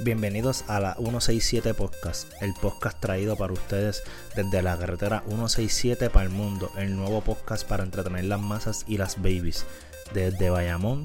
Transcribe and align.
Bienvenidos 0.00 0.64
a 0.68 0.80
la 0.80 0.94
167 0.94 1.74
Podcast, 1.74 2.32
el 2.40 2.54
podcast 2.54 2.98
traído 2.98 3.36
para 3.36 3.52
ustedes 3.52 4.02
desde 4.34 4.62
la 4.62 4.76
carretera 4.76 5.22
167 5.28 6.10
para 6.10 6.24
el 6.24 6.30
mundo, 6.30 6.72
el 6.76 6.96
nuevo 6.96 7.20
podcast 7.20 7.68
para 7.68 7.84
entretener 7.84 8.24
las 8.24 8.40
masas 8.40 8.84
y 8.88 8.96
las 8.96 9.18
babies, 9.18 9.64
desde 10.12 10.50
Bayamón 10.50 11.04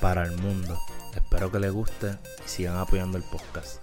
para 0.00 0.24
el 0.24 0.32
mundo. 0.38 0.80
Espero 1.14 1.52
que 1.52 1.60
les 1.60 1.70
guste 1.70 2.18
y 2.44 2.48
sigan 2.48 2.76
apoyando 2.76 3.18
el 3.18 3.24
podcast. 3.24 3.80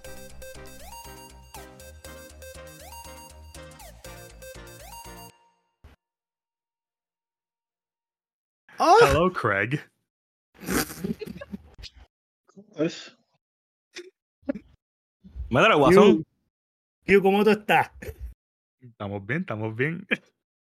Hello, 8.78 9.32
Craig. 9.32 9.80
Madre, 15.52 15.76
Guasón. 15.76 16.24
¿cómo 17.22 17.44
tú 17.44 17.50
estás? 17.50 17.92
Estamos 18.80 19.26
bien, 19.26 19.42
estamos 19.42 19.76
bien. 19.76 20.08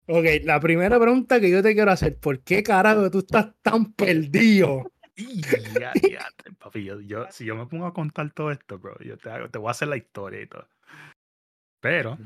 Ok, 0.08 0.26
la 0.44 0.60
primera 0.60 1.00
pregunta 1.00 1.40
que 1.40 1.50
yo 1.50 1.64
te 1.64 1.74
quiero 1.74 1.92
hacer, 1.92 2.20
¿por 2.20 2.42
qué 2.42 2.62
carajo 2.62 3.10
tú 3.10 3.20
estás 3.20 3.56
tan 3.62 3.94
perdido? 3.94 4.92
Y 5.18 5.42
ya, 5.80 5.94
ya, 6.12 6.28
papi, 6.60 6.84
yo, 6.84 7.00
yo- 7.00 7.32
si 7.32 7.46
yo 7.46 7.56
me 7.56 7.68
pongo 7.68 7.86
a 7.86 7.94
contar 7.94 8.30
todo 8.34 8.52
esto, 8.52 8.78
bro, 8.80 9.00
yo 9.00 9.18
te, 9.18 9.30
hago- 9.30 9.50
te 9.50 9.58
voy 9.60 9.70
a 9.70 9.72
hacer 9.72 9.88
la 9.88 9.96
historia 9.96 10.42
y 10.42 10.48
todo. 10.48 10.68
Pero, 11.82 12.18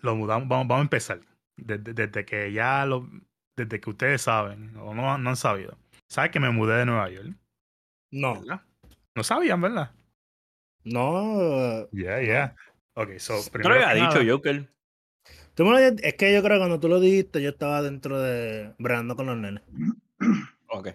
lo 0.00 0.16
mudamos, 0.16 0.48
vamos, 0.48 0.66
vamos 0.66 0.80
a 0.80 0.86
empezar. 0.86 1.20
Desde, 1.56 1.94
desde 1.94 2.24
que 2.24 2.52
ya 2.52 2.84
lo, 2.86 3.08
desde 3.56 3.80
que 3.80 3.88
ustedes 3.88 4.20
saben, 4.22 4.76
o 4.78 4.92
no, 4.94 5.16
no 5.16 5.30
han 5.30 5.36
sabido. 5.36 5.78
¿Sabes 6.10 6.32
que 6.32 6.40
me 6.40 6.50
mudé 6.50 6.78
de 6.78 6.86
Nueva 6.86 7.08
York? 7.08 7.36
No, 8.10 8.40
¿Verdad? 8.40 8.62
No 9.14 9.22
sabían, 9.22 9.60
¿verdad? 9.60 9.94
No. 10.84 11.88
Yeah, 11.90 12.20
yeah. 12.20 12.56
Ok, 12.94 13.18
so, 13.18 13.34
Te 13.38 13.44
lo 13.46 13.52
primero 13.52 13.74
había 13.74 13.88
que 13.88 13.94
dicho, 13.94 14.18
nada- 14.22 14.32
Joker. 14.32 14.68
Tú 15.54 15.64
me 15.64 15.70
lo 15.70 15.78
es 15.78 16.14
que 16.14 16.32
yo 16.32 16.42
creo 16.42 16.56
que 16.56 16.60
cuando 16.60 16.80
tú 16.80 16.88
lo 16.88 16.98
dijiste, 16.98 17.42
yo 17.42 17.50
estaba 17.50 17.82
dentro 17.82 18.18
de. 18.20 18.74
bregando 18.78 19.16
con 19.16 19.26
los 19.26 19.36
nenes. 19.36 19.62
Ok. 20.68 20.88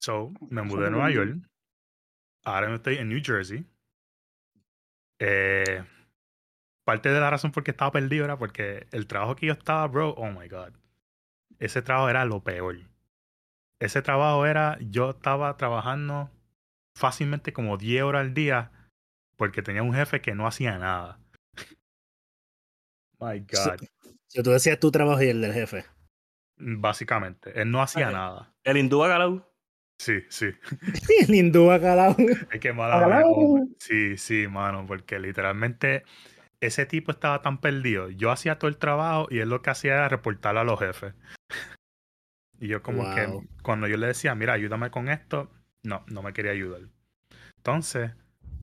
So, 0.00 0.32
me 0.50 0.62
mudé 0.62 0.86
a 0.86 0.90
Nueva 0.90 1.10
York. 1.10 1.36
Ahora 2.44 2.74
estoy 2.74 2.96
en 2.96 3.08
New 3.08 3.20
Jersey. 3.22 3.66
Eh, 5.18 5.84
parte 6.84 7.10
de 7.10 7.20
la 7.20 7.30
razón 7.30 7.52
por 7.52 7.64
qué 7.64 7.70
estaba 7.70 7.92
perdido 7.92 8.24
era 8.24 8.38
porque 8.38 8.86
el 8.92 9.06
trabajo 9.06 9.36
que 9.36 9.46
yo 9.46 9.52
estaba, 9.52 9.86
bro, 9.86 10.10
oh 10.10 10.30
my 10.30 10.48
God. 10.48 10.72
Ese 11.58 11.82
trabajo 11.82 12.08
era 12.08 12.24
lo 12.24 12.42
peor. 12.42 12.76
Ese 13.78 14.02
trabajo 14.02 14.46
era, 14.46 14.78
yo 14.80 15.10
estaba 15.10 15.56
trabajando 15.56 16.30
fácilmente 16.96 17.52
como 17.52 17.76
10 17.76 18.02
horas 18.02 18.20
al 18.22 18.34
día 18.34 18.70
porque 19.36 19.62
tenía 19.62 19.82
un 19.82 19.94
jefe 19.94 20.20
que 20.20 20.34
no 20.34 20.46
hacía 20.46 20.78
nada. 20.78 21.18
My 23.20 23.40
God. 23.40 23.80
Si 24.28 24.42
tú 24.42 24.50
decías 24.50 24.80
tu 24.80 24.90
trabajo 24.90 25.22
y 25.22 25.28
el 25.28 25.40
del 25.40 25.52
jefe. 25.52 25.84
Básicamente, 26.56 27.60
él 27.60 27.70
no 27.70 27.82
hacía 27.82 28.10
nada. 28.10 28.54
El 28.64 28.76
hindú 28.76 28.98
Bacalao. 28.98 29.50
Sí, 29.98 30.22
sí. 30.28 30.46
el 31.28 31.34
hindú 31.34 31.66
bacalao. 31.66 32.16
Es 32.50 32.60
que 32.60 32.72
mala 32.72 33.22
Sí, 33.78 34.16
sí, 34.16 34.48
mano, 34.48 34.86
porque 34.86 35.18
literalmente 35.18 36.04
ese 36.60 36.86
tipo 36.86 37.12
estaba 37.12 37.42
tan 37.42 37.60
perdido. 37.60 38.10
Yo 38.10 38.30
hacía 38.30 38.58
todo 38.58 38.68
el 38.68 38.76
trabajo 38.76 39.28
y 39.30 39.38
él 39.38 39.48
lo 39.50 39.62
que 39.62 39.70
hacía 39.70 39.94
era 39.94 40.08
reportarle 40.08 40.60
a 40.60 40.64
los 40.64 40.78
jefes. 40.80 41.14
Y 42.58 42.68
yo 42.68 42.82
como 42.82 43.04
Wow. 43.04 43.14
que 43.14 43.48
cuando 43.62 43.86
yo 43.86 43.96
le 43.96 44.06
decía, 44.08 44.34
mira, 44.34 44.54
ayúdame 44.54 44.90
con 44.90 45.08
esto, 45.08 45.50
no, 45.84 46.04
no 46.08 46.22
me 46.22 46.32
quería 46.32 46.52
ayudar. 46.52 46.82
Entonces, 47.56 48.10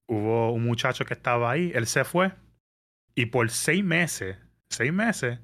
hubo 0.08 0.52
un 0.52 0.64
muchacho 0.64 1.06
que 1.06 1.14
estaba 1.14 1.50
ahí, 1.50 1.72
él 1.74 1.88
se 1.88 2.04
fue 2.04 2.34
y 3.16 3.28
por 3.28 3.50
seis 3.50 3.84
meses, 3.84 4.38
seis 4.70 4.94
meses, 4.94 5.40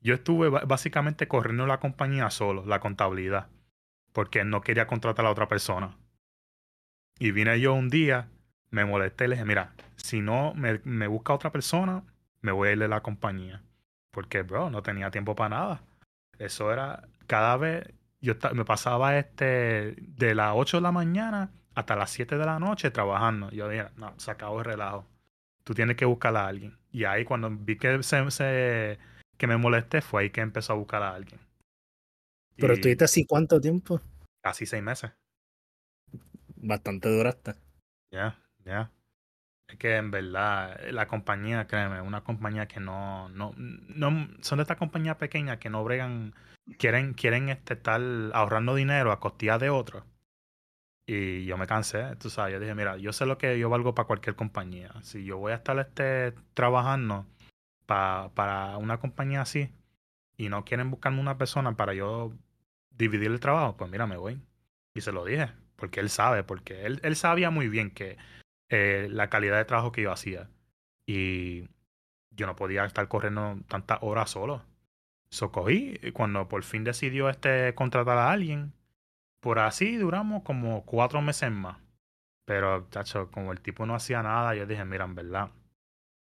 yo 0.00 0.14
estuve 0.14 0.48
básicamente 0.48 1.26
corriendo 1.26 1.66
la 1.66 1.80
compañía 1.80 2.30
solo, 2.30 2.64
la 2.64 2.80
contabilidad, 2.80 3.48
porque 4.12 4.44
no 4.44 4.60
quería 4.60 4.86
contratar 4.86 5.26
a 5.26 5.30
otra 5.30 5.48
persona. 5.48 5.96
Y 7.18 7.32
vine 7.32 7.58
yo 7.60 7.74
un 7.74 7.88
día, 7.88 8.28
me 8.70 8.84
molesté 8.84 9.24
y 9.24 9.28
le 9.28 9.34
dije, 9.34 9.44
mira, 9.44 9.74
si 9.96 10.20
no 10.20 10.54
me, 10.54 10.80
me 10.84 11.08
busca 11.08 11.32
otra 11.32 11.50
persona, 11.50 12.04
me 12.40 12.52
voy 12.52 12.68
a 12.68 12.72
ir 12.72 12.78
de 12.78 12.88
la 12.88 13.02
compañía. 13.02 13.62
Porque, 14.12 14.42
bro, 14.42 14.70
no 14.70 14.82
tenía 14.82 15.10
tiempo 15.10 15.34
para 15.34 15.56
nada. 15.56 15.82
Eso 16.38 16.72
era, 16.72 17.08
cada 17.26 17.56
vez, 17.56 17.92
yo 18.20 18.34
me 18.54 18.64
pasaba 18.64 19.18
este, 19.18 19.94
de 19.98 20.34
las 20.34 20.52
8 20.56 20.78
de 20.78 20.82
la 20.82 20.92
mañana 20.92 21.50
hasta 21.74 21.96
las 21.96 22.10
7 22.10 22.36
de 22.38 22.46
la 22.46 22.58
noche 22.58 22.90
trabajando. 22.90 23.50
Yo 23.50 23.68
dije, 23.68 23.86
no, 23.96 24.14
se 24.18 24.30
acabó 24.30 24.58
el 24.60 24.64
relajo. 24.64 25.06
Tú 25.64 25.74
tienes 25.74 25.96
que 25.96 26.04
buscar 26.04 26.36
a 26.36 26.46
alguien. 26.46 26.78
Y 26.90 27.04
ahí 27.04 27.24
cuando 27.24 27.50
vi 27.50 27.76
que, 27.76 28.02
se, 28.02 28.30
se- 28.30 28.98
que 29.36 29.46
me 29.46 29.56
molesté, 29.56 30.00
fue 30.00 30.22
ahí 30.22 30.30
que 30.30 30.40
empezó 30.40 30.72
a 30.72 30.76
buscar 30.76 31.02
a 31.02 31.14
alguien. 31.14 31.40
Pero 32.56 32.74
estuviste 32.74 33.04
así 33.04 33.24
cuánto 33.24 33.60
tiempo? 33.60 34.00
Casi 34.42 34.66
seis 34.66 34.82
meses. 34.82 35.12
Bastante 36.56 37.08
duraste. 37.08 37.54
Ya, 38.10 38.36
ya. 38.64 38.90
Que 39.76 39.96
en 39.96 40.10
verdad, 40.10 40.80
eh, 40.82 40.92
la 40.92 41.06
compañía, 41.06 41.66
créeme, 41.66 42.00
una 42.00 42.22
compañía 42.24 42.66
que 42.66 42.80
no, 42.80 43.28
no, 43.28 43.52
no, 43.56 44.28
son 44.40 44.58
de 44.58 44.62
estas 44.62 44.78
compañías 44.78 45.16
pequeñas 45.16 45.58
que 45.58 45.68
no 45.68 45.84
bregan, 45.84 46.34
quieren, 46.78 47.12
quieren 47.12 47.50
este, 47.50 47.74
estar 47.74 48.00
ahorrando 48.32 48.74
dinero 48.74 49.12
a 49.12 49.20
costilla 49.20 49.58
de 49.58 49.68
otros. 49.70 50.04
Y 51.06 51.44
yo 51.46 51.56
me 51.56 51.66
cansé, 51.66 52.16
tú 52.16 52.28
sabes, 52.28 52.52
yo 52.54 52.60
dije, 52.60 52.74
mira, 52.74 52.96
yo 52.98 53.12
sé 53.12 53.24
lo 53.26 53.38
que 53.38 53.58
yo 53.58 53.70
valgo 53.70 53.94
para 53.94 54.06
cualquier 54.06 54.36
compañía. 54.36 54.92
Si 55.02 55.24
yo 55.24 55.38
voy 55.38 55.52
a 55.52 55.56
estar 55.56 55.78
este, 55.78 56.32
trabajando 56.54 57.26
pa- 57.86 58.30
para 58.34 58.76
una 58.78 58.98
compañía 59.00 59.42
así 59.42 59.70
y 60.36 60.48
no 60.50 60.64
quieren 60.64 60.90
buscarme 60.90 61.20
una 61.20 61.38
persona 61.38 61.76
para 61.76 61.94
yo 61.94 62.32
dividir 62.90 63.30
el 63.30 63.40
trabajo, 63.40 63.76
pues 63.76 63.90
mira, 63.90 64.06
me 64.06 64.16
voy. 64.18 64.40
Y 64.94 65.00
se 65.02 65.12
lo 65.12 65.24
dije, 65.24 65.50
porque 65.76 66.00
él 66.00 66.10
sabe, 66.10 66.44
porque 66.44 66.84
él, 66.86 67.00
él 67.04 67.16
sabía 67.16 67.50
muy 67.50 67.68
bien 67.68 67.90
que 67.90 68.18
eh, 68.68 69.08
la 69.10 69.28
calidad 69.28 69.56
de 69.56 69.64
trabajo 69.64 69.92
que 69.92 70.02
yo 70.02 70.12
hacía. 70.12 70.48
Y 71.06 71.68
yo 72.30 72.46
no 72.46 72.56
podía 72.56 72.84
estar 72.84 73.08
corriendo 73.08 73.58
tantas 73.68 73.98
horas 74.02 74.30
solo. 74.30 74.62
So 75.30 75.52
cogí, 75.52 75.98
y 76.02 76.12
cuando 76.12 76.48
por 76.48 76.62
fin 76.62 76.84
decidió 76.84 77.28
este 77.28 77.74
contratar 77.74 78.16
a 78.16 78.30
alguien, 78.30 78.72
por 79.40 79.58
así 79.58 79.96
duramos 79.96 80.42
como 80.42 80.84
cuatro 80.84 81.20
meses 81.20 81.50
más. 81.50 81.78
Pero, 82.46 82.88
chacho, 82.90 83.30
como 83.30 83.52
el 83.52 83.60
tipo 83.60 83.84
no 83.84 83.94
hacía 83.94 84.22
nada, 84.22 84.54
yo 84.54 84.66
dije, 84.66 84.84
mira, 84.86 85.04
en 85.04 85.14
verdad, 85.14 85.50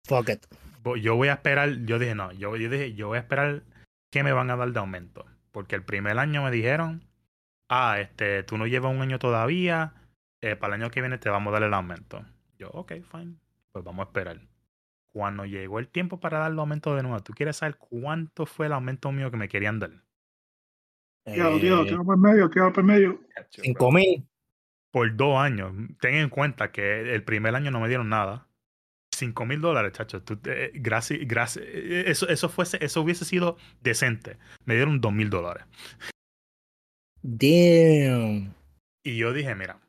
Fuck 0.06 0.30
it. 0.30 0.46
yo 1.02 1.16
voy 1.16 1.30
a 1.30 1.34
esperar, 1.34 1.70
yo 1.86 1.98
dije, 1.98 2.14
no, 2.14 2.32
yo, 2.34 2.56
yo 2.56 2.70
dije, 2.70 2.94
yo 2.94 3.08
voy 3.08 3.18
a 3.18 3.22
esperar 3.22 3.64
que 4.12 4.24
me 4.24 4.32
van 4.32 4.52
a 4.52 4.56
dar 4.56 4.72
de 4.72 4.80
aumento. 4.80 5.26
Porque 5.52 5.76
el 5.76 5.84
primer 5.84 6.20
año 6.20 6.44
me 6.44 6.52
dijeron, 6.52 7.04
ah, 7.70 8.00
este, 8.00 8.44
tú 8.44 8.58
no 8.58 8.68
llevas 8.68 8.94
un 8.94 9.02
año 9.02 9.18
todavía, 9.18 9.94
eh, 10.44 10.56
para 10.56 10.76
el 10.76 10.82
año 10.82 10.92
que 10.92 11.02
viene 11.02 11.18
te 11.18 11.30
vamos 11.30 11.52
a 11.52 11.54
dar 11.54 11.64
el 11.64 11.74
aumento. 11.74 12.24
Yo, 12.58 12.70
ok, 12.70 12.94
fine, 13.12 13.36
pues 13.72 13.84
vamos 13.84 14.06
a 14.06 14.10
esperar. 14.10 14.40
Cuando 15.12 15.46
llegó 15.46 15.80
el 15.80 15.88
tiempo 15.88 16.20
para 16.20 16.40
dar 16.40 16.52
el 16.52 16.60
aumento 16.60 16.96
de 16.96 17.04
nuevo, 17.04 17.22
¿tú 17.22 17.34
quieres 17.34 17.58
saber 17.58 17.78
cuánto 17.78 18.46
fue 18.46 18.66
el 18.66 18.74
aumento 18.74 19.12
mío 19.12 19.32
que 19.32 19.38
me 19.38 19.48
querían 19.48 19.80
dar? 19.80 19.92
Tío, 21.26 21.60
tío, 21.60 21.84
Eh, 21.84 21.88
tío 21.88 22.04
por 22.04 22.18
medio, 22.18 22.50
tío 22.50 22.74
por 22.74 22.84
medio. 22.84 23.22
Cinco 23.50 23.92
mil. 23.92 24.28
Por 24.92 25.16
dos 25.16 25.38
años. 25.38 25.72
Ten 26.02 26.16
en 26.16 26.30
cuenta 26.30 26.72
que 26.72 27.14
el 27.14 27.24
primer 27.24 27.56
año 27.56 27.72
no 27.72 27.80
me 27.80 27.88
dieron 27.88 28.10
nada. 28.10 28.48
Cinco 29.16 29.46
mil 29.46 29.62
dólares, 29.62 29.94
chacho. 29.94 30.22
Tú, 30.24 30.40
eh, 30.46 30.72
gracias, 30.74 31.20
gracias. 31.24 31.64
eh, 31.68 32.04
Eso, 32.08 32.28
eso, 32.28 32.50
fuese, 32.50 32.84
eso 32.84 33.02
hubiese 33.02 33.24
sido 33.26 33.58
decente. 33.82 34.38
Me 34.66 34.76
dieron 34.76 35.00
dos 35.00 35.14
mil 35.14 35.30
dólares. 35.30 35.66
Damn. 37.22 38.54
Y 39.04 39.18
yo 39.18 39.32
dije, 39.34 39.56
mira, 39.56 39.80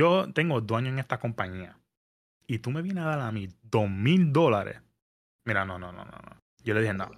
yo 0.00 0.32
tengo 0.32 0.62
dos 0.62 0.78
años 0.78 0.94
en 0.94 0.98
esta 0.98 1.18
compañía. 1.18 1.78
Y 2.46 2.60
tú 2.60 2.70
me 2.70 2.80
vienes 2.80 3.04
a 3.04 3.08
dar 3.08 3.20
a 3.20 3.32
mí 3.32 3.48
dos 3.62 3.88
mil 3.90 4.32
dólares. 4.32 4.80
Mira, 5.44 5.66
no, 5.66 5.78
no, 5.78 5.92
no, 5.92 6.04
no, 6.04 6.12
no. 6.12 6.40
Yo 6.64 6.72
le 6.74 6.80
dije, 6.80 6.94
no. 6.94 7.10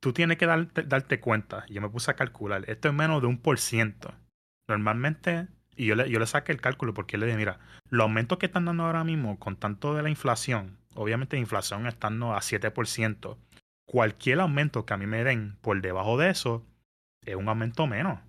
Tú 0.00 0.12
tienes 0.12 0.38
que 0.38 0.46
darte, 0.46 0.84
darte 0.84 1.18
cuenta. 1.18 1.66
Yo 1.68 1.80
me 1.80 1.88
puse 1.88 2.10
a 2.10 2.14
calcular. 2.14 2.64
Esto 2.68 2.88
es 2.88 2.94
menos 2.94 3.20
de 3.20 3.26
un 3.26 3.38
por 3.38 3.58
ciento. 3.58 4.14
Normalmente, 4.68 5.48
y 5.76 5.86
yo 5.86 5.96
le, 5.96 6.08
yo 6.08 6.20
le 6.20 6.26
saqué 6.26 6.52
el 6.52 6.60
cálculo 6.60 6.94
porque 6.94 7.18
le 7.18 7.26
dije, 7.26 7.36
mira, 7.36 7.58
los 7.90 8.04
aumentos 8.04 8.38
que 8.38 8.46
están 8.46 8.64
dando 8.64 8.84
ahora 8.84 9.02
mismo 9.02 9.38
con 9.38 9.56
tanto 9.56 9.94
de 9.94 10.02
la 10.02 10.08
inflación, 10.08 10.78
obviamente 10.94 11.36
la 11.36 11.40
inflación 11.40 11.86
estando 11.88 12.34
a 12.34 12.38
7%, 12.38 13.36
cualquier 13.86 14.40
aumento 14.40 14.86
que 14.86 14.94
a 14.94 14.96
mí 14.96 15.06
me 15.06 15.24
den 15.24 15.56
por 15.62 15.80
debajo 15.80 16.16
de 16.16 16.30
eso 16.30 16.64
es 17.26 17.34
un 17.34 17.48
aumento 17.48 17.86
menos. 17.86 18.20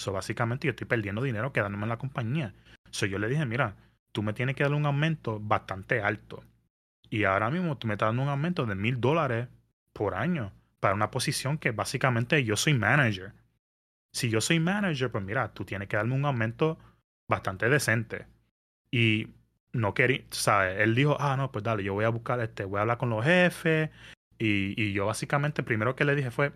So, 0.00 0.12
básicamente 0.12 0.66
yo 0.66 0.70
estoy 0.70 0.86
perdiendo 0.86 1.22
dinero 1.22 1.52
quedándome 1.52 1.84
en 1.84 1.90
la 1.90 1.98
compañía. 1.98 2.54
So, 2.90 3.06
yo 3.06 3.18
le 3.18 3.28
dije, 3.28 3.46
mira, 3.46 3.76
tú 4.12 4.22
me 4.22 4.32
tienes 4.32 4.56
que 4.56 4.64
dar 4.64 4.72
un 4.74 4.86
aumento 4.86 5.38
bastante 5.40 6.02
alto. 6.02 6.44
Y 7.08 7.24
ahora 7.24 7.50
mismo 7.50 7.76
tú 7.78 7.86
me 7.86 7.94
estás 7.94 8.08
dando 8.08 8.22
un 8.22 8.28
aumento 8.28 8.66
de 8.66 8.74
mil 8.74 9.00
dólares 9.00 9.48
por 9.92 10.14
año 10.14 10.52
para 10.78 10.94
una 10.94 11.10
posición 11.10 11.58
que 11.58 11.72
básicamente 11.72 12.44
yo 12.44 12.56
soy 12.56 12.74
manager. 12.74 13.32
Si 14.12 14.30
yo 14.30 14.40
soy 14.40 14.60
manager, 14.60 15.10
pues 15.10 15.24
mira, 15.24 15.52
tú 15.52 15.64
tienes 15.64 15.88
que 15.88 15.96
darme 15.96 16.14
un 16.14 16.24
aumento 16.24 16.78
bastante 17.28 17.68
decente. 17.68 18.26
Y 18.90 19.28
no 19.72 19.94
quería, 19.94 20.24
¿sabes? 20.30 20.80
Él 20.80 20.94
dijo, 20.94 21.16
ah, 21.20 21.36
no, 21.36 21.52
pues 21.52 21.64
dale, 21.64 21.84
yo 21.84 21.94
voy 21.94 22.04
a 22.04 22.08
buscar 22.08 22.40
este, 22.40 22.64
voy 22.64 22.78
a 22.78 22.82
hablar 22.82 22.98
con 22.98 23.10
los 23.10 23.24
jefes. 23.24 23.90
Y, 24.38 24.80
y 24.82 24.92
yo 24.92 25.06
básicamente, 25.06 25.62
primero 25.62 25.94
que 25.96 26.04
le 26.04 26.14
dije 26.14 26.30
fue, 26.30 26.52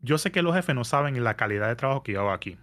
yo 0.00 0.18
sé 0.18 0.32
que 0.32 0.42
los 0.42 0.54
jefes 0.54 0.74
no 0.74 0.84
saben 0.84 1.22
la 1.22 1.36
calidad 1.36 1.68
de 1.68 1.76
trabajo 1.76 2.02
que 2.02 2.12
yo 2.12 2.20
hago 2.20 2.32
aquí. 2.32 2.58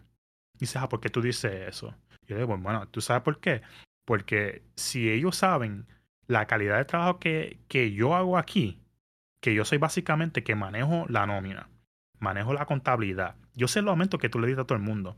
Y 0.55 0.59
dice, 0.59 0.79
ah, 0.79 0.89
¿por 0.89 0.99
qué 0.99 1.09
tú 1.09 1.21
dices 1.21 1.67
eso? 1.67 1.95
Yo 2.27 2.35
digo, 2.35 2.49
"Pues, 2.49 2.61
bueno, 2.61 2.87
¿tú 2.87 3.01
sabes 3.01 3.23
por 3.23 3.39
qué? 3.39 3.61
Porque 4.05 4.63
si 4.75 5.09
ellos 5.09 5.35
saben 5.37 5.85
la 6.27 6.45
calidad 6.47 6.77
de 6.77 6.85
trabajo 6.85 7.19
que, 7.19 7.59
que 7.67 7.91
yo 7.93 8.15
hago 8.15 8.37
aquí, 8.37 8.79
que 9.41 9.53
yo 9.53 9.65
soy 9.65 9.77
básicamente 9.77 10.43
que 10.43 10.55
manejo 10.55 11.05
la 11.09 11.25
nómina, 11.25 11.69
manejo 12.19 12.53
la 12.53 12.65
contabilidad, 12.65 13.35
yo 13.55 13.67
sé 13.67 13.81
los 13.81 13.91
aumentos 13.91 14.19
que 14.19 14.29
tú 14.29 14.39
le 14.39 14.47
diste 14.47 14.61
a 14.61 14.65
todo 14.65 14.77
el 14.77 14.83
mundo. 14.83 15.15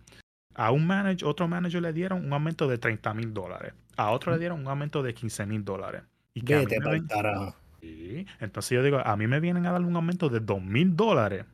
A 0.56 0.72
un 0.72 0.88
manager, 0.88 1.28
otro 1.28 1.48
manager 1.48 1.81
le 1.81 1.94
dieron 1.94 2.25
un 2.25 2.34
aumento 2.34 2.68
de 2.68 2.78
30 2.78 3.13
mil 3.13 3.34
dólares. 3.34 3.74
A 3.98 4.12
otro 4.12 4.31
le 4.31 4.40
dieron 4.40 4.62
un 4.62 4.68
aumento 4.68 5.04
de 5.04 5.13
15 5.13 5.46
mil 5.46 5.63
dólares. 5.63 6.04
Y 6.34 6.42
que 6.42 6.56
a 6.56 6.60
mí 6.60 6.66
Vete 6.66 6.80
me 6.80 6.92
ven-. 6.92 7.07
Sí, 7.81 8.25
Entonces 8.40 8.72
yo 8.72 8.84
digo, 8.84 9.00
a 9.00 9.16
mí 9.16 9.28
me 9.28 9.40
vienen 9.40 9.66
a 9.66 9.72
dar 9.72 9.81
un 9.81 9.96
aumento 9.96 10.30
de 10.30 10.40
dos 10.40 10.62
mil 10.62 10.96
dólares. 10.96 11.46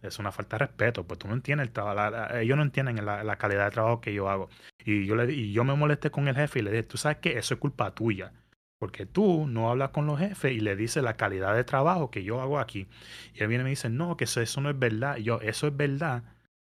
Es 0.00 0.18
una 0.20 0.30
falta 0.30 0.58
de 0.58 0.66
respeto, 0.66 1.04
pues 1.04 1.18
tú 1.18 1.26
no 1.26 1.34
entiendes 1.34 1.66
el 1.66 1.72
trabajo, 1.72 2.34
ellos 2.36 2.56
no 2.56 2.62
entienden 2.62 3.04
la, 3.04 3.24
la 3.24 3.36
calidad 3.36 3.64
de 3.64 3.70
trabajo 3.72 4.00
que 4.00 4.14
yo 4.14 4.28
hago. 4.30 4.48
Y 4.84 5.06
yo, 5.06 5.16
le, 5.16 5.32
y 5.32 5.52
yo 5.52 5.64
me 5.64 5.74
molesté 5.74 6.10
con 6.10 6.28
el 6.28 6.36
jefe 6.36 6.60
y 6.60 6.62
le 6.62 6.70
dije, 6.70 6.82
tú 6.84 6.96
sabes 6.96 7.18
que 7.18 7.36
eso 7.36 7.54
es 7.54 7.60
culpa 7.60 7.92
tuya, 7.92 8.32
porque 8.78 9.06
tú 9.06 9.46
no 9.48 9.68
hablas 9.68 9.90
con 9.90 10.06
los 10.06 10.20
jefes 10.20 10.52
y 10.52 10.60
le 10.60 10.76
dices 10.76 11.02
la 11.02 11.16
calidad 11.16 11.54
de 11.56 11.64
trabajo 11.64 12.12
que 12.12 12.22
yo 12.22 12.40
hago 12.40 12.60
aquí. 12.60 12.86
Y 13.34 13.42
él 13.42 13.48
viene 13.48 13.62
y 13.62 13.64
me 13.64 13.70
dice, 13.70 13.90
no, 13.90 14.16
que 14.16 14.24
eso, 14.24 14.40
eso 14.40 14.60
no 14.60 14.70
es 14.70 14.78
verdad. 14.78 15.16
Y 15.16 15.24
yo, 15.24 15.40
eso 15.40 15.66
es 15.66 15.76
verdad, 15.76 16.22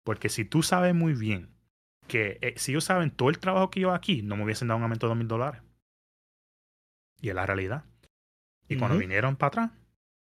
porque 0.04 0.30
si 0.30 0.44
tú 0.44 0.64
sabes 0.64 0.96
muy 0.96 1.14
bien 1.14 1.50
que 2.08 2.40
eh, 2.42 2.54
si 2.58 2.72
ellos 2.72 2.86
saben 2.86 3.12
todo 3.12 3.30
el 3.30 3.38
trabajo 3.38 3.70
que 3.70 3.82
yo 3.82 3.90
hago 3.90 3.96
aquí, 3.96 4.24
no 4.24 4.38
me 4.38 4.44
hubiesen 4.44 4.70
dado 4.70 4.78
un 4.78 4.84
aumento 4.84 5.06
de 5.06 5.10
dos 5.10 5.18
mil 5.18 5.28
dólares. 5.28 5.62
Y 7.22 7.30
es 7.30 7.36
la 7.36 7.46
realidad. 7.46 7.84
Y 8.70 8.78
cuando 8.78 8.98
vinieron 8.98 9.36
para 9.36 9.48
atrás, 9.48 9.72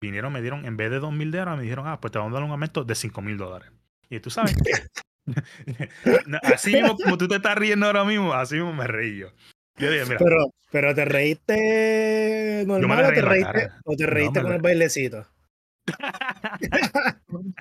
vinieron, 0.07 0.33
me 0.33 0.41
dieron, 0.41 0.65
en 0.67 0.77
vez 0.77 0.91
de 0.91 0.99
dos 1.01 1.13
mil 1.13 1.31
dólares, 1.31 1.57
me 1.59 1.63
dijeron, 1.63 1.87
ah, 1.87 2.01
pues 2.01 2.13
te 2.13 2.19
vamos 2.19 2.33
a 2.33 2.35
dar 2.37 2.45
un 2.45 2.51
aumento 2.51 2.83
de 2.85 2.95
cinco 2.95 3.21
mil 3.23 3.37
dólares. 3.37 3.71
Y 4.11 4.19
tú 4.21 4.31
sabes 4.31 4.57
que, 4.57 4.73
así 6.43 6.73
mismo 6.75 6.97
como 6.97 7.19
tú 7.19 7.29
te 7.29 7.37
estás 7.37 7.57
riendo 7.59 7.87
ahora 7.87 8.05
mismo, 8.05 8.33
así 8.33 8.55
mismo 8.55 8.73
me 8.73 8.87
reí 8.87 9.19
yo. 9.19 9.29
Yo 9.79 9.91
dije, 9.91 10.05
mira, 10.07 10.19
Pero, 10.19 10.47
pero 10.71 10.95
te 10.95 11.05
reíste 11.05 12.65
normal 12.67 13.05
o 13.05 13.13
te 13.13 13.21
reíste, 13.21 13.69
o 13.85 13.95
te 13.97 14.07
reíste 14.07 14.41
con 14.41 14.51
re- 14.51 14.57
el 14.57 14.63
bailecito. 14.63 15.27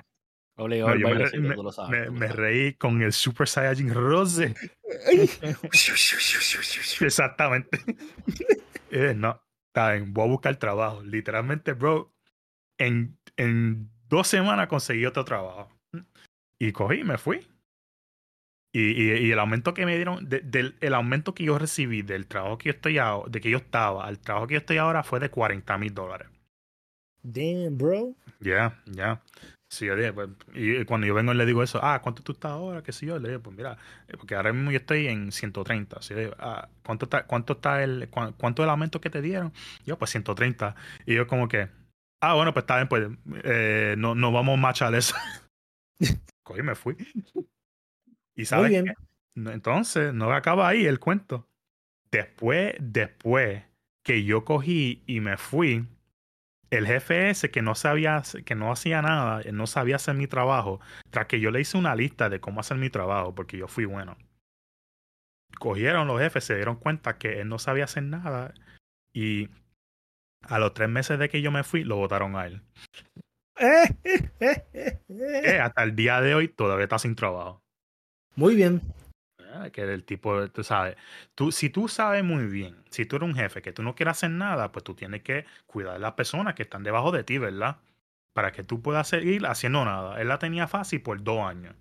Obligado 0.58 0.88
No, 0.94 0.96
yo 0.98 1.06
me, 1.08 1.12
bailecito, 1.14 1.42
me- 1.42 1.54
tú 1.54 1.62
lo 1.62 1.72
sabes. 1.72 1.90
me- 1.90 2.06
tú 2.06 2.12
lo 2.14 2.18
me 2.20 2.26
sabes. 2.28 2.36
reí 2.40 2.72
con 2.74 3.02
el 3.02 3.12
Super 3.12 3.46
Saiyajin 3.48 3.92
Rose. 3.92 4.54
Exactamente. 7.00 7.80
Eh, 8.90 9.14
no, 9.14 9.42
está 9.68 9.92
bien, 9.92 10.12
voy 10.14 10.24
a 10.24 10.28
buscar 10.30 10.56
trabajo. 10.56 11.02
Literalmente, 11.02 11.72
bro, 11.74 12.14
en, 12.78 13.18
en 13.36 13.90
dos 14.08 14.28
semanas 14.28 14.68
conseguí 14.68 15.04
otro 15.06 15.24
trabajo. 15.24 15.70
Y 16.58 16.72
cogí 16.72 17.04
me 17.04 17.18
fui. 17.18 17.46
Y, 18.72 18.90
y- 18.90 19.26
y 19.28 19.32
el 19.32 19.38
aumento 19.38 19.72
que 19.74 19.86
me 19.86 19.96
dieron, 19.96 20.28
de- 20.28 20.40
del, 20.40 20.76
el 20.80 20.94
aumento 20.94 21.34
que 21.34 21.44
yo 21.44 21.58
recibí 21.58 22.02
del 22.02 22.26
trabajo 22.26 22.58
que 22.58 22.66
yo 22.68 22.72
estoy 22.74 22.98
ahora, 22.98 23.30
de 23.30 23.40
que 23.40 23.50
yo 23.50 23.58
estaba 23.58 24.06
al 24.06 24.18
trabajo 24.18 24.46
que 24.46 24.54
yo 24.54 24.58
estoy 24.58 24.76
ahora 24.76 25.02
fue 25.02 25.18
de 25.20 25.30
40 25.30 25.78
mil 25.78 25.94
dólares. 25.94 26.28
Damn, 27.22 27.76
bro. 27.78 28.14
Ya, 28.40 28.78
ya. 28.86 29.20
Sí, 29.68 29.86
yo 29.86 29.96
dije, 29.96 30.12
pues, 30.12 30.28
y 30.54 30.84
cuando 30.84 31.06
yo 31.08 31.14
vengo 31.14 31.32
y 31.32 31.36
le 31.36 31.44
digo 31.46 31.62
eso, 31.62 31.80
ah, 31.82 32.00
¿cuánto 32.02 32.22
tú 32.22 32.32
estás 32.32 32.52
ahora? 32.52 32.82
¿Qué 32.82 32.92
sé 32.92 33.06
yo? 33.06 33.18
Le 33.18 33.30
digo, 33.30 33.40
pues 33.42 33.56
mira, 33.56 33.76
eh, 34.06 34.16
porque 34.16 34.36
ahora 34.36 34.52
mismo 34.52 34.70
yo 34.70 34.76
estoy 34.78 35.08
en 35.08 35.32
130. 35.32 35.96
Así 35.98 36.14
de, 36.14 36.32
ah, 36.38 36.68
¿cuánto 36.84 37.06
está, 37.06 37.26
cuánto 37.26 37.54
está 37.54 37.82
el, 37.82 38.08
cuán- 38.10 38.32
cuánto 38.34 38.62
el 38.62 38.70
aumento 38.70 39.00
que 39.00 39.10
te 39.10 39.20
dieron? 39.22 39.52
Yo, 39.84 39.98
pues 39.98 40.10
130. 40.12 40.76
Y 41.04 41.14
yo 41.14 41.26
como 41.26 41.48
que, 41.48 41.68
ah, 42.20 42.34
bueno, 42.34 42.52
pues 42.52 42.62
está 42.62 42.76
bien, 42.76 42.88
pues 42.88 43.08
eh, 43.44 43.94
no, 43.98 44.14
no 44.14 44.32
vamos 44.32 44.54
a 44.54 44.60
machar 44.60 44.94
eso. 44.94 45.14
Cogí 46.42 46.60
y 46.60 46.62
me 46.62 46.74
fui. 46.74 46.96
Y 48.34 48.44
sabes 48.44 48.70
bien. 48.70 48.86
qué? 48.86 48.94
Entonces, 49.52 50.14
no 50.14 50.32
acaba 50.32 50.68
ahí 50.68 50.86
el 50.86 50.98
cuento. 50.98 51.48
Después, 52.10 52.74
después 52.80 53.64
que 54.02 54.24
yo 54.24 54.44
cogí 54.44 55.02
y 55.06 55.20
me 55.20 55.36
fui, 55.36 55.86
el 56.70 56.86
jefe 56.86 57.30
ese 57.30 57.50
que 57.50 57.62
no 57.62 57.74
sabía, 57.74 58.22
que 58.44 58.54
no 58.54 58.70
hacía 58.70 59.02
nada, 59.02 59.40
él 59.42 59.56
no 59.56 59.66
sabía 59.66 59.96
hacer 59.96 60.14
mi 60.14 60.26
trabajo, 60.26 60.80
tras 61.10 61.26
que 61.26 61.40
yo 61.40 61.50
le 61.50 61.60
hice 61.60 61.76
una 61.76 61.96
lista 61.96 62.28
de 62.28 62.40
cómo 62.40 62.60
hacer 62.60 62.76
mi 62.76 62.90
trabajo, 62.90 63.34
porque 63.34 63.58
yo 63.58 63.68
fui 63.68 63.84
bueno. 63.84 64.16
Cogieron 65.58 66.06
los 66.06 66.20
jefes, 66.20 66.44
se 66.44 66.54
dieron 66.54 66.76
cuenta 66.76 67.18
que 67.18 67.40
él 67.40 67.48
no 67.48 67.58
sabía 67.58 67.84
hacer 67.84 68.04
nada 68.04 68.52
y 69.12 69.48
a 70.48 70.58
los 70.58 70.74
tres 70.74 70.88
meses 70.88 71.18
de 71.18 71.28
que 71.28 71.42
yo 71.42 71.50
me 71.50 71.64
fui, 71.64 71.84
lo 71.84 71.96
votaron 71.96 72.36
a 72.36 72.46
él. 72.46 72.62
Eh, 75.08 75.58
hasta 75.60 75.82
el 75.82 75.96
día 75.96 76.20
de 76.20 76.34
hoy 76.34 76.48
todavía 76.48 76.84
está 76.84 76.98
sin 76.98 77.14
trabajo. 77.16 77.62
Muy 78.34 78.54
bien. 78.54 78.82
Ah, 79.54 79.70
Que 79.70 79.82
el 79.82 80.04
tipo, 80.04 80.48
tú 80.50 80.62
sabes, 80.62 80.96
tú, 81.34 81.50
si 81.52 81.70
tú 81.70 81.88
sabes 81.88 82.22
muy 82.22 82.46
bien, 82.46 82.76
si 82.90 83.06
tú 83.06 83.16
eres 83.16 83.28
un 83.28 83.34
jefe 83.34 83.62
que 83.62 83.72
tú 83.72 83.82
no 83.82 83.94
quieres 83.94 84.12
hacer 84.12 84.30
nada, 84.30 84.72
pues 84.72 84.84
tú 84.84 84.94
tienes 84.94 85.22
que 85.22 85.46
cuidar 85.66 85.94
de 85.94 86.00
las 86.00 86.12
personas 86.12 86.54
que 86.54 86.62
están 86.64 86.82
debajo 86.82 87.12
de 87.12 87.24
ti, 87.24 87.38
¿verdad? 87.38 87.78
Para 88.34 88.52
que 88.52 88.62
tú 88.62 88.82
puedas 88.82 89.08
seguir 89.08 89.46
haciendo 89.46 89.84
nada. 89.84 90.20
Él 90.20 90.28
la 90.28 90.38
tenía 90.38 90.68
fácil 90.68 91.00
por 91.02 91.22
dos 91.22 91.40
años. 91.40 91.74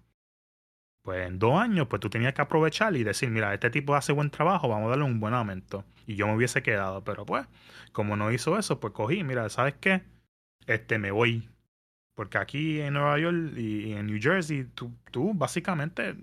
Pues 1.03 1.27
en 1.27 1.37
dos 1.39 1.59
años, 1.59 1.87
pues 1.87 1.99
tú 1.99 2.09
tenías 2.09 2.33
que 2.33 2.41
aprovechar 2.41 2.95
y 2.95 3.03
decir, 3.03 3.29
mira, 3.29 3.53
este 3.53 3.69
tipo 3.69 3.95
hace 3.95 4.11
buen 4.13 4.31
trabajo, 4.31 4.67
vamos 4.69 4.87
a 4.87 4.89
darle 4.91 5.05
un 5.05 5.19
buen 5.19 5.33
aumento. 5.33 5.85
Y 6.07 6.15
yo 6.15 6.27
me 6.27 6.35
hubiese 6.35 6.63
quedado, 6.63 7.03
pero 7.03 7.25
pues, 7.25 7.47
como 7.91 8.15
no 8.15 8.31
hizo 8.31 8.57
eso, 8.57 8.79
pues 8.79 8.93
cogí, 8.93 9.23
mira, 9.23 9.49
¿sabes 9.49 9.75
qué? 9.79 10.03
Este, 10.67 10.99
me 10.99 11.11
voy. 11.11 11.49
Porque 12.15 12.37
aquí 12.37 12.81
en 12.81 12.93
Nueva 12.93 13.19
York 13.19 13.57
y 13.57 13.93
en 13.93 14.07
New 14.07 14.19
Jersey, 14.21 14.65
tú, 14.75 14.91
tú 15.11 15.33
básicamente 15.33 16.15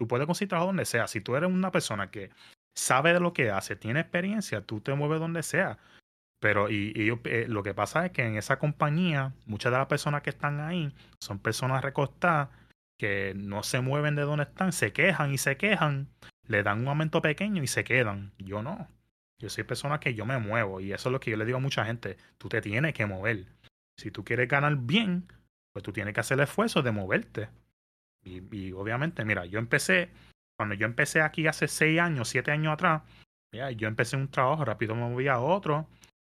Tú 0.00 0.08
puedes 0.08 0.26
conseguir 0.26 0.48
trabajo 0.48 0.68
donde 0.68 0.86
sea. 0.86 1.06
Si 1.06 1.20
tú 1.20 1.36
eres 1.36 1.50
una 1.50 1.70
persona 1.70 2.10
que 2.10 2.30
sabe 2.74 3.12
de 3.12 3.20
lo 3.20 3.34
que 3.34 3.50
hace, 3.50 3.76
tiene 3.76 4.00
experiencia, 4.00 4.62
tú 4.62 4.80
te 4.80 4.94
mueves 4.94 5.20
donde 5.20 5.42
sea. 5.42 5.76
Pero 6.40 6.70
y, 6.70 6.94
eh, 7.24 7.44
lo 7.46 7.62
que 7.62 7.74
pasa 7.74 8.06
es 8.06 8.12
que 8.12 8.24
en 8.24 8.36
esa 8.36 8.58
compañía, 8.58 9.34
muchas 9.44 9.72
de 9.72 9.76
las 9.76 9.88
personas 9.88 10.22
que 10.22 10.30
están 10.30 10.58
ahí 10.60 10.90
son 11.20 11.38
personas 11.38 11.84
recostadas 11.84 12.48
que 12.98 13.34
no 13.36 13.62
se 13.62 13.82
mueven 13.82 14.14
de 14.14 14.22
donde 14.22 14.44
están, 14.44 14.72
se 14.72 14.94
quejan 14.94 15.34
y 15.34 15.36
se 15.36 15.58
quejan, 15.58 16.08
le 16.46 16.62
dan 16.62 16.80
un 16.80 16.88
aumento 16.88 17.20
pequeño 17.20 17.62
y 17.62 17.66
se 17.66 17.84
quedan. 17.84 18.32
Yo 18.38 18.62
no. 18.62 18.88
Yo 19.40 19.48
soy 19.48 19.64
persona 19.64 19.98
que 19.98 20.14
yo 20.14 20.26
me 20.26 20.38
muevo 20.38 20.80
y 20.80 20.92
eso 20.92 21.08
es 21.08 21.12
lo 21.12 21.18
que 21.18 21.30
yo 21.30 21.36
le 21.38 21.46
digo 21.46 21.56
a 21.56 21.60
mucha 21.60 21.84
gente. 21.84 22.18
Tú 22.36 22.48
te 22.50 22.60
tienes 22.60 22.92
que 22.92 23.06
mover. 23.06 23.46
Si 23.96 24.10
tú 24.10 24.22
quieres 24.22 24.48
ganar 24.48 24.76
bien, 24.76 25.26
pues 25.72 25.82
tú 25.82 25.92
tienes 25.92 26.12
que 26.12 26.20
hacer 26.20 26.38
el 26.38 26.44
esfuerzo 26.44 26.82
de 26.82 26.92
moverte. 26.92 27.48
Y, 28.22 28.42
y 28.54 28.72
obviamente, 28.72 29.24
mira, 29.24 29.46
yo 29.46 29.58
empecé, 29.58 30.10
cuando 30.58 30.74
yo 30.74 30.84
empecé 30.84 31.22
aquí 31.22 31.46
hace 31.46 31.68
seis 31.68 31.98
años, 31.98 32.28
siete 32.28 32.50
años 32.50 32.74
atrás, 32.74 33.02
mira, 33.50 33.70
yo 33.70 33.88
empecé 33.88 34.16
un 34.16 34.30
trabajo, 34.30 34.64
rápido 34.66 34.94
me 34.94 35.08
moví 35.08 35.26
a 35.26 35.40
otro, 35.40 35.88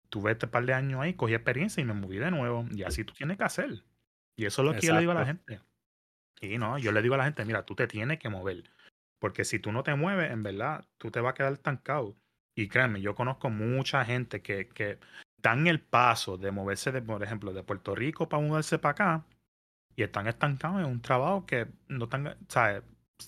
tuve 0.09 0.31
este 0.31 0.47
par 0.47 0.65
de 0.65 0.73
años 0.73 1.01
ahí, 1.01 1.13
cogí 1.13 1.33
experiencia 1.33 1.81
y 1.81 1.85
me 1.85 1.93
moví 1.93 2.19
de 2.19 2.31
nuevo. 2.31 2.65
Y 2.71 2.83
así 2.83 3.03
tú 3.03 3.13
tienes 3.13 3.37
que 3.37 3.43
hacer. 3.43 3.83
Y 4.37 4.45
eso 4.45 4.61
es 4.61 4.67
lo 4.67 4.73
que 4.79 4.87
yo 4.87 4.93
le 4.93 5.01
digo 5.01 5.11
a 5.11 5.15
la 5.15 5.25
gente. 5.25 5.59
Y 6.39 6.57
no, 6.57 6.77
yo 6.77 6.93
le 6.93 7.01
digo 7.01 7.15
a 7.15 7.17
la 7.17 7.25
gente, 7.25 7.43
mira, 7.45 7.65
tú 7.65 7.75
te 7.75 7.87
tienes 7.87 8.19
que 8.19 8.29
mover. 8.29 8.63
Porque 9.19 9.45
si 9.45 9.59
tú 9.59 9.71
no 9.71 9.83
te 9.83 9.95
mueves, 9.95 10.31
en 10.31 10.43
verdad, 10.43 10.85
tú 10.97 11.11
te 11.11 11.21
vas 11.21 11.31
a 11.31 11.33
quedar 11.33 11.53
estancado. 11.53 12.15
Y 12.55 12.67
créanme, 12.67 13.01
yo 13.01 13.15
conozco 13.15 13.49
mucha 13.49 14.05
gente 14.05 14.41
que, 14.41 14.67
que 14.69 14.99
dan 15.41 15.67
el 15.67 15.79
paso 15.81 16.37
de 16.37 16.51
moverse, 16.51 16.91
de, 16.91 17.01
por 17.01 17.23
ejemplo, 17.23 17.53
de 17.53 17.63
Puerto 17.63 17.95
Rico 17.95 18.29
para 18.29 18.43
mudarse 18.43 18.79
para 18.79 18.91
acá 18.91 19.25
y 19.95 20.03
están 20.03 20.27
estancados 20.27 20.79
en 20.81 20.85
un 20.87 21.01
trabajo 21.01 21.45
que 21.45 21.67
no 21.87 22.05
están, 22.05 22.37
¿sabes? 22.47 22.83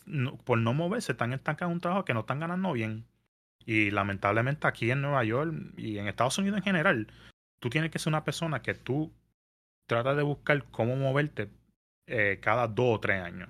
No- 0.05 0.37
por 0.37 0.57
no 0.59 0.73
moverse, 0.73 1.13
están 1.13 1.33
estancados 1.33 1.71
en 1.71 1.75
un 1.75 1.81
trabajo 1.81 2.05
que 2.05 2.13
no 2.13 2.21
están 2.21 2.39
ganando 2.39 2.73
bien. 2.73 3.05
Y 3.65 3.91
lamentablemente 3.91 4.67
aquí 4.67 4.91
en 4.91 5.01
Nueva 5.01 5.23
York 5.23 5.53
y 5.77 5.97
en 5.97 6.07
Estados 6.07 6.37
Unidos 6.37 6.57
en 6.59 6.63
general, 6.63 7.07
tú 7.59 7.69
tienes 7.69 7.91
que 7.91 7.99
ser 7.99 8.11
una 8.11 8.23
persona 8.23 8.61
que 8.61 8.75
tú 8.75 9.11
tratas 9.87 10.17
de 10.17 10.23
buscar 10.23 10.65
cómo 10.71 10.95
moverte 10.95 11.49
eh, 12.07 12.39
cada 12.41 12.67
dos 12.67 12.97
o 12.97 12.99
tres 12.99 13.21
años 13.23 13.49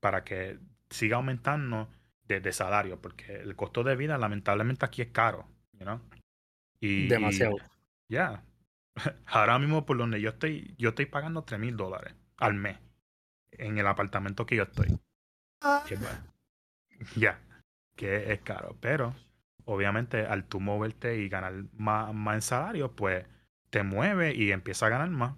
para 0.00 0.24
que 0.24 0.58
siga 0.90 1.16
aumentando 1.16 1.88
de, 2.28 2.40
de 2.40 2.52
salario, 2.52 3.00
porque 3.00 3.36
el 3.36 3.56
costo 3.56 3.82
de 3.82 3.96
vida 3.96 4.18
lamentablemente 4.18 4.84
aquí 4.84 5.02
es 5.02 5.08
caro, 5.08 5.48
you 5.72 5.80
know? 5.80 6.00
Y, 6.80 7.08
Demasiado. 7.08 7.56
ya. 8.08 8.44
Ahora 9.26 9.58
mismo 9.58 9.86
por 9.86 9.96
donde 9.96 10.20
yo 10.20 10.30
estoy, 10.30 10.74
yo 10.78 10.90
estoy 10.90 11.06
pagando 11.06 11.42
3 11.42 11.58
mil 11.58 11.76
dólares 11.76 12.14
al 12.36 12.54
mes 12.54 12.78
en 13.52 13.78
el 13.78 13.86
apartamento 13.86 14.46
que 14.46 14.56
yo 14.56 14.64
estoy. 14.64 14.88
Bueno, 15.60 16.34
Ya, 17.16 17.40
que 17.96 18.32
es 18.32 18.40
caro. 18.42 18.76
Pero 18.80 19.14
obviamente 19.64 20.26
al 20.26 20.44
tú 20.44 20.60
moverte 20.60 21.18
y 21.18 21.28
ganar 21.28 21.54
más, 21.72 22.14
más 22.14 22.34
en 22.36 22.42
salario, 22.42 22.94
pues 22.94 23.24
te 23.70 23.82
mueve 23.82 24.34
y 24.34 24.52
empieza 24.52 24.86
a 24.86 24.90
ganar 24.90 25.10
más. 25.10 25.34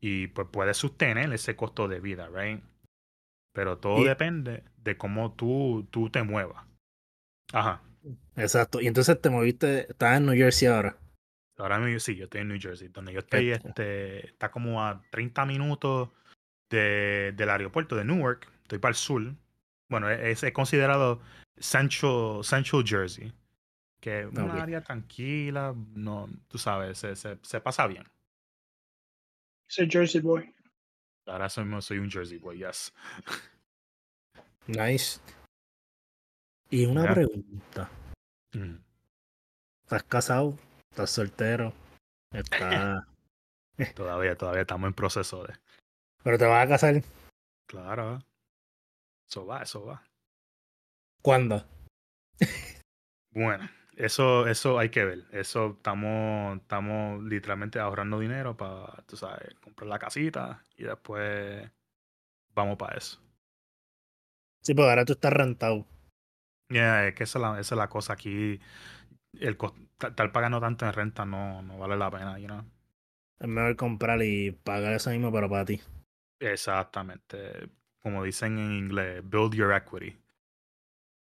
Y 0.00 0.28
pues 0.28 0.48
puedes 0.50 0.76
sostener 0.76 1.32
ese 1.32 1.56
costo 1.56 1.88
de 1.88 2.00
vida, 2.00 2.28
right? 2.28 2.62
Pero 3.56 3.78
todo 3.78 4.02
Y- 4.02 4.04
depende 4.04 4.64
de 4.76 4.98
cómo 4.98 5.32
tú, 5.32 5.88
tú 5.90 6.10
te 6.10 6.22
muevas. 6.22 6.62
Ajá. 7.54 7.82
Exacto. 8.36 8.82
Y 8.82 8.86
entonces 8.86 9.18
te 9.18 9.30
moviste, 9.30 9.90
estás 9.90 10.18
en 10.18 10.26
New 10.26 10.34
Jersey 10.36 10.68
ahora. 10.68 10.98
Ahora 11.56 11.78
mismo 11.78 11.98
sí, 11.98 12.14
yo 12.16 12.24
estoy 12.24 12.42
en 12.42 12.48
New 12.48 12.60
Jersey, 12.60 12.88
donde 12.88 13.14
yo 13.14 13.20
estoy, 13.20 13.52
Este. 13.52 14.26
está 14.26 14.50
como 14.50 14.84
a 14.84 15.00
30 15.10 15.46
minutos 15.46 16.10
de, 16.68 17.32
del 17.34 17.48
aeropuerto 17.48 17.96
de 17.96 18.04
Newark. 18.04 18.46
Estoy 18.64 18.78
para 18.78 18.90
el 18.90 18.96
sur. 18.96 19.22
Bueno, 19.88 20.10
es, 20.10 20.42
es 20.42 20.52
considerado 20.52 21.22
Central, 21.56 22.44
Central 22.44 22.84
Jersey. 22.86 23.32
Que 24.00 24.20
es 24.20 24.26
una 24.26 24.62
área 24.62 24.82
tranquila, 24.82 25.74
no, 25.94 26.28
tú 26.48 26.58
sabes, 26.58 26.98
se, 26.98 27.16
se, 27.16 27.38
se 27.40 27.60
pasa 27.62 27.86
bien. 27.86 28.04
Soy 29.66 29.88
Jersey 29.90 30.20
Boy. 30.20 30.54
Ahora 31.26 31.48
soy, 31.48 31.82
soy 31.82 31.98
un 31.98 32.10
Jersey 32.10 32.38
boy, 32.38 32.58
yes. 32.58 32.92
Nice. 34.66 35.20
Y 36.70 36.86
una 36.86 37.12
pregunta. 37.12 37.90
Mm. 38.52 38.76
¿Estás 39.84 40.02
casado? 40.04 40.58
¿Estás 40.90 41.10
soltero? 41.10 41.72
¿Estás... 42.32 43.04
Todavía, 43.94 44.36
todavía 44.36 44.62
estamos 44.62 44.88
en 44.88 44.94
proceso 44.94 45.44
de. 45.44 45.54
¿Pero 46.22 46.38
te 46.38 46.46
vas 46.46 46.64
a 46.64 46.68
casar? 46.68 47.02
Claro. 47.66 48.20
Eso 49.28 49.46
va, 49.46 49.62
eso 49.62 49.84
va. 49.84 50.02
¿Cuándo? 51.22 51.64
Bueno, 53.32 53.68
eso, 53.96 54.46
eso 54.46 54.78
hay 54.78 54.90
que 54.90 55.04
ver. 55.04 55.24
Eso 55.32 55.72
estamos, 55.76 56.58
estamos 56.58 57.22
literalmente 57.24 57.78
ahorrando 57.78 58.20
dinero 58.20 58.56
para, 58.56 59.02
tú 59.06 59.16
sabes, 59.16 59.54
comprar 59.60 59.88
la 59.88 59.98
casita 59.98 60.62
y 60.76 60.84
después 60.84 61.70
vamos 62.54 62.76
para 62.76 62.96
eso. 62.96 63.20
Sí, 64.62 64.74
porque 64.74 64.90
ahora 64.90 65.04
tú 65.04 65.14
estás 65.14 65.32
rentado. 65.32 65.86
Yeah, 66.68 67.08
es 67.08 67.14
que 67.14 67.24
esa 67.24 67.38
es 67.38 67.42
la, 67.42 67.60
esa 67.60 67.74
es 67.74 67.78
la 67.78 67.88
cosa 67.88 68.12
aquí. 68.12 68.60
El 69.32 69.56
estar 70.00 70.32
pagando 70.32 70.60
tanto 70.60 70.84
en 70.86 70.92
renta 70.92 71.24
no, 71.24 71.62
no 71.62 71.78
vale 71.78 71.96
la 71.96 72.10
pena, 72.10 72.38
you 72.38 72.46
know? 72.46 72.64
Es 73.38 73.48
mejor 73.48 73.76
comprar 73.76 74.22
y 74.22 74.50
pagar 74.50 74.92
eso 74.94 75.10
mismo, 75.10 75.30
pero 75.32 75.48
para 75.48 75.64
ti. 75.64 75.80
Exactamente. 76.40 77.70
Como 78.00 78.24
dicen 78.24 78.58
en 78.58 78.72
inglés, 78.72 79.22
build 79.24 79.54
your 79.54 79.72
equity. 79.72 80.16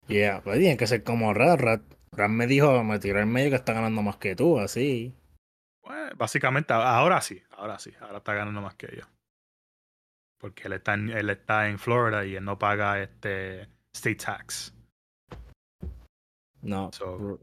Yeah, 0.08 0.42
pues 0.42 0.60
tiene 0.60 0.78
que 0.78 0.88
ser 0.88 1.04
como 1.04 1.34
Rat. 1.34 1.60
Rat, 1.60 1.82
Rat 2.16 2.30
me 2.30 2.48
dijo, 2.48 2.84
me 2.84 3.00
tiró 3.00 3.20
en 3.20 3.32
medio 3.32 3.50
que 3.52 3.56
está 3.58 3.74
ganando 3.74 4.02
más 4.02 4.18
que 4.18 4.36
tú, 4.36 4.60
así. 4.60 5.14
Pues, 5.82 6.16
básicamente, 6.18 6.74
ahora 6.74 7.22
sí, 7.22 7.42
ahora 7.52 7.78
sí, 7.80 7.92
ahora 8.02 8.18
está 8.18 8.34
ganando 8.34 8.62
más 8.62 8.76
que 8.76 8.96
yo. 8.98 9.04
Porque 10.40 10.64
él 10.68 10.74
está 10.74 10.94
en, 10.96 11.10
él 11.10 11.30
está 11.30 11.68
en 11.70 11.80
Florida 11.80 12.26
y 12.26 12.36
él 12.36 12.44
no 12.44 12.58
paga 12.60 13.02
este 13.02 13.68
state 13.96 14.16
tax. 14.18 14.74
No. 16.62 16.92
So. 16.94 17.18
Yo 17.18 17.40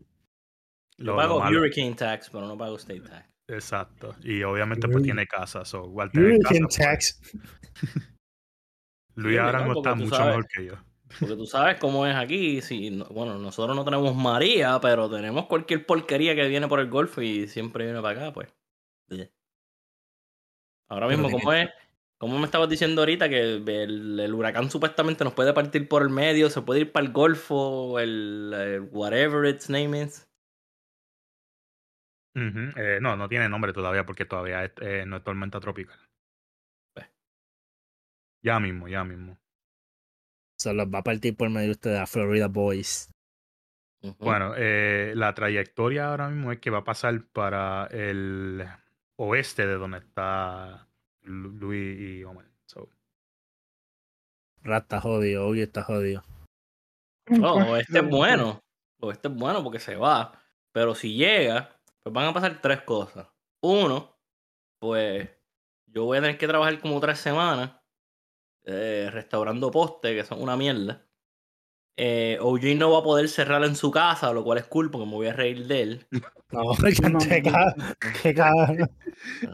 Lo- 0.98 1.12
lo 1.12 1.16
pago 1.16 1.38
Hurricane 1.38 1.94
Tax, 1.94 2.30
pero 2.30 2.46
no 2.46 2.56
pago 2.58 2.76
State 2.76 3.00
Tax. 3.00 3.28
Exacto. 3.48 4.14
Y 4.22 4.42
obviamente 4.42 4.88
pues 4.88 5.02
tiene 5.02 5.26
casa. 5.26 5.64
So, 5.64 5.86
igual 5.86 6.10
Hurricane 6.14 6.40
casa, 6.40 6.60
pues, 6.60 6.76
tax. 6.76 7.20
Luis 9.14 9.34
Sí, 9.34 9.38
ahora 9.38 9.66
no, 9.66 9.72
está 9.74 9.94
mucho 9.94 10.14
sabes. 10.14 10.26
mejor 10.28 10.48
que 10.48 10.64
yo. 10.66 10.74
Porque 11.18 11.36
tú 11.36 11.46
sabes 11.46 11.78
cómo 11.78 12.06
es 12.06 12.14
aquí. 12.16 12.60
Si, 12.62 12.90
no- 12.90 13.06
bueno, 13.06 13.38
nosotros 13.38 13.76
no 13.76 13.84
tenemos 13.84 14.14
María, 14.14 14.78
pero 14.80 15.10
tenemos 15.10 15.46
cualquier 15.46 15.86
porquería 15.86 16.34
que 16.34 16.48
viene 16.48 16.68
por 16.68 16.80
el 16.80 16.88
Golfo 16.88 17.22
y 17.22 17.48
siempre 17.48 17.84
viene 17.84 18.00
para 18.00 18.20
acá, 18.20 18.32
pues. 18.32 18.48
Ahora 20.88 21.08
mismo, 21.08 21.30
¿cómo 21.30 21.52
es? 21.52 21.70
Como 22.18 22.38
me 22.38 22.44
estabas 22.44 22.68
diciendo 22.68 23.02
ahorita 23.02 23.28
que 23.28 23.40
el, 23.40 24.34
huracán 24.34 24.70
supuestamente 24.70 25.24
nos 25.24 25.32
puede 25.34 25.52
partir 25.52 25.88
por 25.88 26.02
el 26.02 26.10
medio, 26.10 26.50
se 26.50 26.62
puede 26.62 26.80
ir 26.82 26.92
para 26.92 27.06
el 27.06 27.12
Golfo, 27.12 27.98
el, 27.98 28.52
el 28.54 28.80
whatever 28.92 29.44
its 29.44 29.68
name 29.68 30.02
is. 30.02 30.28
Eh, 32.34 32.98
no, 33.00 33.16
no 33.16 33.28
tiene 33.28 33.48
nombre 33.48 33.72
todavía 33.72 34.06
porque 34.06 34.24
todavía 34.24 34.64
es, 34.64 34.72
eh, 34.80 35.04
no 35.04 35.16
es 35.16 35.24
tormenta 35.24 35.60
tropical. 35.60 35.98
Pues. 36.94 37.06
Ya 38.42 38.60
mismo, 38.60 38.86
ya 38.88 39.04
mismo. 39.04 39.41
Se 40.62 40.72
los 40.72 40.86
va 40.86 40.98
a 41.00 41.02
partir 41.04 41.36
por 41.36 41.50
medio 41.50 41.66
de 41.68 41.72
ustedes 41.72 42.00
a 42.00 42.06
Florida 42.06 42.48
Boys. 42.48 43.10
Bueno, 44.18 44.54
eh, 44.56 45.12
la 45.14 45.32
trayectoria 45.32 46.08
ahora 46.10 46.28
mismo 46.28 46.50
es 46.50 46.58
que 46.58 46.70
va 46.70 46.78
a 46.78 46.84
pasar 46.84 47.24
para 47.32 47.86
el 47.86 48.66
oeste 49.16 49.66
de 49.66 49.74
donde 49.74 49.98
está 49.98 50.88
Lu- 51.22 51.50
Luis 51.52 52.00
y 52.00 52.24
Omar. 52.24 52.46
So, 52.66 52.88
Rat 54.62 54.84
está 54.84 55.00
jodido, 55.00 55.46
Oye 55.46 55.62
está 55.64 55.82
jodido. 55.84 56.22
Oh, 57.42 57.76
este 57.76 57.98
es 57.98 58.08
bueno. 58.08 58.60
O 59.00 59.12
este 59.12 59.28
es 59.28 59.34
bueno 59.34 59.62
porque 59.62 59.78
se 59.78 59.94
va. 59.96 60.32
Pero 60.72 60.94
si 60.94 61.14
llega, 61.14 61.78
pues 62.02 62.12
van 62.12 62.26
a 62.26 62.34
pasar 62.34 62.60
tres 62.60 62.82
cosas. 62.82 63.28
Uno, 63.60 64.16
pues 64.80 65.28
yo 65.86 66.04
voy 66.06 66.18
a 66.18 66.22
tener 66.22 66.38
que 66.38 66.48
trabajar 66.48 66.80
como 66.80 66.98
tres 67.00 67.18
semanas 67.20 67.72
eh, 68.64 69.08
restaurando 69.12 69.70
postes, 69.70 70.14
que 70.14 70.24
son 70.26 70.42
una 70.42 70.56
mierda. 70.56 71.02
Eh, 71.96 72.38
OG 72.40 72.76
no 72.76 72.90
va 72.92 73.00
a 73.00 73.02
poder 73.02 73.28
cerrar 73.28 73.62
en 73.64 73.76
su 73.76 73.90
casa, 73.90 74.32
lo 74.32 74.42
cual 74.44 74.58
es 74.58 74.64
cool 74.64 74.90
porque 74.90 75.06
me 75.06 75.12
voy 75.12 75.26
a 75.26 75.32
reír 75.34 75.66
de 75.66 75.82
él. 75.82 76.06
No, 76.52 76.64
No, 77.08 77.18
qué 77.18 77.42
ca- 77.42 77.74
qué 78.22 78.34
cabrón. 78.34 78.90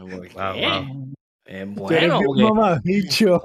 ¿por 0.09 0.27
qué? 0.27 0.33
Wow, 0.33 1.13
eres 1.45 1.67
bueno 1.73 2.19
porque... 2.19 2.43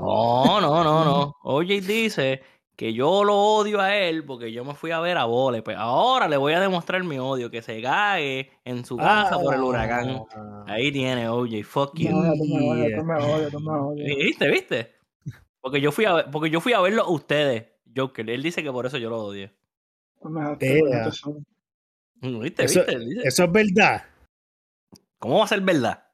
No, 0.00 0.61
no, 0.61 0.83
no, 0.83 1.04
no. 1.04 1.37
OJ 1.44 1.66
dice 1.87 2.42
que 2.75 2.92
yo 2.92 3.23
lo 3.23 3.37
odio 3.37 3.80
a 3.80 3.94
él 3.97 4.25
porque 4.25 4.50
yo 4.50 4.64
me 4.64 4.75
fui 4.75 4.90
a 4.90 4.99
ver 4.99 5.16
a 5.18 5.26
Vole. 5.26 5.62
Pues 5.62 5.76
ahora 5.78 6.26
le 6.26 6.37
voy 6.37 6.52
a 6.54 6.59
demostrar 6.61 7.04
mi 7.04 7.16
odio, 7.21 7.49
que 7.49 7.62
se 7.62 7.80
cague 7.80 8.50
en 8.64 8.85
su 8.85 8.97
casa 8.97 9.38
por 9.38 9.54
el 9.54 9.61
huracán. 9.62 10.25
Ah. 10.37 10.64
Ahí 10.66 10.90
tiene 10.90 11.28
OJ, 11.28 11.62
fuck 11.62 11.97
you. 11.97 12.11
No, 12.11 12.33
tú 12.35 12.44
me 12.47 12.68
odias, 12.71 12.99
tú 12.99 13.04
me 13.04 13.14
odias, 13.14 13.50
tú 13.52 13.61
me 13.61 13.71
odias. 13.71 14.16
¿Viste, 14.18 14.50
viste? 14.50 14.94
Porque 15.64 15.80
yo 15.80 15.92
fui 15.92 16.04
a 16.04 16.12
ver, 16.12 16.26
porque 16.30 16.50
yo 16.50 16.61
fui 16.61 16.75
a 16.75 16.80
verlo 16.83 17.04
a 17.04 17.11
ustedes, 17.11 17.64
Joker. 17.97 18.28
Él 18.28 18.42
dice 18.42 18.62
que 18.62 18.71
por 18.71 18.85
eso 18.85 18.99
yo 18.99 19.09
lo 19.09 19.16
tú 20.21 20.28
me 20.28 20.47
odias. 20.47 21.25
¿Viste, 22.21 22.64
Eso- 22.64 22.85
viste? 22.85 23.26
Es 23.28 23.50
verdad. 23.50 24.04
¿Cómo 25.18 25.38
va 25.38 25.44
a 25.47 25.49
ser 25.49 25.62
verdad? 25.62 26.04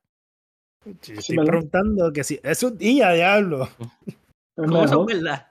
Estoy 0.85 1.37
preguntando 1.37 2.12
que 2.12 2.23
si. 2.23 2.38
Eso 2.45 2.69
es 2.69 2.78
día, 2.78 3.11
diablo. 3.11 3.69
¿Cómo 4.54 4.85
eso 4.85 5.04
es 5.09 5.16
verdad? 5.16 5.49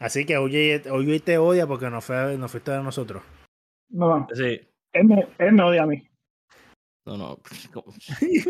Así 0.00 0.26
que 0.26 0.36
oye, 0.36 0.82
oye 0.90 1.20
te 1.20 1.38
odia 1.38 1.64
porque 1.68 1.88
no, 1.90 2.00
fue, 2.00 2.36
no 2.36 2.48
fuiste 2.48 2.72
de 2.72 2.82
nosotros. 2.82 3.22
No, 3.90 4.18
no, 4.18 4.28
Sí. 4.34 4.60
él 4.92 5.04
me, 5.04 5.28
él 5.38 5.52
me 5.52 5.62
odia 5.62 5.84
a 5.84 5.86
mí. 5.86 6.05
No, 7.06 7.16
no. 7.16 7.38
¿Cómo, 7.72 7.86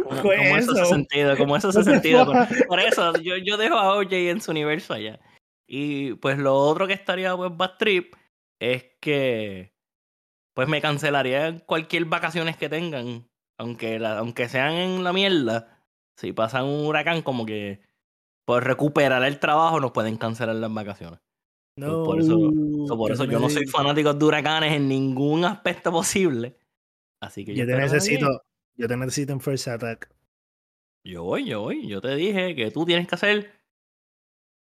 ¿Cómo 0.05 0.23
cómo 0.23 0.33
eso 0.33 0.73
eso? 0.73 0.83
hace 0.83 0.87
sentido? 0.87 1.37
¿Cómo 1.37 1.57
eso 1.57 1.69
hace 1.69 1.85
sentido? 1.85 2.27
Por, 2.67 2.81
eso 2.81 3.13
yo, 3.19 3.37
yo 3.37 3.57
dejo 3.57 3.77
a 3.77 3.95
OJ 3.97 4.13
en 4.13 4.41
su 4.41 4.51
universo 4.51 4.95
allá. 4.95 5.21
Y 5.69 6.15
pues 6.15 6.39
lo 6.39 6.55
otro 6.57 6.87
que 6.87 6.95
estaría 6.95 7.37
pues 7.37 7.55
bad 7.57 7.77
trip 7.79 8.15
es 8.61 8.85
que 9.01 9.75
pues 10.55 10.69
me 10.69 10.81
cancelarían 10.81 11.59
cualquier 11.61 12.07
vacaciones 12.07 12.57
que 12.57 12.69
tengan. 12.69 13.29
Aunque, 13.59 13.99
la, 13.99 14.19
aunque 14.19 14.49
sean 14.49 14.73
en 14.73 15.05
la 15.05 15.13
mierda. 15.13 15.85
Si 16.19 16.33
pasan 16.33 16.65
un 16.65 16.87
huracán 16.87 17.21
como 17.23 17.45
que 17.45 17.81
por 18.47 18.65
recuperar 18.65 19.23
el 19.25 19.39
trabajo 19.39 19.81
nos 19.81 19.93
pueden 19.93 20.17
cancelar 20.17 20.57
las 20.57 20.73
vacaciones. 20.73 21.21
No, 21.79 22.05
por 22.05 22.21
eso- 22.21 22.39
por 22.39 23.09
yo 23.09 23.15
eso 23.15 23.27
te 23.27 23.33
yo 23.33 23.39
no 23.39 23.51
soy 23.51 23.67
fanático 23.67 24.15
de 24.15 24.25
huracanes 24.25 24.73
en 24.73 24.89
ningún 24.89 25.45
aspecto 25.45 25.93
posible. 25.93 26.57
Así 27.27 27.45
que 27.45 27.55
yo, 27.55 27.65
Yo 27.65 27.67
te 27.67 27.73
espero 27.73 27.87
que 27.89 27.91
me 27.91 27.95
necesito. 27.95 28.43
Yo 28.77 28.89
te 28.89 28.97
necesito 28.97 29.33
en 29.33 29.41
First 29.41 29.69
Attack. 29.69 30.11
Yo 31.05 31.25
voy, 31.25 31.45
yo 31.47 31.61
voy. 31.63 31.87
Yo 31.89 32.01
te 32.01 32.15
dije 32.15 32.55
que 32.55 32.71
tú 32.71 32.85
tienes 32.85 33.07
que 33.09 33.15
hacer 33.15 33.53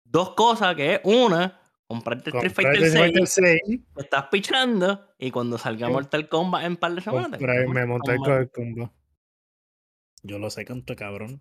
dos 0.04 0.34
cosas, 0.34 0.74
que 0.74 0.94
es 0.94 1.00
una, 1.04 1.60
comprarte 1.86 2.30
Street 2.30 2.52
Fighter 2.52 2.80
6 2.80 2.94
Fighter 2.94 3.26
6, 3.26 3.60
que 3.66 4.02
estás 4.02 4.26
pichando 4.30 5.14
y 5.18 5.30
cuando 5.30 5.58
salga 5.58 5.86
Sí. 5.86 5.92
Mortal 5.92 6.28
Kombat 6.28 6.64
en 6.64 6.76
par 6.76 6.94
de 6.94 7.00
semanas. 7.00 7.40
montar 7.40 7.86
Mortal 7.86 8.16
con 8.18 8.32
el 8.38 8.50
combo. 8.50 8.92
Yo 10.22 10.38
lo 10.38 10.50
sé 10.50 10.64
canto 10.64 10.96
cabrón. 10.96 11.40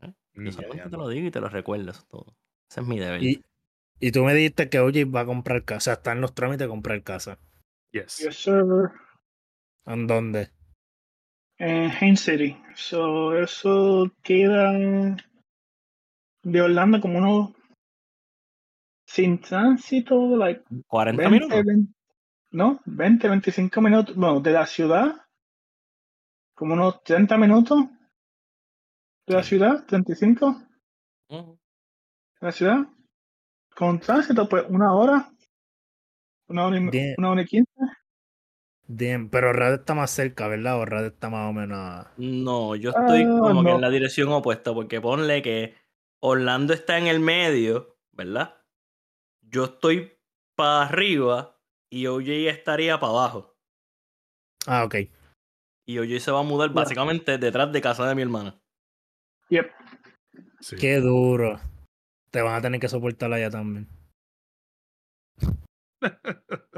Kombat. 0.00 0.16
Mm, 0.34 0.44
Yo 0.46 0.52
solamente 0.52 0.90
te 0.90 0.96
lo 0.96 1.08
digo 1.08 1.26
y 1.28 1.30
te 1.30 1.40
lo 1.40 1.48
recuerdo, 1.48 1.90
eso 1.90 2.00
es 2.00 2.08
todo. 2.08 2.36
Ese 2.70 2.80
es 2.80 2.86
mi 2.86 2.98
deber. 2.98 3.22
Y, 3.22 3.44
y 4.00 4.12
tú 4.12 4.24
me 4.24 4.34
dijiste 4.34 4.68
que 4.68 4.80
oye 4.80 5.04
va 5.04 5.20
a 5.20 5.26
comprar 5.26 5.64
casa. 5.64 5.94
Está 5.94 6.12
en 6.12 6.20
los 6.20 6.34
trámites 6.34 6.60
de 6.60 6.68
comprar 6.68 7.02
casa. 7.02 7.38
Yes. 7.92 8.18
Yes, 8.18 8.36
sir. 8.36 8.90
¿En 9.86 10.06
dónde? 10.06 10.50
En 11.58 11.90
Haines 11.90 12.20
City. 12.20 12.56
So, 12.74 13.36
eso 13.36 14.10
queda 14.22 14.72
de 16.42 16.60
Orlando 16.60 17.00
como 17.00 17.18
unos 17.18 17.52
sin 19.06 19.40
tránsito, 19.40 20.36
like 20.36 20.64
40 20.88 21.22
20, 21.22 21.30
minutos. 21.30 21.64
20 21.64 21.92
no, 22.52 22.80
20, 22.86 23.28
25 23.28 23.80
minutos. 23.80 24.16
Bueno, 24.16 24.40
de 24.40 24.52
la 24.52 24.66
ciudad, 24.66 25.14
como 26.54 26.74
unos 26.74 27.02
30 27.02 27.36
minutos 27.36 27.84
de 29.26 29.34
la 29.34 29.42
ciudad, 29.42 29.84
35 29.86 30.62
Ujú. 31.28 31.58
de 32.40 32.46
la 32.46 32.52
ciudad. 32.52 32.78
Con 33.74 34.00
tránsito, 34.00 34.48
pues 34.48 34.64
una 34.68 34.94
hora. 34.94 35.30
Una 36.48 36.66
hora 36.66 36.78
y, 36.78 36.88
Bien. 36.88 37.14
una 37.18 37.30
hora 37.30 37.42
y 37.42 37.46
quince. 37.46 37.70
Bien, 38.88 39.28
pero 39.30 39.52
Rad 39.52 39.74
está 39.74 39.94
más 39.94 40.10
cerca, 40.10 40.46
¿verdad? 40.48 40.78
O 40.80 40.84
Rad 40.84 41.06
está 41.06 41.28
más 41.28 41.48
o 41.50 41.52
menos. 41.52 41.78
a- 41.78 42.12
No, 42.16 42.76
yo 42.76 42.90
estoy 42.90 43.24
Ah, 43.26 43.38
como 43.40 43.64
que 43.64 43.70
en 43.72 43.80
la 43.80 43.90
dirección 43.90 44.28
opuesta, 44.32 44.72
porque 44.72 45.00
ponle 45.00 45.42
que 45.42 45.74
Orlando 46.20 46.72
está 46.72 46.98
en 46.98 47.06
el 47.08 47.20
medio, 47.20 47.98
¿verdad? 48.12 48.54
Yo 49.42 49.64
estoy 49.64 50.12
para 50.56 50.84
arriba 50.84 51.58
y 51.90 52.06
OJ 52.06 52.48
estaría 52.48 52.98
para 53.00 53.12
abajo. 53.12 53.56
Ah, 54.66 54.84
ok. 54.84 54.94
Y 55.86 55.98
OJ 55.98 56.20
se 56.20 56.30
va 56.30 56.40
a 56.40 56.44
mudar 56.44 56.70
básicamente 56.70 57.38
detrás 57.38 57.72
de 57.72 57.80
casa 57.80 58.08
de 58.08 58.14
mi 58.14 58.22
hermana. 58.22 58.60
Yep. 59.50 59.70
Sí. 60.60 60.76
Qué 60.76 60.96
duro. 61.00 61.60
Te 62.30 62.40
van 62.42 62.54
a 62.54 62.60
tener 62.62 62.80
que 62.80 62.88
soportar 62.88 63.32
allá 63.32 63.50
también. 63.50 63.88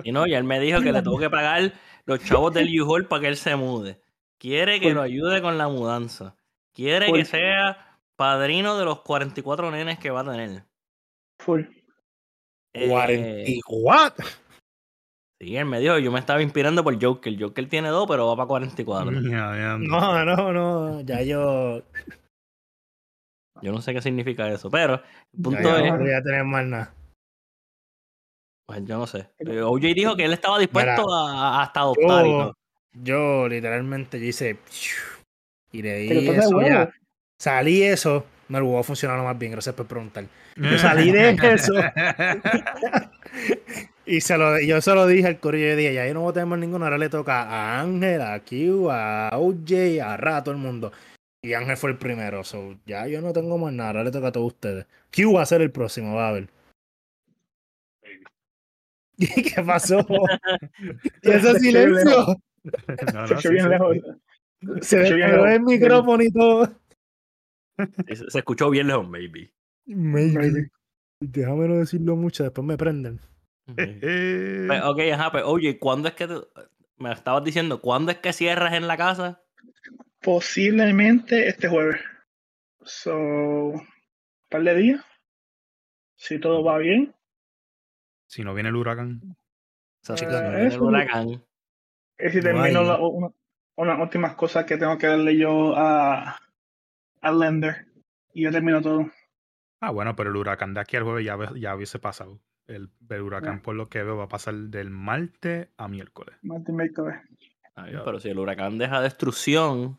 Y 0.04 0.12
no, 0.12 0.26
y 0.26 0.34
él 0.34 0.44
me 0.44 0.60
dijo 0.60 0.80
que 0.80 0.92
le 0.92 1.02
tengo 1.02 1.18
que 1.18 1.30
pagar 1.30 1.72
los 2.08 2.24
chavos 2.24 2.52
del 2.54 2.68
U-Haul 2.80 3.06
para 3.06 3.22
que 3.22 3.28
él 3.28 3.36
se 3.36 3.54
mude. 3.54 4.00
Quiere 4.38 4.80
que 4.80 4.92
lo 4.92 5.02
ayude 5.02 5.40
con 5.42 5.58
la 5.58 5.68
mudanza. 5.68 6.34
Quiere 6.74 7.12
que 7.12 7.24
sea 7.24 7.98
padrino 8.16 8.78
de 8.78 8.84
los 8.84 9.00
44 9.02 9.70
nenes 9.70 9.98
que 9.98 10.10
va 10.10 10.20
a 10.20 10.24
tener. 10.24 10.64
Full. 11.40 11.62
Eh, 12.74 12.88
40 12.88 13.50
y- 13.50 13.60
¿What? 13.68 14.12
Sí, 15.40 15.56
él 15.56 15.66
me 15.66 15.78
dijo, 15.80 15.98
yo 15.98 16.10
me 16.10 16.18
estaba 16.18 16.42
inspirando 16.42 16.82
por 16.82 17.00
Joker. 17.02 17.36
Joker 17.40 17.68
tiene 17.68 17.88
dos, 17.90 18.06
pero 18.08 18.26
va 18.26 18.36
para 18.36 18.48
44. 18.48 19.12
Ya, 19.22 19.56
ya. 19.56 19.76
No, 19.78 20.24
no, 20.24 20.52
no. 20.52 21.00
Ya 21.02 21.22
yo. 21.22 21.82
Yo 23.60 23.72
no 23.72 23.80
sé 23.82 23.92
qué 23.92 24.00
significa 24.02 24.48
eso, 24.50 24.70
pero 24.70 24.94
el 24.94 25.00
Ya, 25.00 25.42
punto 25.42 25.62
yo 25.62 25.76
es, 25.76 25.92
no 25.92 25.98
voy 25.98 26.12
a 26.12 26.22
tener 26.22 26.44
más 26.44 26.64
nada. 26.64 26.94
Pues 28.68 28.84
yo 28.84 28.98
no 28.98 29.06
sé. 29.06 29.26
Eh, 29.38 29.62
OJ 29.62 29.80
dijo 29.94 30.14
que 30.14 30.26
él 30.26 30.34
estaba 30.34 30.58
dispuesto 30.58 31.02
Mira, 31.06 31.16
a, 31.16 31.58
a 31.58 31.62
hasta 31.62 31.80
adoptar 31.80 32.26
y 32.26 32.30
Yo, 32.30 32.38
todo. 32.38 32.56
yo 32.92 33.48
literalmente 33.48 34.20
yo 34.20 34.26
hice. 34.26 34.58
Y 35.72 35.86
eso 35.86 36.60
ya. 36.60 36.90
Salí 37.38 37.82
eso. 37.82 38.26
No, 38.50 38.58
el 38.58 38.64
huevo 38.64 38.82
funcionó 38.82 39.22
más 39.24 39.38
bien, 39.38 39.52
gracias 39.52 39.74
por 39.74 39.86
preguntar. 39.86 40.24
Yo 40.56 40.78
salí 40.78 41.10
de 41.12 41.30
eso. 41.54 41.72
Y 44.04 44.22
se 44.22 44.38
lo, 44.38 44.58
yo 44.60 44.80
se 44.80 44.94
lo 44.94 45.06
dije 45.06 45.26
al 45.28 45.38
corillo. 45.38 45.68
Yo 45.68 45.76
dije, 45.76 45.92
ya 45.92 46.06
yo 46.06 46.14
no 46.14 46.20
voy 46.22 46.30
a 46.30 46.32
tener 46.32 46.46
más 46.46 46.58
ninguno. 46.58 46.84
Ahora 46.86 46.96
le 46.96 47.10
toca 47.10 47.42
a 47.42 47.80
Ángel, 47.80 48.22
a 48.22 48.40
Q, 48.40 48.88
a 48.90 49.28
OJ, 49.34 50.00
a 50.02 50.16
Ra, 50.16 50.38
a 50.38 50.42
todo 50.44 50.54
el 50.54 50.60
mundo. 50.60 50.92
Y 51.42 51.52
Ángel 51.52 51.76
fue 51.76 51.90
el 51.90 51.98
primero. 51.98 52.42
So, 52.42 52.74
ya 52.86 53.06
yo 53.06 53.20
no 53.20 53.34
tengo 53.34 53.58
más 53.58 53.70
nada. 53.74 53.90
Ahora 53.90 54.04
le 54.04 54.10
toca 54.10 54.28
a 54.28 54.32
todos 54.32 54.46
ustedes. 54.46 54.86
Q 55.14 55.34
va 55.34 55.42
a 55.42 55.46
ser 55.46 55.60
el 55.60 55.70
próximo, 55.70 56.14
va 56.14 56.30
a 56.30 56.32
ver. 56.32 56.48
¿Qué 59.54 59.62
pasó? 59.64 59.98
¿Y 61.22 61.30
ese 61.30 61.52
Se 61.54 61.58
silencio? 61.60 62.36
No, 63.14 63.26
Se 63.26 63.34
escuchó 63.34 63.48
sí, 63.48 63.54
bien 63.54 63.64
sí. 63.64 63.70
lejos. 63.70 63.96
Se 64.82 64.96
escuchó 64.96 65.14
bien 65.14 65.28
despegó 65.30 65.46
lejos. 65.46 65.50
el 65.52 65.62
micrófono 65.62 66.22
y 66.24 66.32
todo. 66.32 66.72
Se, 68.08 68.30
se 68.30 68.38
escuchó 68.38 68.70
bien 68.70 68.88
lejos, 68.88 69.08
maybe. 69.08 69.52
Maybe. 69.86 70.32
Maybe. 70.38 70.70
Déjame 71.20 71.68
no 71.68 71.76
decirlo 71.76 72.16
mucho, 72.16 72.42
después 72.44 72.66
me 72.66 72.76
prenden. 72.76 73.20
Eh, 73.76 74.64
Pues, 74.66 74.82
ok, 74.84 75.00
ajá, 75.14 75.30
pues 75.32 75.44
oye, 75.46 75.78
¿cuándo 75.78 76.08
es 76.08 76.14
que 76.14 76.26
te- 76.26 76.34
me 76.96 77.12
estabas 77.12 77.44
diciendo, 77.44 77.80
¿cuándo 77.80 78.10
es 78.12 78.18
que 78.18 78.32
cierras 78.32 78.74
en 78.74 78.86
la 78.86 78.96
casa? 78.96 79.42
Posiblemente 80.20 81.48
este 81.48 81.68
jueves. 81.68 82.00
So, 82.82 83.16
un 83.16 83.86
par 84.50 84.62
de 84.62 84.74
días. 84.74 85.04
Si 86.16 86.38
todo 86.40 86.62
va 86.64 86.78
bien. 86.78 87.14
Si 88.28 88.44
no 88.44 88.54
viene 88.54 88.68
el 88.68 88.76
huracán. 88.76 89.20
O 89.24 90.04
sea, 90.06 90.16
si 90.16 90.24
Eh, 90.24 90.28
no 90.28 90.38
viene 90.50 90.66
el 90.74 90.80
huracán. 90.80 91.28
Y 91.30 92.28
si 92.30 92.36
No 92.36 92.42
termino 92.42 92.82
la- 92.84 92.98
una- 93.00 93.32
unas 93.76 94.00
últimas 94.00 94.34
cosas 94.36 94.64
que 94.64 94.76
tengo 94.76 94.96
que 94.98 95.06
darle 95.08 95.36
yo 95.36 95.74
a 95.76 96.38
al 97.20 97.38
lender. 97.40 97.86
Y 98.32 98.42
yo 98.44 98.52
termino 98.52 98.80
todo. 98.80 99.10
Ah, 99.80 99.90
bueno, 99.90 100.14
pero 100.14 100.30
el 100.30 100.36
huracán 100.36 100.74
de 100.74 100.80
aquí 100.80 100.96
al 100.96 101.02
jueves 101.04 101.24
ya, 101.24 101.36
ya 101.56 101.74
hubiese 101.74 101.98
pasado. 101.98 102.38
El, 102.66 102.90
el 103.08 103.22
huracán, 103.22 103.62
por 103.62 103.74
lo 103.74 103.88
que 103.88 104.02
veo, 104.02 104.16
va 104.16 104.24
a 104.24 104.28
pasar 104.28 104.54
del 104.54 104.90
martes 104.90 105.68
a 105.78 105.88
miércoles. 105.88 106.36
Está 107.64 107.84
bien, 107.84 107.96
Ya. 107.98 108.04
Pero 108.04 108.20
si 108.20 108.28
el 108.28 108.38
huracán 108.38 108.76
deja 108.76 109.00
destrucción 109.00 109.98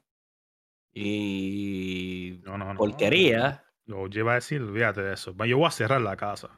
y 0.94 2.42
No, 2.46 2.58
no, 2.58 2.74
no. 2.74 2.78
porquería, 2.78 3.64
Yo 3.86 4.06
iba 4.12 4.34
a 4.34 4.36
decir, 4.36 4.62
olvídate 4.62 5.02
de 5.02 5.14
eso. 5.14 5.34
Yo 5.46 5.58
voy 5.58 5.68
a 5.68 5.72
cerrar 5.72 6.02
la 6.02 6.16
casa. 6.16 6.50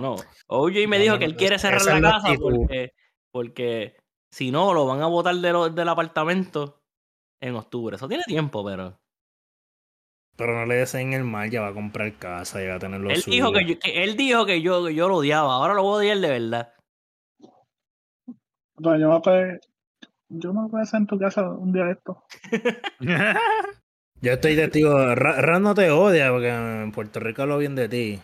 Bueno, 0.00 0.16
OJ 0.48 0.86
me 0.88 0.98
No, 0.98 1.02
dijo 1.02 1.14
no, 1.14 1.18
que 1.18 1.24
él 1.24 1.36
quiere 1.36 1.58
cerrar 1.58 1.82
la 1.82 2.00
casa 2.00 2.34
porque, 2.40 2.90
porque 3.30 3.96
si 4.30 4.50
no, 4.50 4.74
lo 4.74 4.86
van 4.86 5.00
a 5.02 5.06
botar 5.06 5.34
de 5.34 5.52
lo- 5.52 5.70
del 5.70 5.88
apartamento 5.88 6.82
en 7.40 7.56
octubre. 7.56 7.96
Eso 7.96 8.08
tiene 8.08 8.24
tiempo, 8.24 8.64
pero... 8.64 8.98
Pero 10.36 10.52
no 10.54 10.66
le 10.66 10.74
deseen 10.74 11.14
el 11.14 11.24
mal, 11.24 11.50
ya 11.50 11.62
va 11.62 11.68
a 11.68 11.72
comprar 11.72 12.12
casa, 12.18 12.62
ya 12.62 12.68
va 12.70 12.74
a 12.74 12.78
tener 12.78 13.00
lo 13.00 13.14
Él 13.14 13.22
suyo. 13.22 13.36
dijo 13.36 13.52
que, 13.52 13.64
yo, 13.64 13.78
que 13.78 14.04
él 14.04 14.16
dijo 14.16 14.44
que 14.44 14.60
yo, 14.60 14.84
que 14.84 14.94
yo 14.94 15.08
lo 15.08 15.16
odiaba. 15.16 15.54
Ahora 15.54 15.72
lo 15.72 15.82
voy 15.82 15.94
a 15.94 15.98
odiar 15.98 16.18
de 16.18 16.28
verdad. 16.28 16.72
Bueno, 18.78 18.98
yo 18.98 19.08
me 19.08 19.18
voy 19.18 19.58
yo 20.28 20.52
me 20.54 20.68
voy 20.68 20.80
a 20.80 20.82
hacer 20.84 21.00
en 21.00 21.06
tu 21.06 21.18
casa 21.18 21.48
un 21.50 21.72
día 21.72 21.84
de 21.84 21.92
esto. 21.92 22.22
Yo 24.20 24.32
estoy 24.32 24.56
testigo, 24.56 25.14
Ra, 25.14 25.40
Ra 25.40 25.58
no 25.60 25.74
te 25.74 25.90
odia 25.90 26.30
porque 26.30 26.48
en 26.48 26.92
Puerto 26.92 27.20
Rico 27.20 27.42
hablo 27.42 27.58
bien 27.58 27.74
de 27.74 27.88
ti. 27.88 28.20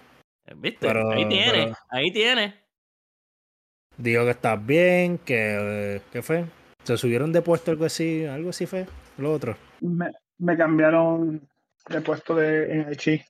¿Viste? 0.56 0.86
Pero- 0.86 1.10
ahí 1.10 1.28
tiene, 1.28 1.50
pero- 1.64 1.76
ahí 1.90 2.12
tiene. 2.12 2.62
Digo 3.96 4.24
que 4.24 4.30
estás 4.30 4.64
bien, 4.66 5.18
que... 5.18 5.56
eh, 5.96 6.02
¿Qué 6.10 6.22
fue? 6.22 6.44
¿Se 6.82 6.96
subieron 6.96 7.32
de 7.32 7.42
puesto 7.42 7.70
algo 7.70 7.84
así? 7.84 8.24
¿Algo 8.24 8.50
así 8.50 8.66
fue? 8.66 8.86
Lo 9.18 9.32
otro. 9.32 9.56
Me, 9.80 10.10
me 10.38 10.56
cambiaron 10.56 11.48
de 11.88 12.00
puesto 12.00 12.34
de 12.34 12.72
en 12.72 12.86
Haití. 12.88 13.22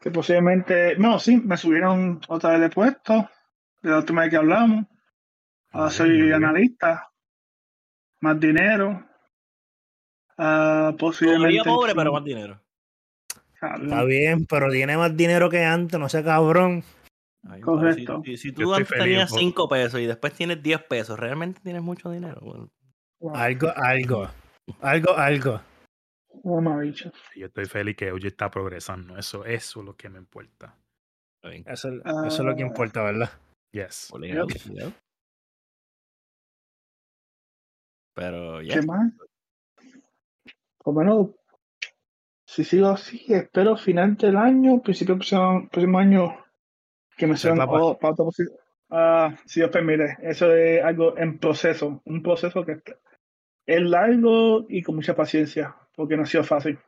Que 0.00 0.10
posiblemente. 0.10 0.96
No, 0.96 1.18
sí, 1.18 1.36
me 1.36 1.56
subieron 1.56 2.20
otra 2.28 2.52
vez 2.52 2.60
de 2.62 2.70
puesto. 2.70 3.30
De 3.82 3.90
la 3.90 3.98
última 3.98 4.22
vez 4.22 4.30
que 4.30 4.36
hablamos. 4.36 4.86
Ahora 5.70 5.86
Ah, 5.86 5.90
soy 5.90 6.08
muy 6.10 6.22
bien. 6.22 6.34
analista. 6.34 7.10
Más 8.20 8.40
dinero. 8.40 9.06
Ah, 10.38 10.94
posiblemente. 10.98 11.58
Todavía 11.58 11.64
pobre, 11.64 11.94
pero 11.94 12.12
más 12.12 12.24
dinero. 12.24 12.60
Está 13.74 14.04
bien, 14.04 14.46
pero 14.46 14.70
tiene 14.70 14.96
más 14.96 15.16
dinero 15.16 15.50
que 15.50 15.64
antes, 15.64 15.98
no 15.98 16.08
sea 16.08 16.22
cabrón. 16.24 16.82
Ay, 17.48 17.60
Correcto. 17.60 18.22
Si, 18.24 18.36
si- 18.36 18.50
si 18.50 18.54
Yo 18.56 18.64
tú 18.66 18.74
antes 18.74 18.88
feliz, 18.88 19.04
tenías 19.04 19.30
po- 19.30 19.38
5 19.38 19.68
pesos 19.68 20.00
y 20.00 20.06
después 20.06 20.32
tienes 20.32 20.62
10 20.62 20.82
pesos, 20.84 21.18
¿realmente 21.18 21.60
tienes 21.62 21.82
mucho 21.82 22.10
dinero? 22.10 22.40
Bueno, 22.40 22.68
Wow, 23.20 23.34
Algo, 23.34 23.72
algo. 23.76 24.28
Algo, 24.80 25.12
algo. 25.16 25.60
Yo 27.34 27.46
estoy 27.46 27.64
feliz 27.66 27.96
que 27.96 28.12
hoy 28.12 28.26
está 28.26 28.50
progresando. 28.50 29.16
Eso, 29.16 29.44
eso 29.46 29.80
es 29.80 29.86
lo 29.86 29.96
que 29.96 30.08
me 30.10 30.18
importa. 30.18 30.76
Eso, 31.42 31.88
es 31.88 32.38
lo 32.40 32.54
que 32.56 32.62
Ah. 32.62 32.66
importa, 32.66 33.02
¿verdad? 33.04 33.30
Yes. 33.72 34.12
Yep. 34.20 34.92
Pero 38.14 38.62
ya. 38.62 38.80
¿Qué 38.80 38.86
más? 38.86 39.12
Por 40.78 40.94
menos, 40.94 41.28
si 42.56 42.64
sigo 42.64 42.88
así, 42.88 43.22
espero 43.28 43.76
final 43.76 44.16
del 44.16 44.36
año, 44.36 44.80
principio 44.80 45.14
del 45.14 45.18
próximo, 45.20 45.68
próximo 45.70 45.98
año, 45.98 46.36
que 47.16 47.26
me 47.26 47.36
Ser 47.36 47.52
suban 47.52 47.66
papá. 47.66 47.82
o- 47.82 47.98
para 47.98 48.12
otra 48.14 48.24
posi- 48.24 48.50
Ah, 48.88 49.36
si 49.44 49.60
Dios 49.60 49.70
permite. 49.70 50.16
Eso 50.22 50.54
es 50.54 50.82
algo 50.82 51.18
en 51.18 51.38
proceso, 51.38 52.00
un 52.04 52.22
proceso 52.22 52.64
que 52.64 52.80
es 53.66 53.80
largo 53.82 54.64
y 54.68 54.80
con 54.82 54.94
mucha 54.94 55.14
paciencia, 55.14 55.76
porque 55.96 56.16
no 56.16 56.22
ha 56.22 56.26
sido 56.26 56.44
fácil. 56.44 56.78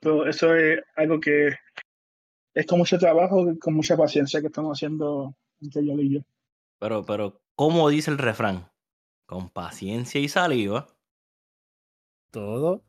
Pero 0.00 0.26
eso 0.28 0.54
es 0.56 0.80
algo 0.96 1.20
que 1.20 1.50
es 2.54 2.66
con 2.66 2.78
mucho 2.80 2.98
trabajo 2.98 3.50
y 3.52 3.58
con 3.58 3.74
mucha 3.74 3.96
paciencia 3.96 4.40
que 4.40 4.48
estamos 4.48 4.76
haciendo 4.76 5.34
entre 5.62 5.86
yo 5.86 5.92
y 5.94 6.14
yo. 6.14 6.20
Pero, 6.80 7.04
pero, 7.04 7.40
¿cómo 7.54 7.88
dice 7.88 8.10
el 8.10 8.18
refrán? 8.18 8.68
Con 9.26 9.48
paciencia 9.50 10.20
y 10.20 10.28
saliva, 10.28 10.88
Todo. 12.32 12.82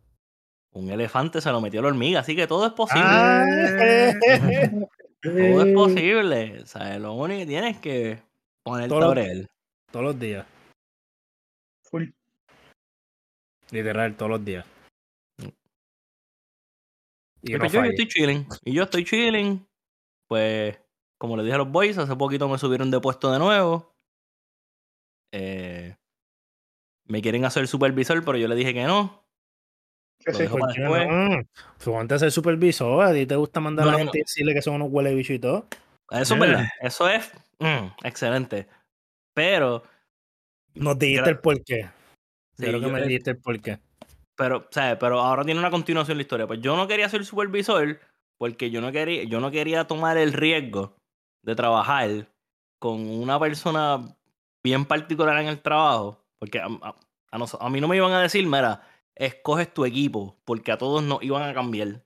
Un 0.74 0.90
elefante 0.90 1.42
se 1.42 1.52
lo 1.52 1.62
metió 1.62 1.80
a 1.80 1.84
la 1.84 1.90
hormiga, 1.90 2.20
así 2.22 2.36
que 2.36 2.48
todo 2.48 2.66
es 2.68 2.74
posible. 2.74 3.04
Ah. 3.06 3.46
Todo 5.22 5.66
es 5.66 5.74
posible. 5.74 6.62
O 6.64 6.66
sea, 6.66 6.98
lo 6.98 7.14
único 7.14 7.40
que 7.40 7.46
tienes 7.46 7.76
es 7.76 7.82
que 7.82 8.24
ponerte 8.64 8.90
Todo- 8.90 9.04
a 9.04 9.10
orear. 9.10 9.48
Todos 9.92 10.06
los 10.06 10.20
días. 10.20 10.46
Full. 11.84 12.06
Literal, 13.72 14.16
todos 14.16 14.32
los 14.32 14.46
días. 14.46 14.66
Y 17.44 17.54
no 17.54 17.68
yo, 17.68 17.84
estoy 17.84 18.08
chilling. 18.08 18.48
Y 18.64 18.74
yo 18.74 18.84
estoy 18.84 19.04
chilling. 19.04 19.68
Pues, 20.28 20.80
como 21.18 21.36
les 21.36 21.46
dije 21.46 21.56
a 21.56 21.60
los 21.60 21.72
boys, 21.72 21.98
hace 21.98 22.16
poquito 22.16 22.48
me 22.48 22.58
subieron 22.58 22.90
de 22.92 23.00
puesto 23.00 23.32
de 23.32 23.40
nuevo. 23.40 23.94
Eh, 25.34 25.96
me 27.06 27.22
quieren 27.22 27.46
hacer 27.46 27.68
supervisor, 27.68 28.24
pero 28.24 28.38
yo 28.38 28.48
le 28.48 28.56
dije 28.56 28.74
que 28.74 28.86
no. 28.86 29.21
Sí. 30.26 30.44
Pues 31.84 31.98
antes 31.98 32.16
de 32.16 32.20
ser 32.20 32.32
supervisor, 32.32 33.04
¿a 33.06 33.14
ti 33.14 33.26
te 33.26 33.36
gusta 33.36 33.60
mandar 33.60 33.88
a 33.88 33.92
la 33.92 33.92
no. 33.94 33.98
gente 34.00 34.20
y 34.20 34.22
decirle 34.22 34.54
que 34.54 34.62
son 34.62 34.76
unos 34.76 34.90
huele 34.92 35.14
bicho 35.16 35.34
y 35.34 35.40
todo? 35.40 35.66
Eso 36.12 36.34
es 36.36 36.40
verdad. 36.40 36.66
Eso 36.82 37.10
es 37.10 37.32
mm, 37.60 37.88
excelente. 38.04 38.68
Pero, 39.34 39.84
Nos 40.76 40.98
dijiste 41.00 41.30
el 41.30 41.40
porqué. 41.40 41.90
Sí, 42.58 42.66
yo 42.66 42.68
creo 42.68 42.80
que 42.82 42.86
yo- 42.88 42.92
me 42.94 43.02
dijiste 43.04 43.32
el 43.32 43.38
porqué. 43.38 43.80
pero, 44.36 44.68
¿sabes? 44.72 44.98
Pero 45.00 45.20
ahora 45.20 45.44
tiene 45.44 45.60
una 45.60 45.72
continuación 45.72 46.18
la 46.18 46.24
historia. 46.24 46.48
Pues 46.48 46.62
yo 46.62 46.76
no 46.76 46.88
quería 46.88 47.08
ser 47.10 47.24
supervisor 47.26 48.00
porque 48.38 48.70
yo 48.72 48.82
no 48.82 48.92
quería, 48.92 49.24
yo 49.24 49.40
no 49.40 49.52
quería 49.52 49.86
tomar 49.86 50.18
el 50.18 50.34
riesgo 50.34 50.96
de 51.44 51.56
trabajar 51.56 52.28
con 52.80 53.08
una 53.08 53.40
persona 53.40 54.00
bien 54.64 54.86
particular 54.86 55.38
en 55.40 55.48
el 55.48 55.62
trabajo. 55.62 56.20
Porque 56.40 56.60
a, 56.60 56.66
a- 56.66 56.96
a 57.32 57.38
nos- 57.38 57.56
a 57.60 57.70
mí 57.70 57.80
no 57.80 57.88
me 57.88 57.96
iban 57.96 58.12
a 58.14 58.22
decir, 58.22 58.46
mira, 58.46 58.82
escoges 59.26 59.74
tu 59.74 59.86
equipo, 59.86 60.40
porque 60.46 60.72
a 60.72 60.78
todos 60.78 61.04
nos 61.04 61.22
iban 61.24 61.44
a 61.44 61.54
cambiar. 61.54 62.06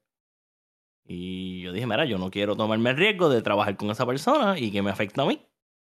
Y 1.08 1.62
yo 1.62 1.72
dije, 1.72 1.86
mira, 1.88 2.06
yo 2.06 2.18
no 2.18 2.32
quiero 2.32 2.56
tomarme 2.56 2.90
el 2.92 2.98
riesgo 2.98 3.30
de 3.30 3.42
trabajar 3.42 3.78
con 3.78 3.92
esa 3.92 4.06
persona 4.06 4.58
y 4.60 4.72
que 4.72 4.82
me 4.82 4.90
afecte 4.92 5.22
a 5.22 5.26
mí. 5.26 5.46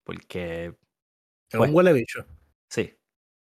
Porque 0.04 0.66
Es 1.52 1.58
Pues- 1.58 1.70
un 1.70 1.76
huele 1.76 1.94
bicho. 1.94 2.26
Sí. 2.70 2.98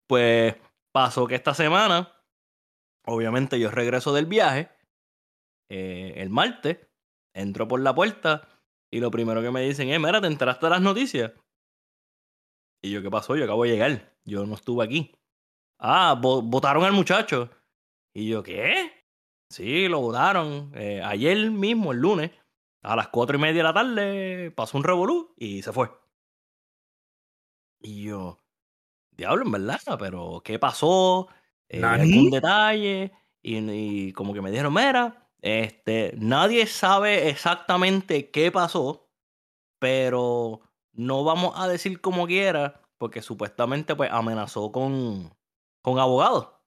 Pues 0.08 0.55
pasó 0.93 1.27
que 1.27 1.36
esta 1.36 1.53
semana, 1.53 2.13
obviamente 3.05 3.60
yo 3.60 3.69
regreso 3.71 4.13
del 4.13 4.25
viaje, 4.25 4.71
eh, 5.69 6.13
el 6.17 6.29
martes, 6.29 6.77
entro 7.36 7.67
por 7.67 7.82
la 7.82 7.93
puerta 7.93 8.47
y 8.89 8.99
lo 9.01 9.12
primero 9.12 9.41
que 9.41 9.51
me 9.51 9.62
dicen 9.62 9.89
es, 9.89 9.99
mira, 9.99 10.21
¿te 10.21 10.27
enteraste 10.27 10.65
de 10.65 10.69
las 10.69 10.82
noticias? 10.82 11.34
Y 12.82 12.91
yo, 12.91 13.01
¿qué 13.01 13.10
pasó? 13.12 13.36
Yo 13.36 13.43
acabo 13.43 13.63
de 13.65 13.71
llegar, 13.71 14.15
yo 14.23 14.45
no 14.45 14.55
estuve 14.55 14.86
aquí. 14.86 15.13
Ah, 15.77 16.15
vo- 16.19 16.41
votaron 16.41 16.84
al 16.86 16.93
muchacho. 16.93 17.49
Y 18.13 18.28
yo, 18.30 18.43
¿qué? 18.43 18.91
Sí, 19.50 19.88
lo 19.88 20.02
votaron. 20.02 20.72
Eh, 20.76 21.02
ayer 21.04 21.50
mismo, 21.52 21.91
el 21.91 22.00
lunes, 22.00 22.32
a 22.82 22.95
las 22.95 23.10
cuatro 23.10 23.38
y 23.38 23.41
media 23.41 23.58
de 23.58 23.63
la 23.63 23.74
tarde, 23.74 24.52
pasó 24.52 24.78
un 24.78 24.84
revolú 24.84 25.34
y 25.38 25.62
se 25.62 25.72
fue. 25.74 25.89
Y 27.82 28.04
yo, 28.04 28.39
diablo, 29.12 29.45
en 29.45 29.52
verdad, 29.52 29.80
pero 30.00 30.41
¿qué 30.43 30.60
pasó? 30.60 31.30
Eh, 31.69 31.80
¿Nani? 31.80 32.13
¿Algún 32.13 32.32
detalle? 32.32 33.13
Y, 33.41 33.58
y 33.72 34.13
como 34.13 34.34
que 34.34 34.41
me 34.41 34.52
dijeron, 34.52 34.74
mira, 34.74 35.30
este, 35.41 36.13
nadie 36.17 36.67
sabe 36.67 37.30
exactamente 37.30 38.32
qué 38.32 38.52
pasó, 38.52 39.10
pero 39.80 40.62
no 40.93 41.24
vamos 41.24 41.54
a 41.58 41.67
decir 41.67 42.02
como 42.02 42.28
quiera, 42.28 42.82
porque 42.98 43.22
supuestamente 43.22 43.95
pues 43.95 44.12
amenazó 44.12 44.72
con, 44.72 45.34
con 45.82 46.00
abogados. 46.00 46.59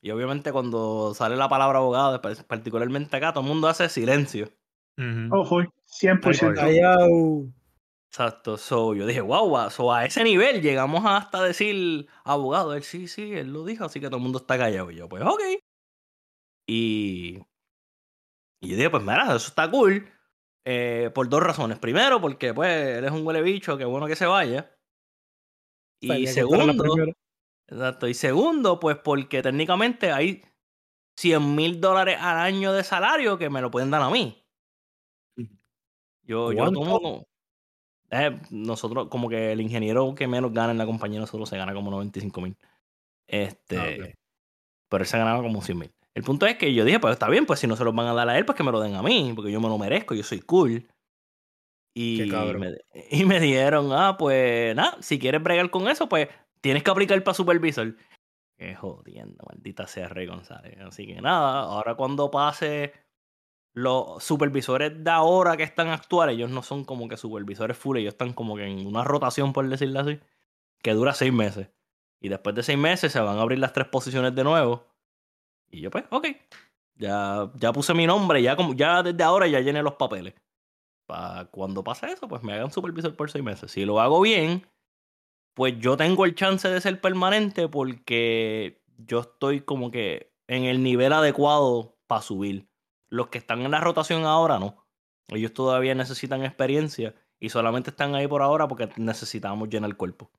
Y 0.00 0.10
obviamente 0.10 0.52
cuando 0.52 1.14
sale 1.14 1.36
la 1.36 1.48
palabra 1.48 1.78
abogado, 1.78 2.20
pa- 2.20 2.34
particularmente 2.46 3.16
acá, 3.16 3.32
todo 3.32 3.42
el 3.42 3.48
mundo 3.48 3.68
hace 3.68 3.88
silencio. 3.88 4.52
Ujú. 4.98 5.34
Ojo, 5.40 5.60
100%. 5.84 6.54
Callao. 6.54 7.46
Exacto, 8.08 8.56
so, 8.56 8.94
yo 8.94 9.04
dije, 9.04 9.20
wow, 9.20 9.68
so, 9.68 9.92
a 9.92 10.06
ese 10.06 10.24
nivel 10.24 10.62
llegamos 10.62 11.02
hasta 11.04 11.42
decir 11.42 12.06
abogado, 12.24 12.72
él 12.74 12.82
sí, 12.82 13.08
sí, 13.08 13.32
él 13.34 13.52
lo 13.52 13.64
dijo, 13.64 13.84
así 13.84 14.00
que 14.00 14.06
todo 14.06 14.16
el 14.16 14.22
mundo 14.22 14.38
está 14.38 14.56
callado. 14.56 14.90
Y 14.90 14.96
yo, 14.96 15.08
pues, 15.08 15.22
ok. 15.22 15.42
Y, 16.66 17.38
y 18.62 18.68
yo 18.68 18.76
dije, 18.76 18.90
pues 18.90 19.02
mira, 19.02 19.24
eso 19.36 19.48
está 19.48 19.70
cool. 19.70 20.08
eh, 20.64 21.10
por 21.14 21.28
dos 21.28 21.42
razones. 21.42 21.78
Primero, 21.78 22.20
porque 22.20 22.52
pues 22.54 22.98
él 22.98 23.04
es 23.04 23.10
un 23.12 23.26
huele 23.26 23.42
bicho, 23.42 23.76
qué 23.76 23.84
bueno 23.84 24.06
que 24.06 24.16
se 24.16 24.26
vaya. 24.26 24.74
Y 26.00 26.08
Sabía 26.08 26.26
que 26.26 26.32
segundo. 26.32 26.94
Exacto, 27.68 28.08
y 28.08 28.14
segundo, 28.14 28.80
pues 28.80 28.96
porque 28.98 29.42
técnicamente 29.42 30.12
hay 30.12 30.42
100 31.16 31.54
mil 31.54 31.80
dólares 31.80 32.18
al 32.20 32.38
año 32.38 32.72
de 32.72 32.84
salario 32.84 33.38
que 33.38 33.50
me 33.50 33.60
lo 33.60 33.70
pueden 33.70 33.90
dar 33.90 34.02
a 34.02 34.10
mí. 34.10 34.44
Yo, 36.22 36.52
yo 36.52 36.64
eh, 38.10 38.36
nosotros, 38.50 39.08
como 39.08 39.28
que 39.28 39.52
el 39.52 39.60
ingeniero 39.60 40.14
que 40.14 40.28
menos 40.28 40.52
gana 40.52 40.72
en 40.72 40.78
la 40.78 40.86
compañía, 40.86 41.20
nosotros 41.20 41.48
se 41.48 41.56
gana 41.56 41.74
como 41.74 41.90
95 41.90 42.40
mil. 42.40 42.56
Este, 43.26 43.78
Ah, 43.78 44.06
pero 44.88 45.02
él 45.02 45.08
se 45.08 45.18
ganaba 45.18 45.42
como 45.42 45.62
100 45.62 45.78
mil. 45.78 45.92
El 46.14 46.22
punto 46.22 46.46
es 46.46 46.56
que 46.56 46.72
yo 46.72 46.84
dije, 46.84 47.00
pues 47.00 47.12
está 47.12 47.28
bien, 47.28 47.46
pues 47.46 47.60
si 47.60 47.66
no 47.66 47.76
se 47.76 47.84
los 47.84 47.94
van 47.94 48.06
a 48.06 48.14
dar 48.14 48.28
a 48.28 48.38
él, 48.38 48.46
pues 48.46 48.56
que 48.56 48.64
me 48.64 48.72
lo 48.72 48.80
den 48.80 48.94
a 48.94 49.02
mí, 49.02 49.32
porque 49.34 49.52
yo 49.52 49.60
me 49.60 49.68
lo 49.68 49.78
merezco, 49.78 50.14
yo 50.14 50.22
soy 50.22 50.40
cool. 50.40 50.86
Y 51.94 52.52
me, 52.54 52.76
y 53.10 53.24
me 53.24 53.40
dijeron, 53.40 53.88
ah, 53.92 54.16
pues 54.18 54.74
nada, 54.76 54.96
si 55.00 55.18
quieres 55.18 55.42
bregar 55.42 55.70
con 55.70 55.88
eso, 55.88 56.08
pues 56.08 56.28
tienes 56.60 56.82
que 56.82 56.90
aplicar 56.90 57.22
para 57.22 57.34
supervisor. 57.34 57.96
Qué 58.56 58.74
jodiendo, 58.74 59.44
maldita 59.48 59.86
sea 59.86 60.08
Rey 60.08 60.26
González. 60.26 60.78
Así 60.80 61.06
que 61.06 61.20
nada, 61.20 61.60
ahora 61.60 61.94
cuando 61.94 62.30
pase 62.30 62.92
los 63.74 64.24
supervisores 64.24 65.04
de 65.04 65.10
ahora 65.10 65.56
que 65.56 65.62
están 65.62 65.88
actuales, 65.88 66.36
ellos 66.36 66.50
no 66.50 66.62
son 66.62 66.84
como 66.84 67.08
que 67.08 67.18
supervisores 67.18 67.76
full, 67.76 67.98
ellos 67.98 68.14
están 68.14 68.32
como 68.32 68.56
que 68.56 68.64
en 68.64 68.86
una 68.86 69.04
rotación, 69.04 69.52
por 69.52 69.68
decirlo 69.68 70.00
así, 70.00 70.18
que 70.80 70.94
dura 70.94 71.12
seis 71.12 71.32
meses. 71.32 71.68
Y 72.18 72.30
después 72.30 72.56
de 72.56 72.62
seis 72.62 72.78
meses 72.78 73.12
se 73.12 73.20
van 73.20 73.38
a 73.38 73.42
abrir 73.42 73.58
las 73.58 73.74
tres 73.74 73.88
posiciones 73.88 74.34
de 74.34 74.44
nuevo. 74.44 74.86
Y 75.70 75.82
yo, 75.82 75.90
pues, 75.90 76.04
ok. 76.10 76.28
Ya, 76.94 77.50
ya 77.56 77.72
puse 77.72 77.92
mi 77.92 78.06
nombre, 78.06 78.42
ya 78.42 78.56
como, 78.56 78.72
ya 78.72 79.02
desde 79.02 79.22
ahora 79.22 79.46
ya 79.46 79.60
llené 79.60 79.82
los 79.82 79.94
papeles. 79.94 80.32
Para 81.04 81.44
cuando 81.50 81.84
pase 81.84 82.06
eso, 82.06 82.26
pues 82.26 82.42
me 82.42 82.54
hagan 82.54 82.72
supervisor 82.72 83.14
por 83.14 83.30
seis 83.30 83.44
meses. 83.44 83.70
Si 83.70 83.84
lo 83.84 84.00
hago 84.00 84.22
bien, 84.22 84.66
pues 85.56 85.78
yo 85.78 85.96
tengo 85.96 86.26
el 86.26 86.34
chance 86.34 86.68
de 86.68 86.82
ser 86.82 87.00
permanente 87.00 87.66
porque 87.66 88.82
yo 88.98 89.20
estoy 89.20 89.62
como 89.62 89.90
que 89.90 90.34
en 90.48 90.64
el 90.64 90.82
nivel 90.82 91.14
adecuado 91.14 91.96
para 92.06 92.20
subir. 92.20 92.68
Los 93.08 93.28
que 93.28 93.38
están 93.38 93.62
en 93.62 93.70
la 93.70 93.80
rotación 93.80 94.24
ahora 94.26 94.58
no. 94.58 94.86
Ellos 95.28 95.54
todavía 95.54 95.94
necesitan 95.94 96.44
experiencia 96.44 97.14
y 97.40 97.48
solamente 97.48 97.88
están 97.88 98.14
ahí 98.14 98.28
por 98.28 98.42
ahora 98.42 98.68
porque 98.68 98.90
necesitamos 98.98 99.70
llenar 99.70 99.88
el 99.88 99.96
cuerpo. 99.96 100.30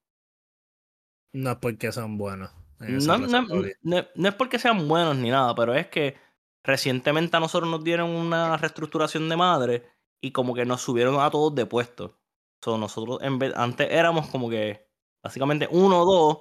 No 1.33 1.51
es 1.51 1.57
porque 1.57 1.91
son 1.91 2.17
buenos. 2.19 2.51
No, 3.81 3.97
no- 4.01 4.05
no 4.13 4.29
es 4.29 4.35
porque 4.35 4.59
sean 4.59 4.87
buenos 4.87 5.15
ni 5.15 5.31
nada, 5.31 5.55
pero 5.55 5.73
es 5.73 5.87
que 5.87 6.15
recientemente 6.63 7.35
a 7.35 7.39
nosotros 7.39 7.69
nos 7.71 7.83
dieron 7.83 8.11
una 8.11 8.55
reestructuración 8.57 9.27
de 9.29 9.35
madre 9.35 9.89
y 10.21 10.31
como 10.31 10.53
que 10.53 10.63
nos 10.65 10.81
subieron 10.81 11.19
a 11.19 11.31
todos 11.31 11.55
de 11.55 11.65
puesto. 11.65 12.19
So, 12.63 12.77
nosotros 12.77 13.17
en 13.23 13.39
vez, 13.39 13.53
antes 13.55 13.87
éramos 13.89 14.27
como 14.27 14.47
que 14.49 14.86
básicamente 15.27 15.67
uno 15.69 16.05
dos, 16.05 16.37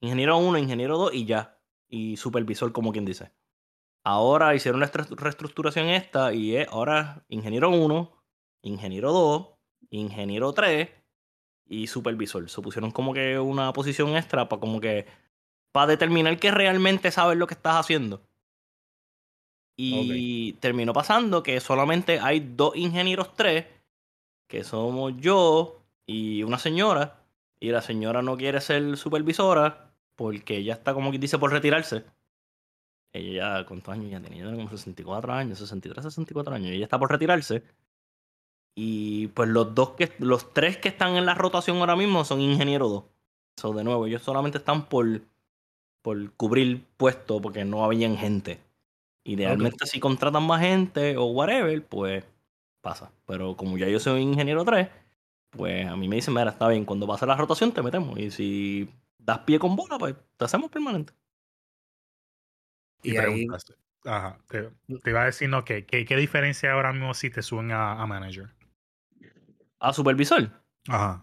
ingeniero 0.00 0.36
uno, 0.36 0.58
ingeniero 0.58 0.98
dos 0.98 1.14
y 1.14 1.24
ya. 1.24 1.58
Y 1.88 2.16
supervisor, 2.16 2.72
como 2.72 2.92
quien 2.92 3.04
dice. 3.04 3.32
Ahora 4.04 4.54
hicieron 4.54 4.80
una 4.82 4.90
estru- 4.90 5.16
reestructuración 5.16 5.88
esta 5.88 6.34
y 6.34 6.56
es 6.56 6.68
ahora 6.68 7.24
ingeniero 7.28 7.70
uno, 7.70 8.12
ingeniero 8.62 9.12
dos, 9.12 9.48
ingeniero 9.90 10.52
tres 10.52 10.90
y 11.66 11.86
supervisor. 11.86 12.48
Se 12.50 12.60
pusieron 12.60 12.90
como 12.90 13.14
que 13.14 13.38
una 13.38 13.72
posición 13.72 14.14
extra 14.16 14.48
para 14.48 14.60
como 14.60 14.78
que 14.80 15.06
para 15.72 15.86
determinar 15.86 16.38
que 16.38 16.50
realmente 16.50 17.10
sabes 17.10 17.38
lo 17.38 17.46
que 17.46 17.54
estás 17.54 17.76
haciendo. 17.76 18.20
Y 19.76 20.52
terminó 20.60 20.92
pasando 20.92 21.42
que 21.42 21.58
solamente 21.60 22.20
hay 22.20 22.40
dos 22.40 22.76
ingenieros 22.76 23.34
tres, 23.34 23.66
que 24.48 24.62
somos 24.62 25.14
yo 25.16 25.80
y 26.06 26.42
una 26.44 26.58
señora, 26.58 27.23
y 27.64 27.70
la 27.70 27.80
señora 27.80 28.20
no 28.20 28.36
quiere 28.36 28.60
ser 28.60 28.94
supervisora 28.98 29.90
porque 30.16 30.58
ella 30.58 30.74
está 30.74 30.92
como 30.92 31.10
que 31.10 31.18
dice 31.18 31.38
por 31.38 31.50
retirarse. 31.50 32.04
Ella 33.10 33.60
ya, 33.60 33.66
¿cuántos 33.66 33.94
años 33.94 34.10
ya 34.10 34.20
tenía? 34.20 34.44
Como 34.44 34.68
64 34.68 35.32
años, 35.32 35.58
63, 35.60 36.04
64 36.04 36.54
años. 36.54 36.72
Ella 36.72 36.84
está 36.84 36.98
por 36.98 37.10
retirarse. 37.10 37.62
Y 38.76 39.28
pues 39.28 39.48
los 39.48 39.74
dos 39.74 39.92
que, 39.92 40.12
los 40.18 40.52
tres 40.52 40.76
que 40.76 40.88
están 40.88 41.16
en 41.16 41.24
la 41.24 41.34
rotación 41.34 41.78
ahora 41.78 41.96
mismo 41.96 42.22
son 42.26 42.42
ingenieros 42.42 42.90
dos. 42.90 43.04
So, 43.56 43.72
de 43.72 43.82
nuevo, 43.82 44.06
ellos 44.06 44.20
solamente 44.20 44.58
están 44.58 44.86
por, 44.86 45.22
por 46.02 46.32
cubrir 46.32 46.84
puesto 46.98 47.40
porque 47.40 47.64
no 47.64 47.82
habían 47.82 48.18
gente. 48.18 48.60
Idealmente, 49.24 49.86
si 49.86 50.00
contratan 50.00 50.42
más 50.42 50.60
gente 50.60 51.16
o 51.16 51.24
whatever, 51.26 51.82
pues 51.86 52.24
pasa. 52.82 53.10
Pero 53.24 53.56
como 53.56 53.78
ya 53.78 53.88
yo 53.88 54.00
soy 54.00 54.20
ingeniero 54.20 54.66
3, 54.66 54.88
pues 55.56 55.86
a 55.86 55.96
mí 55.96 56.08
me 56.08 56.16
dicen, 56.16 56.34
mira, 56.34 56.50
está 56.50 56.68
bien, 56.68 56.84
cuando 56.84 57.06
pase 57.06 57.26
la 57.26 57.36
rotación 57.36 57.72
te 57.72 57.82
metemos. 57.82 58.18
Y 58.18 58.30
si 58.30 58.88
das 59.18 59.38
pie 59.40 59.58
con 59.58 59.76
bola, 59.76 59.98
pues 59.98 60.14
te 60.36 60.44
hacemos 60.44 60.70
permanente. 60.70 61.12
Y, 63.02 63.12
Y 63.12 63.16
ahí. 63.16 63.46
Ajá. 64.06 64.38
Te, 64.48 64.70
te 65.02 65.10
iba 65.10 65.22
a 65.22 65.26
decir, 65.26 65.48
no, 65.48 65.64
que, 65.64 65.86
que- 65.86 66.04
¿qué 66.04 66.16
diferencia 66.16 66.72
ahora 66.72 66.92
mismo 66.92 67.14
si 67.14 67.30
te 67.30 67.42
suben 67.42 67.70
a, 67.72 67.92
a 68.00 68.06
manager? 68.06 68.50
A 69.80 69.92
supervisor, 69.92 70.50
Ajá. 70.88 71.22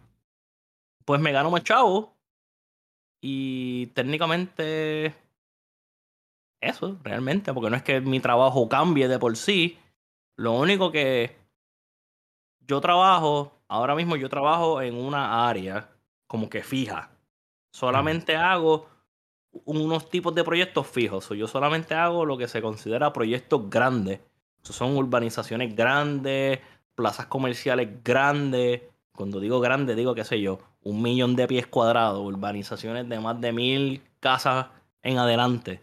pues 1.05 1.19
me 1.21 1.31
gano 1.31 1.49
más 1.51 1.63
chavo. 1.63 2.15
Y 3.21 3.87
técnicamente 3.87 5.15
eso, 6.59 6.97
realmente, 7.03 7.53
porque 7.53 7.69
no 7.69 7.75
es 7.75 7.83
que 7.83 8.01
mi 8.01 8.19
trabajo 8.19 8.67
cambie 8.69 9.07
de 9.07 9.19
por 9.19 9.35
sí. 9.37 9.77
Lo 10.37 10.53
único 10.53 10.91
que 10.91 11.35
yo 12.61 12.81
trabajo, 12.81 13.60
ahora 13.71 13.95
mismo 13.95 14.17
yo 14.17 14.27
trabajo 14.27 14.81
en 14.81 14.95
una 14.95 15.47
área 15.47 15.89
como 16.27 16.49
que 16.49 16.61
fija. 16.61 17.09
Solamente 17.71 18.35
hago 18.35 18.87
unos 19.63 20.09
tipos 20.09 20.35
de 20.35 20.43
proyectos 20.43 20.87
fijos. 20.87 21.29
Yo 21.29 21.47
solamente 21.47 21.93
hago 21.95 22.25
lo 22.25 22.37
que 22.37 22.49
se 22.49 22.61
considera 22.61 23.13
proyectos 23.13 23.69
grandes. 23.69 24.19
Eso 24.61 24.73
son 24.73 24.97
urbanizaciones 24.97 25.73
grandes, 25.73 26.59
plazas 26.95 27.27
comerciales 27.27 28.03
grandes, 28.03 28.81
cuando 29.13 29.39
digo 29.39 29.61
grande, 29.61 29.95
digo, 29.95 30.15
qué 30.15 30.25
sé 30.25 30.41
yo, 30.41 30.59
un 30.83 31.01
millón 31.01 31.37
de 31.37 31.47
pies 31.47 31.65
cuadrados, 31.65 32.19
urbanizaciones 32.19 33.07
de 33.07 33.19
más 33.21 33.39
de 33.39 33.53
mil 33.53 34.01
casas 34.19 34.67
en 35.01 35.17
adelante. 35.17 35.81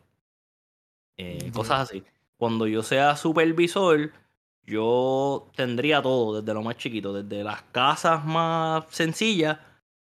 Eh, 1.16 1.50
cosas 1.54 1.88
así. 1.88 2.04
Cuando 2.36 2.66
yo 2.66 2.82
sea 2.82 3.16
supervisor, 3.16 4.12
yo 4.68 5.48
tendría 5.56 6.02
todo, 6.02 6.40
desde 6.40 6.54
lo 6.54 6.62
más 6.62 6.76
chiquito, 6.76 7.12
desde 7.12 7.42
las 7.42 7.62
casas 7.72 8.24
más 8.24 8.84
sencillas 8.90 9.58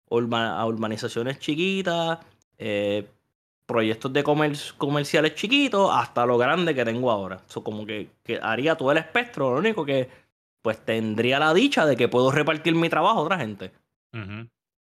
a 0.09 0.65
urbanizaciones 0.65 1.39
chiquitas, 1.39 2.19
eh, 2.57 3.07
proyectos 3.65 4.13
de 4.13 4.23
comerciales 4.23 5.35
chiquitos, 5.35 5.89
hasta 5.91 6.25
lo 6.25 6.37
grande 6.37 6.75
que 6.75 6.85
tengo 6.85 7.11
ahora. 7.11 7.41
Eso 7.47 7.63
como 7.63 7.85
que, 7.85 8.09
que, 8.23 8.39
haría 8.41 8.75
todo 8.75 8.91
el 8.91 8.99
espectro, 8.99 9.51
lo 9.51 9.59
único 9.59 9.85
que 9.85 10.09
pues 10.61 10.83
tendría 10.85 11.39
la 11.39 11.53
dicha 11.53 11.85
de 11.85 11.97
que 11.97 12.07
puedo 12.07 12.31
repartir 12.31 12.73
mi 12.75 12.89
trabajo 12.89 13.19
a 13.19 13.23
otra 13.23 13.37
gente. 13.37 13.71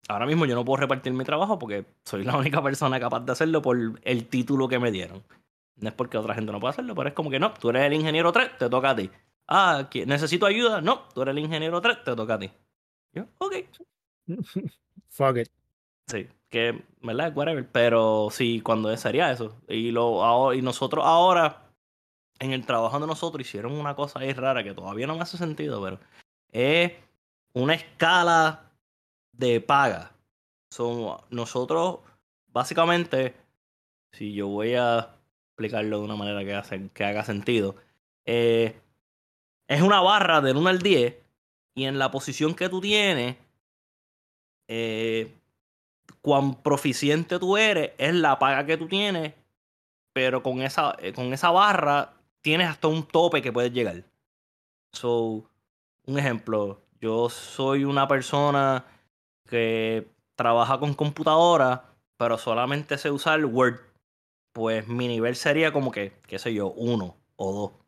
Ahora 0.09 0.27
mismo 0.27 0.45
yo 0.45 0.55
no 0.55 0.65
puedo 0.65 0.79
repartir 0.79 1.13
mi 1.13 1.25
trabajo 1.25 1.59
porque 1.59 1.87
soy 2.05 2.25
la 2.25 2.37
única 2.39 2.63
persona 2.63 3.01
capaz 3.01 3.21
de 3.21 3.33
hacerlo 3.33 3.63
por 3.63 3.79
el 4.03 4.27
título 4.27 4.69
que 4.69 4.79
me 4.79 4.91
dieron. 4.91 5.23
No 5.77 5.89
es 5.89 5.95
porque 5.95 6.19
otra 6.19 6.35
gente 6.35 6.53
no 6.53 6.61
pueda 6.61 6.73
hacerlo, 6.73 6.95
pero 6.95 7.09
es 7.09 7.15
como 7.15 7.31
que 7.31 7.39
no, 7.39 7.55
tú 7.55 7.71
eres 7.71 7.85
el 7.85 7.95
ingeniero 7.95 8.31
3, 8.33 8.59
te 8.59 8.69
toca 8.69 8.91
a 8.91 8.97
ti. 8.97 9.11
Ah, 9.51 9.89
necesito 10.07 10.47
ayuda. 10.47 10.81
No, 10.81 11.09
tú 11.13 11.23
eres 11.23 11.33
el 11.33 11.41
ingeniero 11.41 11.81
3, 11.81 12.05
te 12.05 12.15
toca 12.15 12.35
a 12.35 12.39
ti. 12.39 12.53
Yo, 13.13 13.27
ok. 13.39 13.55
Fuck 15.09 15.39
it. 15.39 15.49
Sí, 16.07 16.29
que, 16.49 16.85
¿verdad? 17.03 17.37
Whatever. 17.37 17.69
Pero 17.69 18.29
sí, 18.31 18.61
cuando 18.61 18.97
sería 18.97 19.33
eso. 19.33 19.61
Y, 19.67 19.91
lo, 19.91 20.55
y 20.55 20.63
nosotros 20.63 21.05
ahora, 21.05 21.69
en 22.39 22.53
el 22.53 22.65
trabajo 22.65 23.01
de 23.01 23.09
nosotros, 23.09 23.45
hicieron 23.45 23.73
una 23.73 23.97
cosa 23.97 24.21
ahí 24.21 24.33
rara 24.33 24.63
que 24.63 24.73
todavía 24.73 25.09
no 25.09 25.17
me 25.17 25.23
hace 25.23 25.37
sentido, 25.37 25.83
pero 25.83 25.99
es 26.53 26.93
una 27.53 27.75
escala 27.75 28.71
de 29.33 29.61
paga. 29.61 30.13
Son, 30.71 31.17
nosotros, 31.31 31.99
básicamente, 32.47 33.35
si 34.13 34.33
yo 34.33 34.47
voy 34.47 34.77
a 34.77 35.17
explicarlo 35.49 35.99
de 35.99 36.05
una 36.05 36.15
manera 36.15 36.63
que, 36.63 36.89
que 36.91 37.05
haga 37.05 37.25
sentido, 37.25 37.75
eh, 38.27 38.81
es 39.71 39.83
una 39.83 40.01
barra 40.01 40.41
del 40.41 40.57
1 40.57 40.69
al 40.69 40.81
10 40.81 41.17
y 41.77 41.85
en 41.85 42.01
la 42.01 42.11
posición 42.11 42.57
que 42.57 42.69
tú 42.69 42.81
tienes, 42.81 43.37
eh, 44.67 45.33
cuán 46.21 46.61
proficiente 46.61 47.39
tú 47.39 47.57
eres 47.57 47.93
es 47.97 48.13
la 48.17 48.37
paga 48.41 48.67
que 48.67 48.77
tú 48.77 48.89
tienes, 48.89 49.33
pero 50.13 50.43
con 50.43 50.61
esa, 50.61 50.97
eh, 50.99 51.13
con 51.13 51.33
esa 51.33 51.53
barra 51.53 52.15
tienes 52.41 52.69
hasta 52.69 52.89
un 52.89 53.05
tope 53.07 53.43
que 53.43 53.53
puedes 53.53 53.73
llegar. 53.73 54.03
So, 54.93 55.49
un 56.05 56.19
ejemplo, 56.19 56.83
yo 57.01 57.31
soy 57.31 57.85
una 57.85 58.09
persona 58.09 58.85
que 59.49 60.09
trabaja 60.35 60.81
con 60.81 60.95
computadora, 60.95 61.95
pero 62.17 62.39
solamente 62.39 62.99
sé 62.99 63.13
usar 63.13 63.45
Word. 63.45 63.79
Pues 64.53 64.89
mi 64.89 65.07
nivel 65.07 65.37
sería 65.37 65.73
como 65.73 65.93
que, 65.93 66.13
qué 66.27 66.41
sé 66.41 66.53
yo, 66.53 66.73
uno 66.73 67.15
o 67.37 67.53
dos. 67.53 67.80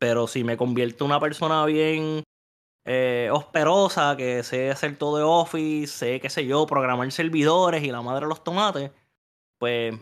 Pero 0.00 0.26
si 0.26 0.44
me 0.44 0.56
convierto 0.56 1.04
en 1.04 1.10
una 1.10 1.20
persona 1.20 1.64
bien 1.66 2.24
eh, 2.86 3.28
osperosa, 3.30 4.16
que 4.16 4.42
sé 4.42 4.70
hacer 4.70 4.96
todo 4.96 5.18
de 5.18 5.22
Office, 5.24 5.92
sé, 5.92 6.20
qué 6.20 6.30
sé 6.30 6.46
yo, 6.46 6.66
programar 6.66 7.12
servidores 7.12 7.84
y 7.84 7.90
la 7.90 8.00
madre 8.00 8.24
de 8.24 8.30
los 8.30 8.42
tomates, 8.42 8.90
pues 9.58 9.94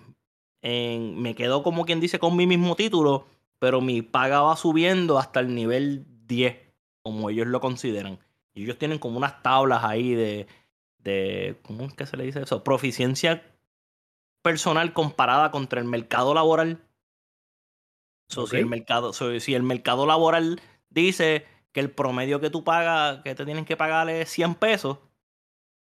me 0.62 1.34
quedo 1.34 1.64
como 1.64 1.84
quien 1.84 2.00
dice 2.00 2.20
con 2.20 2.36
mi 2.36 2.46
mismo 2.46 2.76
título, 2.76 3.26
pero 3.58 3.80
mi 3.80 4.02
paga 4.02 4.40
va 4.40 4.54
subiendo 4.56 5.18
hasta 5.18 5.40
el 5.40 5.52
nivel 5.52 6.06
10, 6.26 6.56
como 7.02 7.30
ellos 7.30 7.48
lo 7.48 7.60
consideran. 7.60 8.20
Y 8.54 8.62
ellos 8.64 8.78
tienen 8.78 9.00
como 9.00 9.18
unas 9.18 9.42
tablas 9.42 9.82
ahí 9.82 10.14
de, 10.14 10.46
de 10.98 11.58
¿cómo 11.62 11.86
es 11.86 11.94
que 11.94 12.06
se 12.06 12.16
le 12.16 12.24
dice 12.24 12.42
eso? 12.42 12.62
Proficiencia 12.62 13.42
personal 14.42 14.92
comparada 14.92 15.50
contra 15.50 15.80
el 15.80 15.88
mercado 15.88 16.34
laboral 16.34 16.87
si, 18.28 18.56
el 18.56 18.66
mercado, 18.66 19.12
si 19.12 19.54
el 19.54 19.62
mercado 19.62 20.06
laboral 20.06 20.60
dice 20.90 21.46
que 21.72 21.80
el 21.80 21.90
promedio 21.90 22.40
que 22.40 22.50
tú 22.50 22.64
pagas, 22.64 23.22
que 23.22 23.34
te 23.34 23.44
tienen 23.44 23.64
que 23.64 23.76
pagar 23.76 24.08
es 24.10 24.28
100 24.30 24.54
pesos, 24.54 24.98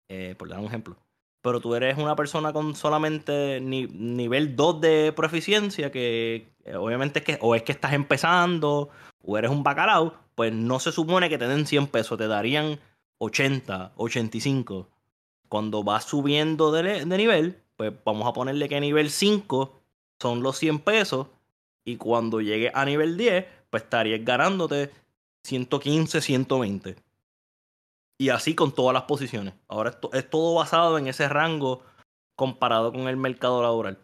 eh, 0.09 0.35
por 0.37 0.49
dar 0.49 0.59
un 0.59 0.65
ejemplo, 0.65 0.97
pero 1.41 1.59
tú 1.59 1.75
eres 1.75 1.97
una 1.97 2.15
persona 2.15 2.53
con 2.53 2.75
solamente 2.75 3.59
nivel 3.61 4.55
2 4.55 4.81
de 4.81 5.13
proficiencia, 5.15 5.91
que 5.91 6.53
eh, 6.65 6.75
obviamente 6.75 7.19
es 7.19 7.25
que 7.25 7.37
o 7.41 7.55
es 7.55 7.63
que 7.63 7.71
estás 7.71 7.93
empezando 7.93 8.89
o 9.23 9.37
eres 9.37 9.51
un 9.51 9.63
bacalao, 9.63 10.13
pues 10.35 10.53
no 10.53 10.79
se 10.79 10.91
supone 10.91 11.29
que 11.29 11.37
te 11.37 11.47
den 11.47 11.65
100 11.65 11.87
pesos, 11.87 12.17
te 12.17 12.27
darían 12.27 12.79
80, 13.19 13.93
85. 13.95 14.89
Cuando 15.47 15.83
vas 15.83 16.05
subiendo 16.05 16.71
de, 16.71 17.05
de 17.05 17.17
nivel, 17.17 17.61
pues 17.75 17.93
vamos 18.03 18.27
a 18.27 18.33
ponerle 18.33 18.69
que 18.69 18.79
nivel 18.79 19.09
5 19.09 19.81
son 20.19 20.41
los 20.41 20.57
100 20.57 20.79
pesos 20.79 21.27
y 21.83 21.97
cuando 21.97 22.41
llegue 22.41 22.71
a 22.73 22.85
nivel 22.85 23.17
10, 23.17 23.45
pues 23.69 23.83
estarías 23.83 24.23
ganándote 24.23 24.91
115, 25.43 26.21
120. 26.21 26.95
Y 28.19 28.29
así 28.29 28.53
con 28.53 28.71
todas 28.73 28.93
las 28.93 29.03
posiciones. 29.03 29.53
Ahora 29.67 29.97
es, 30.13 30.29
todo 30.29 30.55
basado 30.55 30.97
en 30.97 31.07
ese 31.07 31.27
rango 31.27 31.83
comparado 32.35 32.91
con 32.91 33.07
el 33.07 33.17
mercado 33.17 33.63
laboral. 33.63 33.97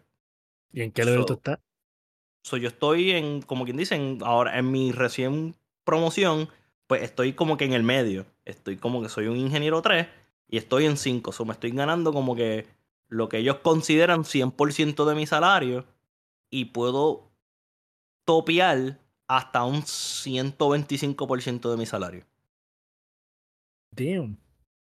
¿Y 0.71 0.81
en 0.81 0.91
qué 0.91 1.05
nivel 1.05 1.25
tú 1.25 1.33
estás? 1.33 1.59
So, 2.43 2.57
yo 2.57 2.69
estoy 2.69 3.11
en, 3.11 3.41
como 3.41 3.65
quien 3.65 3.77
dicen, 3.77 4.19
ahora 4.23 4.57
en 4.57 4.71
mi 4.71 4.91
recién 4.91 5.55
promoción, 5.83 6.49
pues 6.87 7.03
estoy 7.03 7.33
como 7.33 7.57
que 7.57 7.65
en 7.65 7.73
el 7.73 7.83
medio. 7.83 8.25
Estoy 8.45 8.77
como 8.77 9.01
que 9.01 9.09
soy 9.09 9.27
un 9.27 9.37
ingeniero 9.37 9.81
3 9.81 10.07
y 10.47 10.57
estoy 10.57 10.85
en 10.85 10.97
5. 10.97 11.31
So, 11.31 11.45
me 11.45 11.53
estoy 11.53 11.71
ganando 11.71 12.13
como 12.13 12.35
que 12.35 12.65
lo 13.09 13.29
que 13.29 13.37
ellos 13.37 13.57
consideran 13.57 14.23
100% 14.23 15.05
de 15.05 15.15
mi 15.15 15.27
salario 15.27 15.85
y 16.49 16.65
puedo 16.65 17.26
topiar 18.27 18.99
hasta 19.27 19.63
un 19.63 19.81
125% 19.81 21.71
de 21.71 21.77
mi 21.77 21.85
salario. 21.85 22.25
Damn. 23.91 24.37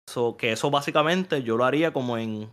So, 0.09 0.37
que 0.37 0.53
eso 0.53 0.71
básicamente 0.71 1.43
yo 1.43 1.57
lo 1.57 1.65
haría 1.65 1.93
como 1.93 2.19
en. 2.19 2.53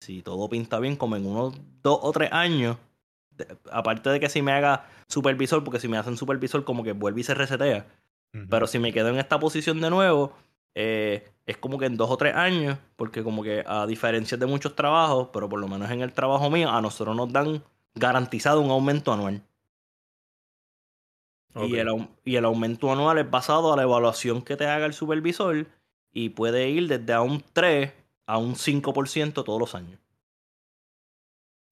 Si 0.00 0.22
todo 0.22 0.48
pinta 0.48 0.78
bien, 0.80 0.96
como 0.96 1.16
en 1.16 1.26
unos 1.26 1.54
dos 1.82 1.98
o 2.02 2.10
tres 2.12 2.32
años. 2.32 2.78
aparte 3.70 4.08
de 4.10 4.18
que 4.18 4.30
si 4.30 4.40
me 4.40 4.52
haga 4.52 4.88
supervisor, 5.08 5.62
porque 5.62 5.78
si 5.78 5.88
me 5.88 5.98
hacen 5.98 6.16
supervisor, 6.16 6.64
como 6.64 6.82
que 6.82 6.92
vuelve 6.92 7.20
y 7.20 7.24
se 7.24 7.34
resetea. 7.34 7.86
Pero 8.50 8.66
si 8.66 8.78
me 8.78 8.92
quedo 8.92 9.08
en 9.08 9.18
esta 9.18 9.38
posición 9.38 9.80
de 9.80 9.88
nuevo, 9.88 10.34
eh, 10.74 11.26
es 11.46 11.56
como 11.56 11.78
que 11.78 11.86
en 11.86 11.96
dos 11.96 12.10
o 12.10 12.18
tres 12.18 12.34
años, 12.34 12.78
porque 12.96 13.22
como 13.22 13.42
que 13.42 13.64
a 13.66 13.86
diferencia 13.86 14.36
de 14.36 14.44
muchos 14.44 14.76
trabajos, 14.76 15.30
pero 15.32 15.48
por 15.48 15.58
lo 15.58 15.68
menos 15.68 15.90
en 15.90 16.02
el 16.02 16.12
trabajo 16.12 16.50
mío, 16.50 16.70
a 16.70 16.82
nosotros 16.82 17.16
nos 17.16 17.32
dan 17.32 17.64
garantizado 17.94 18.60
un 18.60 18.70
aumento 18.70 19.10
anual. 19.10 19.42
Y, 21.64 21.76
el, 21.76 22.08
y 22.24 22.36
el 22.36 22.44
aumento 22.44 22.92
anual 22.92 23.18
es 23.18 23.30
basado 23.30 23.72
a 23.72 23.76
la 23.76 23.82
evaluación 23.82 24.42
que 24.42 24.56
te 24.56 24.66
haga 24.66 24.84
el 24.84 24.92
supervisor 24.92 25.66
y 26.12 26.30
puede 26.30 26.68
ir 26.68 26.88
desde 26.88 27.12
a 27.12 27.22
un 27.22 27.42
3 27.52 27.92
a 28.26 28.38
un 28.38 28.54
5% 28.54 29.44
todos 29.44 29.60
los 29.60 29.74
años. 29.74 29.98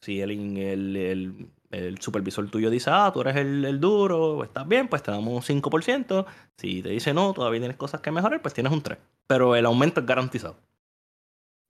Si 0.01 0.21
el, 0.21 0.31
el, 0.59 1.49
el, 1.71 1.99
supervisor 1.99 2.49
tuyo 2.51 2.71
dice, 2.71 2.91
ah, 2.93 3.11
tú 3.13 3.23
eres 3.23 3.37
el, 3.37 3.81
duro, 3.81 4.45
estás 4.45 4.69
bien, 4.69 4.89
pues 4.89 5.03
te 5.03 5.11
damos 5.11 5.49
un 5.49 5.63
5%. 5.63 6.27
Si 6.57 6.83
te 6.83 6.91
dice 6.91 7.15
no, 7.15 7.33
todavía 7.33 7.61
tienes 7.61 7.77
cosas 7.77 8.01
que 8.01 8.11
mejorar, 8.11 8.43
pues 8.43 8.55
tienes 8.55 8.73
un 8.73 8.83
3. 8.83 8.99
Pero 9.27 9.57
el 9.57 9.67
aumento 9.67 10.01
es 10.01 10.07
garantizado. 10.07 10.59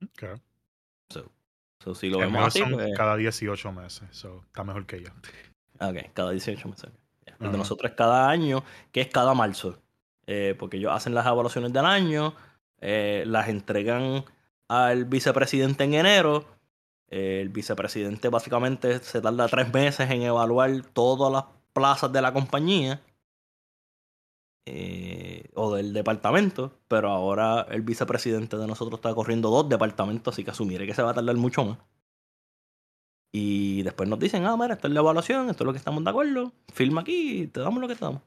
Ok. 0.03 0.39
So, 1.85 1.93
si 1.93 2.09
lo 2.09 2.17
vemos 2.17 2.47
así, 2.47 2.63
pues 2.63 2.97
cada 2.97 3.15
18 3.15 3.71
meses. 3.71 4.07
So, 4.11 4.43
está 4.47 4.63
mejor 4.63 4.85
que 4.85 5.01
yo. 5.01 5.09
Ok, 5.79 6.11
cada 6.13 6.31
18 6.31 6.67
meses. 6.67 6.89
El 7.39 7.51
de 7.51 7.57
nosotros 7.57 7.91
es 7.91 7.97
cada 7.97 8.29
año, 8.29 8.63
que 8.91 9.01
es 9.01 9.07
cada 9.07 9.33
marzo. 9.33 9.79
Eh, 10.27 10.55
porque 10.57 10.77
ellos 10.77 10.91
hacen 10.93 11.13
las 11.13 11.25
evaluaciones 11.25 11.71
del 11.71 11.85
año, 11.85 12.33
eh, 12.81 13.23
las 13.27 13.47
entregan 13.47 14.25
al 14.67 15.05
vicepresidente 15.05 15.83
en 15.83 15.93
enero. 15.93 16.45
Eh, 17.09 17.39
el 17.41 17.49
vicepresidente 17.49 18.29
básicamente 18.29 18.99
se 18.99 19.21
tarda 19.21 19.47
tres 19.47 19.71
meses 19.73 20.09
en 20.09 20.23
evaluar 20.23 20.71
todas 20.93 21.31
las 21.31 21.45
plazas 21.73 22.11
de 22.11 22.21
la 22.21 22.33
compañía 22.33 23.01
o 25.53 25.75
del 25.75 25.93
departamento, 25.93 26.79
pero 26.87 27.11
ahora 27.11 27.67
el 27.69 27.83
vicepresidente 27.83 28.57
de 28.57 28.65
nosotros 28.65 28.97
está 28.97 29.13
corriendo 29.13 29.49
dos 29.51 29.69
departamentos, 29.69 30.33
así 30.33 30.43
que 30.43 30.51
asumiré 30.51 30.87
que 30.87 30.95
se 30.95 31.03
va 31.03 31.11
a 31.11 31.13
tardar 31.13 31.35
mucho 31.35 31.63
más. 31.63 31.77
Y 33.37 33.83
después 33.83 34.07
nos 34.07 34.17
dicen, 34.17 34.45
ah, 34.45 34.55
mira, 34.55 34.75
esta 34.75 34.87
es 34.87 34.93
la 34.93 35.01
evaluación, 35.01 35.49
esto 35.49 35.63
es 35.63 35.65
lo 35.65 35.73
que 35.73 35.77
estamos 35.77 36.01
de 36.01 36.09
acuerdo, 36.09 36.53
firma 36.73 37.01
aquí 37.01 37.41
y 37.41 37.47
te 37.47 37.59
damos 37.59 37.81
lo 37.81 37.87
que 37.89 37.95
te 37.95 38.05
damos. 38.05 38.21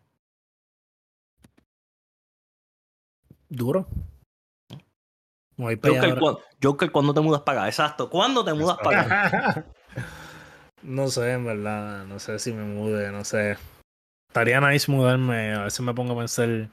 Duro. 3.49 3.88
No 5.57 5.68
hay 5.68 5.81
Joker, 6.62 6.92
¿cuándo 6.92 7.14
te 7.14 7.21
mudas 7.23 7.40
para 7.40 7.61
acá? 7.61 7.68
Exacto, 7.68 8.11
¿cuándo 8.11 8.44
te 8.44 8.53
mudas 8.53 8.77
para 8.85 9.01
acá? 9.01 9.64
no 10.83 11.09
sé, 11.09 11.33
en 11.33 11.47
verdad, 11.47 12.05
no 12.05 12.18
sé 12.18 12.38
si 12.38 12.53
me 12.53 12.64
mude, 12.64 13.11
no 13.11 13.25
sé. 13.25 13.57
Estaría 14.29 14.61
nice 14.61 14.92
mudarme, 14.92 15.55
a 15.55 15.64
veces 15.64 15.81
me 15.81 15.94
pongo 15.94 16.12
a 16.12 16.18
pensar 16.18 16.68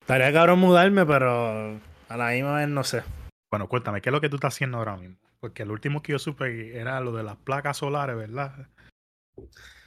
Estaría 0.00 0.32
cabrón 0.32 0.60
mudarme, 0.60 1.04
pero 1.04 1.78
a 2.08 2.16
la 2.16 2.30
misma 2.30 2.56
vez 2.56 2.68
no 2.68 2.82
sé. 2.82 3.02
Bueno, 3.50 3.68
cuéntame, 3.68 4.00
¿qué 4.00 4.08
es 4.08 4.12
lo 4.14 4.22
que 4.22 4.30
tú 4.30 4.36
estás 4.36 4.54
haciendo 4.54 4.78
ahora 4.78 4.96
mismo? 4.96 5.18
Porque 5.46 5.62
el 5.62 5.70
último 5.70 6.02
que 6.02 6.10
yo 6.10 6.18
supe 6.18 6.76
era 6.76 7.00
lo 7.00 7.12
de 7.12 7.22
las 7.22 7.36
placas 7.36 7.76
solares, 7.76 8.16
¿verdad? 8.16 8.66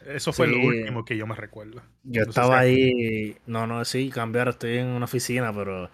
Eso 0.05 0.31
fue 0.31 0.47
Sí. 0.47 0.53
lo 0.53 0.65
último 0.65 1.03
que 1.03 1.17
yo 1.17 1.27
me 1.27 1.35
recuerdo. 1.35 1.81
Yo 2.03 2.23
No 2.23 2.29
estaba 2.29 2.61
si- 2.63 2.65
ahí. 2.69 3.37
No, 3.45 3.67
no, 3.67 3.83
sí, 3.83 4.09
cambiar. 4.09 4.47
Estoy 4.47 4.77
en 4.77 4.87
una 4.87 5.03
oficina, 5.03 5.51
pero 5.53 5.89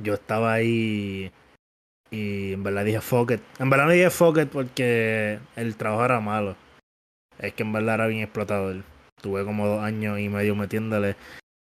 yo 0.00 0.14
estaba 0.14 0.52
ahí. 0.52 1.30
Y 2.10 2.54
en 2.54 2.62
verdad 2.64 2.84
dije 2.84 3.00
fuck 3.00 3.30
it. 3.30 3.40
En 3.60 3.70
verdad 3.70 3.86
no 3.86 3.92
dije 3.92 4.10
fuck 4.10 4.36
it 4.38 4.48
porque 4.48 5.38
el 5.54 5.76
trabajo 5.76 6.04
era 6.04 6.18
malo. 6.18 6.56
Es 7.38 7.52
que 7.54 7.62
en 7.62 7.72
verdad 7.72 7.94
era 7.94 8.06
bien 8.08 8.22
explotador. 8.24 8.82
Tuve 9.22 9.44
como 9.44 9.68
dos 9.68 9.80
años 9.80 10.18
y 10.18 10.28
medio 10.28 10.56
metiéndole. 10.56 11.14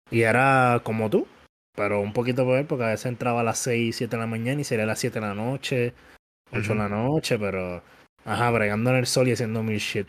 Y 0.10 0.22
era 0.22 0.82
como 0.84 1.12
tú, 1.12 1.28
pero 1.76 2.02
un 2.02 2.14
poquito 2.14 2.46
peor 2.48 2.66
porque 2.66 2.86
a 2.86 2.88
veces 2.88 3.06
entraba 3.06 3.42
a 3.42 3.44
las 3.44 3.60
6, 3.60 3.96
7 3.96 4.16
de 4.16 4.22
la 4.22 4.28
mañana 4.28 4.60
y 4.62 4.64
sería 4.64 4.86
a 4.86 4.88
las 4.88 4.98
7 4.98 5.20
de 5.20 5.28
la 5.28 5.36
noche, 5.36 5.94
8 6.52 6.74
de 6.74 6.80
Ujú. 6.80 6.80
la 6.80 6.90
noche, 6.90 7.40
pero. 7.40 7.82
Ajá, 8.26 8.52
bregando 8.52 8.92
en 8.92 8.98
el 8.98 9.06
sol 9.08 9.28
y 9.28 9.32
haciendo 9.32 9.64
mil 9.64 9.80
shit. 9.80 10.08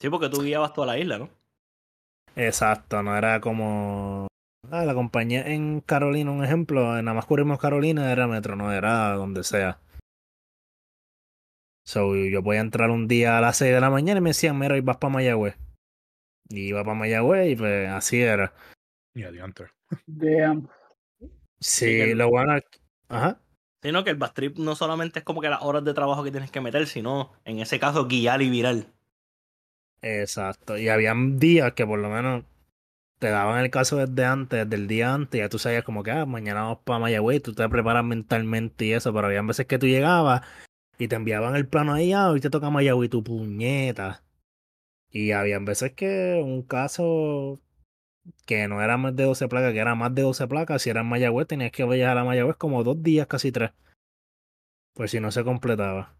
Sí, 0.00 0.10
porque 0.10 0.28
tú 0.28 0.42
guiabas 0.42 0.72
toda 0.72 0.88
la 0.88 0.98
isla, 0.98 1.18
¿no? 1.18 1.30
Exacto, 2.34 3.02
no 3.02 3.16
era 3.16 3.40
como. 3.40 4.26
Ah, 4.70 4.84
la 4.84 4.94
compañía 4.94 5.42
en 5.46 5.80
Carolina, 5.80 6.30
un 6.30 6.44
ejemplo, 6.44 6.80
nada 7.02 7.14
más 7.14 7.26
cubrimos 7.26 7.58
Carolina, 7.58 8.10
era 8.10 8.26
metro, 8.26 8.56
no 8.56 8.72
era 8.72 9.12
donde 9.12 9.44
sea. 9.44 9.78
So, 11.84 12.14
yo 12.14 12.42
podía 12.42 12.60
entrar 12.60 12.90
un 12.90 13.08
día 13.08 13.38
a 13.38 13.40
las 13.40 13.56
6 13.56 13.74
de 13.74 13.80
la 13.80 13.90
mañana 13.90 14.18
y 14.18 14.22
me 14.22 14.30
decían, 14.30 14.58
mira, 14.58 14.74
hoy 14.74 14.80
vas 14.80 14.96
para 14.96 15.12
Mayagüez. 15.12 15.56
Y 16.48 16.68
iba 16.68 16.84
para 16.84 16.94
Mayagüez 16.94 17.50
y 17.50 17.56
pues 17.56 17.88
así 17.88 18.22
era. 18.22 18.54
Y 19.14 19.24
adiante. 19.24 19.66
Damn. 20.06 20.68
Sí, 21.60 22.14
lo 22.14 22.30
bueno. 22.30 22.54
Ajá. 23.08 23.41
Sino 23.82 24.04
que 24.04 24.10
el 24.10 24.16
bus 24.16 24.32
trip 24.32 24.58
no 24.58 24.76
solamente 24.76 25.18
es 25.18 25.24
como 25.24 25.40
que 25.40 25.48
las 25.48 25.62
horas 25.62 25.84
de 25.84 25.92
trabajo 25.92 26.22
que 26.22 26.30
tienes 26.30 26.50
que 26.50 26.60
meter, 26.60 26.86
sino 26.86 27.32
en 27.44 27.58
ese 27.58 27.80
caso 27.80 28.06
guiar 28.06 28.40
y 28.40 28.48
virar. 28.48 28.86
Exacto. 30.02 30.78
Y 30.78 30.88
habían 30.88 31.38
días 31.38 31.72
que 31.72 31.86
por 31.86 31.98
lo 31.98 32.08
menos 32.08 32.44
te 33.18 33.28
daban 33.28 33.62
el 33.62 33.70
caso 33.70 33.96
desde 33.96 34.24
antes, 34.24 34.64
desde 34.64 34.82
el 34.82 34.88
día 34.88 35.14
antes, 35.14 35.38
ya 35.38 35.48
tú 35.48 35.58
sabías 35.58 35.84
como 35.84 36.02
que 36.02 36.10
ah, 36.10 36.26
mañana 36.26 36.62
vamos 36.62 36.78
para 36.84 36.98
Mayagüez, 36.98 37.42
tú 37.42 37.54
te 37.54 37.68
preparas 37.68 38.04
mentalmente 38.04 38.84
y 38.84 38.92
eso, 38.94 39.12
pero 39.14 39.28
habían 39.28 39.46
veces 39.46 39.66
que 39.66 39.78
tú 39.78 39.86
llegabas 39.86 40.42
y 40.98 41.06
te 41.08 41.16
enviaban 41.16 41.54
el 41.54 41.68
plano 41.68 41.94
ahí, 41.94 42.12
ah, 42.12 42.30
hoy 42.30 42.40
te 42.40 42.50
toca 42.50 42.70
Mayagüez 42.70 43.10
tu 43.10 43.22
puñeta. 43.22 44.24
Y 45.10 45.32
habían 45.32 45.64
veces 45.64 45.92
que 45.92 46.40
un 46.42 46.62
caso 46.62 47.60
que 48.46 48.68
no 48.68 48.82
era 48.82 48.96
más 48.96 49.16
de 49.16 49.24
12 49.24 49.48
placas, 49.48 49.72
que 49.72 49.78
era 49.78 49.94
más 49.94 50.14
de 50.14 50.22
12 50.22 50.46
placas, 50.48 50.82
si 50.82 50.90
era 50.90 51.00
en 51.00 51.08
Mayagüez 51.08 51.46
tenías 51.46 51.72
que 51.72 51.84
viajar 51.84 52.18
a 52.18 52.24
Mayagüez 52.24 52.56
como 52.56 52.84
dos 52.84 53.02
días, 53.02 53.26
casi 53.26 53.52
tres. 53.52 53.72
Pues 54.94 55.10
si 55.10 55.20
no 55.20 55.30
se 55.30 55.44
completaba. 55.44 56.14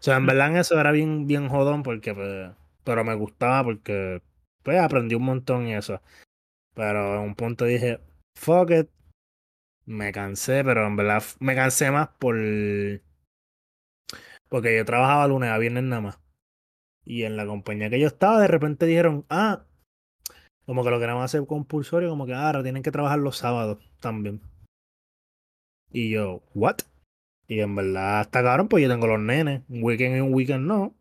O 0.00 0.02
sea, 0.02 0.16
en 0.16 0.26
verdad 0.26 0.48
en 0.48 0.56
eso 0.56 0.78
era 0.80 0.92
bien, 0.92 1.26
bien 1.26 1.48
jodón 1.48 1.82
porque 1.82 2.14
pues, 2.14 2.50
pero 2.84 3.04
me 3.04 3.14
gustaba 3.14 3.64
porque 3.64 4.22
pues 4.62 4.80
aprendí 4.80 5.14
un 5.14 5.24
montón 5.24 5.66
y 5.66 5.74
eso. 5.74 6.00
Pero 6.74 7.16
en 7.16 7.20
un 7.22 7.34
punto 7.34 7.64
dije, 7.64 8.00
fuck 8.36 8.70
it. 8.70 8.88
Me 9.86 10.12
cansé, 10.12 10.62
pero 10.64 10.86
en 10.86 10.96
verdad 10.96 11.22
me 11.40 11.54
cansé 11.54 11.90
más 11.90 12.08
por 12.18 12.36
porque 14.48 14.76
yo 14.76 14.84
trabajaba 14.84 15.28
lunes 15.28 15.50
a 15.50 15.58
viernes 15.58 15.84
nada 15.84 16.02
más. 16.02 16.18
Y 17.04 17.24
en 17.24 17.36
la 17.36 17.46
compañía 17.46 17.90
que 17.90 18.00
yo 18.00 18.06
estaba, 18.06 18.40
de 18.40 18.48
repente 18.48 18.86
dijeron, 18.86 19.24
ah, 19.30 19.64
como 20.68 20.84
que 20.84 20.90
lo 20.90 21.00
queremos 21.00 21.24
hacer 21.24 21.46
compulsorio, 21.46 22.10
como 22.10 22.26
que 22.26 22.34
"Ah, 22.34 22.48
ahora 22.48 22.62
tienen 22.62 22.82
que 22.82 22.90
trabajar 22.90 23.18
los 23.20 23.38
sábados 23.38 23.78
también. 24.00 24.42
Y 25.90 26.10
yo, 26.10 26.42
¿what? 26.54 26.80
Y 27.46 27.60
en 27.60 27.74
verdad 27.74 28.20
está 28.20 28.42
cabrón, 28.42 28.68
pues 28.68 28.82
yo 28.82 28.90
tengo 28.90 29.06
los 29.06 29.18
nenes. 29.18 29.62
Un 29.70 29.82
weekend 29.82 30.18
y 30.18 30.20
un 30.20 30.34
weekend 30.34 30.66
no. 30.66 30.94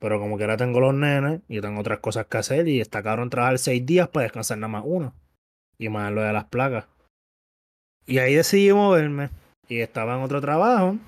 Pero 0.00 0.20
como 0.20 0.36
que 0.36 0.44
ahora 0.44 0.58
tengo 0.58 0.80
los 0.80 0.92
nenes 0.92 1.40
y 1.48 1.62
tengo 1.62 1.80
otras 1.80 2.00
cosas 2.00 2.26
que 2.26 2.36
hacer 2.36 2.68
y 2.68 2.78
está 2.82 3.02
cabrón 3.02 3.30
trabajar 3.30 3.58
seis 3.58 3.86
días 3.86 4.06
para 4.08 4.24
descansar 4.24 4.58
nada 4.58 4.68
más 4.68 4.82
uno. 4.84 5.14
Y 5.78 5.88
más 5.88 6.12
lo 6.12 6.20
de 6.20 6.34
las 6.34 6.44
placas. 6.44 6.84
Y 8.04 8.18
ahí 8.18 8.34
decidí 8.34 8.70
moverme. 8.70 9.30
Y 9.66 9.80
estaba 9.80 10.14
en 10.14 10.20
otro 10.20 10.42
trabajo. 10.42 10.98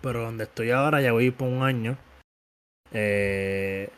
Pero 0.00 0.22
donde 0.22 0.42
estoy 0.42 0.72
ahora 0.72 1.00
ya 1.00 1.12
voy 1.12 1.30
por 1.30 1.46
un 1.46 1.62
año. 1.62 1.96
Eh, 2.90 3.90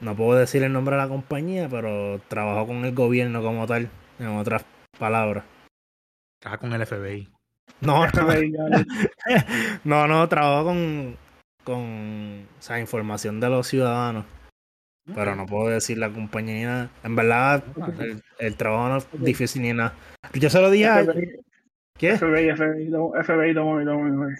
no 0.00 0.14
puedo 0.16 0.38
decir 0.38 0.62
el 0.62 0.72
nombre 0.72 0.96
de 0.96 1.02
la 1.02 1.08
compañía, 1.08 1.68
pero 1.68 2.20
trabajo 2.28 2.66
con 2.66 2.84
el 2.84 2.94
gobierno 2.94 3.42
como 3.42 3.66
tal. 3.66 3.88
En 4.18 4.28
otras 4.28 4.64
palabras. 4.98 5.44
Trabaja 6.40 6.60
con 6.60 6.72
el 6.72 6.86
FBI. 6.86 7.28
No, 7.82 8.06
no, 8.06 8.22
no, 9.84 10.06
no, 10.06 10.28
trabajo 10.28 10.64
con, 10.66 11.16
con 11.64 12.46
o 12.58 12.62
sea, 12.62 12.80
información 12.80 13.38
de 13.40 13.50
los 13.50 13.66
ciudadanos. 13.66 14.24
Pero 15.14 15.36
no 15.36 15.44
puedo 15.46 15.68
decir 15.68 15.98
la 15.98 16.10
compañía 16.10 16.54
ni 16.54 16.62
nada. 16.64 16.90
En 17.04 17.14
verdad, 17.16 17.62
el, 18.00 18.22
el 18.38 18.56
trabajo 18.56 18.88
no 18.88 18.96
es 18.96 19.06
difícil 19.12 19.62
ni 19.62 19.72
nada. 19.72 19.94
Yo 20.32 20.48
se 20.48 20.60
lo 20.60 20.70
dije 20.70 20.86
a... 20.86 21.04
¿Qué? 21.98 22.16
FBI, 22.16 22.50
FBI, 22.56 22.88
don't- 22.90 23.22
FBI, 23.24 23.52
don't 23.52 23.68
worry, 23.68 23.84
don't 23.84 24.18
worry. 24.18 24.34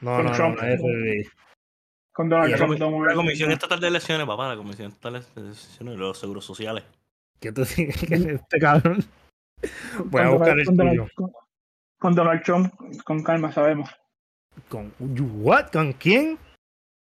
No, 0.00 0.16
con 0.16 0.24
no, 0.24 0.30
no, 0.30 0.36
Trump. 0.36 0.56
no 0.60 0.76
FBI. 0.76 1.28
Con 2.14 2.28
Donald 2.28 2.48
Y 2.48 2.52
La, 2.52 2.58
Trump, 2.58 2.78
don't 2.78 3.06
la. 3.08 3.14
Comisión 3.14 3.50
Estatal 3.50 3.80
de 3.80 3.88
Elecciones, 3.88 4.24
papá, 4.26 4.48
la 4.48 4.56
Comisión 4.56 4.88
Estatal 4.92 5.14
de 5.34 5.40
Elecciones 5.42 5.94
de 5.94 5.98
los 6.00 6.16
Seguros 6.18 6.44
Sociales. 6.44 6.84
¿Qué 7.40 7.50
tú 7.52 7.62
dices 7.62 8.06
que 8.08 8.14
este 8.14 8.58
cabrón? 8.60 9.04
Voy 10.06 10.22
a 10.22 10.28
Con 10.28 10.38
buscar 10.38 10.54
Donald- 10.56 10.58
el 10.60 10.66
con 10.66 10.76
Donald- 10.76 10.96
tuyo. 11.00 11.10
con- 11.16 11.32
Con 11.98 12.14
Donald 12.14 12.42
Trump, 12.42 12.74
con 13.04 13.22
calma, 13.24 13.50
sabemos. 13.52 13.90
¿Con 14.68 14.92
what? 15.42 15.70
¿Con 15.72 15.92
quién? 15.94 16.38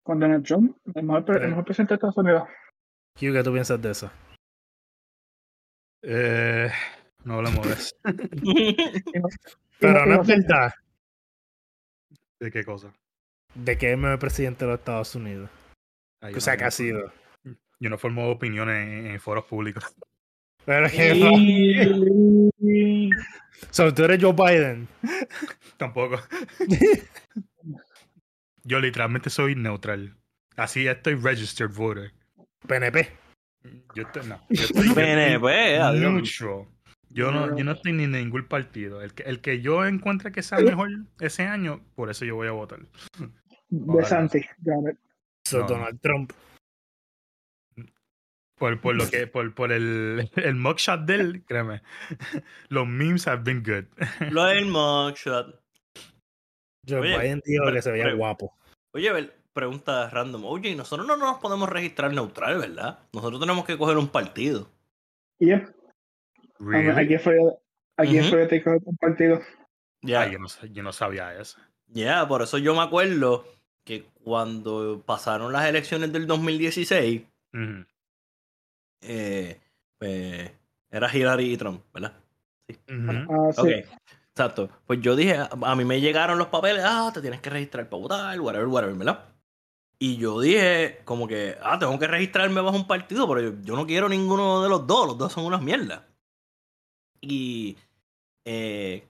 Con 0.03 0.19
Donald 0.19 0.45
Trump, 0.45 0.77
el 0.95 1.03
mejor, 1.05 1.25
pre- 1.25 1.43
el 1.43 1.49
mejor 1.51 1.65
presidente 1.65 1.93
de 1.93 1.97
Estados 1.97 2.17
Unidos. 2.17 2.49
¿qué 3.19 3.43
tú 3.45 3.53
piensas 3.53 3.81
de 3.81 3.91
eso? 3.93 4.11
Eh, 6.03 6.71
no 7.25 7.35
hablamos 7.35 7.67
de 7.67 7.73
eso. 7.75 7.95
Pero 9.81 10.05
Y 10.05 10.09
no 10.09 10.23
es 10.23 10.27
verdad 10.27 10.73
¿De 12.41 12.51
qué 12.51 12.65
cosa? 12.65 12.93
De 13.57 13.79
que 13.79 13.93
es 13.93 13.99
el 13.99 14.19
presidente 14.19 14.65
de 14.65 14.71
los 14.73 14.81
Estados 14.81 15.15
Unidos. 15.15 15.49
O 16.23 16.41
sea, 16.41 16.55
no- 16.55 16.59
que 16.59 16.65
ha 16.65 16.71
sido. 16.71 17.13
Yo 17.79 17.91
no 17.91 17.99
formo 17.99 18.31
opiniones 18.31 18.89
en, 18.89 19.07
en 19.09 19.21
foros 19.21 19.45
públicos. 19.45 19.85
Pero 20.65 20.89
que 20.91 21.13
So, 23.71 23.93
tú 23.95 24.05
eres 24.05 24.23
Joe 24.23 24.33
Biden. 24.35 24.89
Tampoco. 25.77 26.19
Yo 28.65 28.81
literalmente 28.81 29.31
soy 29.31 29.55
neutral. 29.55 30.17
Así 30.57 30.87
estoy 30.89 31.15
registered 31.15 31.71
voter. 31.73 32.13
PNP. 32.67 33.09
Yo 33.95 34.03
estoy, 34.05 34.27
no, 34.27 34.41
yo 34.51 34.65
estoy, 34.65 34.89
PNP, 34.93 35.79
adiós. 35.79 36.13
neutral. 36.13 36.67
Yo 37.11 37.31
no, 37.31 37.57
yo 37.57 37.65
no 37.65 37.73
estoy 37.73 37.93
ni 37.93 38.05
en 38.05 38.13
ningún 38.13 38.45
partido. 38.47 39.03
El 39.03 39.15
que, 39.15 39.23
el 39.25 39.41
que 39.41 39.61
yo 39.61 39.87
encuentre 39.87 40.33
que 40.33 40.43
sea 40.43 40.59
mejor 40.59 40.91
ese 41.21 41.45
año, 41.45 41.81
por 41.95 42.11
eso 42.11 42.25
yo 42.25 42.35
voy 42.37 42.49
a 42.49 42.53
votar. 42.53 42.81
De 43.69 44.05
Santi, 44.05 44.41
got 44.63 44.91
it. 44.91 44.99
So, 45.45 45.61
No. 45.61 45.67
Donald 45.67 46.01
Trump. 46.01 46.33
Por, 48.59 48.81
por 48.81 48.95
lo 48.95 49.05
que, 49.11 49.27
por, 49.27 49.55
por 49.55 49.73
el, 49.73 50.31
el 50.37 50.55
mugshot 50.55 51.01
de 51.01 51.15
él, 51.15 51.45
créeme. 51.47 51.83
Los 52.69 52.87
memes 52.87 53.27
have 53.27 53.43
been 53.45 53.63
good. 53.63 53.85
Lo 54.31 54.45
del 54.45 54.67
mugshot. 54.67 55.61
Joe 56.89 57.01
Oye, 57.01 57.19
Biden 57.19 57.43
dijo 57.45 57.73
que 57.73 57.83
se 57.83 57.91
veía 57.91 58.13
guapo. 58.15 58.57
Oye, 58.93 59.31
pregunta 59.53 60.09
random. 60.09 60.45
Oye, 60.45 60.75
nosotros 60.77 61.07
no 61.07 61.17
nos 61.17 61.39
podemos 61.39 61.69
registrar 61.69 62.13
neutral, 62.13 62.59
¿verdad? 62.59 63.01
Nosotros 63.13 63.41
tenemos 63.41 63.65
que 63.65 63.77
coger 63.77 63.97
un 63.99 64.09
partido. 64.09 64.71
Yep. 65.41 65.75
Really? 66.61 66.91
Aquí 66.91 67.19
fue, 67.19 67.37
aquí 67.97 68.21
Ujú. 68.21 68.29
fue 68.31 68.47
te 68.47 68.63
un 68.67 68.97
partido. 68.97 69.41
Ya, 70.03 70.31
yo, 70.31 70.39
no, 70.39 70.47
yo 70.71 70.83
no 70.83 70.93
sabía 70.93 71.35
eso. 71.39 71.59
ya, 71.89 72.27
por 72.29 72.43
eso 72.43 72.59
yo 72.59 72.75
me 72.75 72.83
acuerdo 72.83 73.45
que 73.87 74.03
cuando 74.25 75.01
pasaron 75.07 75.53
las 75.53 75.65
elecciones 75.67 76.13
del 76.13 76.27
2016, 76.27 77.23
Ujú. 77.55 77.87
eh, 79.03 79.61
pues, 79.97 80.51
era 80.91 81.17
Hillary 81.17 81.53
y 81.53 81.57
Trump, 81.57 81.83
¿verdad? 81.95 82.13
Ujú. 82.89 83.13
Ah, 83.31 83.53
sí. 83.53 83.61
Ok, 83.61 83.69
exacto. 84.31 84.69
Pues 84.87 85.01
yo 85.01 85.15
dije, 85.15 85.37
a, 85.37 85.49
a 85.63 85.77
mí 85.77 85.85
me 85.85 86.01
llegaron 86.01 86.37
los 86.37 86.49
papeles, 86.49 86.83
ah, 86.85 87.13
te 87.15 87.21
tienes 87.21 87.41
que 87.41 87.49
registrar 87.49 87.89
para 87.89 88.03
votar, 88.03 88.41
whatever, 88.41 88.67
whatever, 88.67 88.97
¿verdad? 88.97 89.25
Y 90.01 90.17
yo 90.17 90.41
dije, 90.41 91.01
como 91.05 91.29
que, 91.29 91.57
ah, 91.63 91.79
tengo 91.79 91.97
que 91.97 92.09
registrarme 92.09 92.61
bajo 92.61 92.77
un 92.77 92.89
partido, 92.89 93.29
pero 93.29 93.41
yo, 93.41 93.63
yo 93.63 93.77
no 93.77 93.87
quiero 93.87 94.09
ninguno 94.09 94.65
de 94.65 94.69
los 94.69 94.85
dos, 94.85 95.07
los 95.07 95.17
dos 95.17 95.33
son 95.33 95.45
unas 95.45 95.63
mierdas. 95.63 96.03
Y 97.21 97.77
eh, 98.45 99.07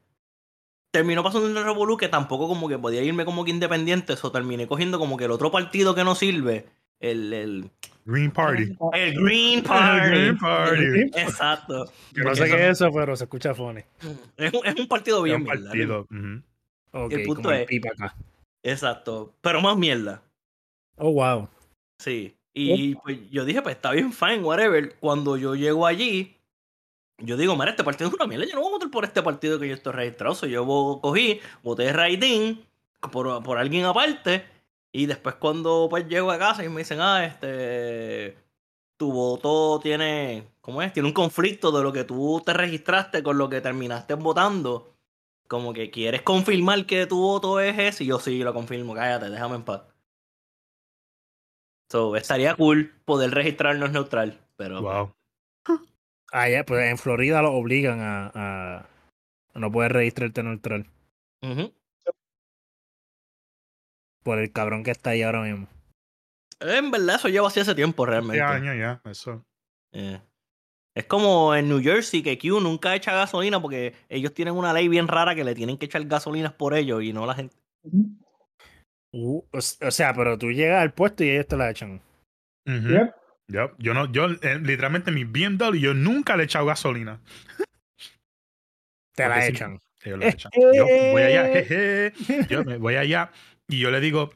terminó 0.97 1.23
pasando 1.23 1.47
un 1.47 1.55
revolú 1.55 1.97
que 1.97 2.09
tampoco 2.09 2.49
como 2.49 2.69
que 2.69 2.79
podía 2.79 3.03
irme 3.03 3.25
como 3.25 3.45
que 3.45 3.51
independiente, 3.51 4.15
eso 4.15 4.33
terminé 4.33 4.67
cogiendo 4.67 4.99
como 4.99 5.17
que 5.17 5.25
el 5.27 5.31
otro 5.31 5.51
partido 5.51 5.95
que 5.95 6.05
no 6.05 6.15
sirve, 6.15 6.67
el, 7.01 7.33
el 7.33 7.71
Green 8.05 8.31
Party. 8.31 8.77
El 8.93 9.15
Green 9.23 9.63
Party. 9.65 10.09
Green 10.09 10.39
Party. 10.39 11.01
Exacto. 11.15 11.91
No 12.15 12.35
sé 12.35 12.45
qué 12.47 12.55
es 12.69 12.81
eso, 12.81 12.91
pero 12.93 13.17
se 13.17 13.25
escucha 13.25 13.55
funny. 13.55 13.83
Es 14.37 14.53
un, 14.53 14.65
es 14.67 14.75
un 14.79 14.89
partido 14.89 15.19
Es 15.27 15.43
bien 15.73 15.91
ujú. 15.91 16.43
Ok, 16.93 17.13
El 17.13 17.23
punto 17.25 17.43
como 17.43 17.55
el 17.55 17.61
es- 17.63 17.67
pipa 17.67 17.89
acá. 17.91 18.15
Exacto. 18.63 19.35
Pero 19.41 19.61
más 19.61 19.77
mierda. 19.77 20.23
Oh, 20.97 21.13
wow. 21.13 21.49
Sí. 21.99 22.35
Y 22.55 22.95
pues 22.95 23.31
yo 23.31 23.45
dije, 23.45 23.61
pues 23.61 23.77
está 23.77 23.91
bien, 23.91 24.13
fine, 24.15 24.39
whatever. 24.39 24.95
Cuando 24.99 25.37
yo 25.37 25.55
llego 25.55 25.87
allí, 25.87 26.36
yo 27.19 27.37
digo, 27.37 27.57
mira, 27.57 27.71
este 27.71 27.85
partido 27.85 28.09
es 28.09 28.15
una 28.15 28.27
mierda. 28.27 28.47
Yo 28.47 28.55
no 28.55 28.61
voy 28.61 28.69
a 28.69 28.73
votar 28.73 28.91
por 28.91 29.05
este 29.05 29.23
partido 29.23 29.59
que 29.59 29.69
yo 29.69 29.75
estoy 29.75 29.93
registrado. 29.93 30.35
So, 30.35 30.47
yo 30.47 30.67
cogí, 31.01 31.41
voté 31.63 31.93
rating 31.93 32.57
por, 33.11 33.43
por 33.43 33.59
alguien 33.59 33.85
aparte. 33.85 34.45
Y 34.93 35.07
después 35.07 35.37
cuando 35.37 35.89
pues 35.91 36.09
llego 36.09 36.31
a 36.31 36.39
casa 36.39 36.65
y 36.65 36.69
me 36.69 36.79
dicen, 36.79 37.01
ah, 37.01 37.25
este, 37.25 38.37
tu 38.97 39.13
voto 39.13 39.81
tiene, 39.83 40.49
¿cómo 40.61 40.83
es? 40.83 40.93
Tiene 40.93 41.09
un 41.09 41.15
conflicto 41.15 41.73
de 41.73 41.83
lo 41.83 41.93
que 41.93 42.05
tú 42.05 42.43
te 42.45 42.53
registraste 42.53 43.23
con 43.23 43.39
lo 43.39 43.49
que 43.49 43.61
terminaste 43.61 44.15
votando. 44.15 44.93
Como 45.49 45.73
que 45.73 45.91
quieres 45.91 46.23
confirmar 46.23 46.87
que 46.87 47.07
tu 47.07 47.21
voto 47.21 47.61
es 47.61 47.79
ese. 47.79 48.05
Y 48.05 48.09
yo 48.09 48.19
sí, 48.19 48.43
lo 48.43 48.53
confirmo, 48.53 48.95
cállate, 48.95 49.31
déjame 49.31 49.57
en 49.57 49.63
paz. 49.63 49.83
So, 51.89 52.17
estaría 52.17 52.55
cool 52.57 52.93
poder 53.05 53.31
registrarnos 53.31 53.93
neutral, 53.93 54.41
pero 54.57 54.83
Wow. 54.83 55.15
Ah, 56.33 56.49
ya, 56.49 56.65
pues 56.65 56.91
en 56.91 56.99
Florida 56.99 57.43
lo 57.43 57.53
obligan 57.53 58.01
a. 58.01 58.31
a... 58.35 58.89
No 59.55 59.73
puedes 59.73 59.93
registrarte 59.93 60.43
neutral. 60.43 60.87
Ujú. 61.43 61.73
Por 64.23 64.39
el 64.39 64.53
cabrón 64.53 64.83
que 64.83 64.91
está 64.91 65.11
ahí 65.11 65.23
ahora 65.23 65.43
mismo. 65.43 65.69
en 66.61 66.91
verdad 66.91 67.17
eso 67.17 67.29
lleva 67.29 67.49
así 67.49 67.61
hace 67.61 67.75
tiempo 67.75 68.05
realmente. 68.05 68.43
Este 68.43 68.53
año 68.53 68.75
ya, 68.75 69.01
eso. 69.09 69.45
Eh. 69.93 70.21
Es 70.97 71.05
como 71.05 71.55
en 71.55 71.69
New 71.69 71.83
Jersey 71.83 72.23
que 72.23 72.39
Q 72.39 72.61
nunca 72.61 72.95
echa 72.95 73.13
gasolina 73.13 73.61
porque 73.61 73.95
ellos 74.09 74.33
tienen 74.33 74.55
una 74.55 74.73
ley 74.73 74.89
bien 74.89 75.09
rara 75.09 75.35
que 75.35 75.45
le 75.45 75.55
tienen 75.55 75.77
que 75.77 75.87
echar 75.87 76.03
gasolinas 76.07 76.55
por 76.55 76.75
ellos 76.75 77.03
y 77.03 77.13
no 77.13 77.27
la 77.27 77.35
gente. 77.35 77.55
Uh, 79.13 79.43
o, 79.53 79.61
sea, 79.61 80.15
pero 80.15 80.39
tú 80.39 80.51
llegas 80.51 80.83
al 80.83 80.95
puesto 80.95 81.23
y 81.23 81.31
ellos 81.31 81.47
te 81.47 81.57
la 81.57 81.71
echan. 81.71 82.01
Yep. 82.67 83.15
Yep. 83.49 83.75
Yo 83.79 83.95
no, 83.95 84.11
yo 84.11 84.27
eh, 84.27 84.59
literalmente 84.59 85.13
mi 85.13 85.25
BMW, 85.25 85.77
yo 85.77 85.95
nunca 85.95 86.37
le 86.37 86.43
he 86.43 86.47
echado 86.47 86.67
gasolina. 86.67 87.21
Te 89.15 89.23
la 89.29 89.35
Porque 89.35 89.47
sí. 89.47 89.53
echan. 89.53 89.81
Ellos 90.03 90.19
le 90.19 90.29
echan. 90.29 90.53
Yo 90.75 90.87
voy 91.13 91.23
allá, 91.23 91.45
jeje. 91.53 92.13
Yo 92.49 92.65
me 92.65 92.77
voy 92.77 92.97
allá 92.97 93.31
y 93.69 93.79
yo 93.79 93.91
le 93.91 94.01
digo, 94.01 94.33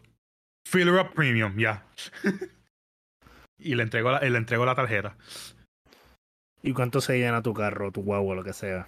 fill 0.66 0.88
her 0.88 1.00
up 1.00 1.12
premium, 1.14 1.56
ya. 1.58 1.84
y 3.58 3.74
le 3.74 3.82
entrego, 3.82 4.10
la, 4.10 4.20
le 4.20 4.38
entrego 4.38 4.64
la 4.64 4.74
tarjeta. 4.74 5.16
¿Y 6.62 6.72
cuánto 6.72 7.00
se 7.00 7.18
llena 7.18 7.42
tu 7.42 7.54
carro, 7.54 7.90
tu 7.90 8.02
guagua, 8.02 8.34
lo 8.34 8.44
que 8.44 8.52
sea? 8.52 8.86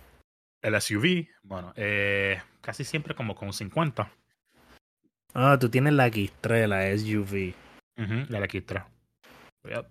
El 0.63 0.81
SUV, 0.81 1.29
bueno, 1.43 1.73
eh, 1.77 2.41
casi 2.61 2.85
siempre 2.85 3.15
como 3.15 3.35
con 3.35 3.53
50. 3.53 4.11
Ah, 5.35 5.57
tú 5.59 5.69
tienes 5.69 5.95
la 5.95 6.09
X3, 6.09 6.67
la 6.69 6.97
SUV. 6.97 7.55
La 8.29 8.41
X3. 8.41 8.85
Yep, 9.65 9.87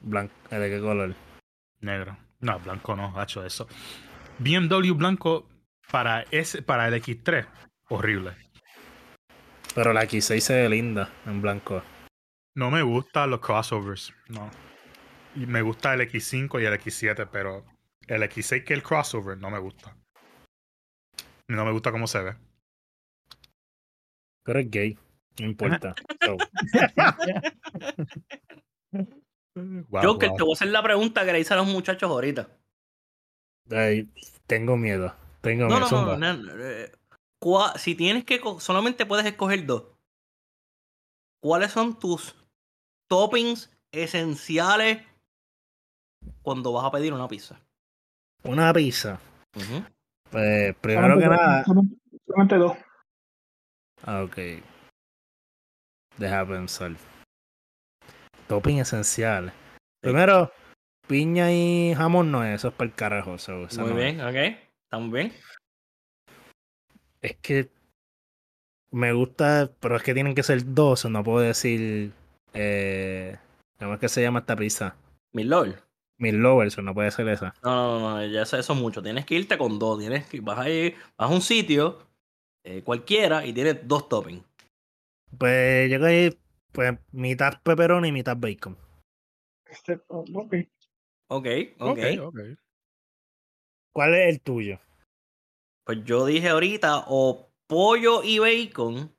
Blanca. 0.00 0.58
¿De 0.58 0.70
qué 0.70 0.80
color? 0.80 1.14
negro. 1.80 2.16
No, 2.40 2.58
blanco 2.60 2.96
no, 2.96 3.18
hacho 3.18 3.44
eso. 3.44 3.66
BMW 4.38 4.92
blanco 4.94 5.46
para, 5.90 6.22
ese, 6.30 6.62
para 6.62 6.88
el 6.88 6.94
X3, 6.94 7.46
horrible. 7.88 8.32
Pero 9.74 9.92
la 9.92 10.04
X6 10.04 10.40
se 10.40 10.54
ve 10.62 10.68
linda 10.68 11.10
en 11.26 11.42
blanco. 11.42 11.82
No 12.54 12.70
me 12.70 12.82
gustan 12.82 13.30
los 13.30 13.40
crossovers, 13.40 14.12
no. 14.28 14.50
Y 15.34 15.46
me 15.46 15.62
gusta 15.62 15.94
el 15.94 16.00
X5 16.00 16.60
y 16.60 16.64
el 16.64 16.74
X7, 16.74 17.28
pero 17.30 17.64
el 18.06 18.22
X6 18.22 18.64
que 18.64 18.74
el 18.74 18.82
crossover 18.82 19.38
no 19.38 19.50
me 19.50 19.58
gusta. 19.58 19.96
No 21.48 21.64
me 21.64 21.72
gusta 21.72 21.92
cómo 21.92 22.06
se 22.06 22.22
ve. 22.22 22.36
Pero 24.42 24.58
es 24.60 24.70
gay. 24.70 24.98
No 25.40 25.46
importa. 25.46 25.94
So, 26.20 26.36
Wow, 29.88 30.02
Joker, 30.02 30.28
wow. 30.30 30.36
te 30.38 30.42
voy 30.44 30.52
a 30.52 30.54
hacer 30.54 30.68
la 30.68 30.82
pregunta 30.82 31.24
que 31.24 31.32
le 31.32 31.40
hice 31.40 31.54
a 31.54 31.58
los 31.58 31.66
muchachos 31.66 32.10
ahorita. 32.10 32.48
ay, 33.70 34.08
tengo 34.46 34.76
miedo. 34.76 35.14
Tengo 35.40 35.68
No, 35.68 35.78
miedo. 35.78 35.90
no, 35.90 36.16
no, 36.16 36.32
no, 36.36 36.64
eh, 36.64 36.92
Si 37.76 37.94
tienes 37.94 38.24
que. 38.24 38.40
Solamente 38.58 39.06
puedes 39.06 39.26
escoger 39.26 39.64
dos. 39.66 39.84
¿Cuáles 41.40 41.70
son 41.70 41.98
tus 41.98 42.34
toppings 43.08 43.70
esenciales 43.92 45.02
cuando 46.42 46.72
vas 46.72 46.84
a 46.84 46.90
pedir 46.90 47.12
una 47.12 47.28
pizza? 47.28 47.60
Una 48.42 48.72
pizza. 48.72 49.20
Pues, 50.30 50.74
primero 50.80 51.18
que 51.18 51.26
nada. 51.26 51.64
solamente- 51.64 51.96
Solamente 52.26 52.56
dos. 52.56 52.72
Ah, 54.04 54.22
ok. 54.22 54.36
Deja 56.18 56.46
pensar. 56.46 56.92
Topping 58.48 58.78
esencial. 58.78 59.52
Primero, 60.00 60.50
piña 61.06 61.52
y 61.52 61.94
jamón 61.94 62.32
no 62.32 62.44
es, 62.44 62.56
eso 62.56 62.68
es 62.68 62.74
para 62.74 62.88
el 62.88 62.94
carajo. 62.94 63.38
so, 63.38 63.52
Muy 63.52 63.68
no 63.76 63.88
es. 63.88 63.94
bien, 63.96 64.20
ok. 64.20 64.58
Estamos 64.84 65.12
bien. 65.12 65.32
Es 67.20 67.36
que 67.36 67.70
me 68.90 69.12
gusta, 69.12 69.70
pero 69.80 69.96
es 69.96 70.02
que 70.02 70.14
tienen 70.14 70.34
que 70.34 70.42
ser 70.42 70.74
dos, 70.74 71.04
no 71.04 71.22
puedo 71.22 71.40
decir. 71.40 72.12
Eh, 72.54 73.36
¿Cómo 73.78 73.94
es 73.94 74.00
que 74.00 74.08
se 74.08 74.22
llama 74.22 74.40
esta 74.40 74.56
pizza? 74.56 74.96
Mi 75.32 75.44
lord. 75.44 75.76
Mil 76.20 76.36
lovers, 76.36 76.76
no 76.78 76.94
puede 76.94 77.12
ser 77.12 77.28
esa. 77.28 77.54
No, 77.62 78.00
no, 78.00 78.16
no, 78.16 78.26
ya 78.26 78.42
eso, 78.42 78.56
eso 78.56 78.72
es 78.72 78.78
mucho. 78.78 79.00
Tienes 79.00 79.24
que 79.24 79.36
irte 79.36 79.56
con 79.56 79.78
dos. 79.78 80.00
Tienes 80.00 80.26
que, 80.26 80.40
vas 80.40 80.58
a 80.58 80.68
ir, 80.68 80.96
vas 81.16 81.30
a 81.30 81.32
un 81.32 81.40
sitio 81.40 81.98
eh, 82.64 82.82
cualquiera 82.82 83.46
y 83.46 83.52
tienes 83.52 83.86
dos 83.86 84.08
toppings. 84.08 84.42
Pues 85.38 85.88
yo 85.90 86.00
que 86.00 86.36
pues 86.78 86.96
mitad 87.10 87.60
pepperoni 87.60 88.06
y 88.06 88.12
mitad 88.12 88.36
bacon. 88.36 88.78
Este, 89.66 90.00
oh, 90.06 90.24
ok. 90.32 90.54
Ok, 91.26 91.46
ok. 91.80 91.98
Ok. 92.22 92.38
¿Cuál 93.92 94.14
es 94.14 94.28
el 94.28 94.40
tuyo? 94.40 94.78
Pues 95.84 96.04
yo 96.04 96.24
dije 96.24 96.50
ahorita 96.50 97.06
o 97.08 97.50
pollo 97.66 98.22
y 98.22 98.38
bacon. 98.38 99.12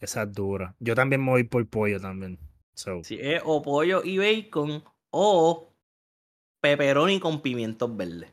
Esa 0.00 0.22
es 0.22 0.32
dura. 0.32 0.74
Yo 0.78 0.94
también 0.94 1.22
me 1.22 1.32
voy 1.32 1.44
por 1.44 1.68
pollo 1.68 2.00
también. 2.00 2.38
So, 2.72 3.04
Si 3.04 3.18
es 3.20 3.42
o 3.44 3.60
pollo 3.60 4.00
y 4.02 4.16
bacon 4.16 4.82
o 5.10 5.74
pepperoni 6.62 7.20
con 7.20 7.42
pimientos 7.42 7.94
verdes. 7.94 8.32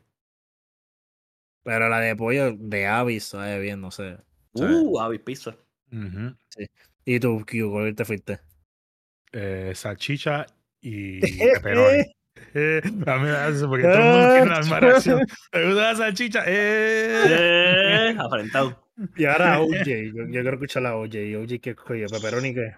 Pero 1.62 1.90
la 1.90 2.00
de 2.00 2.16
pollo 2.16 2.56
de 2.56 2.86
Avis 2.86 3.24
sabe 3.24 3.58
bien, 3.58 3.82
no 3.82 3.90
sé. 3.90 4.16
Sí. 4.54 4.64
Uh, 4.64 4.98
avis 4.98 5.20
pizza. 5.20 5.54
Ujú. 5.92 6.34
¿Y 7.04 7.20
tú, 7.20 7.44
Q, 7.46 7.70
cuál 7.70 7.94
te 7.94 8.04
fuiste? 8.04 8.40
Eh, 9.32 9.72
salchicha 9.74 10.46
y 10.80 11.20
pepperoni. 11.54 12.04
Eh, 12.54 12.80
a 13.06 13.16
mí 13.16 13.22
me 13.22 13.30
da 13.30 13.48
eso 13.48 13.68
porque 13.68 13.84
todo 13.84 13.94
el 13.94 14.02
mundo 14.02 14.34
tiene 14.34 14.58
misma 14.58 14.80
reacción. 14.80 15.26
¿Te 15.50 15.66
gusta 15.66 15.82
la 15.82 15.96
salchicha? 15.96 16.44
Eh. 16.46 17.22
Eh, 17.28 18.16
afrentado. 18.18 18.90
Y 19.16 19.24
ahora 19.24 19.60
OJ. 19.62 19.84
Yo, 19.84 20.24
yo 20.24 20.30
quiero 20.30 20.52
escuchar 20.52 20.82
la 20.82 20.96
OJ. 20.96 21.36
OJ, 21.42 21.60
¿qué 21.60 21.74
coño? 21.74 22.06
¿Pepperoni 22.08 22.54
qué? 22.54 22.74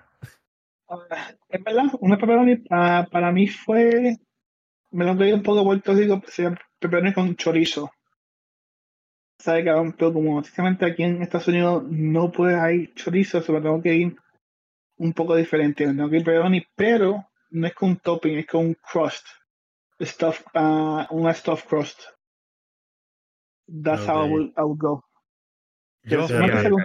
Ah, 0.89 1.33
es 1.49 1.65
verdad, 1.65 1.85
una 2.01 2.19
pepperoni 2.19 2.65
ah, 2.71 3.07
para 3.11 3.33
mí 3.33 3.49
fue. 3.49 4.17
Me 4.91 5.07
lo 5.07 5.15
doy 5.15 5.33
un 5.33 5.43
poco 5.43 5.61
de 5.61 5.65
Puerto 5.65 5.95
Rico, 5.95 6.23
pepperoni 6.79 7.15
con 7.15 7.35
chorizo. 7.37 7.91
Sabe 9.43 9.65
cabrón, 9.65 9.93
pero 9.99 10.13
como 10.13 10.37
básicamente 10.37 10.85
aquí 10.87 11.03
en 11.03 11.21
Estados 11.21 11.49
Unidos 11.49 11.83
no 11.91 12.31
puede 12.31 12.61
hay 12.61 12.93
chorizo, 12.95 13.43
se 13.43 13.51
me 13.51 13.61
tengo 13.61 13.83
que 13.83 13.93
ir 13.93 14.17
un 14.99 15.13
poco 15.13 15.35
diferente. 15.35 15.85
Tengo 15.85 16.09
que 16.09 16.19
ir 16.19 16.25
pepperoni, 16.25 16.65
pero 16.77 17.27
no 17.51 17.67
es 17.67 17.75
con 17.75 17.91
un 17.91 17.97
topping, 17.97 18.39
es 18.39 18.47
con 18.47 18.67
un 18.67 18.75
crust. 18.75 19.27
Stuff, 20.01 20.43
ah, 20.55 21.09
una 21.11 21.35
stuffed 21.35 21.69
crust. 21.69 22.03
That's 23.67 24.07
how 24.07 24.25
I 24.27 24.31
would, 24.31 24.53
I 24.57 24.63
would 24.63 24.79
go. 24.79 25.05
Yo, 26.05 26.25
Pero 26.29 26.47
no 26.47 26.79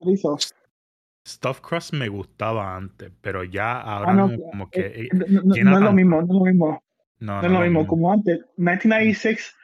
Chorizo. 0.00 0.36
Stuffed 1.26 1.62
crust 1.62 1.94
me 1.94 2.06
gustaba 2.08 2.76
antes, 2.76 3.10
pero 3.20 3.42
ya 3.42 3.80
ahora 3.80 4.12
Ah, 4.12 4.14
no, 4.14 4.28
no, 4.28 4.36
como 4.50 4.70
que 4.70 4.86
eh, 4.86 5.08
No, 5.12 5.26
no- 5.26 5.42
no 5.42 5.76
es 5.78 5.82
lo 5.82 5.92
mismo, 5.92 6.22
no 6.22 6.22
es 6.22 6.28
lo 6.28 6.44
mismo. 6.44 6.84
no, 7.18 7.40
No 7.40 7.46
es 7.46 7.52
lo 7.52 7.60
mismo, 7.60 7.86
como 7.88 8.12
antes. 8.12 8.38
1996 8.56 9.56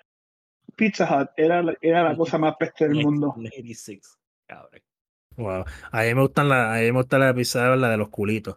Pizza 0.80 1.04
Hut 1.22 1.28
era, 1.36 1.62
la- 1.62 1.76
era 1.80 2.02
la 2.02 2.16
cosa 2.16 2.38
más 2.38 2.56
peste 2.56 2.88
del 2.88 3.04
mundo. 3.04 3.34
86. 3.36 4.18
Cabrón. 4.46 4.80
Wow. 5.36 5.64
A 5.92 6.02
mí 6.02 6.14
me 6.14 6.22
gustan 6.22 6.48
la, 6.48 6.74
a 6.74 6.78
mí 6.78 6.86
me 6.86 6.98
gusta 6.98 7.18
la 7.18 7.32
pizza 7.34 7.76
la 7.76 7.90
de 7.90 7.96
los 7.96 8.08
culitos. 8.08 8.56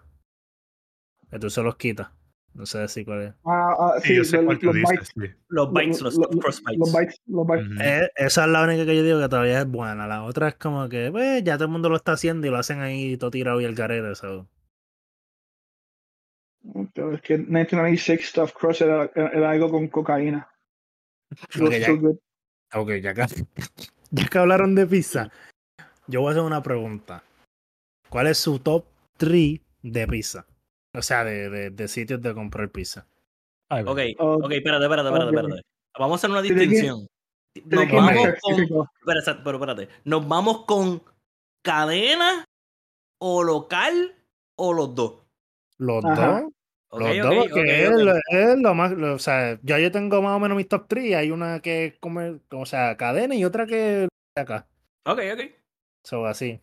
Que 1.29 1.37
tú 1.39 1.49
se 1.49 1.61
los 1.61 1.75
quitas. 1.75 2.09
No 2.53 2.65
sé 2.65 2.87
si 2.87 3.03
cuál 3.03 3.21
es. 3.21 3.33
Ah, 3.45 3.73
ah, 3.79 3.93
Sí, 3.99 4.09
sí, 4.09 4.15
yo 4.17 4.23
sé 4.23 4.37
los, 4.37 4.45
cuál 4.45 4.59
tú 4.59 4.65
los 4.67 4.75
dices. 4.75 5.13
bites. 5.15 5.31
sí. 5.35 5.43
Los 5.49 5.73
bites, 5.73 6.01
los, 6.01 6.17
bites. 6.19 6.61
los 6.77 6.93
bites, 6.93 7.21
los 7.27 7.47
bites. 7.47 7.65
Ujú. 7.67 7.81
Eh, 7.81 8.09
esa 8.15 8.45
es 8.45 8.49
la 8.51 8.63
única 8.63 8.85
que 8.85 8.95
yo 8.95 9.03
digo 9.03 9.19
que 9.19 9.29
todavía 9.29 9.59
es 9.61 9.67
buena. 9.67 10.05
La 10.07 10.23
otra 10.23 10.49
es 10.49 10.55
como 10.55 10.87
que, 10.87 11.09
pues, 11.11 11.43
ya 11.43 11.55
todo 11.55 11.65
el 11.65 11.71
mundo 11.71 11.89
lo 11.89 11.95
está 11.95 12.11
haciendo 12.13 12.45
y 12.47 12.49
lo 12.51 12.57
hacen 12.57 12.81
ahí 12.81 13.17
todo 13.17 13.31
tirado 13.31 13.59
y 13.59 13.65
el 13.65 13.75
carete. 13.75 14.13
so. 14.15 14.47
Pero 16.93 17.13
es 17.15 17.21
que 17.21 17.37
1996 17.37 18.29
Stuffed 18.29 18.53
Crust 18.53 18.81
era, 18.81 19.11
era 19.15 19.49
algo 19.51 19.69
con 19.69 19.87
cocaína. 19.87 20.47
It 21.55 21.61
was 21.61 21.73
Ok, 21.73 21.79
ya-. 21.79 22.79
Ok, 22.79 22.89
ya 23.01 23.13
que, 23.13 23.25
ya 24.11 24.27
que 24.27 24.37
hablaron 24.37 24.75
de 24.75 24.87
pizza, 24.87 25.31
yo 26.07 26.21
voy 26.21 26.29
a 26.29 26.31
hacer 26.31 26.43
una 26.43 26.63
pregunta. 26.63 27.23
¿Cuál 28.09 28.27
es 28.27 28.37
su 28.37 28.59
top 28.59 28.85
3 29.17 29.59
de 29.81 30.07
pizza? 30.07 30.45
O 30.95 31.01
sea, 31.01 31.23
de, 31.23 31.49
de, 31.49 31.69
de 31.71 31.87
sitios 31.87 32.21
de 32.21 32.33
comprar 32.33 32.69
pizza. 32.69 33.07
Ay, 33.69 33.83
Ok, 33.83 33.99
ok, 34.19 34.51
espérate, 34.51 34.83
espérate, 34.85 35.09
espérate. 35.09 35.61
Vamos 35.97 36.13
a 36.13 36.15
hacer 36.15 36.29
una 36.29 36.41
distinción. 36.41 37.07
Nos 37.65 37.91
vamos 37.91 38.27
con. 38.41 38.87
pero 39.05 39.57
espérate. 39.57 39.89
¿Nos 40.05 40.27
vamos 40.27 40.65
con 40.65 41.03
cadena 41.63 42.45
o 43.19 43.43
local 43.43 44.15
o 44.57 44.73
los 44.73 44.95
dos? 44.95 45.23
Los 45.77 46.03
Ajá. 46.05 46.41
dos. 46.41 46.51
Los 46.99 47.17
dos, 47.17 47.35
porque 47.51 47.61
ok, 47.61 47.67
es, 47.67 47.89
lo- 48.05 48.13
es 48.53 48.59
lo 48.59 48.73
más. 48.75 48.91
lo- 48.91 49.13
o 49.15 49.19
sea, 49.19 49.59
ya 49.63 49.79
yo 49.79 49.91
tengo 49.91 50.21
más 50.21 50.35
o 50.35 50.39
menos 50.39 50.55
mis 50.57 50.67
top 50.67 50.87
3. 50.87 51.15
Hay 51.15 51.31
una 51.31 51.59
que 51.61 51.85
es 51.85 51.93
como, 51.99 52.21
o 52.51 52.65
sea, 52.65 52.95
cadena 52.97 53.35
y 53.35 53.45
otra 53.45 53.65
que 53.65 54.07
acá. 54.35 54.67
Ok, 55.05 55.19
ok. 55.33 55.41
So, 56.03 56.25
así. 56.25 56.59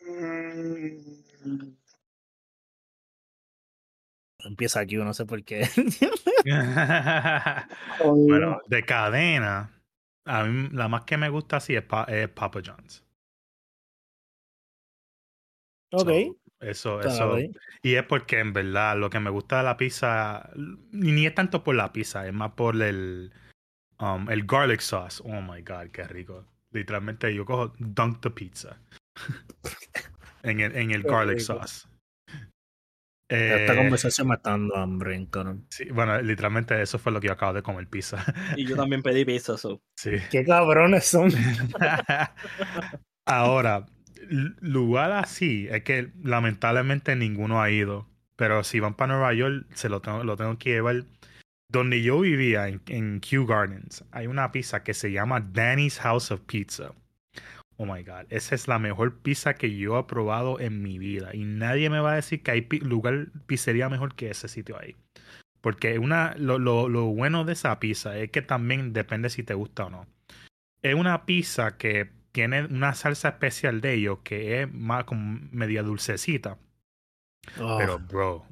Mm, 0.00 1.72
Empieza 4.44 4.80
aquí, 4.80 4.96
no 4.96 5.12
sé 5.14 5.24
por 5.26 5.42
qué. 5.44 5.66
bueno, 8.04 8.60
de 8.68 8.84
cadena, 8.84 9.82
a 10.24 10.44
mí 10.44 10.68
la 10.72 10.88
más 10.88 11.04
que 11.04 11.16
me 11.16 11.28
gusta 11.30 11.56
así 11.56 11.74
es, 11.74 11.82
Pa- 11.82 12.04
es 12.04 12.28
Papa 12.28 12.60
John's. 12.64 13.02
ok. 15.92 16.08
So, 16.08 16.36
eso, 16.60 17.02
eso. 17.02 17.36
Y 17.82 17.94
es 17.94 18.04
porque 18.04 18.38
en 18.40 18.52
verdad 18.52 18.96
lo 18.98 19.10
que 19.10 19.20
me 19.20 19.30
gusta 19.30 19.58
de 19.58 19.64
la 19.64 19.76
pizza, 19.76 20.50
ni 20.92 21.12
ni 21.12 21.26
es 21.26 21.34
tanto 21.34 21.62
por 21.64 21.74
la 21.74 21.92
pizza, 21.92 22.26
es 22.26 22.32
más 22.32 22.52
por 22.52 22.80
el, 22.82 23.32
um, 24.00 24.30
el 24.30 24.46
garlic 24.46 24.80
sauce. 24.80 25.22
Oh 25.26 25.40
my 25.42 25.62
god, 25.62 25.90
qué 25.92 26.04
rico. 26.04 26.46
Literalmente 26.72 27.34
yo 27.34 27.44
cojo 27.44 27.74
dunk 27.78 28.20
the 28.22 28.30
pizza 28.30 28.78
en 30.42 30.60
el, 30.60 30.76
en 30.76 30.90
el 30.92 31.02
Qué 31.02 31.08
garlic 31.08 31.38
rico. 31.38 31.44
sauce. 31.44 31.86
Esta 33.28 33.74
Eh, 33.74 33.76
conversación 33.76 34.28
me 34.28 34.34
está 34.36 34.50
dando 34.50 34.76
hambre, 34.76 35.26
cabrón. 35.30 35.66
sí, 35.70 35.84
bueno, 35.90 36.20
literalmente 36.22 36.80
eso 36.80 36.98
fue 36.98 37.12
lo 37.12 37.20
que 37.20 37.26
yo 37.28 37.32
acabo 37.32 37.52
de 37.54 37.62
comer 37.62 37.88
pizza. 37.88 38.24
Y 38.54 38.66
yo 38.66 38.76
también 38.76 39.02
pedí 39.02 39.24
pizza, 39.24 39.56
so. 39.56 39.80
sí. 39.96 40.10
Qué 40.30 40.44
cabrones 40.44 41.06
son. 41.06 41.30
Ahora, 43.26 43.86
lugar 44.60 45.12
así, 45.12 45.68
es 45.70 45.82
que 45.82 46.10
lamentablemente 46.22 47.16
ninguno 47.16 47.60
ha 47.60 47.70
ido. 47.70 48.06
Pero 48.36 48.64
si 48.64 48.80
van 48.80 48.94
para 48.94 49.14
Nueva 49.14 49.32
York, 49.32 49.66
se 49.74 49.88
lo 49.88 50.00
tengo, 50.00 50.22
lo 50.24 50.36
tengo 50.36 50.58
que 50.58 50.70
llevar. 50.70 51.04
Donde 51.68 52.02
yo 52.02 52.20
vivía, 52.20 52.68
en, 52.68 52.80
en 52.86 53.20
Kew 53.20 53.46
Gardens, 53.46 54.04
hay 54.12 54.26
una 54.26 54.52
pizza 54.52 54.84
que 54.84 54.94
se 54.94 55.10
llama 55.10 55.40
Danny's 55.40 55.98
House 55.98 56.30
of 56.30 56.42
Pizza. 56.42 56.92
Oh 57.78 57.84
my 57.84 58.02
God, 58.02 58.26
esa 58.30 58.54
es 58.54 58.68
la 58.68 58.78
mejor 58.78 59.18
pizza 59.18 59.54
que 59.54 59.76
yo 59.76 59.98
he 59.98 60.04
probado 60.04 60.60
en 60.60 60.82
mi 60.82 60.98
vida. 60.98 61.34
Y 61.34 61.44
nadie 61.44 61.90
me 61.90 62.00
va 62.00 62.12
a 62.12 62.16
decir 62.16 62.42
que 62.42 62.50
hay 62.52 62.68
lugar, 62.80 63.28
pizzería 63.46 63.88
mejor 63.88 64.14
que 64.14 64.30
ese 64.30 64.48
sitio 64.48 64.78
ahí. 64.78 64.96
Porque 65.60 65.98
una, 65.98 66.34
lo, 66.38 66.58
lo, 66.58 66.88
lo 66.88 67.06
bueno 67.06 67.44
de 67.44 67.54
esa 67.54 67.78
pizza 67.80 68.16
es 68.16 68.30
que 68.30 68.40
también 68.40 68.92
depende 68.92 69.28
si 69.28 69.42
te 69.42 69.54
gusta 69.54 69.86
o 69.86 69.90
no. 69.90 70.06
Es 70.82 70.94
una 70.94 71.26
pizza 71.26 71.76
que 71.76 72.15
tiene 72.36 72.64
una 72.66 72.94
salsa 72.94 73.30
especial 73.30 73.80
de 73.80 73.94
ellos 73.94 74.18
que 74.24 74.62
es 74.62 74.72
más 74.72 75.04
como 75.04 75.40
media 75.52 75.82
dulcecita. 75.82 76.58
Oh, 77.58 77.86
Pero, 77.86 77.98
bro, 77.98 78.46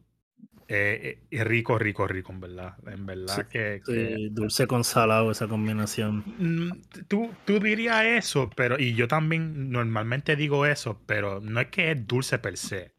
eh, 0.68 1.20
eh, 1.22 1.26
es 1.30 1.45
rico, 1.47 1.78
rico, 1.78 2.07
rico, 2.09 2.32
en 2.32 2.41
verdad. 2.41 2.76
En 2.87 3.07
verdad 3.07 3.43
Sí, 3.43 3.49
que... 3.49 3.85
que- 3.89 4.22
sí, 4.22 4.28
dulce 4.30 4.66
con 4.66 4.85
salado, 4.85 5.30
esa 5.30 5.49
combinación. 5.49 6.24
Mm, 6.39 6.82
Tú, 7.09 7.30
tú 7.45 7.61
dirías 7.61 8.05
eso, 8.05 8.51
pero... 8.57 8.78
Y 8.78 8.95
yo 8.95 9.09
también 9.09 9.70
normalmente 9.70 10.37
digo 10.37 10.66
eso, 10.66 11.01
pero 11.07 11.41
no 11.41 11.61
es 11.61 11.68
que 11.68 11.91
es 11.93 12.07
dulce 12.07 12.39
per 12.39 12.57
se. 12.57 12.95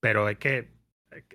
Pero 0.00 0.28
es 0.30 0.38
que... 0.38 0.72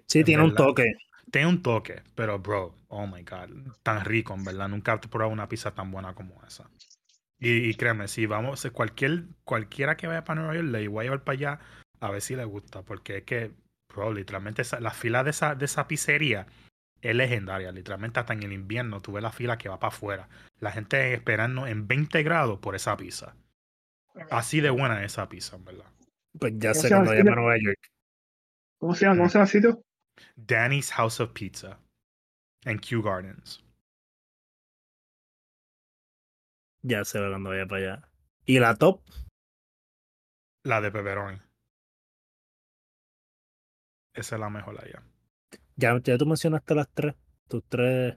Sí, 0.08 0.24
en 0.24 0.24
tiene 0.24 0.44
un 0.44 0.56
toque. 0.56 0.86
Tiene 1.32 1.48
un 1.48 1.62
toque, 1.62 2.02
pero, 2.16 2.40
bro, 2.40 2.76
oh 2.88 3.08
my 3.08 3.24
God, 3.24 3.50
tan 3.84 4.06
rico, 4.06 4.34
en 4.34 4.44
verdad. 4.44 4.68
Nunca 4.70 4.94
he 4.96 5.08
probado 5.08 5.32
una 5.34 5.48
pizza 5.50 5.74
tan 5.76 5.92
buena 5.92 6.14
como 6.16 6.42
esa. 6.46 6.70
Y, 7.40 7.70
y 7.70 7.74
créeme, 7.76 8.08
si 8.08 8.26
vamos, 8.26 8.66
cualquier, 8.74 9.26
cualquiera 9.44 9.98
que 9.98 10.08
vaya 10.08 10.24
para 10.24 10.42
Nueva 10.42 10.56
York, 10.56 10.68
le 10.70 10.88
voy 10.88 11.02
a 11.02 11.04
llevar 11.04 11.24
para 11.24 11.34
allá 11.38 11.60
a 12.00 12.12
ver 12.12 12.22
si 12.22 12.36
le 12.36 12.46
gusta, 12.46 12.84
porque 12.84 13.18
es 13.18 13.24
que, 13.24 13.52
bro, 13.94 14.14
literalmente 14.14 14.62
esa- 14.62 14.80
la 14.80 14.92
fila 14.92 15.24
de 15.24 15.32
esa, 15.32 15.56
de 15.56 15.66
esa 15.66 15.88
pizzería 15.88 16.48
es 17.02 17.16
legendaria. 17.16 17.72
Literalmente 17.72 18.20
hasta 18.20 18.34
en 18.34 18.44
el 18.44 18.54
invierno 18.54 19.02
tuve 19.02 19.22
la 19.22 19.32
fila 19.32 19.58
que 19.58 19.70
va 19.70 19.80
para 19.80 19.94
afuera. 19.94 20.30
La 20.60 20.72
gente 20.72 21.14
esperando 21.14 21.68
en 21.68 21.88
20 21.88 22.24
grados 22.24 22.60
por 22.60 22.76
esa 22.76 22.96
pizza. 22.98 23.36
Así 24.32 24.62
de 24.62 24.70
buena 24.70 25.00
es 25.04 25.14
esa 25.14 25.28
pizza, 25.30 25.56
en 25.58 25.66
verdad. 25.66 25.86
Pues 26.40 26.54
ya 26.58 26.72
¿Cómo 26.72 26.82
sé 26.82 26.88
se 26.88 26.94
llama 26.94 27.06
cuando 27.06 27.12
el 27.12 27.18
llame 27.18 27.32
a 27.32 27.36
sitio? 27.36 27.42
Nueva 27.42 27.58
York. 27.62 27.80
¿Cómo 28.80 28.96
se 28.96 29.06
llama? 29.06 29.18
¿Cómo 29.18 29.30
se 29.30 29.34
llama 29.38 29.44
el 29.46 29.50
sitio? 29.50 29.82
Danny's 30.38 30.92
House 30.94 31.20
of 31.20 31.32
Pizza 31.34 31.80
en 32.66 32.80
Kew 32.80 33.02
Gardens. 33.02 33.65
Ya 36.88 37.04
sé 37.04 37.18
cuando 37.18 37.50
vaya 37.50 37.66
para 37.66 37.82
allá. 37.82 38.10
¿Y 38.46 38.60
la 38.60 38.76
top? 38.76 39.02
La 40.64 40.82
de 40.82 40.92
pepperoni. 40.92 41.40
Esa 44.14 44.36
es 44.36 44.40
la 44.40 44.50
mejor 44.50 44.80
allá. 44.80 45.04
Ya, 45.76 46.00
ya 46.04 46.18
tú 46.18 46.26
mencionaste 46.26 46.76
las 46.76 46.88
tres. 46.94 47.16
Tus 47.48 47.64
tres. 47.68 48.16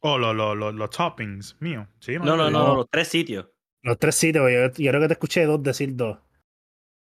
Oh, 0.00 0.18
los 0.18 0.34
lo, 0.34 0.54
lo- 0.54 0.70
los 0.72 0.90
toppings 0.90 1.56
mío. 1.60 1.88
Sí, 1.98 2.18
No, 2.18 2.36
no, 2.36 2.50
no, 2.50 2.74
los 2.76 2.90
tres 2.90 3.08
sitios. 3.08 3.46
Los 3.82 3.98
tres 3.98 4.14
sitios. 4.14 4.44
Yo, 4.50 4.82
yo 4.82 4.90
creo 4.90 5.00
que 5.00 5.08
te 5.08 5.14
escuché 5.14 5.44
dos 5.46 5.62
decir 5.62 5.96
dos. 5.96 6.18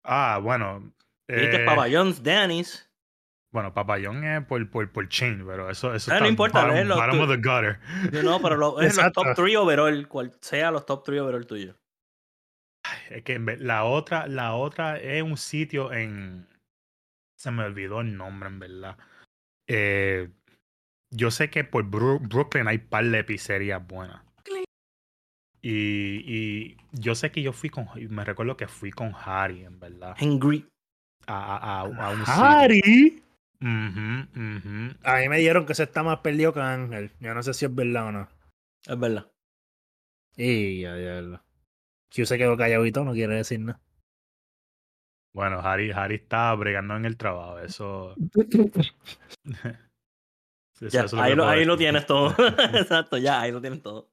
Ah, 0.04 0.40
bueno. 0.42 0.94
Dijiste 1.28 1.58
eh, 1.58 1.66
Papa 1.66 1.88
John's, 1.92 2.24
Danny's. 2.24 2.89
Bueno, 3.52 3.74
papayón 3.74 4.24
es 4.24 4.46
por, 4.46 4.70
por, 4.70 4.92
por 4.92 5.10
chain, 5.10 5.44
pero 5.46 5.70
eso, 5.72 5.94
eso 5.96 6.12
Ah, 6.12 6.20
no 6.20 6.26
está 6.26 6.28
importa, 6.30 6.62
bottom, 6.62 6.76
léelo 6.76 6.96
bottom 6.96 7.20
of 7.22 7.30
the 7.30 7.38
gutter. 7.38 7.80
No, 8.14 8.24
no, 8.24 8.42
pero 8.42 8.56
lo- 8.58 8.80
es 8.82 8.96
los 8.96 9.12
top 9.12 9.28
3 9.36 9.56
overall. 9.58 10.08
Cual 10.08 10.32
sea 10.42 10.70
los 10.72 10.86
top 10.86 11.04
3 11.04 11.22
overall 11.22 11.48
tuyos. 11.48 11.76
Es 13.10 13.24
que 13.24 13.34
en 13.34 13.68
la 13.68 13.84
otra, 13.86 14.28
la 14.28 14.54
otra 14.54 14.98
es 14.98 15.24
un 15.24 15.38
sitio 15.38 15.92
en. 15.92 16.48
Se 17.38 17.50
me 17.52 17.64
olvidó 17.64 18.02
el 18.02 18.16
nombre, 18.16 18.50
en 18.50 18.60
verdad. 18.60 18.98
Eh, 19.68 20.30
yo 21.12 21.32
sé 21.32 21.50
que 21.50 21.64
por 21.64 21.86
Bru- 21.86 22.20
Brooklyn 22.22 22.68
hay 22.68 22.78
par 22.78 23.06
de 23.06 23.24
pizzerías 23.24 23.86
buenas. 23.88 24.22
Y, 25.62 26.24
y 26.26 26.78
yo 26.94 27.16
sé 27.16 27.32
que 27.32 27.42
yo 27.42 27.52
fui 27.52 27.70
con. 27.70 27.88
Me 28.10 28.24
recuerdo 28.24 28.56
que 28.58 28.68
fui 28.68 28.92
con 28.92 29.14
Harry, 29.26 29.64
en 29.66 29.80
verdad. 29.80 30.16
Hungry. 30.22 30.66
A, 31.28 31.56
a, 31.58 31.80
a, 31.82 31.82
a 31.82 32.10
un 32.12 32.26
sitio. 32.26 32.34
Ujú. 33.62 34.96
A 35.04 35.18
mí 35.18 35.30
me 35.30 35.38
dijeron 35.38 35.66
que 35.66 35.76
se 35.76 35.84
está 35.84 36.02
más 36.04 36.20
perdido 36.20 36.54
que 36.54 36.62
Ángel. 36.62 37.12
Yo 37.20 37.34
no 37.34 37.44
sé 37.44 37.54
si 37.54 37.66
es 37.66 37.74
verdad 37.76 38.08
o 38.08 38.12
no. 38.12 38.30
Es 38.88 39.00
verdad. 39.00 39.32
Y 40.38 40.82
ya, 40.82 40.98
ya. 40.98 41.44
Si 42.12 42.26
se 42.26 42.38
quedó 42.38 42.56
calladito, 42.58 43.04
no 43.04 43.12
quiere 43.14 43.36
decir 43.36 43.60
nada. 43.60 43.82
Bueno, 45.34 45.60
Harry, 45.60 45.92
Harry 45.92 46.16
está 46.16 46.54
bregando 46.56 46.96
en 46.96 47.06
el 47.06 47.18
trabajo. 47.18 47.60
Eso. 47.60 48.16
eso- 49.44 50.88
Ya, 50.90 51.02
eso 51.02 51.06
es 51.06 51.14
lo 51.14 51.22
ahí, 51.22 51.32
que 51.32 51.36
lo, 51.36 51.48
ahí 51.48 51.66
lo 51.66 51.78
tienes 51.78 52.06
todo. 52.06 52.34
Exacto, 52.74 53.18
ya, 53.18 53.42
ahí 53.42 53.52
lo 53.52 53.62
tienes 53.62 53.82
todo. 53.82 54.10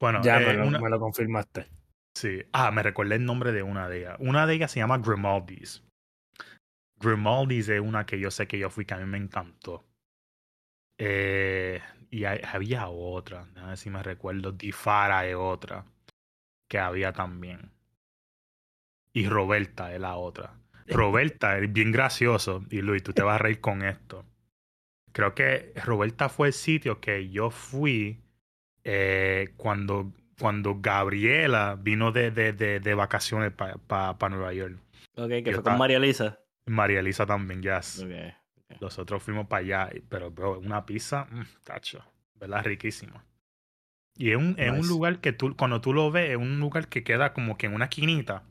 Bueno, 0.00 0.20
ya 0.22 0.40
eh, 0.40 0.46
me, 0.46 0.52
lo, 0.54 0.66
una- 0.68 0.78
me 0.80 0.88
lo 0.90 1.00
confirmaste. 1.00 1.66
Sí. 2.14 2.42
Ah, 2.52 2.70
me 2.70 2.82
recordé 2.82 3.16
el 3.16 3.24
nombre 3.24 3.52
de 3.52 3.62
una 3.62 3.88
de 3.88 3.98
ellas. 4.00 4.16
Una 4.20 4.46
de 4.46 4.54
ellas 4.54 4.70
se 4.70 4.80
llama 4.80 4.98
Grimaldi's. 4.98 5.84
Grimaldi's 7.00 7.68
es 7.68 7.80
una 7.80 8.04
que 8.06 8.18
yo 8.18 8.30
sé 8.30 8.46
que 8.46 8.58
yo 8.58 8.70
fui 8.70 8.84
que 8.84 8.94
a 8.94 8.98
mí 8.98 9.04
me 9.06 9.18
encantó. 9.18 9.84
Eh, 10.98 11.80
y 12.10 12.24
hay- 12.24 12.40
había 12.52 12.88
otra, 12.88 13.46
a 13.56 13.68
ver 13.68 13.76
si 13.76 13.90
me 13.90 14.02
recuerdo. 14.02 14.52
Difara 14.52 15.26
es 15.26 15.36
otra 15.36 15.84
que 16.68 16.78
había 16.78 17.12
también. 17.12 17.70
Y 19.12 19.28
Roberta 19.28 19.94
es 19.94 20.00
la 20.00 20.16
otra. 20.16 20.54
Roberta 20.86 21.58
es 21.58 21.72
bien 21.72 21.92
gracioso. 21.92 22.64
Y 22.70 22.80
Luis, 22.82 23.02
tú 23.02 23.12
te 23.12 23.22
vas 23.22 23.36
a 23.36 23.38
reír 23.38 23.60
con 23.60 23.82
esto. 23.82 24.24
Creo 25.12 25.34
que 25.34 25.72
Roberta 25.84 26.28
fue 26.28 26.48
el 26.48 26.52
sitio 26.52 27.00
que 27.00 27.28
yo 27.30 27.50
fui 27.50 28.22
eh, 28.84 29.52
cuando, 29.56 30.12
cuando 30.38 30.76
Gabriela 30.80 31.76
vino 31.80 32.10
de, 32.12 32.30
de, 32.30 32.52
de, 32.52 32.80
de 32.80 32.94
vacaciones 32.94 33.52
para 33.52 34.28
Nueva 34.30 34.52
York. 34.54 34.78
Ok, 35.16 35.28
que 35.28 35.36
Yo 35.38 35.42
fue 35.44 35.50
estaba- 35.52 35.72
con 35.74 35.78
María 35.78 35.96
Elisa. 35.98 36.38
María 36.68 37.00
Elisa 37.00 37.26
también, 37.26 37.62
yes. 37.62 38.04
Ok. 38.04 38.80
Nosotros 38.80 39.22
fuimos 39.22 39.46
para 39.46 39.60
allá, 39.60 39.90
pero 40.08 40.30
bro, 40.30 40.58
una 40.58 40.84
pizza, 40.84 41.26
mm, 41.30 41.42
tacho, 41.64 42.04
¿verdad? 42.34 42.64
Riquísima. 42.64 43.24
Y 44.16 44.30
es 44.30 44.36
un, 44.36 44.56
es 44.58 44.70
un 44.70 44.86
lugar 44.88 45.20
que 45.20 45.32
tú, 45.32 45.56
cuando 45.56 45.80
tú 45.80 45.92
lo 45.92 46.10
ves, 46.10 46.30
es 46.30 46.36
un 46.36 46.58
lugar 46.60 46.88
que 46.88 47.04
queda 47.04 47.32
como 47.32 47.56
que 47.56 47.66
en 47.66 47.74
una 47.74 47.84
esquinita. 47.86 48.42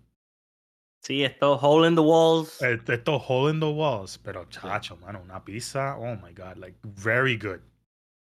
Sí, 1.02 1.24
esto 1.24 1.56
hole 1.58 1.88
in 1.88 1.96
the 1.96 2.02
walls. 2.02 2.62
Eh, 2.62 2.80
Esto 2.88 3.18
hole 3.18 3.54
in 3.54 3.60
the 3.60 3.68
walls, 3.68 4.18
pero 4.18 4.46
chacho, 4.50 4.98
mano, 4.98 5.22
una 5.22 5.44
pizza, 5.44 5.96
oh 5.98 6.16
my 6.16 6.34
god, 6.34 6.58
like 6.58 6.78
very 6.84 7.38
good, 7.38 7.60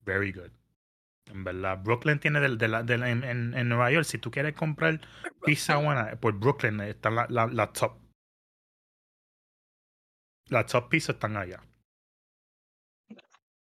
very 0.05 0.31
good. 0.31 0.51
En 1.31 1.43
verdad, 1.43 1.81
Brooklyn 1.83 2.19
tiene 2.19 2.39
del, 2.39 2.57
de 2.57 2.67
la, 2.67 2.83
de 2.83 2.97
la- 2.97 3.09
en, 3.09 3.23
en, 3.23 3.69
Nueva 3.69 3.91
York, 3.91 4.05
si 4.05 4.17
tú 4.17 4.29
quieres 4.31 4.53
comprar 4.55 4.99
pizza 5.43 5.77
buena, 5.77 6.15
por 6.17 6.33
Brooklyn 6.33 6.79
están 6.81 7.15
la, 7.15 7.27
la, 7.29 7.47
la 7.47 7.71
top. 7.73 7.97
Las 10.49 10.67
top 10.67 10.89
pizzas 10.89 11.15
están 11.15 11.37
allá. 11.37 11.61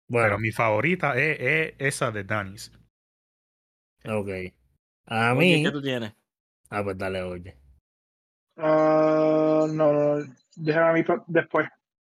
Bueno, 0.08 0.28
Pero 0.28 0.40
mi 0.40 0.52
favorita 0.52 1.18
es, 1.18 1.38
es 1.40 1.74
esa 1.80 2.12
de 2.12 2.24
Danny's. 2.24 2.72
ok. 4.06 4.30
A 5.06 5.34
Oye, 5.34 5.58
mí. 5.58 5.64
¿Qué 5.64 5.72
tú 5.72 5.82
tienes? 5.82 6.14
Ah, 6.70 6.84
pues 6.84 6.98
dale, 6.98 7.22
oye. 7.24 7.58
Ah, 8.58 9.66
no, 9.70 9.94
no, 9.94 10.36
déjame 10.56 10.90
a 10.90 10.94
mí 10.94 11.04
después. 11.28 11.68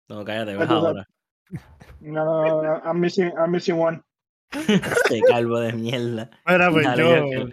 No, 0.10 0.26
cállate, 0.26 0.56
tú 0.56 0.74
ahora. 0.74 1.08
No, 2.02 2.26
no, 2.26 2.64
no, 2.64 2.82
I'm 2.84 3.00
missing, 3.00 3.32
I'm 3.38 3.52
missing 3.52 3.80
one. 3.80 4.02
Este 4.52 5.22
calvo 5.22 5.60
de 5.60 5.72
mierda. 5.74 6.30
Mira, 6.46 6.70
pues 6.72 6.86
Dale, 6.86 7.04
yo. 7.04 7.46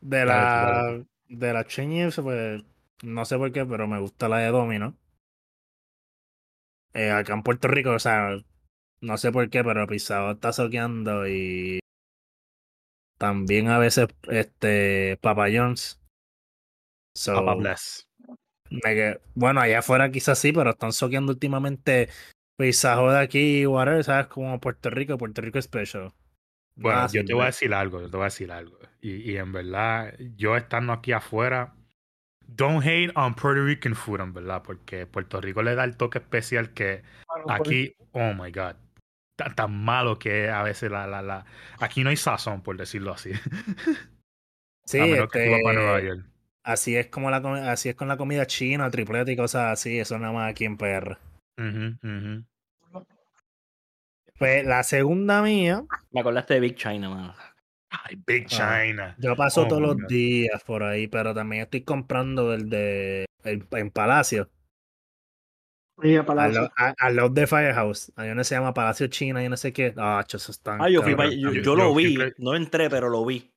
De 0.00 0.24
Dale, 0.24 0.26
la. 0.26 1.04
De 1.28 1.52
la 1.52 1.64
Chinese, 1.64 2.22
pues. 2.22 2.64
No 3.02 3.24
sé 3.24 3.36
por 3.36 3.52
qué, 3.52 3.64
pero 3.64 3.86
me 3.86 4.00
gusta 4.00 4.28
la 4.28 4.38
de 4.38 4.48
Domino. 4.48 4.96
Eh, 6.94 7.10
acá 7.10 7.34
en 7.34 7.42
Puerto 7.42 7.68
Rico, 7.68 7.90
o 7.90 7.98
sea. 7.98 8.36
No 9.02 9.16
sé 9.16 9.32
por 9.32 9.48
qué, 9.48 9.64
pero 9.64 9.86
Pisado 9.86 10.32
está 10.32 10.52
soqueando 10.52 11.26
y. 11.26 11.80
También 13.18 13.68
a 13.68 13.78
veces, 13.78 14.08
este. 14.28 15.18
Papa 15.22 15.46
John's. 15.52 16.00
So, 17.16 17.34
Papa 17.34 17.54
Bless. 17.54 18.08
me 18.70 19.18
bueno, 19.34 19.60
allá 19.60 19.80
afuera 19.80 20.10
quizás 20.10 20.38
sí, 20.38 20.52
pero 20.52 20.70
están 20.70 20.92
soqueando 20.92 21.32
últimamente 21.32 22.08
Pizza 22.56 23.00
Hut 23.02 23.12
de 23.12 23.18
aquí, 23.18 23.66
whatever, 23.66 24.04
¿sabes? 24.04 24.26
Como 24.28 24.60
Puerto 24.60 24.90
Rico, 24.90 25.18
Puerto 25.18 25.40
Rico 25.40 25.60
Special. 25.60 26.12
Bueno, 26.76 26.98
Nada 26.98 27.10
yo 27.12 27.24
te 27.24 27.34
voy 27.34 27.42
a 27.42 27.46
decir 27.46 27.74
algo, 27.74 28.00
yo 28.00 28.10
te 28.10 28.16
voy 28.16 28.24
a 28.24 28.26
decir 28.26 28.52
algo. 28.52 28.78
Y, 29.00 29.32
y 29.32 29.36
en 29.36 29.52
verdad, 29.52 30.14
yo 30.36 30.56
estando 30.56 30.92
aquí 30.92 31.12
afuera, 31.12 31.74
don't 32.56 32.82
hate 32.82 33.12
on 33.16 33.34
Puerto 33.34 33.64
Rican 33.64 33.94
food, 33.94 34.20
en 34.20 34.32
verdad, 34.32 34.62
porque 34.62 35.06
Puerto 35.06 35.40
Rico 35.40 35.62
le 35.62 35.74
da 35.74 35.84
el 35.84 35.96
toque 35.96 36.18
especial 36.18 36.70
que 36.70 37.02
aquí, 37.48 37.94
oh 38.12 38.34
my 38.34 38.50
god, 38.50 38.76
tan, 39.36 39.54
tan 39.54 39.84
malo 39.84 40.18
que 40.18 40.46
es 40.46 40.50
a 40.50 40.62
veces 40.62 40.90
la, 40.90 41.06
la, 41.06 41.22
la... 41.22 41.44
Aquí 41.78 42.04
no 42.04 42.10
hay 42.10 42.16
sazón, 42.16 42.62
por 42.62 42.76
decirlo 42.76 43.12
así. 43.12 43.32
Sí, 44.86 44.98
a 44.98 45.06
menos 45.06 45.28
que 45.30 45.44
tú 45.44 45.50
vas 45.52 45.60
para 45.62 45.78
Nueva 45.78 45.98
este, 45.98 46.08
York. 46.08 46.26
así 46.64 46.96
es 46.96 47.06
como 47.06 47.30
la 47.30 47.36
así 47.70 47.90
es 47.90 47.94
con 47.94 48.08
la 48.08 48.16
comida 48.16 48.44
china, 48.46 48.90
tripleta 48.90 49.30
y 49.30 49.36
cosas 49.36 49.72
así, 49.72 50.00
eso 50.00 50.18
nada 50.18 50.32
más 50.32 50.50
aquí 50.50 50.64
en 50.64 50.76
PR. 50.76 51.16
Pues 54.36 54.66
la 54.66 54.82
segunda 54.82 55.42
mía, 55.42 55.84
Me 56.10 56.20
acordaste 56.22 56.54
de 56.54 56.60
Big 56.60 56.74
China, 56.74 57.08
mano. 57.10 57.34
Ay, 57.90 58.16
Big 58.26 58.46
Ah, 58.52 58.82
China. 58.84 59.16
yo 59.18 59.34
paso 59.36 59.62
Oh 59.62 59.68
todos 59.68 59.82
los 59.82 59.96
God. 59.96 60.06
días 60.08 60.62
por 60.64 60.82
ahí, 60.82 61.08
pero 61.08 61.34
también 61.34 61.62
estoy 61.62 61.82
comprando 61.82 62.54
el 62.54 62.68
de 62.70 63.26
el, 63.42 63.66
en 63.72 63.90
Palacio, 63.90 64.48
y 66.02 66.14
a 66.16 66.20
al, 66.20 66.26
Palacio. 66.26 66.70
al 66.76 67.16
lado 67.16 67.28
de 67.30 67.46
Firehouse. 67.46 68.12
Hay 68.16 68.30
uno 68.30 68.40
que 68.40 68.44
se 68.44 68.54
llama 68.54 68.72
Palacio 68.72 69.06
China 69.08 69.42
y 69.44 69.48
no 69.48 69.56
sé 69.56 69.72
qué. 69.72 69.92
Ah, 69.96 70.24
eso 70.26 70.52
están 70.52 70.80
Ah, 70.80 70.88
yo 70.88 71.02
fui 71.02 71.12
yo, 71.12 71.24
Yo- 71.30 71.52
yo 71.52 71.62
yo 71.62 71.76
lo 71.76 71.94
vi. 71.94 72.16
No 72.38 72.54
entré, 72.54 72.88
pero 72.88 73.08
lo 73.08 73.24
vi. 73.24 73.50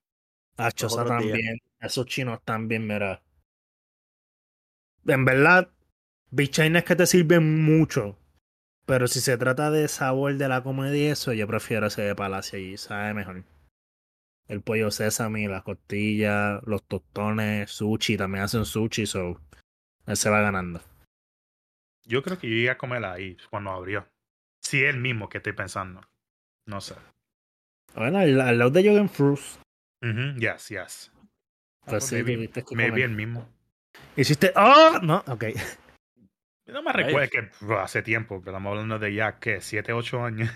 Ah, 0.58 0.72
cho, 0.72 0.86
los 0.86 0.94
eso 0.94 1.02
otros 1.04 1.22
días. 1.22 1.34
también. 1.34 1.60
Esos 1.80 2.06
chinos 2.06 2.40
también, 2.44 2.86
mira. 2.88 3.22
En 5.06 5.26
verdad, 5.26 5.70
Big 6.32 6.50
China 6.50 6.80
es 6.80 6.86
que 6.86 6.96
te 6.96 7.06
sirven 7.06 7.64
mucho. 7.64 8.18
Pero 8.86 9.08
si 9.08 9.22
se 9.22 9.38
trata 9.38 9.72
de 9.72 9.88
sabor 9.88 10.36
de 10.36 10.48
la 10.50 10.62
comida 10.64 10.96
y 10.96 11.06
eso, 11.06 11.32
yo 11.34 11.48
prefiero 11.48 11.88
ese 11.88 12.02
de 12.02 12.16
Palacio 12.16 12.60
y 12.60 12.78
sabe 12.78 13.14
mejor. 13.14 13.44
El 14.48 14.62
pollo 14.62 14.92
sésame, 14.92 15.48
las 15.48 15.64
costillas, 15.64 16.62
los 16.66 16.84
tostones, 16.84 17.72
sushi, 17.72 18.18
también 18.18 18.44
hacen 18.44 18.66
sushi, 18.66 19.06
so 19.06 19.40
él 20.06 20.18
se 20.18 20.30
va 20.30 20.42
ganando. 20.42 20.82
Yo 22.06 22.22
creo 22.22 22.38
que 22.38 22.50
yo 22.50 22.56
iba 22.56 22.74
a 22.74 22.78
comer 22.78 23.04
ahí 23.06 23.38
cuando 23.50 23.72
abrió. 23.72 24.06
Si 24.62 24.84
es 24.84 24.94
el 24.94 25.00
mismo 25.00 25.30
que 25.30 25.38
estoy 25.38 25.54
pensando. 25.54 26.02
No 26.68 26.82
sé. 26.82 26.96
Bueno, 27.96 28.20
al, 28.20 28.40
al 28.42 28.58
lado 28.58 28.72
de 28.72 28.88
Jogan 28.88 29.10
Fruits, 29.10 29.60
Yes, 30.02 30.68
yes. 30.70 31.12
Ah, 31.84 31.92
pues 31.92 32.06
sí, 32.06 32.16
maybe, 32.16 32.50
maybe 32.72 33.04
el 33.04 33.12
mismo. 33.12 33.48
Hiciste, 34.18 34.52
¡oh! 34.56 35.00
No, 35.02 35.24
ok. 35.28 35.46
No 36.66 36.82
me 36.82 36.94
recuerdo 36.94 37.30
que 37.30 37.76
hace 37.76 38.02
tiempo, 38.02 38.40
pero 38.40 38.52
estamos 38.52 38.72
hablando 38.72 38.98
de 38.98 39.14
ya, 39.14 39.38
¿qué? 39.38 39.60
¿Siete, 39.60 39.92
ocho 39.92 40.24
años? 40.24 40.50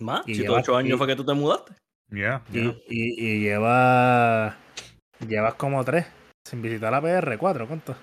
Más, 0.00 0.22
Y 0.26 0.34
si 0.34 0.42
lleva- 0.42 0.58
ocho 0.60 0.74
años 0.76 0.94
y- 0.94 0.98
fue 0.98 1.06
que 1.06 1.14
tú 1.16 1.24
te 1.26 1.34
mudaste. 1.34 1.74
Y, 2.12 2.20
ya. 2.20 2.42
y, 2.52 2.76
y 2.88 3.40
lleva. 3.40 4.56
Llevas 5.26 5.54
como 5.54 5.84
tres 5.84 6.06
sin 6.44 6.60
visitar 6.62 6.92
la 6.92 7.00
PR, 7.00 7.38
cuatro, 7.38 7.66
¿cuántos? 7.66 7.96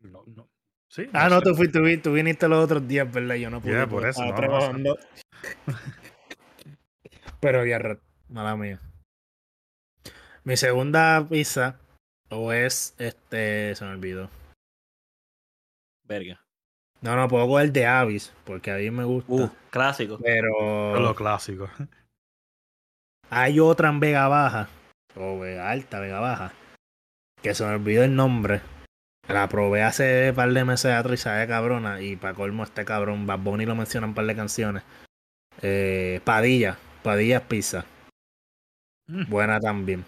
No, 0.00 0.24
no. 0.26 0.48
Sí, 0.88 1.08
Ah, 1.12 1.28
no, 1.28 1.38
sé. 1.38 1.44
tú, 1.44 1.54
fuiste, 1.54 1.78
tú, 1.78 1.84
vi- 1.84 1.96
tú 1.98 2.12
viniste 2.12 2.48
los 2.48 2.64
otros 2.64 2.86
días, 2.86 3.10
¿verdad? 3.12 3.34
Yo 3.36 3.50
no 3.50 3.60
pude. 3.60 3.72
Yeah, 3.72 3.86
por 3.86 4.06
eso, 4.06 4.22
no, 4.22 4.30
no, 4.30 4.34
trabajando. 4.36 4.98
Pero 7.40 7.64
ya, 7.66 7.80
mala 8.28 8.56
mía. 8.56 8.78
Mi 10.44 10.56
segunda 10.56 11.26
pizza, 11.28 11.78
o 12.30 12.52
es 12.52 12.94
este. 12.98 13.74
Se 13.74 13.84
me 13.84 13.92
olvidó. 13.92 14.30
Verga. 16.04 16.40
No, 17.00 17.16
no, 17.16 17.26
puedo 17.28 17.46
coger 17.48 17.72
de 17.72 17.86
Avis, 17.86 18.32
porque 18.44 18.70
a 18.70 18.76
mí 18.76 18.90
me 18.90 19.04
gusta. 19.04 19.32
Uh, 19.32 19.50
clásico. 19.70 20.18
Todo 20.18 20.26
lo 20.26 20.92
pero 20.92 21.14
clásico. 21.14 21.68
Hay 23.32 23.60
otra 23.60 23.88
en 23.88 23.98
Vega 23.98 24.28
Baja, 24.28 24.68
o 25.16 25.38
Vega 25.38 25.70
Alta, 25.70 26.00
Vega 26.00 26.20
Baja, 26.20 26.52
que 27.40 27.54
se 27.54 27.64
me 27.64 27.74
olvidó 27.74 28.04
el 28.04 28.14
nombre. 28.14 28.60
La 29.26 29.48
probé 29.48 29.82
hace 29.82 30.30
un 30.30 30.36
par 30.36 30.52
de 30.52 30.64
meses 30.64 30.92
atrás 30.92 31.14
y 31.14 31.22
sabe 31.22 31.46
cabrona. 31.48 32.02
Y 32.02 32.16
para 32.16 32.34
colmo, 32.34 32.62
este 32.62 32.84
cabrón, 32.84 33.26
Bad 33.26 33.38
Bunny 33.38 33.64
lo 33.64 33.74
menciona 33.74 34.04
en 34.04 34.10
un 34.10 34.14
par 34.14 34.26
de 34.26 34.36
canciones. 34.36 34.82
Eh, 35.62 36.20
Padilla, 36.24 36.76
Padilla 37.02 37.48
Pizza. 37.48 37.86
Mm. 39.06 39.30
Buena 39.30 39.60
también. 39.60 40.04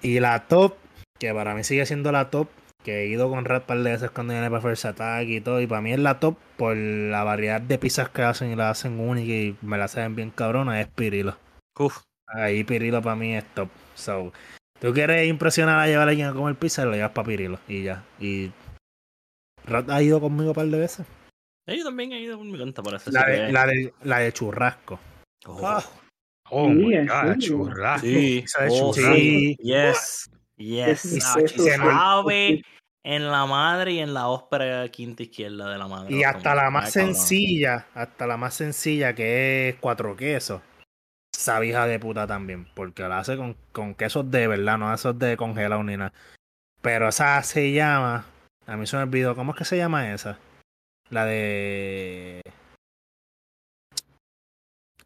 Y 0.00 0.20
la 0.20 0.46
top, 0.46 0.76
que 1.18 1.34
para 1.34 1.54
mí 1.54 1.62
sigue 1.62 1.84
siendo 1.84 2.10
la 2.10 2.30
top, 2.30 2.48
que 2.84 3.02
he 3.02 3.06
ido 3.08 3.28
con 3.28 3.44
Red 3.44 3.62
par 3.62 3.82
de 3.82 3.90
veces 3.90 4.10
cuando 4.10 4.32
viene 4.32 4.48
para 4.48 4.62
First 4.62 4.86
Attack 4.86 5.28
y 5.28 5.40
todo. 5.42 5.60
Y 5.60 5.66
para 5.66 5.82
mí 5.82 5.92
es 5.92 5.98
la 5.98 6.20
top 6.20 6.38
por 6.56 6.74
la 6.74 7.22
variedad 7.24 7.60
de 7.60 7.78
pizzas 7.78 8.08
que 8.08 8.22
hacen 8.22 8.50
y 8.50 8.56
la 8.56 8.70
hacen 8.70 8.98
única 8.98 9.32
y 9.32 9.56
me 9.60 9.76
la 9.76 9.84
hacen 9.84 10.16
bien 10.16 10.30
cabrona, 10.30 10.80
es 10.80 10.86
Pirilo. 10.88 11.36
Uf. 11.78 12.00
Ahí 12.26 12.62
Pirilo 12.64 13.00
para 13.00 13.16
mí 13.16 13.34
es 13.36 13.44
top. 13.54 13.68
So, 13.94 14.32
tú 14.80 14.92
quieres 14.92 15.26
impresionar 15.28 15.78
a 15.80 15.86
llevar 15.86 16.08
a 16.08 16.10
alguien 16.10 16.28
a 16.28 16.34
comer 16.34 16.54
pizza, 16.56 16.84
lo 16.84 16.92
llevas 16.92 17.12
para 17.12 17.26
Pirilo 17.26 17.58
y 17.68 17.84
ya. 17.84 18.04
Y 18.20 18.50
Rat 19.64 19.88
ha 19.90 20.02
ido 20.02 20.20
conmigo 20.20 20.50
un 20.50 20.54
par 20.54 20.66
de 20.66 20.78
veces. 20.78 21.06
Yo 21.66 21.84
también 21.84 22.12
he 22.12 22.20
ido 22.20 22.36
por 22.38 22.46
mi 22.46 22.56
cuenta 22.56 22.82
para 22.82 22.96
eso. 22.96 23.10
La 23.10 23.24
de, 23.26 23.52
la 23.52 23.66
de, 23.66 23.92
la 24.02 24.18
de 24.20 24.32
churrasco. 24.32 24.98
Oh, 25.46 25.80
Oh 26.50 26.66
Sí, 26.68 26.74
my 26.74 27.06
god, 27.06 27.26
serio. 27.26 27.36
churrasco. 27.38 28.06
sí. 28.06 28.38
Esa 28.44 28.62
de 28.62 28.68
oh, 28.70 28.94
churrasco. 28.94 29.14
Sí. 29.16 29.56
Yes. 29.60 30.30
Yes. 30.56 31.18
Ah, 31.26 31.40
eso- 31.44 31.64
sabe 31.66 32.62
en 33.04 33.30
la 33.30 33.46
madre 33.46 33.92
y 33.92 33.98
en 34.00 34.12
la 34.14 34.28
óspera 34.28 34.86
quinta 34.88 35.22
izquierda 35.22 35.70
de 35.70 35.78
la 35.78 35.86
madre. 35.88 36.14
Y 36.14 36.24
hasta 36.24 36.54
la 36.54 36.70
más 36.70 36.92
cabrón. 36.92 37.14
sencilla, 37.14 37.86
hasta 37.94 38.26
la 38.26 38.36
más 38.36 38.54
sencilla 38.54 39.14
que 39.14 39.68
es 39.70 39.76
cuatro 39.76 40.16
quesos. 40.16 40.60
Sabe 41.34 41.68
hija 41.68 41.86
de 41.86 41.98
puta 42.00 42.26
también, 42.26 42.66
porque 42.74 43.02
la 43.02 43.18
hace 43.18 43.36
con, 43.36 43.54
con 43.72 43.94
quesos 43.94 44.30
de 44.30 44.48
verdad, 44.48 44.78
no 44.78 44.92
esos 44.92 45.18
de 45.18 45.36
congelado 45.36 45.82
ni 45.84 45.96
nada. 45.96 46.12
Pero 46.82 47.08
esa 47.08 47.42
se 47.42 47.72
llama, 47.72 48.26
a 48.66 48.76
mí 48.76 48.86
se 48.86 48.96
me 48.96 49.02
olvidó, 49.04 49.34
¿cómo 49.34 49.52
es 49.52 49.58
que 49.58 49.64
se 49.64 49.76
llama 49.76 50.12
esa? 50.12 50.38
La 51.10 51.24
de... 51.24 52.42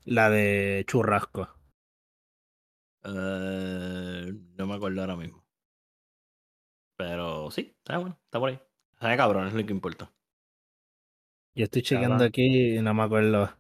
La 0.04 0.30
de 0.30 0.84
churrasco. 0.86 1.48
Eh, 3.04 4.32
no 4.58 4.66
me 4.66 4.74
acuerdo 4.74 5.00
ahora 5.00 5.16
mismo. 5.16 5.44
Pero 6.96 7.50
sí, 7.50 7.74
está 7.78 7.98
bueno, 7.98 8.18
está 8.24 8.38
por 8.38 8.50
ahí. 8.50 8.60
Sabe 8.98 9.16
cabrón, 9.16 9.46
es 9.48 9.54
lo 9.54 9.64
que 9.64 9.72
importa. 9.72 10.12
Yo 11.54 11.64
estoy 11.64 11.82
chequeando 11.82 12.18
Cabrón. 12.18 12.28
aquí 12.28 12.76
y 12.76 12.80
no 12.80 12.94
me 12.94 13.02
acuerdo. 13.02 13.50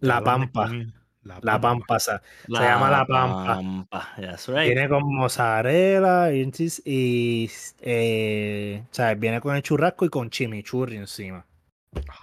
La 0.00 0.22
Pampa. 0.22 0.68
comida. 0.68 0.99
La 1.30 1.52
La 1.54 1.60
pampa. 1.60 1.68
pampa, 1.86 1.96
esa. 1.96 2.22
llama 2.48 2.90
La 2.90 3.06
Pampa. 3.06 3.54
Pampa, 3.56 4.08
That's 4.16 4.48
right. 4.48 4.66
Viene 4.66 4.88
con 4.88 5.14
mozzarella 5.14 6.32
y, 6.32 6.50
y 6.84 7.50
eh, 7.80 8.82
¿sabes? 8.90 9.18
viene 9.18 9.40
con 9.40 9.56
el 9.56 9.62
churrasco 9.62 10.04
y 10.04 10.08
con 10.08 10.30
chimichurri 10.30 10.96
encima. 10.96 11.44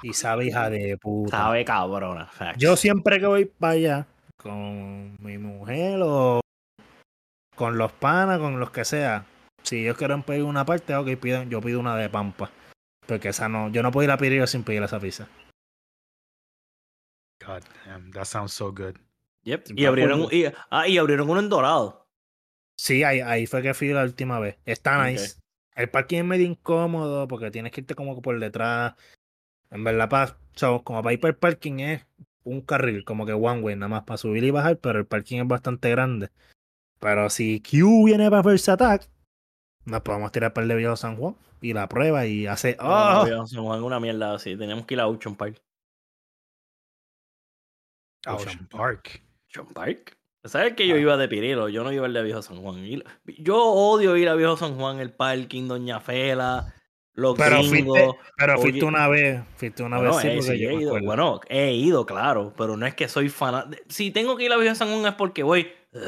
Y 0.03 0.13
sabe 0.13 0.45
hija 0.45 0.69
de 0.69 0.97
puta. 0.97 1.35
Sabe 1.37 1.65
cabrona. 1.65 2.25
facts. 2.27 2.57
Yo 2.57 2.75
siempre 2.75 3.19
que 3.19 3.25
voy 3.27 3.45
para 3.45 3.73
allá 3.73 4.05
con 4.41 5.15
mi 5.21 5.37
mujer 5.37 5.99
o 6.03 6.39
con 7.55 7.77
los 7.77 7.91
panas, 7.91 8.39
con 8.39 8.59
los 8.59 8.69
que 8.71 8.85
sea, 8.85 9.25
Si 9.63 9.81
ellos 9.81 9.97
quieren 9.97 10.23
pedir 10.23 10.43
una 10.43 10.63
parte, 10.63 10.95
ok, 10.95 11.07
piden, 11.19 11.49
yo 11.49 11.59
pido 11.59 11.79
una 11.79 11.97
de 11.97 12.07
pampa. 12.09 12.49
Porque 13.05 13.29
esa 13.29 13.49
no, 13.49 13.69
yo 13.69 13.81
no 13.83 13.91
puedo 13.91 14.05
ir 14.05 14.11
a 14.11 14.17
pedir 14.17 14.47
sin 14.47 14.63
pedir 14.63 14.83
esa 14.83 14.99
pizza. 14.99 15.27
God 17.47 17.63
damn, 17.85 18.11
that 18.11 18.25
sounds 18.25 18.53
so 18.53 18.71
good. 18.71 18.97
Yep. 19.43 19.71
Y 19.77 19.85
abrieron, 19.85 20.27
y, 20.29 20.45
ah, 20.69 20.87
y 20.87 20.97
abrieron 20.97 21.29
uno 21.29 21.39
en 21.39 21.47
dorado. 21.47 22.05
Sí, 22.77 23.03
ahí, 23.03 23.21
ahí 23.21 23.47
fue 23.47 23.61
que 23.61 23.73
fui 23.73 23.87
la 23.89 24.03
última 24.03 24.39
vez. 24.39 24.57
Está 24.65 25.07
nice. 25.07 25.39
El 25.75 25.89
parking 25.89 26.17
es 26.17 26.25
medio 26.25 26.45
incómodo 26.45 27.27
porque 27.27 27.49
tienes 27.49 27.71
que 27.71 27.81
irte 27.81 27.95
como 27.95 28.21
por 28.21 28.37
detrás. 28.39 28.95
En 29.71 29.83
verdad, 29.83 30.09
para, 30.09 30.37
como 30.83 31.01
para 31.01 31.13
ir 31.13 31.19
para 31.19 31.29
el 31.31 31.37
parking 31.37 31.79
es 31.79 32.05
un 32.43 32.61
carril, 32.61 33.03
como 33.05 33.25
que 33.25 33.33
one 33.33 33.61
way, 33.61 33.75
nada 33.75 33.89
más 33.89 34.03
para 34.03 34.17
subir 34.17 34.43
y 34.43 34.51
bajar, 34.51 34.77
pero 34.79 34.99
el 34.99 35.05
parking 35.05 35.41
es 35.41 35.47
bastante 35.47 35.89
grande. 35.89 36.29
Pero 36.99 37.29
si 37.29 37.61
Q 37.61 38.05
viene 38.05 38.29
para 38.29 38.43
First 38.43 38.69
Attack, 38.69 39.09
nos 39.85 40.01
podemos 40.01 40.31
tirar 40.31 40.53
para 40.53 40.63
el 40.63 40.69
de 40.69 40.75
Viejo 40.75 40.95
San 40.95 41.15
Juan 41.15 41.35
y 41.61 41.73
la 41.73 41.87
prueba 41.87 42.25
y 42.25 42.47
hace. 42.47 42.75
No, 42.79 43.21
¡Oh! 43.21 43.25
Viejo 43.25 43.47
San 43.47 43.63
Juan, 43.63 43.83
una 43.83 43.99
mierda 43.99 44.33
así. 44.33 44.57
Teníamos 44.57 44.85
que 44.85 44.95
ir 44.95 44.99
a 44.99 45.07
Ocean 45.07 45.35
Park. 45.35 45.61
Ocean 48.35 48.67
Park. 48.67 49.21
Ocean 49.49 49.67
Park. 49.73 50.17
¿Sabes 50.43 50.73
que 50.75 50.87
yo 50.87 50.95
iba 50.97 51.17
de 51.17 51.27
Pirilo? 51.27 51.67
Yo 51.67 51.83
no 51.83 51.91
iba 51.91 52.05
al 52.05 52.13
de 52.13 52.23
Viejo 52.23 52.41
San 52.41 52.61
Juan. 52.61 52.85
Y- 52.85 53.03
Yo 53.39 53.57
odio 53.63 54.15
ir 54.15 54.29
a 54.29 54.35
Viejo 54.35 54.55
San 54.55 54.75
Juan, 54.75 54.99
el 54.99 55.11
parking, 55.11 55.67
Doña 55.67 55.99
Fela, 55.99 56.73
los 57.13 57.35
Pero 57.37 57.57
gringos. 57.57 57.97
fuiste, 57.99 58.19
pero 58.37 58.53
Oye- 58.53 58.61
fuiste 58.61 58.85
una 58.85 59.07
vez, 59.09 59.41
fuiste 59.57 59.83
una 59.83 59.97
Bueno, 59.97 60.11
vez 60.13 60.21
sí, 60.21 60.27
eh, 60.29 60.35
porque 60.37 60.51
sí, 60.51 60.59
yo 60.59 60.69
he 60.69 60.75
me 60.75 60.81
ido. 60.83 60.99
Bueno, 61.01 61.39
he 61.49 61.73
ido, 61.73 62.05
claro, 62.05 62.53
pero 62.57 62.77
no 62.77 62.85
es 62.85 62.93
que 62.95 63.07
soy 63.09 63.27
fan. 63.29 63.75
Si 63.89 64.11
tengo 64.11 64.37
que 64.37 64.45
ir 64.45 64.51
a 64.53 64.57
Viejo 64.57 64.75
San 64.75 64.89
Juan 64.89 65.05
es 65.07 65.13
porque 65.15 65.43
voy. 65.43 65.67
ugh, 65.91 66.01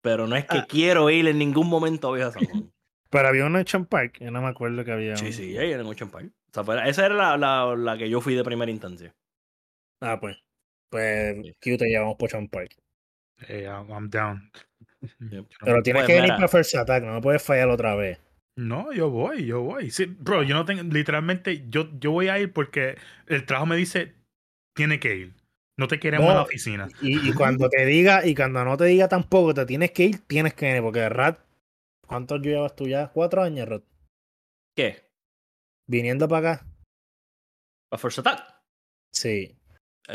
pero 0.00 0.26
no 0.26 0.36
es 0.36 0.44
que 0.46 0.58
Ah. 0.58 0.66
quiero 0.68 1.10
ir 1.10 1.26
en 1.28 1.38
ningún 1.38 1.68
momento 1.68 2.08
a 2.08 2.14
Viejo 2.16 2.30
San 2.32 2.44
Juan. 2.46 2.72
Pero 3.10 3.26
había 3.26 3.46
una 3.46 3.58
en 3.60 3.64
Ocean 3.66 3.86
Park, 3.86 4.18
yo 4.20 4.30
no 4.30 4.42
me 4.42 4.48
acuerdo 4.48 4.84
que 4.84 4.92
había. 4.92 5.16
sí, 5.16 5.26
un- 5.26 5.32
sí, 5.32 5.56
ahí 5.58 5.72
en 5.72 5.80
Ocean 5.80 6.10
Park. 6.10 6.26
O 6.26 6.54
sea, 6.54 6.62
fue- 6.62 6.88
esa 6.88 7.06
era 7.06 7.14
la, 7.14 7.36
la, 7.38 7.74
la 7.74 7.96
que 7.96 8.08
yo 8.10 8.20
fui 8.20 8.34
de 8.34 8.44
primera 8.44 8.70
instancia. 8.70 9.14
Ah, 10.02 10.18
pues. 10.20 10.36
Pues 10.90 11.36
Sí. 11.42 11.54
Q 11.60 11.76
te 11.78 11.86
llevamos 11.86 12.16
por 12.16 12.28
Ocean 12.28 12.48
Park. 12.48 12.74
Hey, 13.46 13.64
I'm, 13.64 13.90
I'm 13.90 14.10
down. 14.10 14.50
Yep. 15.20 15.44
No 15.44 15.46
Pero 15.64 15.82
tienes 15.82 16.00
Pues 16.02 16.06
que 16.06 16.12
venir 16.14 16.22
mira. 16.32 16.36
para 16.36 16.48
First 16.48 16.74
Attack, 16.74 17.04
no 17.04 17.20
puedes 17.20 17.42
fallar 17.42 17.68
otra 17.68 17.94
vez. 17.94 18.18
No, 18.56 18.92
yo 18.92 19.10
voy, 19.10 19.46
yo 19.46 19.60
voy. 19.62 19.90
Sí, 19.92 20.06
bro, 20.06 20.42
yo 20.42 20.54
no 20.56 20.64
tengo, 20.64 20.82
literalmente, 20.82 21.66
yo, 21.68 21.88
yo 22.00 22.10
voy 22.10 22.28
a 22.28 22.38
ir 22.40 22.52
porque 22.52 22.96
el 23.26 23.46
trabajo 23.46 23.66
me 23.66 23.76
dice, 23.76 24.14
tiene 24.74 24.98
que 24.98 25.14
ir. 25.14 25.34
No 25.78 25.86
te 25.86 26.00
queremos 26.00 26.24
en 26.26 26.34
la 26.34 26.40
No, 26.40 26.42
oficina. 26.42 26.88
Y, 27.00 27.28
y 27.28 27.32
cuando 27.34 27.68
te 27.68 27.86
diga, 27.86 28.26
y 28.26 28.34
cuando 28.34 28.64
no 28.64 28.76
te 28.76 28.86
diga 28.86 29.06
tampoco, 29.08 29.54
te 29.54 29.64
tienes 29.64 29.92
que 29.92 30.06
ir, 30.06 30.18
tienes 30.26 30.54
que 30.54 30.66
venir, 30.66 30.82
porque 30.82 31.08
Rat, 31.08 31.38
¿cuántos 32.04 32.40
llevas 32.40 32.74
tú 32.74 32.88
ya? 32.88 33.12
Cuatro 33.12 33.42
años, 33.42 33.68
Rat. 33.68 33.84
¿Qué? 34.76 35.04
Viniendo 35.88 36.26
para 36.26 36.54
acá. 36.54 36.66
¿A 37.92 37.98
First 37.98 38.18
Attack? 38.18 38.42
Sí. 39.14 39.56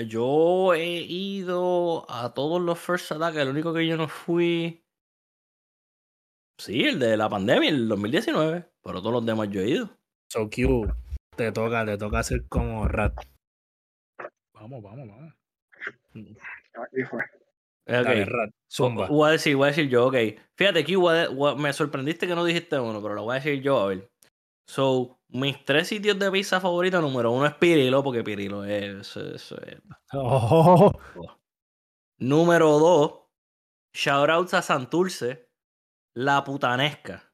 Yo 0.08 0.74
he 0.74 1.02
ido 1.02 2.06
a 2.10 2.34
todos 2.34 2.62
los 2.62 2.80
First 2.80 3.12
Attack. 3.12 3.36
El 3.36 3.50
único 3.50 3.74
que 3.74 3.86
yo 3.86 3.96
no 3.98 4.08
fui. 4.08 4.84
Sí, 6.58 6.84
el 6.84 7.00
de 7.00 7.18
la 7.18 7.30
pandemia, 7.30 7.70
el 7.70 7.88
2019. 7.88 8.66
Pero 8.84 9.00
todos 9.02 9.14
los 9.14 9.26
demás 9.26 9.50
yo 9.50 9.62
he 9.62 9.70
ido. 9.70 9.90
So 10.30 10.50
Q, 10.50 10.88
te 11.36 11.52
toca, 11.52 11.86
te 11.86 11.98
toca 11.98 12.20
hacer 12.20 12.48
como 12.48 12.88
Rat. 12.88 13.14
Vamos, 14.54 14.82
vamos, 14.82 15.08
vamos. 15.08 15.34
Ahí 16.16 17.04
fue. 17.10 17.24
Dale, 17.86 18.24
Ok. 18.24 18.30
Rat. 18.30 18.52
Zumba. 18.72 19.08
Voy 19.08 19.30
a 19.30 19.32
decir, 19.34 19.56
voy 19.56 19.66
a 19.66 19.72
decir 19.72 19.90
yo, 19.90 20.08
ok. 20.08 20.16
Fíjate, 20.56 20.80
aquí 20.80 20.96
voy 20.96 21.18
a- 21.18 21.30
voy 21.30 21.52
a- 21.52 21.56
me 21.56 21.74
sorprendiste 21.74 22.28
que 22.28 22.36
no 22.36 22.46
dijiste 22.46 22.80
uno, 22.80 23.02
pero 23.02 23.14
lo 23.14 23.24
voy 23.24 23.34
a 23.34 23.40
decir 23.40 23.62
yo, 23.62 23.80
a 23.80 23.88
ver. 23.88 24.10
So, 24.66 25.20
mis 25.30 25.64
tres 25.66 25.88
sitios 25.90 26.18
de 26.20 26.32
pizza 26.32 26.62
favoritos, 26.62 27.02
número 27.02 27.32
uno 27.32 27.46
es 27.46 27.54
Pirilo, 27.56 28.04
porque 28.04 28.24
Pirilo 28.24 28.64
es. 28.64 29.16
eso 29.18 29.62
es- 29.62 29.82
Oh, 30.14 30.92
Número 32.20 32.80
dos, 32.80 33.14
shoutouts 33.94 34.54
a 34.54 34.62
Santurce, 34.62 35.50
la 36.16 36.44
putanesca. 36.44 37.32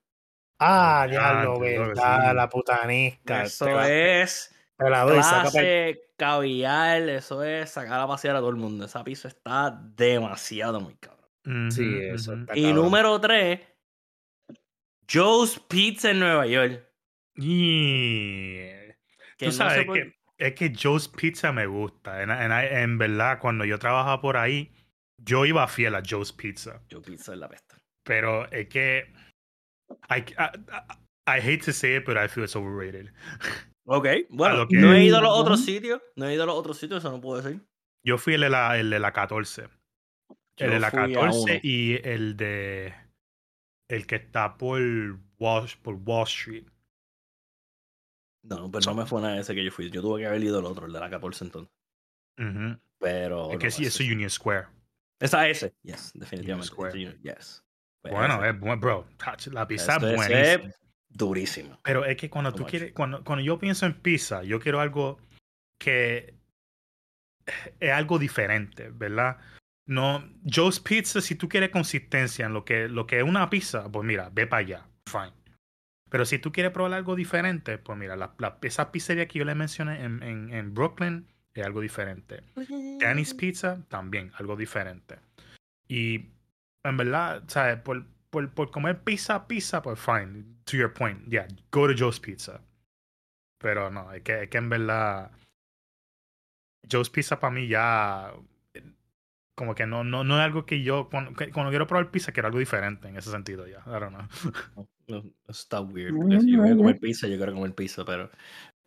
ah, 0.59 1.01
Ah, 1.03 1.07
diablo, 1.07 1.59
claro, 1.59 1.59
verdad, 1.59 2.29
sí. 2.29 2.35
la 2.35 2.49
putanisca. 2.49 3.43
Eso 3.43 3.65
la, 3.69 3.89
es 3.89 4.55
te 4.77 4.89
la 4.89 5.03
doy, 5.03 5.21
saca 5.21 5.41
clase, 5.51 6.01
caviar, 6.17 7.01
eso 7.09 7.43
es 7.43 7.69
sacar 7.69 7.99
a 7.99 8.07
pasear 8.07 8.35
a 8.37 8.39
todo 8.39 8.49
el 8.49 8.55
mundo. 8.55 8.85
Esa 8.85 9.03
pizza 9.03 9.27
está 9.27 9.69
demasiado 9.95 10.79
muy 10.79 10.95
cabrón. 10.95 11.71
Sí, 11.71 11.99
eso 12.01 12.33
está 12.33 12.57
Y 12.57 12.63
cabrón. 12.63 12.83
número 12.85 13.19
tres, 13.21 13.59
Joe's 15.11 15.59
Pizza 15.59 16.11
en 16.11 16.19
Nueva 16.19 16.45
York. 16.47 16.88
Yeah. 17.39 18.95
Que 19.37 19.45
Tú 19.45 19.45
no 19.47 19.51
sabes 19.51 19.73
sé 19.79 19.83
por- 19.85 19.95
que 19.95 20.15
es 20.37 20.53
que 20.55 20.73
Joe's 20.75 21.07
Pizza 21.07 21.51
me 21.51 21.65
gusta. 21.67 22.21
En, 22.23 22.29
en- 22.31 22.51
en 22.51 22.97
verdad, 22.97 23.39
cuando 23.39 23.65
yo 23.65 23.77
trabajaba 23.79 24.21
por 24.21 24.37
ahí, 24.37 24.71
yo 25.17 25.45
iba 25.45 25.67
fiel 25.67 25.95
a 25.95 26.01
Joe's 26.07 26.31
Pizza. 26.33 26.81
Joe's 26.91 27.05
Pizza 27.05 27.33
es 27.33 27.39
la 27.39 27.49
pesta. 27.49 27.77
Pero 28.03 28.49
es 28.51 28.67
que. 28.67 29.11
I, 30.09 30.19
I, 30.19 30.49
I 31.27 31.39
hate 31.41 31.59
to 31.65 31.73
say 31.73 31.95
it, 31.97 32.05
but 32.05 32.15
I 32.17 32.27
feel 32.27 32.43
it's 32.43 32.55
overrated. 32.55 33.11
Ok, 33.91 34.05
bueno, 34.29 34.67
que- 34.67 34.77
no 34.77 34.93
he 34.93 35.03
ido 35.05 35.17
a 35.17 35.21
los 35.21 35.31
otros 35.35 35.65
sitios. 35.65 35.99
No 36.15 36.27
he 36.27 36.35
ido 36.35 36.43
a 36.43 36.45
los 36.45 36.55
otros 36.55 36.77
sitios, 36.77 36.99
eso 36.99 37.11
no 37.11 37.19
puedo 37.19 37.41
decir. 37.41 37.59
Yo 38.05 38.19
fui 38.19 38.35
el 38.35 38.41
de 38.41 38.49
la, 38.51 38.77
el 38.79 38.91
de 38.91 38.99
la 38.99 39.11
14. 39.13 39.63
Yo 40.57 40.65
el 40.65 40.71
de 40.73 40.79
la 40.79 40.91
fui 40.91 40.99
a 40.99 41.03
14 41.07 41.39
uno. 41.39 41.59
y 41.63 41.99
el 42.07 42.37
de. 42.37 42.93
El 43.89 44.05
que 44.05 44.17
está 44.17 44.57
por 44.57 44.79
Wall, 45.39 45.67
por 45.81 45.95
Wall 45.95 46.27
Street. 46.27 46.65
No, 48.43 48.71
pero 48.71 48.85
no 48.85 48.95
me 48.95 49.05
fue 49.05 49.21
nada 49.21 49.39
ese 49.39 49.53
que 49.53 49.63
yo 49.63 49.71
fui. 49.71 49.89
Yo 49.89 50.01
tuve 50.01 50.21
que 50.21 50.27
haber 50.27 50.43
ido 50.43 50.59
al 50.59 50.65
otro, 50.65 50.85
el 50.85 50.93
de 50.93 50.99
la 50.99 51.09
14 51.09 51.45
entonces. 51.45 51.73
Pero. 52.99 53.51
es 53.51 53.57
que 53.59 53.71
sí, 53.71 53.85
es 53.85 53.99
Union 53.99 54.29
Square. 54.29 54.67
Esa 55.19 55.47
ese. 55.49 55.75
Yes, 55.83 56.11
definitivamente. 56.13 56.67
Square. 56.67 57.17
Yes. 57.21 57.63
Pues 58.01 58.13
Bueno, 58.13 58.43
es 58.45 58.57
bueno, 58.57 58.79
bro. 58.79 59.07
La 59.51 59.67
pizza 59.67 59.97
Eso- 59.97 60.07
es 60.07 60.15
buenísima. 60.15 60.69
es 60.69 60.79
durísimo. 61.09 61.79
Pero 61.83 62.05
es 62.05 62.15
que 62.15 62.29
cuando 62.29 62.53
tú 62.53 62.61
much. 62.61 62.69
quieres, 62.69 62.93
cuando, 62.93 63.23
cuando 63.25 63.43
yo 63.43 63.59
pienso 63.59 63.85
en 63.85 63.93
pizza, 64.01 64.43
yo 64.43 64.59
quiero 64.61 64.79
algo 64.79 65.19
que 65.77 66.35
es 67.79 67.91
algo 67.91 68.19
diferente, 68.19 68.89
¿verdad? 68.91 69.37
No, 69.85 70.23
Joe's 70.45 70.79
Pizza, 70.79 71.19
si 71.19 71.35
tú 71.35 71.49
quieres 71.49 71.71
consistencia 71.71 72.45
en 72.45 72.53
lo 72.53 72.63
que, 72.63 72.87
lo 72.87 73.07
que 73.07 73.17
es 73.17 73.23
una 73.23 73.49
pizza, 73.49 73.91
pues 73.91 74.05
mira, 74.05 74.29
ve 74.31 74.45
para 74.45 74.59
allá, 74.61 74.89
fine. 75.09 75.33
Pero 76.09 76.25
si 76.25 76.39
tú 76.39 76.51
quieres 76.51 76.71
probar 76.71 76.93
algo 76.93 77.15
diferente, 77.15 77.77
pues 77.77 77.97
mira, 77.97 78.15
la, 78.15 78.33
la- 78.37 78.57
esa 78.61 78.91
pizzería 78.91 79.27
que 79.27 79.39
yo 79.39 79.45
le 79.45 79.55
mencioné 79.55 80.03
en, 80.03 80.23
en, 80.23 80.53
en 80.53 80.73
Brooklyn 80.73 81.27
es 81.53 81.65
algo 81.65 81.81
diferente. 81.81 82.41
Danny's 82.99 83.33
Pizza 83.33 83.79
también, 83.89 84.31
algo 84.35 84.55
diferente. 84.55 85.17
Y 85.87 86.25
en 86.83 86.97
verdad, 86.97 87.43
¿sabes? 87.47 87.77
Por, 87.81 88.05
por, 88.29 88.49
por 88.51 88.71
comer 88.71 89.03
pizza, 89.03 89.47
pizza, 89.47 89.81
pues 89.81 89.99
fine. 89.99 90.43
To 90.65 90.77
your 90.77 90.93
point, 90.93 91.27
yeah, 91.29 91.47
go 91.71 91.87
to 91.87 91.93
Joe's 91.97 92.19
Pizza. 92.19 92.61
Pero 93.59 93.89
no, 93.89 94.11
es 94.13 94.21
que, 94.21 94.43
es 94.43 94.49
que 94.49 94.57
en 94.57 94.69
verdad, 94.69 95.31
Joe's 96.89 97.09
Pizza 97.09 97.39
para 97.39 97.53
mí 97.53 97.67
ya, 97.67 98.31
como 99.55 99.75
que 99.75 99.85
no, 99.85 100.03
no, 100.03 100.23
no 100.23 100.37
es 100.39 100.45
algo 100.45 100.65
que 100.65 100.81
yo, 100.83 101.09
cuando, 101.09 101.33
cuando 101.53 101.69
quiero 101.69 101.85
probar 101.87 102.11
pizza, 102.11 102.31
quiero 102.31 102.47
algo 102.47 102.59
diferente 102.59 103.07
en 103.09 103.17
ese 103.17 103.29
sentido 103.31 103.67
ya. 103.67 103.79
I 103.85 103.99
don't 103.99 104.15
know. 104.15 104.87
No, 105.09 105.17
eso 105.17 105.33
está 105.47 105.81
weird. 105.81 106.15
Porque 106.15 106.39
si 106.39 106.51
yo 106.51 106.63
a 106.63 106.75
comer 106.75 106.99
pizza, 106.99 107.27
yo 107.27 107.37
quiero 107.37 107.53
comer 107.53 107.73
pizza, 107.73 108.05
pero. 108.05 108.29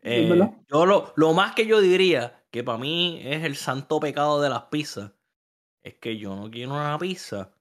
Eh, 0.03 0.29
yo 0.68 0.87
lo, 0.87 1.12
lo 1.16 1.33
más 1.33 1.55
que 1.55 1.66
yo 1.66 1.81
diría, 1.81 2.45
que 2.51 2.64
para 2.64 2.79
mí 2.79 3.20
es 3.25 3.45
el 3.45 3.57
santo 3.57 4.01
pecado 4.01 4.41
de 4.41 4.49
las 4.49 4.64
pizzas, 4.64 5.12
es 5.83 5.95
que 5.95 6.16
yo 6.18 6.37
no 6.37 6.51
quiero 6.51 6.73
una 6.73 6.99
pizza 6.99 7.53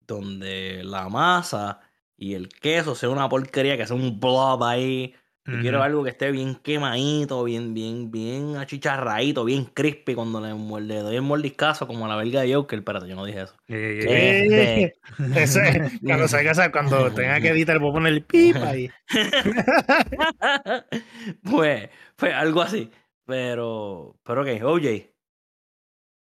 donde 0.00 0.82
la 0.84 1.08
masa 1.08 1.80
y 2.16 2.34
el 2.34 2.48
queso 2.48 2.94
sea 2.94 3.10
una 3.10 3.28
porquería, 3.28 3.76
que 3.76 3.86
sea 3.86 3.96
un 3.96 4.20
blob 4.20 4.62
ahí. 4.64 5.14
Yo 5.46 5.60
quiero 5.60 5.82
algo 5.82 6.02
que 6.02 6.10
esté 6.10 6.30
bien 6.30 6.54
quemadito, 6.54 7.44
bien, 7.44 7.74
bien, 7.74 8.10
bien 8.10 8.56
achicharradito, 8.56 9.44
bien 9.44 9.66
crispy 9.66 10.14
cuando 10.14 10.40
le, 10.40 11.00
doy 11.00 11.16
el 11.16 11.22
mordiscazo 11.22 11.86
como 11.86 12.06
a 12.06 12.08
la 12.08 12.16
verga 12.16 12.40
de 12.40 12.54
Joker. 12.54 12.78
Espérate, 12.78 13.08
yo 13.08 13.14
no 13.14 13.26
dije 13.26 13.42
eso. 13.42 13.54
Yeah, 13.66 13.78
yeah. 13.78 14.86
Este- 14.86 14.98
Eso 15.36 15.60
es, 15.60 16.00
cuando 16.00 16.28
salga, 16.28 16.72
cuando 16.72 17.10
tenga 17.14 17.40
que 17.40 17.48
editar, 17.48 17.78
voy 17.78 17.90
a 17.90 17.92
poner 17.92 18.12
el 18.14 18.24
pip 18.24 18.56
ahí. 18.56 18.90
pues, 21.42 21.90
pues 22.16 22.34
algo 22.34 22.62
así. 22.62 22.90
Pero, 23.26 24.16
pero 24.22 24.42
ok, 24.42 24.48
OJ. 24.62 25.14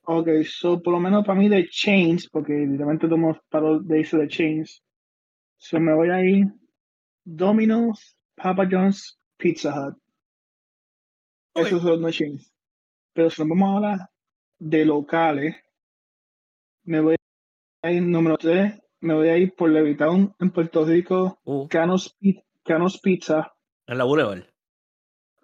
Ok, 0.05 0.29
so 0.45 0.83
por 0.83 0.95
lo 0.95 1.01
menos 1.01 1.25
para 1.25 1.39
mí 1.39 1.49
de 1.49 1.69
Chains, 1.69 2.29
porque 2.29 2.55
literalmente 2.55 3.09
tomamos 3.09 3.39
para 3.49 3.79
de 3.79 4.01
irse 4.01 4.17
de 4.17 4.29
Chains. 4.29 4.83
So 5.59 5.79
me 5.79 5.95
voy 5.95 6.11
a 6.11 6.25
ir 6.25 6.47
Domino's, 7.25 8.17
Papa 8.37 8.66
John's, 8.70 9.18
Pizza 9.37 9.70
Hut. 9.89 9.97
Ok. 11.55 11.66
Esos 11.66 11.83
son 11.83 12.01
los 12.03 12.16
Chains. 12.16 12.53
Pero 13.12 13.30
si 13.30 13.43
nos 13.43 13.49
vamos 13.51 13.68
a 13.68 13.76
hablar 13.76 14.11
de 14.59 14.85
locales, 14.85 15.57
me 16.85 17.01
voy 17.01 17.16
a 17.83 17.91
ir 17.93 18.03
número 18.03 18.39
3, 18.39 18.80
me 19.01 19.14
voy 19.14 19.28
a 19.28 19.37
ir 19.37 19.55
por 19.55 19.70
Levitown 19.70 20.35
en 20.39 20.51
Puerto 20.51 20.85
Rico. 20.85 21.39
Uh, 21.45 21.68
Canos, 21.68 22.16
Pi- 22.18 22.43
Canos 22.64 22.99
Pizza, 23.01 23.53
en 23.87 23.99
la 23.99 24.05
Boulevard. 24.05 24.45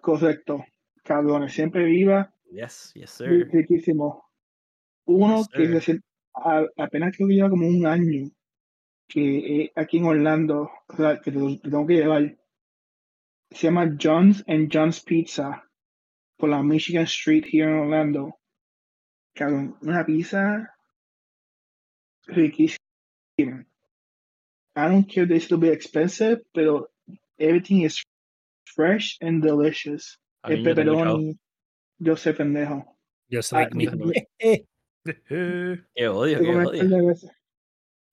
correcto. 0.01 0.65
Cabrones, 1.03 1.53
siempre 1.53 1.85
viva, 1.85 2.33
Yes, 2.51 2.91
yes, 2.95 3.11
sir. 3.11 3.47
riquísimo. 3.51 4.29
Uno 5.05 5.37
Yes, 5.37 5.47
que 5.49 5.65
sir. 5.65 5.71
recién- 5.71 6.03
a- 6.33 6.65
apenas 6.77 7.15
creo 7.15 7.27
que 7.27 7.35
lleva 7.35 7.49
como 7.49 7.67
un 7.67 7.85
año 7.85 8.29
que 9.07 9.63
eh, 9.63 9.71
aquí 9.75 9.97
en 9.97 10.05
Orlando, 10.05 10.69
o 10.87 10.95
sea, 10.95 11.19
que 11.19 11.31
te 11.31 11.39
tengo 11.63 11.85
que 11.87 11.93
llevar. 11.95 12.37
Se 13.51 13.67
llama 13.67 13.95
John's 13.99 14.43
and 14.47 14.69
John's 14.71 14.99
Pizza 15.01 15.63
por 16.37 16.49
la 16.49 16.61
Michigan 16.61 17.03
Street 17.05 17.45
here 17.51 17.67
en 17.69 17.79
Orlando. 17.79 18.37
Cabrón, 19.35 19.75
una 19.81 20.05
pizza 20.05 20.67
riquísima. 22.27 23.65
I 24.75 24.87
don't 24.87 25.07
care 25.09 25.23
if 25.23 25.31
it's 25.31 25.45
a 25.51 25.55
little 25.55 25.57
bit 25.57 25.73
expensive, 25.73 26.41
pero 26.53 26.87
everything 27.37 27.81
is 27.83 28.01
fresh 28.65 29.17
and 29.21 29.41
delicious. 29.41 30.17
A 30.43 30.51
El 30.53 30.63
pepperoni, 30.63 31.37
yo 31.99 32.15
sé 32.15 32.33
pendejo. 32.33 32.85
Yo 33.29 33.41
soy 33.41 33.67
mi. 33.73 33.85
yo- 33.85 34.11
Eh, 34.39 34.63
Qué 35.95 36.07
odio, 36.07 36.39
qué 36.39 36.55
odio. 36.55 36.83
de 36.87 37.01
veces. 37.07 37.31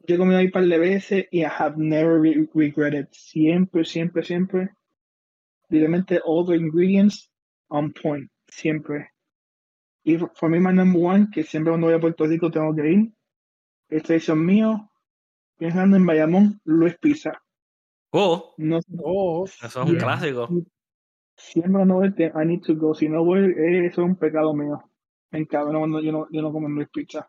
Yo 0.09 0.15
he 0.15 0.19
comido 0.19 0.39
ahí 0.39 0.47
un 0.47 0.53
par 0.53 0.65
de 0.67 0.79
veces 0.79 1.27
y 1.31 1.41
I 1.41 1.45
have 1.47 1.77
never 1.77 2.21
re- 2.21 2.49
regretted. 2.55 3.09
Siempre, 3.13 3.85
siempre, 3.85 4.23
siempre. 4.25 4.71
Literalmente 5.69 6.21
all 6.25 6.45
the 6.47 6.55
ingredients 6.55 7.29
on 7.69 7.93
point. 7.93 8.31
Siempre. 8.49 9.11
Y 10.05 10.19
for 10.35 10.49
me, 10.49 10.61
my 10.61 10.73
number 10.73 11.01
one, 11.01 11.29
que 11.33 11.43
siempre 11.43 11.73
cuando 11.73 11.89
voy 11.89 11.97
a 11.97 12.01
Puerto 12.01 12.27
Rico 12.27 12.51
tengo 12.51 12.75
que 12.75 12.93
ir. 12.93 13.13
Es 13.89 14.03
tradición 14.05 14.45
mío. 14.45 14.91
Pensando 15.59 15.97
en 15.97 16.07
Bayamón, 16.07 16.61
Luis 16.65 16.97
Pizza. 16.99 17.33
Oh, 18.13 18.55
No. 18.59 18.81
Oh, 19.03 19.45
eso 19.47 19.67
es 19.67 19.77
un 19.77 19.95
Yeah. 19.95 19.99
clásico. 19.99 20.49
Siempre 21.37 21.73
cuando 21.73 21.95
voy, 21.95 22.09
I 22.19 22.47
need 22.47 22.63
to 22.63 22.77
go. 22.77 22.95
Si 22.95 23.09
no 23.09 23.25
voy, 23.25 23.41
eh, 23.41 23.87
eso 23.87 24.03
es 24.03 24.09
un 24.09 24.17
pecado 24.17 24.55
mío. 24.55 24.83
Me 25.33 25.41
encabrono 25.41 25.81
cuando 25.81 26.01
yo 26.01 26.13
no, 26.13 26.29
yo 26.31 26.43
no 26.43 26.53
como 26.53 26.69
en 26.69 26.75
Luis 26.77 26.89
Pizza. 26.93 27.29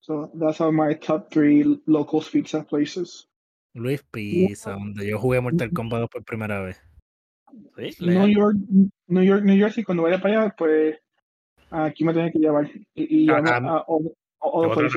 So 0.00 0.30
that's 0.34 0.60
are 0.60 0.72
my 0.72 0.94
top 0.94 1.30
three 1.30 1.64
local 1.86 2.22
pizza 2.22 2.64
places. 2.64 3.28
Luis 3.74 4.02
Pizza, 4.10 4.72
donde 4.72 5.08
yo 5.08 5.18
jugué 5.18 5.40
Mortal 5.40 5.72
Kombat 5.72 6.00
2 6.00 6.10
por 6.10 6.24
primera 6.24 6.60
vez. 6.60 6.82
Sí, 7.76 8.04
New. 8.06 8.28
York, 8.28 8.56
New 9.08 9.22
York, 9.22 9.44
New 9.44 9.56
Jersey, 9.56 9.84
cuando 9.84 10.04
vaya 10.04 10.20
para 10.20 10.42
allá, 10.42 10.54
pues 10.56 10.98
aquí 11.70 12.04
me 12.04 12.12
tienen 12.12 12.32
que 12.32 12.38
llevar. 12.38 12.70
Y, 12.94 13.24
y 13.24 13.30
Ah, 13.30 13.42
ah, 13.44 13.84
a 13.86 14.48
a 14.48 14.88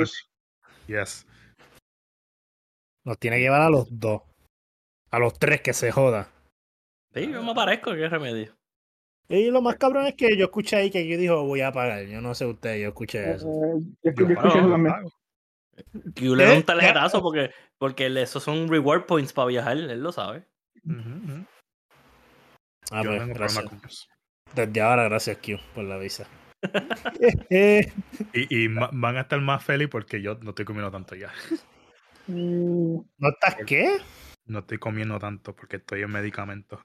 yes. 0.88 1.26
Nos 3.05 3.19
tiene 3.19 3.38
que 3.38 3.43
llevar 3.43 3.61
a 3.61 3.69
los 3.69 3.88
dos. 3.99 4.21
A 5.11 5.19
los 5.19 5.38
tres 5.38 5.61
que 5.61 5.73
se 5.73 5.91
joda. 5.91 6.30
Sí, 7.13 7.30
yo 7.32 7.43
me 7.43 7.53
parezco, 7.53 7.93
qué 7.93 8.09
remedio. 8.09 8.53
Y 9.30 9.49
lo 9.49 9.61
más 9.61 9.78
cabrón 9.78 10.05
es 10.05 10.15
que 10.15 10.38
yo 10.38 10.45
escuché 10.45 10.76
ahí 10.76 10.91
que 10.91 11.07
yo 11.07 11.17
dijo 11.17 11.43
voy 11.45 11.61
a 11.61 11.71
pagar. 11.71 12.05
Yo 12.05 12.21
no 12.21 12.36
sé 12.36 12.45
usted, 12.45 12.80
yo 12.80 12.89
escuché 12.89 13.34
eso. 13.34 13.47
Eh, 13.47 13.82
yo, 14.03 14.11
Yo 14.11 14.28
yo 14.28 14.34
escuché 14.34 14.59
eso 14.59 14.69
también. 14.69 14.93
pago. 14.95 15.09
Que 16.15 16.26
le 16.26 16.45
da 16.45 16.53
un 16.53 16.63
tarjetazo 16.63 17.21
porque, 17.21 17.51
porque 17.78 18.07
esos 18.21 18.43
son 18.43 18.67
reward 18.67 19.05
points 19.05 19.34
para 19.34 19.47
viajar, 19.47 19.78
él 19.78 20.01
lo 20.01 20.11
sabe. 20.11 20.47
Ah, 22.91 23.01
Yo 23.03 23.15
pues, 23.15 23.28
gracias. 23.28 24.07
Desde 24.53 24.82
ahora, 24.82 25.05
gracias 25.05 25.38
Q 25.38 25.59
por 25.73 25.84
la 25.84 25.97
visa. 25.97 26.28
Y, 28.34 28.67
van 28.67 29.17
a 29.17 29.21
estar 29.21 29.39
más 29.39 29.63
felices 29.63 29.89
porque 29.91 30.21
yo 30.21 30.36
no 30.41 30.49
estoy 30.49 30.65
comiendo 30.65 30.91
tanto 30.91 31.15
ya. 31.15 31.32
Mm, 32.28 32.99
¿No 33.17 33.30
estás 33.30 33.55
qué? 33.65 33.97
No 34.45 34.59
estoy 34.59 34.78
comiendo 34.78 35.19
tanto 35.19 35.55
porque 35.55 35.78
estoy 35.78 36.01
en 36.01 36.11
medicamentos. 36.11 36.82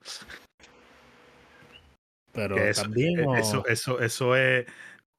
Pero 2.32 2.56
eso, 2.56 2.82
también. 2.82 3.20
eh, 3.20 3.24
o- 3.26 3.36
eso, 3.36 3.66
eso, 3.66 4.00
eso 4.00 4.36
es. 4.36 4.66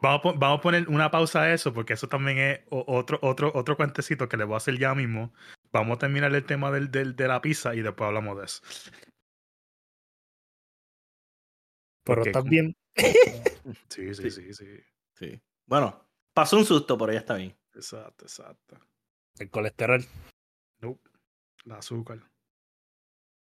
Vamos 0.01 0.21
a, 0.25 0.31
vamos 0.37 0.59
a 0.59 0.61
poner 0.61 0.89
una 0.89 1.11
pausa 1.11 1.43
a 1.43 1.53
eso, 1.53 1.73
porque 1.73 1.93
eso 1.93 2.07
también 2.07 2.37
es 2.39 2.59
otro, 2.69 3.19
otro, 3.21 3.51
otro 3.53 3.77
cuentecito 3.77 4.27
que 4.27 4.37
le 4.37 4.43
voy 4.45 4.55
a 4.55 4.57
hacer 4.57 4.77
ya 4.79 4.95
mismo. 4.95 5.31
Vamos 5.71 5.95
a 5.97 5.99
terminar 5.99 6.33
el 6.33 6.43
tema 6.45 6.71
del, 6.71 6.89
del- 6.91 7.15
de 7.15 7.27
la 7.27 7.39
pizza 7.41 7.75
y 7.75 7.81
después 7.81 8.07
hablamos 8.07 8.37
de 8.39 8.45
eso. 8.45 8.61
pero 12.03 12.15
porque 12.23 12.29
estás 12.29 12.43
bien. 12.45 12.75
Sí, 13.89 14.13
sí, 14.15 14.29
sí, 14.31 14.53
sí. 14.53 14.65
Sí. 15.15 15.41
Bueno, 15.67 16.03
pasó 16.33 16.57
un 16.57 16.65
susto, 16.65 16.97
pero 16.97 17.13
ya 17.13 17.19
está 17.19 17.35
bien. 17.35 17.55
Exacto, 17.73 18.25
exacto. 18.25 18.79
El 19.39 19.49
colesterol, 19.49 20.03
Nope. 20.81 21.09
El 21.65 21.71
azúcar. 21.73 22.19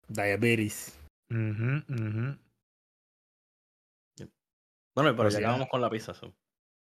diabetes. 0.09 0.99
Ujú, 1.31 1.85
ujú. 1.89 2.39
Bueno, 4.95 5.11
pero 5.11 5.17
Pues 5.17 5.35
ya 5.35 5.41
ya. 5.41 5.47
acabamos 5.49 5.69
con 5.69 5.81
la 5.83 5.91
pizza. 5.91 6.15
so. 6.15 6.35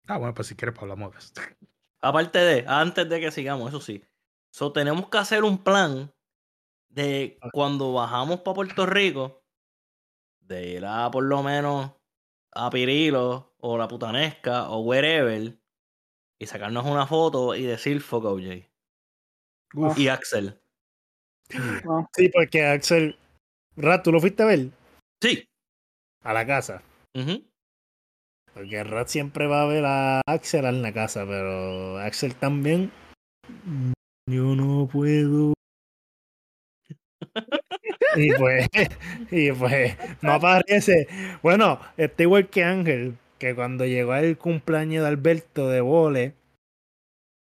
Ah, 0.07 0.19
bueno, 0.19 0.35
pues 0.35 0.49
si 0.49 0.57
quieres, 0.57 0.75
pues 0.75 0.83
hablamos 0.83 1.13
de 1.13 1.19
esto. 1.19 1.41
Aparte 2.01 2.39
de, 2.39 2.65
antes 2.67 3.09
de 3.09 3.21
que 3.21 3.31
sigamos, 3.31 3.69
eso 3.69 3.81
sí. 3.81 4.03
So, 4.53 4.73
tenemos 4.73 5.09
que 5.09 5.19
hacer 5.19 5.45
un 5.45 5.63
plan 5.63 6.13
de 6.89 7.39
cuando 7.53 7.93
bajamos 7.93 8.41
para 8.41 8.55
Puerto 8.55 8.87
Rico, 8.87 9.45
de 10.41 10.69
ir 10.71 10.85
a 10.85 11.11
por 11.11 11.23
lo 11.25 11.43
menos 11.43 11.93
a 12.53 12.71
Pirilo 12.71 13.55
o 13.59 13.79
la 13.79 13.87
Putanesca 13.87 14.69
o 14.71 14.81
wherever 14.81 15.57
y 16.39 16.47
sacarnos 16.47 16.85
una 16.87 17.07
foto 17.07 17.55
y 17.55 17.63
decir 17.63 18.01
fuck 18.01 18.25
OJ. 18.25 18.69
Uf, 19.75 19.99
Y 19.99 20.09
Axel. 20.09 20.61
ah, 21.89 22.09
Sí, 22.17 22.29
porque 22.29 22.67
Axel. 22.67 23.17
Rat, 23.77 24.03
¿tú 24.03 24.11
lo 24.11 24.21
fuiste 24.21 24.43
a 24.43 24.47
ver? 24.47 24.71
Sí. 25.23 25.49
A 26.23 26.33
la 26.33 26.45
casa. 26.45 26.83
Ujú. 27.15 27.45
Porque 28.61 28.85
Rat 28.85 29.09
siempre 29.09 29.47
va 29.47 29.63
a 29.63 29.67
ver 29.67 29.87
a 29.87 30.21
Axel 30.27 30.67
en 30.67 30.83
la 30.83 30.93
casa, 30.93 31.25
pero 31.27 31.97
Axel 31.97 32.35
también. 32.35 32.93
Yo 34.27 34.55
no 34.55 34.87
puedo. 34.87 35.55
y 38.17 38.33
pues, 38.35 38.69
y 39.31 39.51
pues, 39.53 39.97
no 40.21 40.33
aparece. 40.33 41.09
Bueno, 41.43 41.81
está 41.97 42.23
igual 42.23 42.51
que 42.51 42.63
Ángel, 42.63 43.17
que 43.39 43.55
cuando 43.55 43.87
llegó 43.87 44.15
el 44.15 44.37
cumpleaños 44.37 45.05
de 45.05 45.09
Alberto 45.09 45.71
de 45.71 45.81
Vole, 45.81 46.35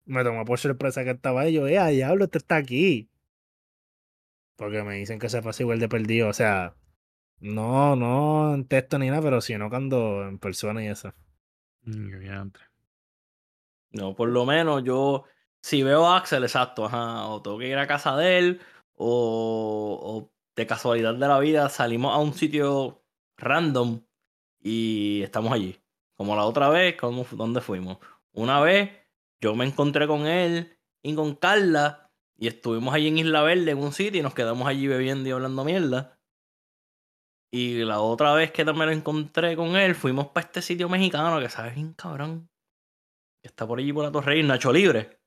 me 0.06 0.22
tomó 0.22 0.44
por 0.44 0.60
sorpresa 0.60 1.02
que 1.02 1.10
estaba. 1.10 1.48
Yo, 1.48 1.66
eh, 1.66 1.90
diablo, 1.90 2.26
este 2.26 2.38
está 2.38 2.54
aquí. 2.54 3.08
Porque 4.54 4.84
me 4.84 4.94
dicen 4.94 5.18
que 5.18 5.28
se 5.28 5.42
pasa 5.42 5.64
igual 5.64 5.80
de 5.80 5.88
perdido. 5.88 6.28
O 6.28 6.32
sea, 6.32 6.76
no, 7.42 7.94
no 7.96 8.54
en 8.54 8.66
texto 8.66 8.98
ni 8.98 9.08
nada, 9.08 9.22
pero 9.22 9.40
sino 9.40 9.68
cuando 9.70 10.22
en 10.28 10.38
persona 10.38 10.82
y 10.84 10.88
eso. 10.88 11.12
mm. 11.86 12.52
No, 13.90 14.14
por 14.16 14.28
lo 14.30 14.46
menos 14.46 14.82
yo, 14.84 15.24
si 15.60 15.82
veo 15.82 16.06
a 16.06 16.16
Axel, 16.16 16.44
exacto, 16.44 16.86
ajá, 16.86 17.26
o 17.28 17.42
tengo 17.42 17.58
que 17.58 17.68
ir 17.68 17.76
a 17.78 17.86
casa 17.86 18.16
de 18.16 18.38
él, 18.38 18.60
o, 18.94 19.98
o 20.02 20.32
de 20.56 20.66
casualidad 20.66 21.14
de 21.14 21.28
la 21.28 21.38
vida 21.38 21.68
salimos 21.68 22.14
a 22.14 22.18
un 22.18 22.32
sitio 22.34 23.04
random 23.36 24.02
y 24.60 25.22
estamos 25.22 25.52
allí. 25.52 25.78
Como 26.16 26.36
la 26.36 26.44
otra 26.44 26.68
vez, 26.70 26.96
¿cómo, 26.98 27.24
fu- 27.24 27.36
¿dónde 27.36 27.60
fuimos? 27.60 27.98
Una 28.32 28.60
vez 28.60 28.90
yo 29.40 29.54
me 29.56 29.66
encontré 29.66 30.06
con 30.06 30.26
él 30.26 30.78
y 31.02 31.14
con 31.14 31.34
Carla 31.36 32.10
y 32.38 32.48
estuvimos 32.48 32.94
allí 32.94 33.08
en 33.08 33.18
Isla 33.18 33.42
Verde, 33.42 33.72
en 33.72 33.78
un 33.78 33.92
sitio, 33.92 34.20
y 34.20 34.22
nos 34.22 34.34
quedamos 34.34 34.68
allí 34.68 34.86
bebiendo 34.88 35.28
y 35.28 35.32
hablando 35.32 35.64
mierda. 35.64 36.18
Y 37.54 37.84
la 37.84 38.00
otra 38.00 38.32
vez 38.32 38.50
que 38.50 38.64
también 38.64 38.86
lo 38.86 38.92
encontré 38.92 39.54
con 39.56 39.76
él, 39.76 39.94
fuimos 39.94 40.28
para 40.28 40.46
este 40.46 40.62
sitio 40.62 40.88
mexicano 40.88 41.38
que 41.38 41.50
sabe 41.50 41.70
bien 41.70 41.92
cabrón. 41.92 42.48
Que 43.42 43.48
está 43.48 43.66
por 43.66 43.78
allí 43.78 43.92
por 43.92 44.04
la 44.04 44.10
Torre 44.10 44.42
Nacho 44.42 44.72
Libre. 44.72 45.20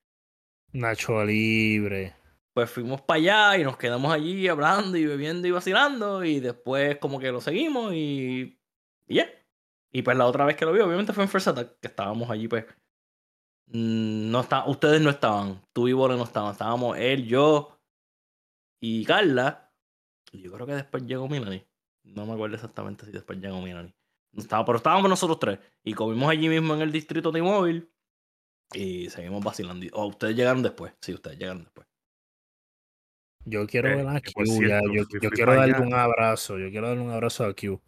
Nacho 0.73 1.23
Libre. 1.23 2.15
Pues 2.53 2.71
fuimos 2.71 3.01
para 3.01 3.17
allá 3.19 3.57
y 3.59 3.63
nos 3.63 3.77
quedamos 3.77 4.11
allí 4.11 4.47
hablando 4.47 4.97
y 4.97 5.05
bebiendo 5.05 5.47
y 5.47 5.51
vacilando. 5.51 6.23
Y 6.23 6.39
después 6.39 6.97
como 6.97 7.19
que 7.19 7.31
lo 7.31 7.41
seguimos 7.41 7.93
y. 7.93 8.57
Y 9.07 9.15
ya. 9.15 9.29
Y 9.93 10.01
pues 10.01 10.17
la 10.17 10.25
otra 10.25 10.45
vez 10.45 10.55
que 10.55 10.65
lo 10.65 10.73
vi, 10.73 10.79
obviamente 10.79 11.13
fue 11.13 11.23
en 11.25 11.29
First 11.29 11.49
Attack, 11.49 11.79
que 11.79 11.87
estábamos 11.87 12.29
allí, 12.31 12.47
pues. 12.47 12.65
mm, 13.67 14.31
No 14.31 14.41
está, 14.41 14.65
ustedes 14.65 14.99
no 14.99 15.11
estaban. 15.11 15.61
Tú 15.73 15.87
y 15.87 15.93
Bole 15.93 16.15
no 16.17 16.23
estaban. 16.23 16.53
Estábamos 16.53 16.97
él, 16.97 17.27
yo 17.27 17.77
y 18.81 19.05
Carla. 19.05 19.71
Y 20.31 20.41
yo 20.41 20.51
creo 20.51 20.65
que 20.65 20.73
después 20.73 21.05
llegó 21.05 21.27
Milani. 21.29 21.63
No 22.05 22.25
me 22.25 22.33
acuerdo 22.33 22.55
exactamente 22.55 23.05
si 23.05 23.11
después 23.11 23.39
llegó 23.39 23.61
Milani. 23.61 23.93
No 24.31 24.41
estaba, 24.41 24.65
pero 24.65 24.77
estábamos 24.77 25.09
nosotros 25.09 25.39
tres. 25.39 25.59
Y 25.83 25.93
comimos 25.93 26.29
allí 26.29 26.47
mismo 26.49 26.73
en 26.75 26.81
el 26.81 26.91
distrito 26.91 27.31
T-Mobile. 27.31 27.87
Y 28.73 29.09
seguimos 29.09 29.43
vacilando. 29.43 29.85
O 29.93 30.07
ustedes 30.07 30.35
llegaron 30.35 30.61
después. 30.63 30.93
Sí, 31.01 31.13
ustedes 31.13 31.37
llegaron 31.37 31.63
después. 31.63 31.87
Yo 33.45 33.67
quiero 33.67 33.89
Eh, 33.89 33.95
ver 33.97 34.07
a 34.07 34.21
Q. 34.21 34.67
ya, 34.67 34.81
Yo, 34.91 35.29
quiero 35.31 35.53
darle 35.55 35.79
un 35.79 35.93
abrazo. 35.93 36.57
Yo 36.57 36.69
quiero 36.71 36.87
darle 36.87 37.03
un 37.03 37.11
abrazo 37.11 37.45
a 37.45 37.53
Q. 37.53 37.79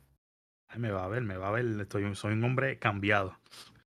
Ay, 0.70 0.80
me 0.80 0.92
va 0.92 1.04
a 1.06 1.08
ver, 1.08 1.24
me 1.24 1.38
va 1.38 1.48
a 1.50 1.52
ver. 1.52 1.66
Estoy, 1.82 2.14
soy 2.16 2.34
un 2.34 2.44
hombre 2.44 2.78
cambiado. 2.80 3.40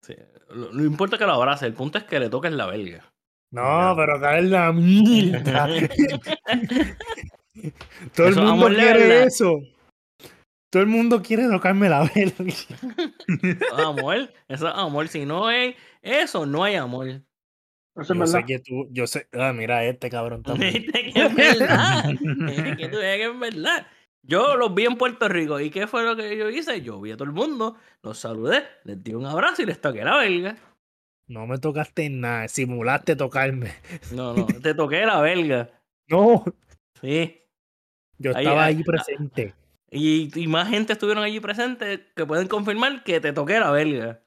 Sí. 0.03 0.15
Lo- 0.51 0.73
No 0.73 0.85
importa 0.85 1.19
que 1.19 1.27
lo 1.27 1.33
abrace, 1.33 1.67
el 1.67 1.75
punto 1.75 1.99
es 1.99 2.05
que 2.05 2.21
le 2.21 2.29
toques 2.31 2.53
la 2.53 2.67
belga. 2.67 3.05
No, 3.51 3.95
pero 3.97 4.21
cae 4.21 4.39
en 4.41 4.51
la 4.51 4.73
mierda. 4.73 5.69
Todo 8.15 8.29
el 8.29 8.37
mundo 8.37 8.69
de 8.69 8.77
quiere 8.77 9.25
eso. 9.25 9.61
Todo 10.71 10.83
el 10.83 10.89
mundo 10.89 11.23
quiere 11.23 11.49
tocarme 11.49 11.89
la 11.89 12.11
vela. 12.15 12.33
Es 12.47 12.69
amor, 13.79 14.33
eso 14.49 14.69
es 14.69 14.75
amor. 14.75 15.09
Si 15.09 15.25
no 15.25 15.51
es 15.51 15.75
eso, 16.03 16.45
no 16.47 16.65
hay 16.65 16.75
amor. 16.75 17.23
Eso 17.97 18.15
Yo 18.15 18.27
sé 18.27 18.45
que 18.45 18.59
tú, 18.61 18.87
yo 18.91 19.07
sé, 19.07 19.29
ah, 19.33 19.53
mira 19.53 19.85
este 19.85 20.11
cabrón 20.11 20.43
también. 20.45 20.87
Que 20.93 21.13
es 21.15 21.35
verdad. 21.35 22.05
Que 22.77 22.89
tú 22.89 22.99
que 22.99 23.25
es 23.25 23.39
verdad. 23.39 23.87
Yo 24.23 24.57
los 24.57 24.75
vi 24.75 24.85
en 24.85 24.97
Puerto 24.97 25.29
Rico. 25.29 25.59
¿Y 25.59 25.71
qué 25.71 25.87
fue 25.87 26.05
lo 26.05 26.15
que 26.15 26.37
yo 26.37 26.51
hice? 26.51 26.83
Yo 26.83 27.01
vi 27.01 27.13
a 27.13 27.17
todo 27.17 27.25
el 27.25 27.33
mundo, 27.35 27.77
los 28.03 28.19
saludé, 28.19 28.65
les 28.85 29.03
di 29.03 29.15
un 29.15 29.25
abrazo 29.25 29.63
y 29.63 29.67
les 29.67 29.81
toqué 29.81 30.05
la 30.05 30.19
belga. 30.19 30.57
No 31.29 31.47
me 31.47 31.59
tocaste 31.59 32.09
nada, 32.11 32.49
simulaste 32.49 33.17
tocarme. 33.17 33.73
No, 34.13 34.35
no, 34.35 34.47
te 34.47 34.75
toqué 34.75 35.05
la 35.07 35.21
belga. 35.21 35.71
No, 36.09 36.45
Sí. 37.01 37.41
yo 38.19 38.37
Ahí, 38.37 38.45
estaba 38.45 38.65
ahí, 38.65 38.77
ahí 38.77 38.83
presente. 38.85 39.55
Y, 39.91 40.31
y 40.39 40.47
más 40.47 40.69
gente 40.69 40.93
estuvieron 40.93 41.25
allí 41.25 41.41
presentes 41.41 42.01
que 42.15 42.27
pueden 42.27 42.47
confirmar 42.49 43.03
que 43.05 43.21
te 43.21 43.33
toqué 43.33 43.59
la 43.59 43.71
belga. 43.71 44.21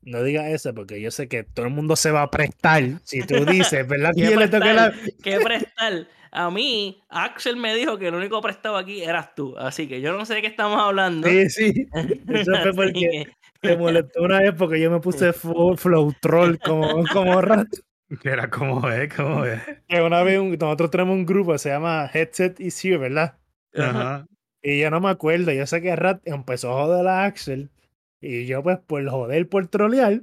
No 0.00 0.22
digas 0.22 0.46
eso 0.48 0.74
porque 0.74 1.00
yo 1.00 1.10
sé 1.10 1.28
que 1.28 1.44
todo 1.44 1.66
el 1.66 1.72
mundo 1.72 1.96
se 1.96 2.10
va 2.10 2.22
a 2.22 2.30
prestar. 2.30 2.82
Si 3.04 3.22
tú 3.22 3.44
dices, 3.44 3.86
¿verdad 3.88 4.12
¿Qué 4.16 4.30
yo 4.30 4.38
le 4.38 4.48
toqué 4.48 4.72
la. 4.74 4.90
prestar? 4.90 5.12
¿Qué 5.22 5.40
prestar? 5.40 6.06
A 6.30 6.50
mí, 6.50 7.00
Axel 7.08 7.56
me 7.56 7.74
dijo 7.74 7.96
que 7.96 8.08
el 8.08 8.14
único 8.14 8.40
prestado 8.42 8.76
aquí 8.76 9.02
eras 9.02 9.34
tú. 9.34 9.56
Así 9.56 9.86
que 9.86 10.00
yo 10.00 10.16
no 10.16 10.26
sé 10.26 10.34
de 10.34 10.40
qué 10.42 10.48
estamos 10.48 10.80
hablando. 10.80 11.28
Sí, 11.28 11.48
sí. 11.48 11.86
Eso 12.28 12.52
fue 12.62 12.72
porque 12.76 12.92
que- 12.92 13.28
te 13.60 13.76
molestó 13.78 14.22
una 14.22 14.40
vez 14.40 14.52
porque 14.58 14.78
yo 14.80 14.90
me 14.90 15.00
puse 15.00 15.32
full 15.32 15.76
flow 15.76 16.12
troll 16.20 16.56
como, 16.58 17.04
como 17.12 17.40
rato. 17.40 17.78
Era 18.24 18.50
como 18.50 18.88
es, 18.90 19.14
como 19.14 19.44
es. 19.46 19.60
Que 19.88 20.02
una 20.02 20.22
vez 20.22 20.38
un- 20.38 20.50
nosotros 20.58 20.90
tenemos 20.90 21.14
un 21.14 21.24
grupo 21.24 21.56
se 21.56 21.70
llama 21.70 22.10
Headset 22.12 22.58
is 22.60 22.84
Here, 22.84 22.98
¿verdad? 22.98 23.36
Ajá. 23.76 24.26
Y 24.64 24.80
yo 24.80 24.90
no 24.90 25.00
me 25.00 25.10
acuerdo. 25.10 25.52
Yo 25.52 25.66
sé 25.66 25.82
que 25.82 25.94
Rat 25.94 26.22
empezó 26.24 26.70
a 26.72 26.84
joder 26.86 27.06
a 27.06 27.24
Axel. 27.24 27.70
Y 28.20 28.46
yo, 28.46 28.62
pues, 28.62 28.78
por 28.78 29.06
joder, 29.08 29.48
por 29.48 29.68
trolear, 29.68 30.22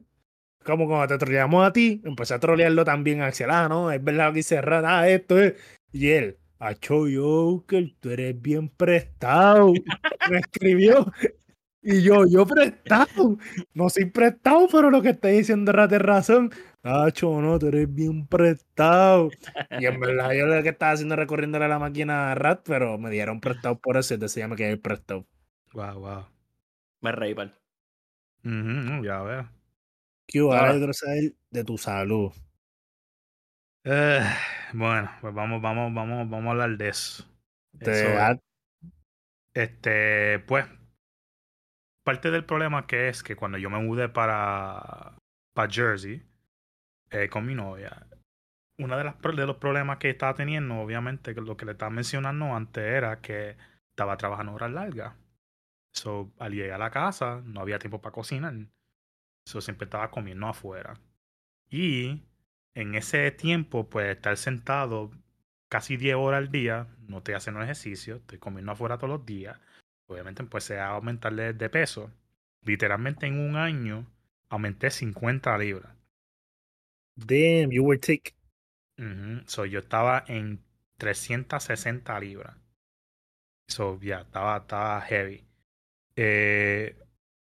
como 0.66 0.88
cuando 0.88 1.08
te 1.08 1.20
troleamos 1.20 1.66
a 1.66 1.72
ti, 1.72 2.02
empecé 2.04 2.34
a 2.34 2.40
trolearlo 2.40 2.84
también 2.84 3.22
a 3.22 3.28
Axel. 3.28 3.52
Ah, 3.52 3.70
no, 3.70 3.92
es 3.92 4.04
verdad 4.04 4.32
que 4.32 4.38
dice 4.38 4.62
Rat, 4.62 4.84
ah, 4.88 5.08
esto 5.08 5.40
es. 5.40 5.54
Y 5.94 6.10
él, 6.10 6.38
Acho 6.62 7.06
Joker, 7.12 7.92
tú 8.00 8.12
eres 8.12 8.40
bien 8.40 8.70
prestado. 8.70 9.74
Me 10.30 10.38
escribió. 10.38 11.12
Y 11.84 12.04
yo, 12.04 12.26
yo 12.28 12.46
prestado. 12.46 13.38
No 13.74 13.90
soy 13.90 14.06
prestado, 14.06 14.68
pero 14.72 14.92
lo 14.92 15.02
que 15.02 15.10
está 15.10 15.30
diciendo 15.30 15.72
Rat 15.72 15.92
es 15.94 16.02
razón. 16.02 16.52
Acho, 16.84 17.42
no, 17.42 17.58
tú 17.60 17.68
eres 17.68 17.94
bien 17.94 18.28
prestado. 18.28 19.30
Y 19.80 19.86
en 19.86 20.00
verdad, 20.00 20.32
yo 20.34 20.46
lo 20.46 20.62
que 20.64 20.70
estaba 20.70 20.92
haciendo 20.92 21.14
era 21.16 21.24
recorriéndole 21.24 21.68
la 21.68 21.80
máquina 21.80 22.32
a 22.32 22.36
Rat, 22.36 22.62
pero 22.66 22.98
me 22.98 23.10
dieron 23.10 23.40
prestado 23.40 23.80
por 23.80 23.98
eso, 23.98 24.14
entonces 24.14 24.38
ya 24.38 24.48
me 24.48 24.56
quedé 24.56 24.78
prestado. 24.78 25.26
Wow, 25.74 26.00
wow. 26.00 26.26
Me 27.02 27.12
reí, 27.12 27.34
pal. 27.34 27.56
Ya 28.44 29.22
veo. 29.22 29.50
Q, 30.32 30.54
ahora 30.54 30.74
quiero 30.78 30.94
saber 30.94 31.34
de 31.50 31.64
tu 31.64 31.78
salud. 31.78 32.32
Eh, 33.84 34.22
bueno, 34.74 35.10
pues 35.22 35.34
vamos, 35.34 35.62
vamos, 35.62 35.94
vamos, 35.94 36.30
vamos 36.30 36.48
a 36.48 36.52
hablar 36.52 36.78
de 36.78 36.90
eso. 36.90 37.26
Te 37.80 37.92
Eso 37.92 38.40
Este, 39.54 40.40
pues, 40.40 40.66
parte 42.12 42.30
del 42.30 42.44
problema 42.44 42.88
que 42.88 43.08
es 43.08 43.24
que 43.24 43.38
cuando 43.38 43.58
yo 43.58 43.70
me 43.70 43.80
mudé 43.80 44.10
para, 44.10 45.16
para 45.54 45.72
Jersey 45.72 46.22
eh, 47.10 47.30
con 47.30 47.46
mi 47.46 47.56
novia, 47.56 48.06
uno 48.78 48.98
de, 48.98 49.04
de 49.04 49.46
los 49.46 49.56
problemas 49.56 49.98
que 49.98 50.10
estaba 50.10 50.34
teniendo, 50.34 50.76
obviamente, 50.82 51.34
lo 51.34 51.56
que 51.56 51.66
le 51.66 51.72
estaba 51.72 51.90
mencionando 51.90 52.54
antes 52.54 52.84
era 52.84 53.22
que 53.22 53.56
estaba 53.92 54.18
trabajando 54.18 54.54
horas 54.54 54.72
largas. 54.72 55.16
So, 55.94 56.34
al 56.38 56.52
llegar 56.52 56.82
a 56.82 56.86
la 56.86 56.92
casa, 56.92 57.42
no 57.46 57.62
había 57.62 57.80
tiempo 57.80 58.02
para 58.02 58.12
cocinar. 58.14 58.56
So, 59.46 59.62
siempre 59.62 59.86
estaba 59.86 60.12
comiendo 60.12 60.48
afuera. 60.48 60.96
Y 61.70 62.24
en 62.76 62.96
ese 62.96 63.32
tiempo, 63.32 63.90
pues, 63.90 64.18
estar 64.18 64.36
sentado 64.36 65.12
casi 65.70 65.96
10 65.96 66.16
horas 66.18 66.40
al 66.40 66.52
día, 66.52 66.88
no 67.08 67.20
estoy 67.20 67.36
haciendo 67.36 67.62
ejercicio, 67.62 68.18
estoy 68.18 68.38
comiendo 68.38 68.74
afuera 68.74 68.98
todos 68.98 69.12
los 69.12 69.26
días. 69.26 69.58
Obviamente 70.12 70.42
empecé 70.42 70.80
a 70.80 70.90
aumentarle 70.90 71.54
de 71.54 71.70
peso. 71.70 72.12
Literalmente 72.64 73.28
en 73.28 73.40
un 73.40 73.56
año 73.56 74.06
aumenté 74.50 74.92
50 74.92 75.58
libras. 75.58 75.96
Damn, 77.16 77.72
you 77.72 77.84
were 77.84 78.00
thick. 78.00 78.36
So, 79.48 79.66
yo 79.66 79.80
estaba 79.80 80.24
en 80.28 80.64
360 80.98 82.20
libras. 82.20 82.56
So, 83.68 84.00
ya, 84.02 84.22
estaba, 84.22 84.58
estaba 84.58 85.02
heavy. 85.02 85.46
Eh, 86.16 86.96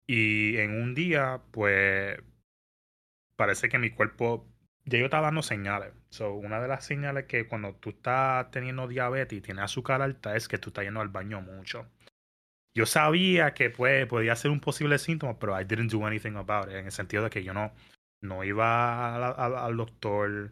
y 0.07 0.57
en 0.57 0.71
un 0.81 0.95
día, 0.95 1.41
pues, 1.51 2.19
parece 3.35 3.69
que 3.69 3.79
mi 3.79 3.89
cuerpo, 3.91 4.47
ya 4.85 4.99
yo 4.99 5.05
estaba 5.05 5.27
dando 5.27 5.41
señales. 5.43 5.93
So, 6.09 6.33
una 6.33 6.61
de 6.61 6.67
las 6.67 6.85
señales 6.85 7.25
que 7.25 7.47
cuando 7.47 7.75
tú 7.75 7.89
estás 7.91 8.51
teniendo 8.51 8.87
diabetes 8.87 9.37
y 9.37 9.41
tienes 9.41 9.63
azúcar 9.65 10.01
alta 10.01 10.35
es 10.35 10.47
que 10.47 10.57
tú 10.57 10.69
estás 10.69 10.85
yendo 10.85 11.01
al 11.01 11.09
baño 11.09 11.41
mucho. 11.41 11.87
Yo 12.75 12.85
sabía 12.85 13.53
que 13.53 13.69
pues, 13.69 14.05
podía 14.07 14.35
ser 14.35 14.51
un 14.51 14.59
posible 14.61 14.97
síntoma, 14.99 15.37
pero 15.39 15.59
I 15.59 15.65
didn't 15.65 15.91
do 15.91 16.05
anything 16.05 16.35
about 16.35 16.69
it, 16.69 16.75
en 16.75 16.85
el 16.85 16.91
sentido 16.91 17.23
de 17.23 17.29
que 17.29 17.43
yo 17.43 17.53
no, 17.53 17.73
no 18.21 18.43
iba 18.43 19.15
al 19.65 19.77
doctor, 19.77 20.51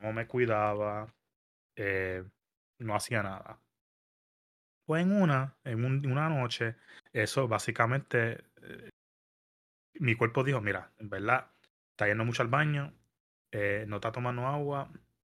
no 0.00 0.12
me 0.12 0.26
cuidaba, 0.26 1.14
eh, 1.76 2.24
no 2.80 2.96
hacía 2.96 3.22
nada. 3.22 3.60
Fue 4.86 5.00
en 5.02 5.12
una, 5.12 5.56
en 5.64 5.84
un- 5.84 6.06
una 6.06 6.28
noche, 6.30 6.76
eso 7.12 7.46
básicamente, 7.48 8.44
eh, 8.62 8.88
mi 10.00 10.14
cuerpo 10.14 10.44
dijo, 10.44 10.60
mira, 10.60 10.92
en 10.98 11.08
verdad, 11.08 11.50
está 11.90 12.06
yendo 12.06 12.24
mucho 12.24 12.42
al 12.42 12.48
baño, 12.48 12.92
eh, 13.52 13.84
no 13.88 13.96
está 13.96 14.12
tomando 14.12 14.46
agua, 14.46 14.90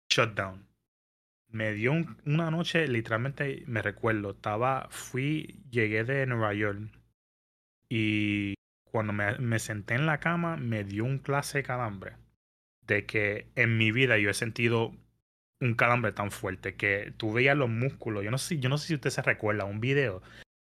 shutdown. 0.09 0.67
Me 1.49 1.73
dio 1.73 1.91
un- 1.93 2.17
una 2.25 2.51
noche, 2.51 2.87
literalmente, 2.87 3.63
me 3.67 3.81
recuerdo, 3.81 4.31
estaba, 4.31 4.87
fui, 4.91 5.63
llegué 5.71 6.03
de 6.03 6.25
Nueva 6.27 6.53
York 6.53 6.89
y 7.89 8.55
cuando 8.83 9.13
me, 9.13 9.59
senté 9.59 9.95
en 9.95 10.05
la 10.05 10.19
cama 10.19 10.57
me 10.57 10.83
dio 10.83 11.03
un 11.05 11.19
clase 11.19 11.59
de 11.59 11.63
calambre 11.63 12.13
de 12.87 13.05
que 13.05 13.47
en 13.55 13.77
mi 13.77 13.91
vida 13.91 14.17
yo 14.17 14.29
he 14.29 14.33
sentido 14.33 14.95
un 15.61 15.75
calambre 15.75 16.11
tan 16.11 16.31
fuerte 16.31 16.75
que 16.75 17.13
tú 17.17 17.33
veías 17.33 17.57
los 17.57 17.69
músculos. 17.69 18.23
Yo 18.23 18.31
no 18.31 18.37
sé, 18.37 18.59
yo 18.59 18.69
no 18.69 18.77
sé 18.77 18.87
si 18.87 18.95
usted 18.95 19.09
se 19.09 19.21
recuerda 19.21 19.65
un 19.65 19.81
video 19.81 20.21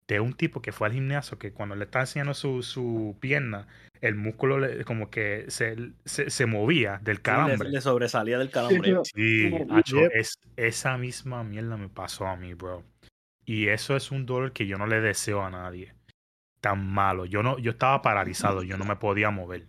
de 0.08 0.20
un 0.20 0.34
tipo 0.34 0.62
que 0.62 0.72
fue 0.72 0.88
al 0.88 0.94
gimnasio 0.94 1.40
que 1.40 1.52
cuando 1.52 1.76
le 1.76 1.86
estaba 1.86 2.04
enseñando 2.04 2.34
su, 2.34 2.62
su 2.62 3.18
pierna, 3.20 3.68
el 4.02 4.16
músculo 4.16 4.60
le- 4.60 4.84
como 4.86 5.10
que 5.10 5.46
se, 5.48 5.76
se, 6.06 6.30
se 6.30 6.46
movía 6.46 7.00
del 7.04 7.22
calambre. 7.22 7.70
le 7.70 7.82
sobresalía 7.82 8.38
del 8.38 8.52
calambre. 8.52 8.96
Sí, 9.04 9.50
Yep. 9.50 9.72
acho, 9.72 9.98
Yep. 10.02 10.12
es, 10.14 10.38
esa 10.58 10.98
misma 10.98 11.44
mierda 11.44 11.76
me 11.78 11.90
pasó 11.90 12.28
a 12.28 12.36
mí, 12.36 12.54
bro. 12.54 12.84
Y 13.46 13.68
eso 13.68 13.96
es 13.96 14.12
un 14.12 14.26
dolor 14.26 14.54
que 14.54 14.68
yo 14.68 14.78
no 14.78 14.86
le 14.88 15.02
deseo 15.02 15.42
a 15.44 15.50
nadie. 15.50 15.94
Tan 16.62 16.86
malo. 16.88 17.26
Yo 17.26 17.42
no, 17.44 17.58
yo 17.60 17.72
estaba 17.72 18.02
paralizado, 18.02 18.64
yo 18.64 18.78
no 18.78 18.86
me 18.86 18.96
podía 18.96 19.30
mover. 19.32 19.68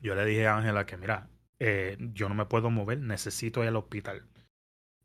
Yo 0.00 0.14
le 0.14 0.24
dije 0.24 0.46
a 0.48 0.56
Ángela 0.56 0.84
que, 0.86 0.96
mira, 0.96 1.28
eh, 1.60 1.96
yo 2.12 2.28
no 2.28 2.34
me 2.34 2.46
puedo 2.46 2.70
mover, 2.70 2.98
necesito 2.98 3.62
ir 3.62 3.68
al 3.68 3.76
hospital. 3.76 4.24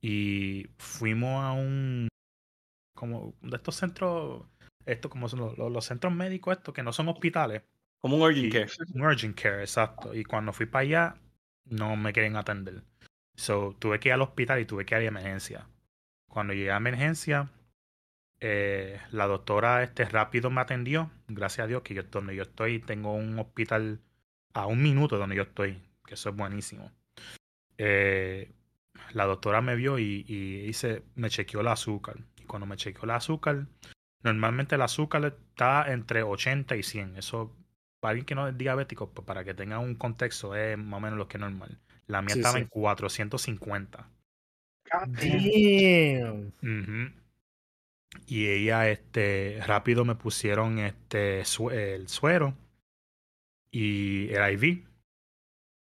Y 0.02 0.68
fuimos 0.78 1.44
a 1.44 1.52
un, 1.54 2.08
como 2.98 3.36
de 3.42 3.56
estos 3.56 3.76
centros, 3.76 4.44
estos 4.86 5.10
como 5.10 5.30
son 5.30 5.56
los, 5.56 5.86
centros 5.86 6.14
médicos 6.14 6.58
estos 6.58 6.74
que 6.74 6.84
no 6.84 6.92
son 6.92 7.08
hospitales. 7.08 7.64
Como 8.00 8.18
un 8.18 8.24
urgent 8.24 8.48
Y- 8.48 8.50
care. 8.50 8.68
Un 8.94 9.02
urgent 9.04 9.40
care, 9.40 9.62
exacto. 9.62 10.14
Y 10.14 10.24
cuando 10.24 10.52
fui 10.52 10.66
para 10.66 10.82
allá, 10.82 11.16
no 11.66 11.96
me 11.96 12.12
querían 12.12 12.36
atender. 12.36 12.84
So, 13.36 13.76
tuve 13.80 14.00
que 14.00 14.10
ir 14.10 14.14
al 14.14 14.22
hospital 14.22 14.60
y 14.60 14.66
tuve 14.66 14.86
que 14.86 14.96
ir 14.96 15.02
a 15.02 15.06
emergencia. 15.06 15.68
Cuando 16.28 16.54
llegué 16.54 16.72
a 16.72 16.78
emergencia, 16.78 17.50
eh, 18.40 19.00
la 19.12 19.28
doctora 19.28 19.84
este 19.84 20.06
rápido 20.06 20.50
me 20.50 20.62
atendió. 20.62 21.12
Gracias 21.28 21.66
a 21.66 21.68
Dios 21.68 21.84
que 21.84 21.94
yo 21.94 22.04
donde 22.04 22.36
yo 22.36 22.44
estoy 22.44 22.80
tengo 22.80 23.14
un 23.14 23.38
hospital 23.40 24.00
a 24.54 24.66
un 24.66 24.82
minuto 24.82 25.16
de 25.16 25.22
donde 25.22 25.36
yo 25.36 25.44
estoy, 25.44 25.82
que 26.06 26.16
eso 26.16 26.30
es 26.30 26.36
buenísimo. 26.36 26.92
Eh, 27.78 28.52
la 29.14 29.26
doctora 29.26 29.62
me 29.62 29.76
vio 29.76 30.00
y, 30.00 30.26
y 30.28 30.66
hice, 30.68 31.04
me 31.16 31.30
chequeó 31.30 31.62
el 31.62 31.68
azúcar. 31.68 32.18
Cuando 32.48 32.66
me 32.66 32.78
chequeó 32.78 33.04
el 33.04 33.12
azúcar, 33.12 33.68
normalmente 34.24 34.76
el 34.76 34.82
azúcar 34.82 35.26
está 35.26 35.92
entre 35.92 36.24
80 36.24 36.76
y 36.76 36.84
100. 36.84 37.18
Eso 37.18 37.56
para 38.00 38.12
alguien 38.12 38.26
que 38.26 38.36
no 38.36 38.48
es 38.48 38.58
diabético, 38.58 39.12
pues 39.12 39.26
para 39.26 39.44
que 39.44 39.54
tenga 39.54 39.80
un 39.80 39.96
contexto, 39.96 40.56
es 40.56 40.78
más 40.78 40.98
o 40.98 41.02
menos 41.02 41.18
lo 41.18 41.28
que 41.28 41.38
es 41.38 41.42
normal. 41.42 41.80
La 42.08 42.22
mía 42.22 42.36
Sí, 42.36 42.40
estaba 42.40 42.56
sí. 42.56 42.62
en 42.62 42.68
450. 42.68 44.10
God 44.92 45.08
damn. 45.10 46.54
Y 48.26 48.48
ella, 48.48 48.90
este, 48.90 49.60
rápido 49.66 50.06
me 50.06 50.16
pusieron 50.16 50.80
este 50.80 51.42
el 51.42 52.08
suero 52.08 52.56
y 53.72 54.30
el 54.34 54.54
IV. 54.54 54.88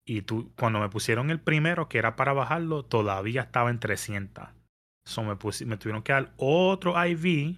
Y 0.05 0.23
tú, 0.23 0.53
cuando 0.57 0.81
me 0.81 0.89
pusieron 0.89 1.31
el 1.31 1.41
primero, 1.41 1.89
que 1.89 1.99
era 1.99 2.17
para 2.17 2.33
bajarlo, 2.33 2.85
todavía 2.85 3.43
estaba 3.43 3.71
en 3.71 3.81
300. 3.81 4.49
So 5.05 5.23
me, 5.23 5.37
me 5.67 5.77
tuvieron 5.77 6.03
que 6.03 6.13
dar 6.13 6.33
otro 6.37 6.95
IV 6.95 7.57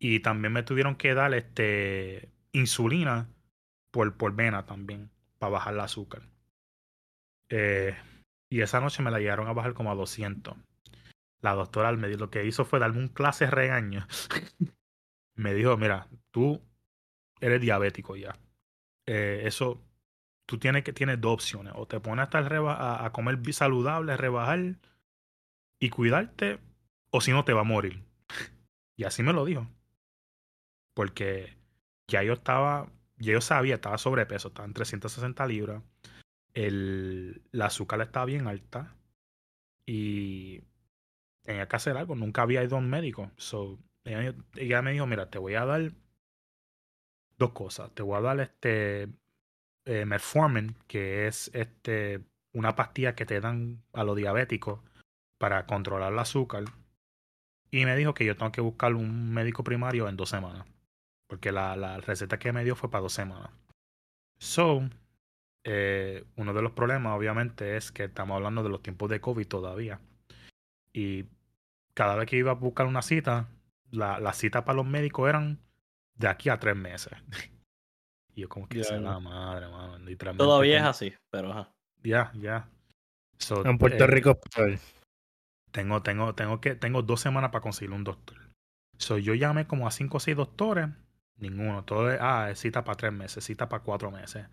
y 0.00 0.20
también 0.20 0.52
me 0.52 0.62
tuvieron 0.62 0.96
que 0.96 1.14
dar 1.14 1.32
este 1.34 2.28
insulina 2.52 3.28
por, 3.92 4.16
por 4.16 4.34
vena 4.34 4.66
también, 4.66 5.10
para 5.38 5.52
bajar 5.52 5.74
el 5.74 5.80
azúcar. 5.80 6.22
Eh, 7.50 7.96
y 8.50 8.62
esa 8.62 8.80
noche 8.80 9.02
me 9.02 9.10
la 9.10 9.18
llegaron 9.18 9.46
a 9.46 9.52
bajar 9.52 9.74
como 9.74 9.92
a 9.92 9.94
200. 9.94 10.56
La 11.40 11.54
doctora 11.54 11.92
lo 11.92 12.30
que 12.30 12.44
hizo 12.46 12.64
fue 12.64 12.78
darme 12.78 12.98
un 12.98 13.08
clase 13.08 13.46
regaño. 13.46 14.06
me 15.36 15.54
dijo, 15.54 15.76
mira, 15.76 16.08
tú 16.30 16.60
eres 17.40 17.60
diabético 17.60 18.16
ya. 18.16 18.38
Eh, 19.06 19.42
eso, 19.44 19.82
tú 20.46 20.58
tienes 20.58 20.84
que 20.84 20.92
tienes 20.92 21.20
dos 21.20 21.34
opciones. 21.34 21.74
O 21.76 21.86
te 21.86 22.00
pones 22.00 22.24
hasta 22.24 22.38
a, 22.38 23.04
a 23.04 23.12
comer 23.12 23.40
saludable, 23.52 24.16
rebajar 24.16 24.76
y 25.82 25.90
cuidarte, 25.90 26.60
o 27.10 27.20
si 27.20 27.32
no 27.32 27.44
te 27.44 27.52
va 27.52 27.62
a 27.62 27.64
morir. 27.64 28.04
y 28.96 29.02
así 29.02 29.24
me 29.24 29.32
lo 29.32 29.44
dijo. 29.44 29.68
Porque 30.94 31.58
ya 32.06 32.22
yo 32.22 32.34
estaba, 32.34 32.88
ya 33.16 33.32
yo 33.32 33.40
sabía, 33.40 33.74
estaba 33.74 33.98
sobrepeso, 33.98 34.48
estaba 34.48 34.66
en 34.66 34.74
360 34.74 35.44
libras. 35.48 35.82
El, 36.54 37.42
la 37.50 37.66
azúcar 37.66 38.00
estaba 38.00 38.26
bien 38.26 38.46
alta. 38.46 38.94
Y 39.84 40.62
tenía 41.42 41.66
que 41.66 41.74
hacer 41.74 41.96
algo. 41.96 42.14
Nunca 42.14 42.42
había 42.42 42.62
ido 42.62 42.76
a 42.76 42.78
un 42.78 42.88
médico. 42.88 43.32
So, 43.36 43.80
ella, 44.04 44.82
me 44.82 44.92
dijo, 44.92 45.08
mira, 45.08 45.30
te 45.30 45.38
voy 45.38 45.56
a 45.56 45.64
dar 45.64 45.90
dos 47.38 47.50
cosas. 47.50 47.92
Te 47.92 48.04
voy 48.04 48.18
a 48.18 48.20
dar 48.20 48.38
este 48.38 49.08
eh, 49.84 50.04
Metformin, 50.06 50.76
que 50.86 51.26
es 51.26 51.50
este 51.54 52.22
una 52.52 52.76
pastilla 52.76 53.16
que 53.16 53.26
te 53.26 53.40
dan 53.40 53.82
a 53.92 54.04
los 54.04 54.14
diabéticos 54.14 54.78
para 55.42 55.66
controlar 55.66 56.12
el 56.12 56.18
azúcar. 56.20 56.62
Y 57.68 57.84
me 57.84 57.96
dijo 57.96 58.14
que 58.14 58.24
yo 58.24 58.36
tengo 58.36 58.52
que 58.52 58.60
buscar 58.60 58.94
un 58.94 59.34
médico 59.34 59.64
primario 59.64 60.08
en 60.08 60.16
dos 60.16 60.28
semanas. 60.28 60.64
Porque 61.26 61.50
la, 61.50 61.74
la 61.74 61.96
receta 61.98 62.38
que 62.38 62.52
me 62.52 62.62
dio 62.62 62.76
fue 62.76 62.92
para 62.92 63.02
dos 63.02 63.12
semanas. 63.12 63.50
So, 64.38 64.88
eh, 65.64 66.24
uno 66.36 66.54
de 66.54 66.62
los 66.62 66.70
problemas, 66.70 67.18
obviamente, 67.18 67.76
es 67.76 67.90
que 67.90 68.04
estamos 68.04 68.36
hablando 68.36 68.62
de 68.62 68.68
los 68.68 68.84
tiempos 68.84 69.10
de 69.10 69.20
COVID 69.20 69.48
todavía. 69.48 69.98
Y 70.92 71.24
cada 71.92 72.14
vez 72.14 72.26
que 72.28 72.36
iba 72.36 72.52
a 72.52 72.54
buscar 72.54 72.86
una 72.86 73.02
cita, 73.02 73.48
la, 73.90 74.20
la 74.20 74.34
cita 74.34 74.64
para 74.64 74.76
los 74.76 74.86
médicos 74.86 75.28
eran 75.28 75.58
de 76.14 76.28
aquí 76.28 76.50
a 76.50 76.60
tres 76.60 76.76
meses. 76.76 77.14
y 78.36 78.42
yo 78.42 78.48
como 78.48 78.68
que 78.68 78.80
yeah. 78.80 79.00
la 79.00 79.18
madre, 79.18 79.66
mano. 79.66 79.98
Todavía 80.36 80.76
es 80.76 80.84
así, 80.84 81.12
pero 81.30 81.68
Ya, 82.04 82.30
ya. 82.36 82.68
en 83.64 83.76
Puerto 83.76 84.04
eh, 84.04 84.06
Rico, 84.06 84.38
tengo, 85.72 86.02
tengo, 86.02 86.34
tengo 86.34 86.60
que, 86.60 86.74
tengo 86.76 87.02
dos 87.02 87.20
semanas 87.20 87.50
para 87.50 87.62
conseguir 87.62 87.92
un 87.92 88.04
doctor. 88.04 88.38
So, 88.98 89.18
yo 89.18 89.34
llamé 89.34 89.66
como 89.66 89.88
a 89.88 89.90
cinco 89.90 90.18
o 90.18 90.20
seis 90.20 90.36
doctores, 90.36 90.88
ninguno. 91.38 91.84
Todo 91.84 92.10
es, 92.12 92.18
ah, 92.20 92.52
cita 92.54 92.84
para 92.84 92.96
tres 92.96 93.12
meses, 93.12 93.44
cita 93.44 93.68
para 93.68 93.82
cuatro 93.82 94.10
meses. 94.10 94.46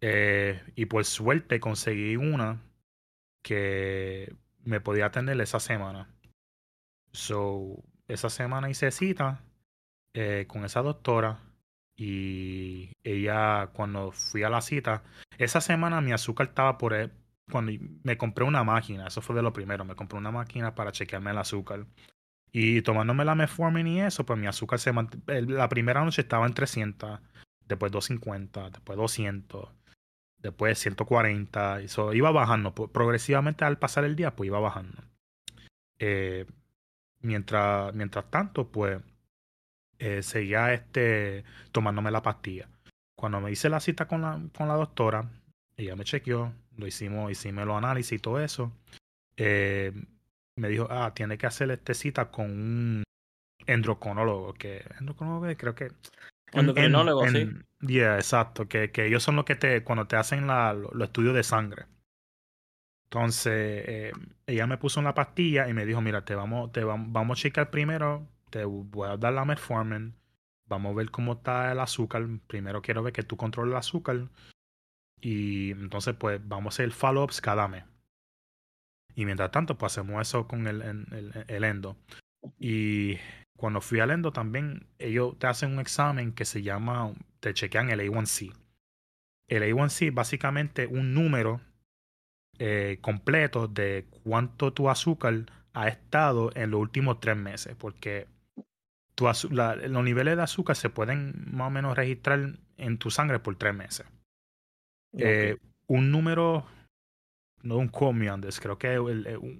Eh, 0.00 0.62
y 0.76 0.86
por 0.86 1.04
suerte 1.04 1.60
conseguí 1.60 2.16
una 2.16 2.62
que 3.42 4.34
me 4.64 4.80
podía 4.80 5.06
atender 5.06 5.40
esa 5.40 5.60
semana. 5.60 6.08
So, 7.12 7.82
esa 8.08 8.30
semana 8.30 8.70
hice 8.70 8.90
cita 8.90 9.42
eh, 10.14 10.46
con 10.48 10.64
esa 10.64 10.82
doctora 10.82 11.40
y 11.96 12.92
ella 13.04 13.70
cuando 13.72 14.12
fui 14.12 14.42
a 14.42 14.50
la 14.50 14.60
cita, 14.60 15.02
esa 15.38 15.60
semana 15.60 16.00
mi 16.00 16.12
azúcar 16.12 16.48
estaba 16.48 16.78
por, 16.78 16.94
cuando 17.50 17.72
me 18.02 18.16
compré 18.16 18.44
una 18.44 18.64
máquina, 18.64 19.06
eso 19.08 19.20
fue 19.20 19.36
de 19.36 19.42
lo 19.42 19.52
primero, 19.52 19.84
me 19.84 19.94
compré 19.94 20.18
una 20.18 20.30
máquina 20.30 20.74
para 20.74 20.92
chequearme 20.92 21.30
el 21.30 21.38
azúcar. 21.38 21.86
Y 22.52 22.82
tomándome 22.82 23.24
la 23.24 23.34
metformin 23.34 23.86
y 23.86 24.00
eso, 24.00 24.26
pues 24.26 24.38
mi 24.38 24.46
azúcar 24.46 24.80
se 24.80 24.92
La 25.26 25.68
primera 25.68 26.04
noche 26.04 26.22
estaba 26.22 26.46
en 26.46 26.54
300, 26.54 27.20
después 27.66 27.92
250, 27.92 28.70
después 28.70 28.96
200, 28.98 29.68
después 30.38 30.78
140. 30.78 31.82
Y 31.82 31.84
eso 31.84 32.12
iba 32.12 32.30
bajando. 32.32 32.74
Progresivamente 32.74 33.64
al 33.64 33.78
pasar 33.78 34.04
el 34.04 34.16
día, 34.16 34.34
pues 34.34 34.48
iba 34.48 34.58
bajando. 34.58 35.02
Eh, 36.00 36.46
mientras, 37.20 37.94
mientras 37.94 38.30
tanto, 38.30 38.68
pues 38.68 39.00
eh, 39.98 40.22
seguía 40.22 40.72
este, 40.72 41.44
tomándome 41.72 42.10
la 42.10 42.22
pastilla. 42.22 42.68
Cuando 43.14 43.40
me 43.40 43.52
hice 43.52 43.68
la 43.68 43.80
cita 43.80 44.08
con 44.08 44.22
la, 44.22 44.40
con 44.56 44.66
la 44.66 44.74
doctora, 44.74 45.28
ella 45.76 45.94
me 45.94 46.04
chequeó, 46.04 46.52
lo 46.80 46.86
hicimos, 46.86 47.30
hicimos 47.30 47.66
los 47.66 47.76
análisis 47.76 48.12
y 48.12 48.18
todo 48.18 48.40
eso. 48.40 48.72
Eh, 49.36 49.92
me 50.56 50.68
dijo, 50.68 50.88
ah, 50.90 51.12
tiene 51.14 51.38
que 51.38 51.46
hacer 51.46 51.70
este 51.70 51.94
cita 51.94 52.30
con 52.30 52.50
un 52.50 53.02
endocrinólogo, 53.66 54.54
que 54.54 54.84
endocrinólogo 54.98 55.56
creo 55.56 55.74
que 55.74 55.92
endocrinólogo, 56.52 57.26
sí. 57.28 57.48
Yeah, 57.80 58.16
exacto, 58.16 58.68
que, 58.68 58.90
que, 58.90 59.06
ellos 59.06 59.22
son 59.22 59.36
los 59.36 59.44
que 59.44 59.54
te, 59.54 59.82
cuando 59.84 60.06
te 60.06 60.16
hacen 60.16 60.46
la, 60.46 60.74
los 60.74 61.00
estudios 61.00 61.34
de 61.34 61.42
sangre. 61.42 61.86
Entonces, 63.10 63.84
eh, 63.86 64.12
ella 64.46 64.66
me 64.66 64.76
puso 64.76 65.00
una 65.00 65.14
pastilla 65.14 65.68
y 65.68 65.74
me 65.74 65.86
dijo, 65.86 66.00
mira, 66.00 66.24
te 66.24 66.34
vamos, 66.34 66.72
te 66.72 66.84
vamos, 66.84 67.08
vamos 67.10 67.38
a 67.38 67.42
checar 67.42 67.70
primero, 67.70 68.28
te 68.50 68.64
voy 68.64 69.08
a 69.08 69.16
dar 69.16 69.32
la 69.32 69.44
metformin, 69.44 70.14
vamos 70.66 70.92
a 70.92 70.96
ver 70.96 71.10
cómo 71.10 71.32
está 71.34 71.72
el 71.72 71.80
azúcar. 71.80 72.26
Primero 72.46 72.82
quiero 72.82 73.02
ver 73.02 73.12
que 73.12 73.22
tú 73.22 73.36
controles 73.36 73.72
el 73.72 73.78
azúcar 73.78 74.28
y 75.20 75.72
entonces, 75.72 76.14
pues 76.16 76.40
vamos 76.46 76.74
a 76.74 76.74
hacer 76.76 76.92
follow-ups 76.92 77.40
cada 77.40 77.68
mes. 77.68 77.84
Y 79.14 79.26
mientras 79.26 79.50
tanto, 79.50 79.76
pues 79.76 79.92
hacemos 79.92 80.20
eso 80.22 80.46
con 80.46 80.66
el, 80.66 80.82
el, 81.48 81.64
endo. 81.64 81.96
Y 82.58 83.18
cuando 83.56 83.80
fui 83.80 84.00
al 84.00 84.10
endo 84.10 84.32
también, 84.32 84.86
ellos 84.98 85.38
te 85.38 85.46
hacen 85.46 85.72
un 85.72 85.80
examen 85.80 86.32
que 86.32 86.44
se 86.44 86.62
llama, 86.62 87.12
te 87.40 87.52
chequean 87.52 87.90
el 87.90 88.00
A1C. 88.00 88.54
El 89.48 89.62
A1C 89.62 90.14
básicamente 90.14 90.86
un 90.86 91.12
número 91.12 91.60
eh, 92.58 92.98
completo 93.00 93.68
de 93.68 94.06
cuánto 94.22 94.72
tu 94.72 94.88
azúcar 94.88 95.46
ha 95.72 95.88
estado 95.88 96.50
en 96.54 96.70
los 96.70 96.80
últimos 96.80 97.20
tres 97.20 97.36
meses. 97.36 97.74
Porque 97.76 98.26
tu 99.16 99.26
la, 99.50 99.76
los 99.76 100.04
niveles 100.04 100.36
de 100.36 100.42
azúcar 100.42 100.76
se 100.76 100.88
pueden 100.88 101.34
más 101.52 101.66
o 101.66 101.70
menos 101.70 101.96
registrar 101.96 102.58
en 102.78 102.98
tu 102.98 103.10
sangre 103.10 103.40
por 103.40 103.56
tres 103.56 103.74
meses. 103.74 104.06
Eh, 105.18 105.56
un 105.86 106.10
número, 106.10 106.66
no 107.62 107.76
un 107.76 107.88
comiandes, 107.88 108.60
creo 108.60 108.78
que 108.78 108.96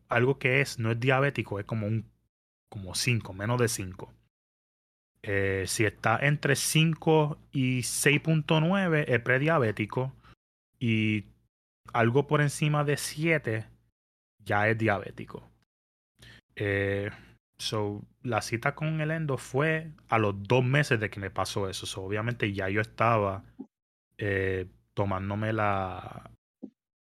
algo 0.09 0.39
que 0.39 0.61
es, 0.61 0.79
no 0.79 0.93
es 0.93 1.01
diabético, 1.01 1.59
es 1.59 1.67
como 1.67 1.87
un 1.87 2.11
como 2.71 2.95
5, 2.95 3.33
menos 3.35 3.61
de 3.61 3.69
5. 3.69 4.15
Eh, 5.23 5.65
si 5.67 5.85
está 5.85 6.19
entre 6.23 6.57
5 6.57 7.39
y 7.53 7.81
6.9 7.81 9.05
es 9.07 9.21
prediabético 9.21 10.15
y 10.79 11.27
algo 11.93 12.27
por 12.27 12.41
encima 12.41 12.85
de 12.85 12.97
7 12.97 13.67
ya 14.39 14.69
es 14.69 14.79
diabético. 14.79 15.51
Eh, 16.57 17.11
so, 17.59 18.03
la 18.23 18.41
cita 18.41 18.75
con 18.75 19.01
el 19.01 19.11
endo 19.11 19.37
fue 19.37 19.91
a 20.09 20.19
los 20.19 20.43
dos 20.43 20.65
meses 20.65 20.99
de 21.01 21.11
que 21.11 21.21
me 21.21 21.31
pasó 21.31 21.69
eso. 21.69 21.85
So, 21.85 22.03
obviamente 22.03 22.53
ya 22.53 22.69
yo 22.71 22.81
estaba 22.81 23.45
eh, 24.17 24.67
tomándome 24.95 25.53
la, 25.53 26.31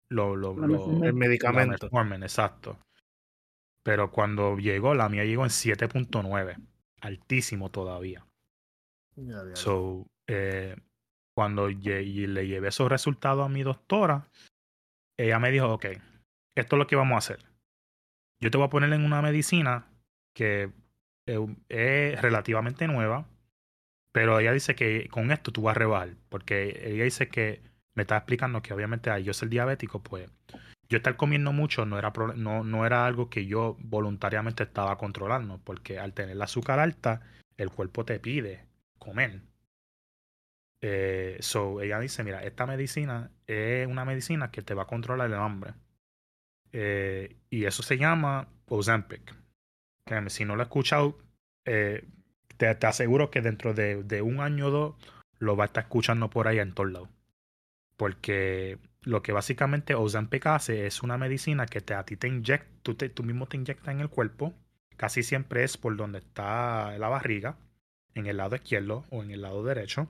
lo, 0.09 0.36
lo, 0.36 0.52
el 1.05 1.14
medicamento. 1.14 1.88
exacto. 2.22 2.78
Pero 3.82 4.10
cuando 4.10 4.56
llegó, 4.56 4.94
la 4.94 5.09
mía 5.09 5.24
llegó 5.24 5.44
en 5.44 5.51
7.9. 5.51 6.56
Altísimo 7.01 7.70
todavía. 7.70 8.26
So, 9.55 10.06
eh, 10.26 10.76
cuando 11.36 11.68
le 11.68 12.46
llevé 12.46 12.68
esos 12.68 12.88
resultados 12.88 13.44
a 13.44 13.48
mi 13.48 13.62
doctora, 13.62 14.28
ella 15.18 15.38
me 15.38 15.51
dijo, 15.51 15.72
ok, 15.72 15.86
esto 16.56 16.76
es 16.76 16.78
lo 16.78 16.86
que 16.86 16.96
vamos 16.96 17.14
a 17.14 17.18
hacer. 17.18 17.44
Yo 18.40 18.51
te 18.51 18.56
voy 18.59 18.66
a 18.66 18.70
poner 18.70 18.92
en 18.92 19.05
una 19.05 19.22
medicina 19.22 19.86
que 20.34 20.72
es 21.26 22.22
relativamente 22.22 22.86
nueva, 22.86 23.26
pero 24.15 24.39
ella 24.39 24.53
dice 24.53 24.77
que 24.77 25.09
con 25.09 25.32
esto 25.32 25.51
tú 25.51 25.62
vas 25.62 25.74
a 25.74 25.81
rebajar, 25.81 26.11
porque 26.28 26.82
ella 26.85 27.03
dice 27.03 27.28
que 27.28 27.62
me 27.97 28.03
está 28.03 28.16
explicando 28.16 28.62
que 28.62 28.73
obviamente 28.73 29.11
a 29.11 29.19
yo 29.19 29.35
ser 29.35 29.49
diabético, 29.49 30.05
pues 30.05 30.31
yo 30.89 30.99
estar 30.99 31.16
comiendo 31.16 31.53
mucho 31.53 31.85
no 31.85 31.99
era, 31.99 32.12
no, 32.36 32.62
no 32.62 32.86
era 32.86 33.07
algo 33.07 33.28
que 33.28 33.47
yo 33.47 33.77
voluntariamente 33.81 34.62
estaba 34.62 34.97
controlando, 34.99 35.59
porque 35.65 35.99
al 35.99 36.12
tener 36.12 36.36
el 36.36 36.43
azúcar 36.43 36.78
alta, 36.78 37.23
el 37.57 37.70
cuerpo 37.70 38.05
te 38.05 38.20
pide 38.20 38.65
comer. 39.01 39.41
Eh, 40.81 41.39
so, 41.41 41.81
ella 41.81 41.99
dice, 41.99 42.23
mira, 42.23 42.45
esta 42.45 42.66
medicina 42.66 43.32
es 43.49 43.89
una 43.89 44.05
medicina 44.05 44.53
que 44.53 44.62
te 44.62 44.74
va 44.74 44.85
a 44.85 44.86
controlar 44.86 45.27
el 45.27 45.35
hambre. 45.35 45.74
Eh, 46.70 47.36
y 47.51 47.65
eso 47.65 47.82
se 47.82 47.99
llama 47.99 48.47
Ozempic. 48.69 49.35
si 50.28 50.45
no 50.45 50.55
lo 50.55 50.62
has 50.62 50.69
escuchado, 50.69 51.19
eh, 51.65 52.07
te, 52.66 52.74
te, 52.74 52.86
aseguro 52.86 53.31
que 53.31 53.41
dentro 53.41 53.74
de, 53.74 54.03
de 54.03 54.23
un 54.23 54.41
año 54.41 54.66
o 54.66 54.70
dos 54.70 54.95
lo 55.39 55.57
va 55.57 55.65
a 55.65 55.66
estar 55.66 55.85
escuchando 55.85 56.31
por 56.31 56.49
ahí 56.49 56.59
en 56.59 56.73
todos 56.73 56.93
lados 56.93 57.09
porque 57.97 58.78
lo 59.03 59.23
que 59.23 59.32
básicamente 59.32 59.95
Ozempic 59.95 60.47
hace 60.47 60.86
es 60.86 61.03
una 61.03 61.19
medicina 61.19 61.66
que 61.66 61.81
te, 61.81 61.95
a 61.95 62.05
ti 62.05 62.16
te 62.16 62.28
inyecta, 62.28 62.69
tú, 62.82 62.95
tú 62.95 63.23
mismo 63.23 63.47
te 63.47 63.57
inyectas 63.57 63.95
en 63.95 64.01
el 64.01 64.09
cuerpo, 64.09 64.55
casi 64.97 65.23
siempre 65.23 65.65
es 65.65 65.77
por 65.77 65.97
donde 65.97 66.19
está 66.19 66.97
la 66.99 67.09
barriga, 67.09 67.57
en 68.15 68.27
el 68.27 68.39
lado 68.39 68.57
izquierdo 68.57 69.05
o 69.11 69.23
en 69.23 69.31
el 69.31 69.43
lado 69.43 69.65
derecho, 69.65 70.09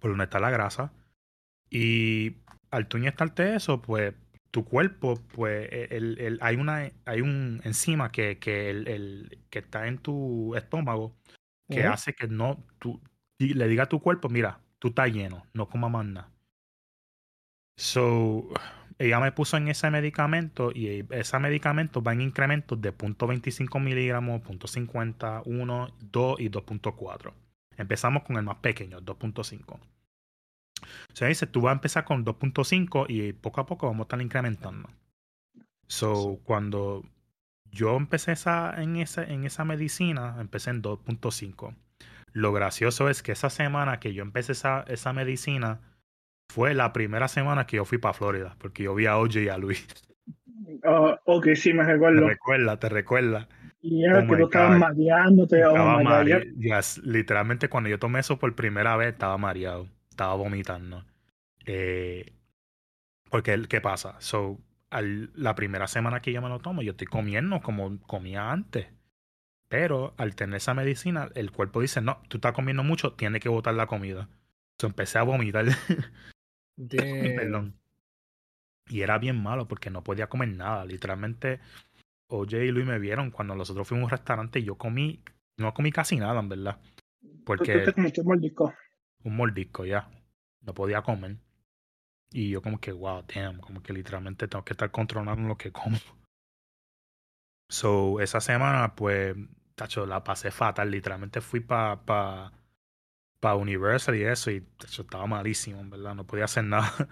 por 0.00 0.10
donde 0.10 0.24
está 0.24 0.40
la 0.40 0.50
grasa. 0.50 0.92
Y 1.70 2.36
al 2.70 2.88
tú 2.88 2.98
inyectarte 2.98 3.54
eso, 3.54 3.80
pues 3.80 4.14
tu 4.50 4.64
cuerpo, 4.64 5.20
pues 5.34 5.68
el, 5.72 6.18
el, 6.18 6.38
hay, 6.42 6.56
una, 6.56 6.92
hay 7.04 7.20
un 7.20 7.60
enzima 7.64 8.12
que, 8.12 8.38
que, 8.38 8.70
el, 8.70 9.38
que 9.50 9.60
está 9.60 9.88
en 9.88 9.98
tu 9.98 10.54
estómago 10.56 11.16
que 11.68 11.84
hace 11.84 12.14
que 12.14 12.28
no, 12.28 12.64
tú, 12.78 13.00
le 13.38 13.68
diga 13.68 13.84
a 13.84 13.88
tu 13.88 14.00
cuerpo, 14.00 14.28
mira, 14.28 14.60
tú 14.78 14.88
estás 14.88 15.12
lleno, 15.12 15.46
no 15.52 15.68
comas 15.68 15.90
más 15.90 16.06
nada. 16.06 16.30
So, 17.76 18.48
ella 18.98 19.18
me 19.18 19.32
puso 19.32 19.56
en 19.56 19.68
ese 19.68 19.90
medicamento 19.90 20.70
y 20.72 21.06
ese 21.10 21.38
medicamento 21.38 22.02
va 22.02 22.12
en 22.12 22.20
incrementos 22.20 22.80
de 22.80 22.96
0.25 22.96 23.80
miligramos, 23.80 24.42
0.50, 24.42 25.42
1, 25.44 25.96
2 26.12 26.40
y 26.40 26.50
2.4. 26.50 27.32
Empezamos 27.76 28.22
con 28.22 28.36
el 28.36 28.44
más 28.44 28.58
pequeño, 28.58 29.00
2.5. 29.00 29.74
O 29.74 31.16
sea, 31.16 31.28
dice, 31.28 31.46
tú 31.46 31.62
vas 31.62 31.72
a 31.72 31.74
empezar 31.74 32.04
con 32.04 32.24
2.5 32.24 33.06
y 33.08 33.32
poco 33.32 33.60
a 33.60 33.66
poco 33.66 33.86
vamos 33.86 34.04
a 34.04 34.06
estar 34.06 34.22
incrementando. 34.22 34.88
So, 35.86 36.40
cuando 36.44 37.04
yo 37.74 37.96
empecé 37.96 38.32
esa, 38.32 38.80
en, 38.80 38.96
esa, 38.96 39.24
en 39.24 39.44
esa 39.44 39.64
medicina, 39.64 40.36
empecé 40.38 40.70
en 40.70 40.82
2.5. 40.82 41.74
Lo 42.32 42.52
gracioso 42.52 43.08
es 43.08 43.22
que 43.22 43.32
esa 43.32 43.50
semana 43.50 44.00
que 44.00 44.14
yo 44.14 44.22
empecé 44.22 44.52
esa, 44.52 44.84
esa 44.88 45.12
medicina, 45.12 45.80
fue 46.48 46.74
la 46.74 46.92
primera 46.92 47.28
semana 47.28 47.66
que 47.66 47.76
yo 47.76 47.84
fui 47.84 47.98
para 47.98 48.14
Florida, 48.14 48.56
porque 48.58 48.84
yo 48.84 48.94
vi 48.94 49.06
a 49.06 49.18
OJ 49.18 49.36
y 49.36 49.48
a 49.48 49.58
Luis. 49.58 49.86
Oh, 50.84 51.16
ok, 51.24 51.48
sí, 51.54 51.72
me 51.72 51.84
recuerdo. 51.84 52.20
Te 52.20 52.28
recuerda, 52.28 52.78
te 52.78 52.88
recuerda. 52.88 53.48
Y 53.82 54.04
era 54.04 54.20
oh 54.20 54.26
que 54.28 54.36
tú 54.36 54.44
estabas 54.44 54.78
mareándote. 54.78 55.58
Estaba 55.58 56.02
mareado. 56.02 56.44
literalmente 57.02 57.68
cuando 57.68 57.90
yo 57.90 57.98
tomé 57.98 58.20
eso 58.20 58.38
por 58.38 58.54
primera 58.54 58.96
vez, 58.96 59.08
estaba 59.14 59.36
mareado. 59.36 59.88
Estaba 60.10 60.34
vomitando. 60.34 61.04
Eh, 61.66 62.32
porque, 63.30 63.60
¿qué 63.68 63.80
pasa? 63.80 64.16
So, 64.20 64.58
al, 64.94 65.32
la 65.34 65.56
primera 65.56 65.88
semana 65.88 66.20
que 66.20 66.32
yo 66.32 66.40
me 66.40 66.48
lo 66.48 66.60
tomo, 66.60 66.80
yo 66.80 66.92
estoy 66.92 67.08
comiendo 67.08 67.60
como 67.60 67.98
comía 68.02 68.52
antes. 68.52 68.86
Pero 69.68 70.14
al 70.18 70.36
tener 70.36 70.58
esa 70.58 70.72
medicina, 70.72 71.30
el 71.34 71.50
cuerpo 71.50 71.80
dice, 71.80 72.00
no, 72.00 72.22
tú 72.28 72.36
estás 72.36 72.52
comiendo 72.52 72.84
mucho, 72.84 73.14
tienes 73.14 73.42
que 73.42 73.48
botar 73.48 73.74
la 73.74 73.88
comida. 73.88 74.28
So, 74.78 74.86
empecé 74.86 75.18
a 75.18 75.24
vomitar. 75.24 75.64
Perdón. 76.88 77.74
Y 78.88 79.00
era 79.00 79.18
bien 79.18 79.42
malo 79.42 79.66
porque 79.66 79.90
no 79.90 80.04
podía 80.04 80.28
comer 80.28 80.50
nada. 80.50 80.84
Literalmente, 80.84 81.58
Oye 82.28 82.64
y 82.64 82.70
Luis 82.70 82.86
me 82.86 83.00
vieron 83.00 83.32
cuando 83.32 83.56
nosotros 83.56 83.88
fuimos 83.88 84.04
a 84.04 84.06
un 84.06 84.10
restaurante 84.18 84.60
y 84.60 84.64
yo 84.64 84.76
comí, 84.76 85.24
no 85.56 85.74
comí 85.74 85.90
casi 85.90 86.16
nada, 86.16 86.38
en 86.38 86.48
verdad. 86.48 86.78
Porque. 87.44 87.92
un 87.96 88.26
mordisco. 88.26 88.72
Un 89.24 89.36
mordisco, 89.36 89.84
ya. 89.84 90.08
No 90.60 90.72
podía 90.72 91.02
comer. 91.02 91.38
Y 92.34 92.50
yo, 92.50 92.60
como 92.62 92.80
que, 92.80 92.90
wow, 92.90 93.24
damn, 93.32 93.60
como 93.60 93.80
que 93.80 93.92
literalmente 93.92 94.48
tengo 94.48 94.64
que 94.64 94.72
estar 94.72 94.90
controlando 94.90 95.46
lo 95.46 95.56
que 95.56 95.70
como. 95.70 95.96
So, 97.70 98.20
esa 98.20 98.40
semana, 98.40 98.96
pues, 98.96 99.36
tacho, 99.76 100.04
la 100.04 100.24
pasé 100.24 100.50
fatal. 100.50 100.90
Literalmente 100.90 101.40
fui 101.40 101.60
para 101.60 102.04
pa, 102.04 102.52
pa 103.40 103.54
Universal 103.54 104.16
y 104.16 104.24
eso, 104.24 104.50
y 104.50 104.62
tacho, 104.62 105.02
estaba 105.02 105.26
malísimo, 105.28 105.88
verdad, 105.88 106.16
no 106.16 106.26
podía 106.26 106.44
hacer 106.46 106.64
nada. 106.64 106.92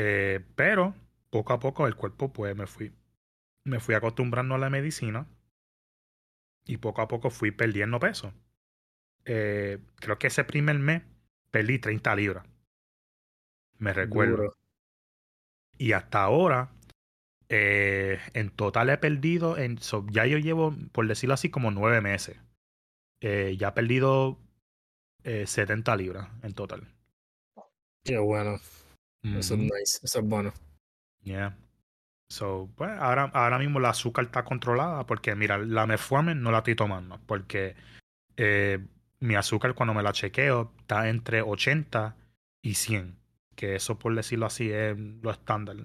Eh, 0.00 0.46
pero 0.54 0.94
poco 1.30 1.52
a 1.52 1.58
poco 1.58 1.88
el 1.88 1.96
cuerpo, 1.96 2.32
pues 2.32 2.54
me 2.54 2.68
fui, 2.68 2.92
me 3.64 3.80
fui 3.80 3.96
acostumbrando 3.96 4.54
a 4.54 4.58
la 4.58 4.70
medicina 4.70 5.26
y 6.64 6.76
poco 6.76 7.02
a 7.02 7.08
poco 7.08 7.30
fui 7.30 7.50
perdiendo 7.50 7.98
peso. 7.98 8.32
Eh, 9.24 9.80
creo 9.96 10.18
que 10.20 10.28
ese 10.28 10.44
primer 10.44 10.78
mes 10.78 11.02
perdí 11.50 11.80
30 11.80 12.14
libras. 12.14 12.46
Me 13.78 13.92
recuerdo. 13.92 14.54
Y 15.76 15.92
hasta 15.92 16.22
ahora, 16.22 16.70
eh, 17.48 18.18
en 18.34 18.50
total 18.50 18.90
he 18.90 18.98
perdido, 18.98 19.56
en, 19.56 19.78
ya 20.10 20.26
yo 20.26 20.38
llevo, 20.38 20.74
por 20.92 21.06
decirlo 21.06 21.34
así, 21.34 21.50
como 21.50 21.70
nueve 21.70 22.00
meses. 22.00 22.36
ya 23.20 23.68
he 23.68 23.72
perdido 23.72 24.38
70 25.22 25.96
libras 25.96 26.28
en 26.42 26.54
total. 26.54 26.86
Qué 28.04 28.18
bueno. 28.18 28.58
Eso 29.22 29.54
es 29.54 29.60
nice, 29.60 30.00
eso 30.02 30.20
es 30.20 30.24
bueno. 30.24 30.52
Yeah. 31.22 31.56
So, 32.30 32.70
pues 32.76 32.90
ahora, 32.98 33.30
ahora 33.32 33.58
mismo 33.58 33.80
la 33.80 33.90
azúcar 33.90 34.26
está 34.26 34.44
controlada 34.44 35.06
porque, 35.06 35.34
mira, 35.34 35.58
la 35.58 35.86
metformin 35.86 36.42
no 36.42 36.50
la 36.50 36.58
estoy 36.58 36.76
tomando 36.76 37.18
porque 37.26 37.74
eh, 38.36 38.78
mi 39.20 39.34
azúcar 39.34 39.74
cuando 39.74 39.94
me 39.94 40.02
la 40.02 40.12
chequeo 40.12 40.72
está 40.78 41.08
entre 41.08 41.42
80 41.42 42.16
y 42.62 42.74
100, 42.74 43.16
que 43.58 43.74
eso 43.74 43.98
por 43.98 44.14
decirlo 44.14 44.46
así 44.46 44.70
es 44.70 44.96
lo 44.96 45.32
estándar. 45.32 45.76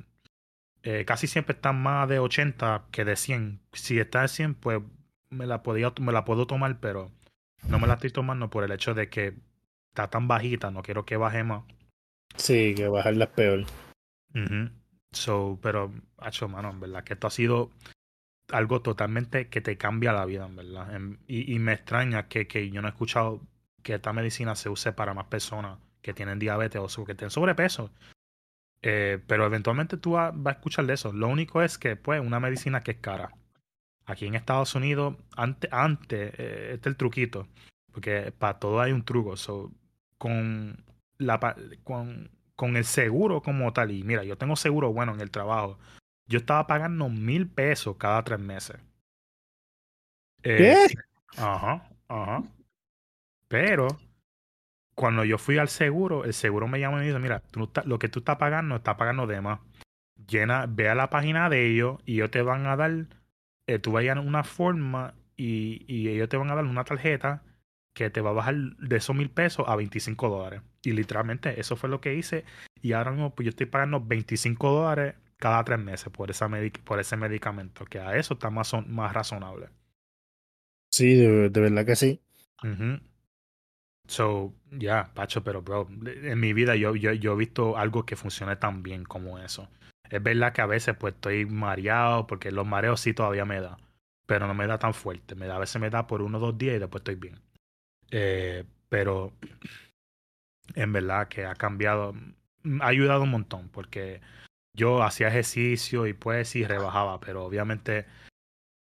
Eh, 0.83 1.05
casi 1.05 1.25
siempre 1.25 1.55
está 1.55 1.73
más 1.73 2.07
de 2.07 2.19
80 2.19 2.85
que 2.91 3.03
de 3.03 3.15
100. 3.15 3.61
Si 3.71 3.97
está 3.97 4.21
de 4.21 4.27
100, 4.27 4.53
pues 4.53 4.79
me 5.31 5.47
la, 5.47 5.63
podía, 5.63 5.91
me 5.99 6.11
la 6.11 6.23
puedo 6.23 6.45
tomar, 6.45 6.79
pero 6.79 7.11
no 7.67 7.79
me 7.79 7.87
la 7.87 7.95
estoy 7.95 8.11
tomando 8.11 8.51
por 8.51 8.63
el 8.63 8.71
hecho 8.71 8.93
de 8.93 9.09
que 9.09 9.33
está 9.89 10.07
tan 10.11 10.27
bajita, 10.27 10.69
no 10.69 10.83
quiero 10.83 11.03
que 11.03 11.17
baje 11.17 11.43
más. 11.43 11.63
Sí, 12.35 12.75
que 12.75 12.87
bajarla 12.87 13.25
es 13.25 13.31
peor. 13.31 13.65
So, 15.11 15.57
pero, 15.63 15.91
hacho, 16.17 16.47
mano, 16.47 16.69
en 16.69 16.79
verdad, 16.79 17.03
que 17.03 17.13
esto 17.13 17.25
ha 17.25 17.31
sido 17.31 17.71
algo 18.51 18.83
totalmente 18.83 19.47
que 19.47 19.61
te 19.61 19.77
cambia 19.77 20.13
la 20.13 20.25
vida, 20.25 20.45
en 20.45 20.55
verdad. 20.55 21.01
y, 21.27 21.55
y, 21.55 21.57
me 21.57 21.73
extraña 21.73 22.27
que, 22.27 22.45
que 22.45 22.69
yo 22.69 22.83
no 22.83 22.87
he 22.87 22.91
escuchado 22.91 23.41
que 23.81 23.95
esta 23.95 24.13
medicina 24.13 24.53
se 24.53 24.69
use 24.69 24.91
para 24.93 25.15
más 25.15 25.25
personas 25.25 25.79
que 26.03 26.13
tienen 26.13 26.37
diabetes 26.37 26.79
o 26.99 27.05
que 27.05 27.15
tienen 27.15 27.31
sobrepeso. 27.31 27.89
Eh, 28.83 29.23
pero 29.25 29.45
eventualmente 29.45 29.97
tú 29.97 30.11
vas, 30.11 30.33
a 30.45 30.51
escuchar 30.51 30.85
de 30.85 30.93
eso. 30.93 31.13
Lo 31.13 31.29
único 31.29 31.63
es 31.63 31.77
que, 31.77 31.95
pues, 31.95 32.21
una 32.21 32.39
medicina 32.39 32.81
que 32.81 32.91
es 32.91 32.97
cara. 32.97 33.31
Aquí 34.05 34.27
en 34.27 34.35
Estados 34.35 34.75
Unidos, 34.75 35.15
antes, 35.37 35.71
antes 35.71 36.33
eh, 36.37 36.71
este 36.73 36.89
es 36.89 36.93
el 36.93 36.97
truquito, 36.97 37.47
porque 37.93 38.33
para 38.37 38.59
todo 38.59 38.81
hay 38.81 38.91
un 38.91 39.05
truco. 39.05 39.37
So, 39.37 39.71
con 40.17 40.83
la, 41.17 41.55
con, 41.85 42.29
con 42.57 42.75
el 42.75 42.83
seguro 42.83 43.41
como 43.41 43.71
tal, 43.71 43.91
y 43.91 44.03
mira, 44.03 44.25
yo 44.25 44.37
tengo 44.37 44.57
seguro 44.57 44.91
bueno 44.91 45.13
en 45.13 45.21
el 45.21 45.31
trabajo, 45.31 45.79
yo 46.27 46.39
estaba 46.39 46.67
pagando 46.67 47.07
mil 47.07 47.47
pesos 47.47 47.95
cada 47.97 48.21
tres 48.23 48.39
meses. 48.39 48.75
Eh, 50.43 50.57
¿Qué? 50.57 50.87
Ajá, 51.37 51.89
ajá. 52.09 52.43
Pero 53.47 53.87
cuando 54.95 55.23
yo 55.25 55.37
fui 55.37 55.57
al 55.57 55.69
seguro, 55.69 56.25
el 56.25 56.33
seguro 56.33 56.67
me 56.67 56.79
llamó 56.79 56.97
y 56.97 57.01
me 57.01 57.07
dice, 57.07 57.19
mira, 57.19 57.39
tú 57.39 57.69
lo 57.85 57.99
que 57.99 58.09
tú 58.09 58.19
estás 58.19 58.37
pagando, 58.37 58.75
está 58.75 58.97
pagando 58.97 59.27
de 59.27 59.41
más. 59.41 59.59
Llena, 60.27 60.65
ve 60.67 60.89
a 60.89 60.95
la 60.95 61.09
página 61.09 61.49
de 61.49 61.67
ellos 61.67 61.99
y 62.05 62.15
ellos 62.15 62.31
te 62.31 62.41
van 62.41 62.65
a 62.67 62.75
dar, 62.75 63.07
eh, 63.67 63.79
tú 63.79 63.91
vayas 63.91 64.17
una 64.17 64.43
forma 64.43 65.15
y, 65.35 65.83
y 65.87 66.09
ellos 66.09 66.29
te 66.29 66.37
van 66.37 66.51
a 66.51 66.55
dar 66.55 66.65
una 66.65 66.83
tarjeta 66.83 67.43
que 67.93 68.09
te 68.09 68.21
va 68.21 68.31
a 68.31 68.33
bajar 68.33 68.55
de 68.55 68.95
esos 68.95 69.15
mil 69.15 69.29
pesos 69.29 69.65
a 69.67 69.75
25 69.75 70.29
dólares. 70.29 70.61
Y 70.81 70.91
literalmente 70.91 71.59
eso 71.59 71.75
fue 71.75 71.89
lo 71.89 72.01
que 72.01 72.15
hice. 72.15 72.43
Y 72.81 72.93
ahora 72.93 73.11
mismo 73.11 73.33
pues 73.33 73.45
yo 73.45 73.49
estoy 73.49 73.67
pagando 73.67 74.01
25 74.01 74.71
dólares 74.71 75.15
cada 75.37 75.63
tres 75.63 75.79
meses 75.79 76.09
por, 76.09 76.31
esa 76.31 76.49
por 76.83 76.99
ese 76.99 77.17
medicamento, 77.17 77.85
que 77.85 77.99
a 77.99 78.15
eso 78.15 78.35
está 78.35 78.49
más, 78.49 78.73
más 78.87 79.13
razonable. 79.13 79.67
Sí, 80.89 81.15
de, 81.15 81.49
verdad 81.49 81.85
que 81.85 81.95
sí. 81.95 82.21
So, 84.07 84.53
ya, 84.71 85.11
Pacho, 85.13 85.43
pero 85.43 85.61
bro, 85.61 85.87
en 86.05 86.39
mi 86.39 86.53
vida 86.53 86.75
yo, 86.75 86.95
yo, 86.95 87.13
yo 87.13 87.33
he 87.33 87.37
visto 87.37 87.77
algo 87.77 88.05
que 88.05 88.15
funcione 88.15 88.55
tan 88.57 88.83
bien 88.83 89.03
como 89.05 89.39
eso. 89.39 89.69
Es 90.09 90.21
verdad 90.21 90.53
que 90.53 90.61
a 90.61 90.65
veces 90.65 90.95
pues 90.97 91.15
estoy 91.15 91.45
mareado, 91.45 92.27
porque 92.27 92.51
los 92.51 92.67
mareos 92.67 92.99
sí 92.99 93.13
todavía 93.13 93.45
me 93.45 93.61
da, 93.61 93.77
pero 94.25 94.47
no 94.47 94.53
me 94.53 94.67
da 94.67 94.77
tan 94.77 94.93
fuerte. 94.93 95.35
Me 95.35 95.47
da, 95.47 95.55
a 95.55 95.59
veces 95.59 95.81
me 95.81 95.89
da 95.89 96.05
por 96.07 96.21
uno 96.21 96.37
o 96.37 96.41
dos 96.41 96.57
días 96.57 96.75
y 96.75 96.79
después 96.79 97.01
estoy 97.01 97.15
bien. 97.15 97.39
Eh, 98.11 98.65
pero 98.89 99.33
en 100.75 100.93
verdad 100.93 101.27
que 101.27 101.45
ha 101.45 101.55
cambiado, 101.55 102.13
mm, 102.63 102.81
ha 102.81 102.87
ayudado 102.87 103.23
un 103.23 103.31
montón 103.31 103.69
porque 103.69 104.21
yo 104.75 105.03
hacía 105.03 105.27
ejercicio 105.29 106.07
y 106.07 106.13
pues 106.13 106.49
sí 106.49 106.65
rebajaba, 106.65 107.19
pero 107.19 107.45
obviamente 107.45 108.05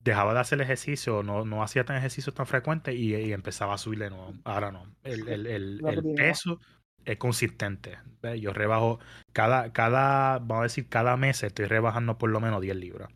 dejaba 0.03 0.33
de 0.33 0.39
hacer 0.39 0.61
ejercicio, 0.61 1.23
no, 1.23 1.45
no 1.45 1.63
hacía 1.63 1.83
tan 1.83 1.97
ejercicio 1.97 2.33
tan 2.33 2.47
frecuente 2.47 2.93
y, 2.93 3.31
empezaba 3.33 3.75
a 3.75 3.77
subirle 3.77 4.09
nuevo. 4.09 4.33
Ahora 4.43 4.71
no, 4.71 4.95
el, 5.03 5.27
el, 5.27 5.47
el, 5.47 5.81
el 5.85 6.13
peso 6.15 6.59
es 7.05 7.17
consistente. 7.17 7.97
Yo 8.39 8.53
rebajo 8.53 8.99
cada, 9.33 9.71
cada, 9.73 10.39
vamos 10.39 10.59
a 10.59 10.63
decir, 10.63 10.87
cada 10.87 11.17
mes 11.17 11.43
estoy 11.43 11.65
rebajando 11.65 12.17
por 12.17 12.29
lo 12.29 12.39
menos 12.39 12.61
10 12.61 12.75
libras. 12.75 13.09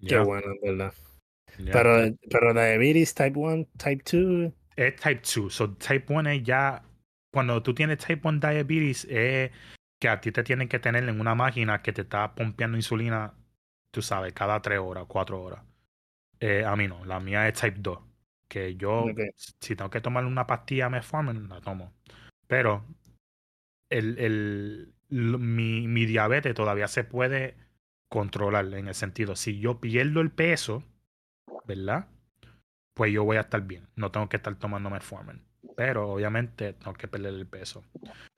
Qué 0.00 0.18
bueno, 0.18 0.46
verdad. 0.62 0.94
Pero, 1.56 2.14
pero 2.30 2.54
diabetes 2.54 3.14
type 3.14 3.38
1, 3.38 3.66
type 3.76 4.02
2. 4.16 4.52
Es 4.76 4.96
type 4.96 5.22
2. 5.22 5.52
So 5.52 5.74
type 5.74 6.12
1 6.12 6.30
es 6.30 6.42
ya 6.42 6.82
cuando 7.32 7.62
tú 7.62 7.74
tienes 7.74 7.98
type 7.98 8.26
1 8.26 8.40
diabetes, 8.40 9.06
es 9.10 9.50
que 9.98 10.08
a 10.08 10.20
ti 10.20 10.32
te 10.32 10.42
tienen 10.42 10.68
que 10.68 10.78
tener 10.78 11.08
en 11.08 11.20
una 11.20 11.34
máquina 11.34 11.82
que 11.82 11.92
te 11.92 12.02
está 12.02 12.34
pompeando 12.34 12.76
insulina, 12.76 13.34
tú 13.90 14.02
sabes, 14.02 14.32
cada 14.32 14.60
3 14.62 14.78
horas, 14.78 15.04
4 15.08 15.42
horas. 15.42 15.64
Eh, 16.40 16.64
a 16.64 16.76
mí 16.76 16.88
no, 16.88 17.04
la 17.04 17.20
mía 17.20 17.48
es 17.48 17.54
type 17.54 17.78
2. 17.80 17.98
Que 18.48 18.76
yo, 18.76 19.04
si 19.60 19.76
tengo 19.76 19.90
que 19.90 20.00
tomar 20.00 20.24
una 20.24 20.46
pastilla 20.46 20.88
metformin, 20.88 21.48
la 21.48 21.60
tomo. 21.60 21.92
Pero 22.46 22.84
el, 23.90 24.18
el, 24.18 24.94
mi, 25.08 25.86
mi 25.86 26.06
diabetes 26.06 26.54
todavía 26.54 26.88
se 26.88 27.04
puede 27.04 27.56
controlar 28.08 28.72
en 28.74 28.88
el 28.88 28.94
sentido, 28.94 29.36
si 29.36 29.60
yo 29.60 29.80
pierdo 29.80 30.20
el 30.20 30.30
peso, 30.30 30.82
¿verdad? 31.66 32.08
Pues 32.94 33.12
yo 33.12 33.24
voy 33.24 33.36
a 33.36 33.42
estar 33.42 33.62
bien. 33.62 33.88
No 33.96 34.10
tengo 34.10 34.28
que 34.28 34.36
estar 34.38 34.54
tomando 34.56 34.90
metformin. 34.90 35.42
Pero 35.74 36.10
obviamente 36.12 36.72
tengo 36.74 36.94
que 36.94 37.08
perder 37.08 37.34
el 37.34 37.46
peso. 37.46 37.84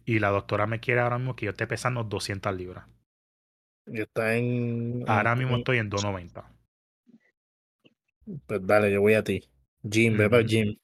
Y 0.05 0.19
la 0.21 0.31
doctora 0.31 0.67
me 0.67 0.81
quiere 0.81 1.01
ahora 1.03 1.19
mismo 1.19 1.37
que 1.37 1.47
yo 1.47 1.53
esté 1.53 1.67
pesando 1.67 2.05
200 2.05 2.55
libras. 2.57 2.87
Yo 3.87 4.05
está 4.05 4.37
en. 4.37 5.03
Ahora 5.05 5.37
en- 5.37 5.37
mismo 5.37 5.57
estoy 5.57 5.77
en 5.77 5.91
290. 5.91 6.51
Pues 8.47 8.67
dale, 8.67 8.93
yo 8.93 9.01
voy 9.01 9.15
a 9.15 9.25
ti. 9.25 9.43
Jim, 9.91 10.17
ve 10.17 10.29
para 10.31 10.43
el 10.43 10.49
gym. 10.49 10.77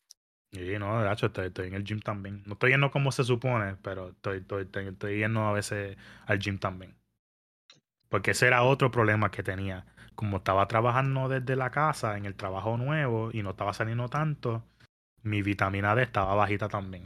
Y 0.52 0.78
no, 0.78 1.02
de 1.02 1.12
hecho, 1.12 1.26
estoy, 1.26 1.46
estoy 1.48 1.68
en 1.68 1.74
el 1.74 1.84
gym 1.84 2.00
también. 2.00 2.42
No 2.46 2.54
estoy 2.54 2.70
yendo 2.72 2.90
como 2.90 3.12
se 3.12 3.24
supone, 3.24 3.76
pero 3.82 4.10
estoy, 4.10 4.38
estoy, 4.38 4.64
estoy, 4.64 4.88
estoy 4.88 5.18
yendo 5.18 5.42
a 5.42 5.52
veces 5.52 5.96
al 6.26 6.38
gym 6.40 6.58
también. 6.58 6.96
Porque 8.08 8.32
ese 8.32 8.46
era 8.48 8.62
otro 8.64 8.90
problema 8.90 9.30
que 9.30 9.42
tenía. 9.42 9.86
Como 10.16 10.38
estaba 10.38 10.66
trabajando 10.68 11.28
desde 11.28 11.56
la 11.56 11.70
casa 11.70 12.16
en 12.16 12.24
el 12.24 12.34
trabajo 12.34 12.76
nuevo 12.76 13.30
y 13.32 13.42
no 13.42 13.50
estaba 13.50 13.74
saliendo 13.74 14.08
tanto, 14.08 14.64
mi 15.26 15.42
vitamina 15.42 15.94
D 15.94 16.02
estaba 16.02 16.34
bajita 16.34 16.68
también. 16.68 17.04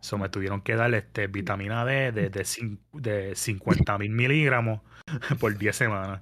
So 0.00 0.18
me 0.18 0.28
tuvieron 0.28 0.62
que 0.62 0.74
dar 0.74 0.92
este, 0.94 1.28
vitamina 1.28 1.84
D 1.84 2.10
de, 2.12 2.28
de, 2.30 2.40
cin- 2.42 2.78
de 2.92 3.34
50 3.36 3.98
mil 3.98 4.10
miligramos 4.10 4.80
por 5.40 5.56
10 5.56 5.76
semanas. 5.76 6.20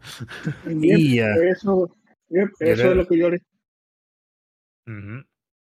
Yep, 0.66 0.98
Y. 0.98 1.18
Eso, 1.20 1.90
yep, 2.28 2.48
eso 2.60 2.90
es 2.90 2.96
lo 2.96 3.06
que 3.06 3.18
yo 3.18 3.30
le. 3.30 3.40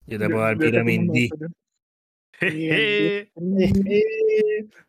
Yo 0.07 0.19
te 0.19 0.29
puedo 0.29 0.41
dar 0.41 0.59
yo- 0.59 0.65
yo 0.65 0.71
vitamin 0.71 1.13
D. 1.13 1.31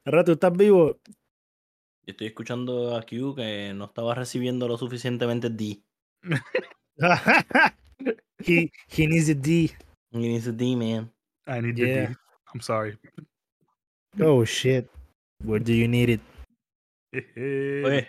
Ahora 0.03 0.23
tú 0.23 0.33
estás 0.33 0.55
vivo. 0.55 0.99
Yo 1.05 2.11
estoy 2.11 2.27
escuchando 2.27 2.95
a 2.97 3.01
Q 3.03 3.35
que 3.35 3.73
no 3.75 3.85
estaba 3.85 4.13
recibiendo 4.13 4.67
lo 4.67 4.77
suficientemente 4.77 5.49
D. 5.49 5.81
he, 8.45 8.71
he 8.89 9.07
needs 9.07 9.29
a 9.29 9.33
D. 9.33 9.71
He 10.15 10.19
needs 10.29 10.47
a 10.47 10.51
D, 10.53 10.75
man. 10.75 11.11
I 11.45 11.59
need 11.61 11.77
Yeah. 11.77 12.07
the 12.07 12.13
D. 12.13 12.15
I'm 12.53 12.61
sorry. 12.61 12.97
Oh 14.19 14.45
shit. 14.45 14.89
Where 15.43 15.59
do 15.59 15.73
you 15.73 15.87
need 15.87 16.09
it? 16.09 16.21
Jeje. 17.13 18.07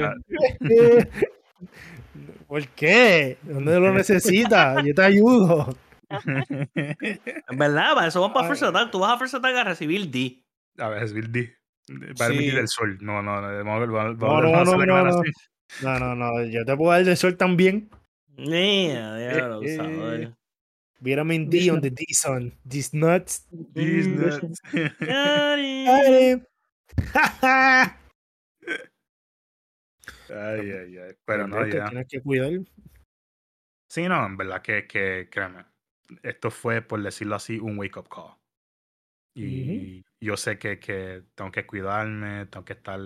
that. 0.00 0.14
¿Por 2.46 2.66
qué? 2.68 3.36
¿Dónde 3.42 3.80
lo 3.80 3.92
necesitas? 3.94 4.84
Yo 4.84 4.94
te 4.94 5.02
ayudo. 5.02 5.76
Es 6.14 7.58
verdad, 7.58 7.94
para 7.94 8.06
eso 8.06 8.20
van 8.20 8.32
para. 8.32 8.46
First 8.48 8.62
Attack. 8.62 8.90
Tú 8.92 9.00
vas 9.00 9.12
a 9.12 9.18
First 9.18 9.34
Attack 9.34 9.56
a 9.56 9.64
recibir 9.64 10.08
D. 10.10 10.44
A 10.78 10.88
ver, 10.88 11.02
es 11.02 11.12
Bill 11.12 11.32
D. 11.32 11.52
Para 12.16 12.32
el 12.32 12.38
Sí. 12.38 12.50
del 12.50 12.68
sol. 12.68 12.98
No, 13.00 13.20
no, 13.22 13.40
no. 13.40 13.48
Vamos 13.64 13.82
a 13.82 13.86
vamos 13.86 14.22
a- 14.22 14.26
No, 14.26 14.36
a 14.36 14.64
no, 14.64 14.64
no, 14.64 14.86
no, 14.86 15.04
no. 15.04 15.20
así. 15.20 15.30
No, 15.82 15.98
no, 15.98 16.14
no. 16.14 16.44
Yo 16.44 16.64
te 16.64 16.76
puedo 16.76 16.92
dar 16.92 17.04
de 17.04 17.16
sol 17.16 17.36
también. 17.36 17.90
Yeah, 18.36 19.16
diablo, 19.16 19.62
Eh, 19.62 19.76
abusador. 19.76 20.36
Vitamin 21.04 21.50
D 21.50 21.70
on 21.70 21.82
the 21.82 21.90
D 21.90 22.06
son. 22.12 22.52
These 22.64 22.96
nuts. 22.96 23.46
These 23.74 24.08
Mm, 24.08 24.16
nuts. 24.16 24.60
Daddy. 25.04 26.42
Dale. 30.26 30.60
ay, 30.62 30.70
ay, 30.72 30.98
ay. 30.98 31.14
Pero 31.26 31.46
no, 31.46 31.66
ya. 31.66 31.90
Tienes 31.90 32.08
que 32.08 32.22
cuidar. 32.22 32.52
Sí, 33.90 34.08
no, 34.08 34.24
en 34.24 34.36
verdad 34.38 34.62
que, 34.62 34.86
que 34.86 35.28
créeme. 35.30 35.66
Esto 36.22 36.50
fue, 36.50 36.80
por 36.80 37.02
decirlo 37.02 37.34
así, 37.36 37.58
un 37.58 37.78
wake-up 37.78 38.08
call. 38.08 38.34
Y 39.36 40.04
yo 40.20 40.36
sé 40.38 40.58
que, 40.58 40.78
que 40.78 41.22
tengo 41.34 41.50
que 41.52 41.66
cuidarme, 41.66 42.46
tengo 42.46 42.64
que 42.64 42.72
estar, 42.74 42.98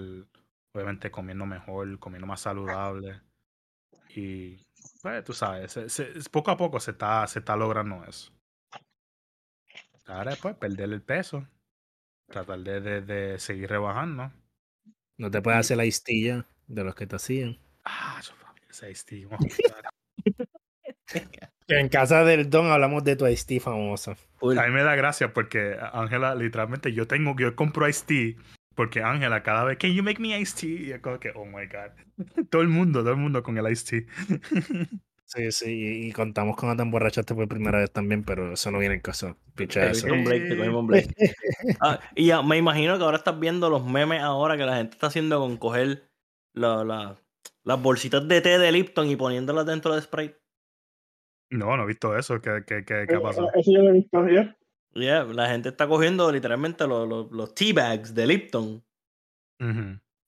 obviamente, 0.73 1.11
comiendo 1.11 1.47
mejor, 1.47 1.99
comiendo 1.99 2.27
más 2.29 2.43
saludable. 2.43 3.21
Y, 4.15 4.68
pues, 5.03 5.25
tú 5.25 5.33
sabes, 5.33 5.73
se- 5.73 5.89
se- 5.89 6.13
poco 6.31 6.51
a 6.51 6.57
poco 6.57 6.81
se 6.81 6.93
está, 6.93 7.27
se 7.27 7.39
está 7.41 7.57
logrando 7.57 8.05
eso. 8.05 8.33
Ahora, 10.07 10.37
pues, 10.41 10.55
perder 10.57 10.93
el 10.93 11.03
peso. 11.03 11.47
Tratar 12.29 12.61
de, 12.61 12.81
de, 12.81 13.01
de 13.03 13.39
seguir 13.39 13.71
rebajando. 13.71 14.33
No 15.17 15.31
te 15.31 15.41
puedes 15.43 15.61
hacer 15.61 15.77
la 15.77 15.87
histilla 15.87 16.47
de 16.67 16.85
los 16.85 16.95
que 16.95 17.07
te 17.07 17.17
hacían. 17.17 17.59
Ah, 17.85 18.21
yo 18.23 18.33
ese 18.69 18.95
Steve. 18.95 19.29
En 21.69 21.89
casa 21.89 22.25
del 22.25 22.49
Don 22.49 22.71
hablamos 22.71 23.05
de 23.05 23.17
tu 23.17 23.27
Ice 23.27 23.61
famosa. 23.61 24.13
A 24.13 24.67
mí 24.67 24.73
me 24.73 24.83
da 24.83 24.95
gracia 24.95 25.33
porque 25.33 25.77
Ángela, 25.93 26.35
literalmente, 26.35 26.93
yo 26.93 27.07
tengo, 27.07 27.35
yo 27.39 27.55
compro 27.57 27.89
Ice 27.89 28.05
Tea 28.07 28.35
porque 28.79 29.03
Ángela 29.03 29.43
cada 29.43 29.65
vez, 29.65 29.77
can 29.77 29.93
you 29.93 30.05
make 30.05 30.23
me 30.23 30.39
Ice 30.39 30.55
Tea? 30.57 30.71
Y 30.71 30.93
es 30.93 31.01
como 31.01 31.19
que, 31.19 31.33
oh 31.35 31.45
my 31.45 31.67
god. 31.67 31.91
Todo 32.49 32.63
el 32.63 32.69
mundo, 32.69 33.01
todo 33.01 33.11
el 33.11 33.17
mundo 33.17 33.43
con 33.43 33.59
el 33.59 33.69
Ice 33.73 34.07
Tea. 34.07 34.07
Sí, 35.25 35.53
sí, 35.53 35.71
y, 35.71 36.09
y 36.09 36.13
contamos 36.13 36.57
con 36.57 36.75
te 36.75 36.83
emborrachaste 36.83 37.35
por 37.35 37.47
primera 37.49 37.81
vez 37.81 37.91
también, 37.91 38.25
pero 38.25 38.55
eso 38.55 38.71
no 38.71 38.79
viene 38.79 38.95
en 38.95 39.01
caso. 39.03 39.37
Picha 39.55 39.81
Te 39.81 39.91
eso. 39.91 40.09
con 40.09 40.25
Blake, 40.25 40.57
con 40.57 40.87
Blake. 40.87 41.15
Ah, 41.81 42.01
y 42.15 42.29
ya, 42.29 42.41
me 42.41 42.57
imagino 42.57 42.97
que 42.97 43.05
ahora 43.05 43.19
estás 43.19 43.39
viendo 43.39 43.69
los 43.69 43.85
memes 43.85 44.23
ahora 44.23 44.57
que 44.57 44.65
la 44.65 44.77
gente 44.77 44.95
está 44.95 45.09
haciendo 45.09 45.39
con 45.39 45.59
coger 45.59 46.09
la- 46.55 46.83
la- 46.83 47.21
las 47.63 47.83
bolsitas 47.83 48.27
de 48.27 48.41
té 48.41 48.59
de 48.59 48.73
Lipton 48.73 49.07
y 49.11 49.17
poniéndolas 49.17 49.67
dentro 49.67 49.95
de 49.95 50.01
Sprite. 50.01 50.39
No, 51.51 51.77
no 51.77 51.83
he 51.83 51.87
visto 51.89 52.17
eso. 52.17 52.41
¿Qué, 52.41 52.63
qué, 52.67 52.87
qué, 52.87 53.05
qué 53.07 53.15
ha 53.17 53.21
pasado? 53.21 53.51
Eso 53.55 53.71
yo 53.71 53.83
lo 53.83 53.91
he 53.91 53.93
visto, 53.93 54.27
¿ya? 54.29 54.57
Yeah, 54.99 55.25
la 55.25 55.49
gente 55.49 55.69
está 55.69 55.87
cogiendo 55.87 56.31
literalmente 56.33 56.87
los, 56.87 57.09
los, 57.09 57.31
los 57.31 57.55
tea 57.55 57.73
bags 57.75 58.15
de 58.15 58.27
Lipton 58.27 58.85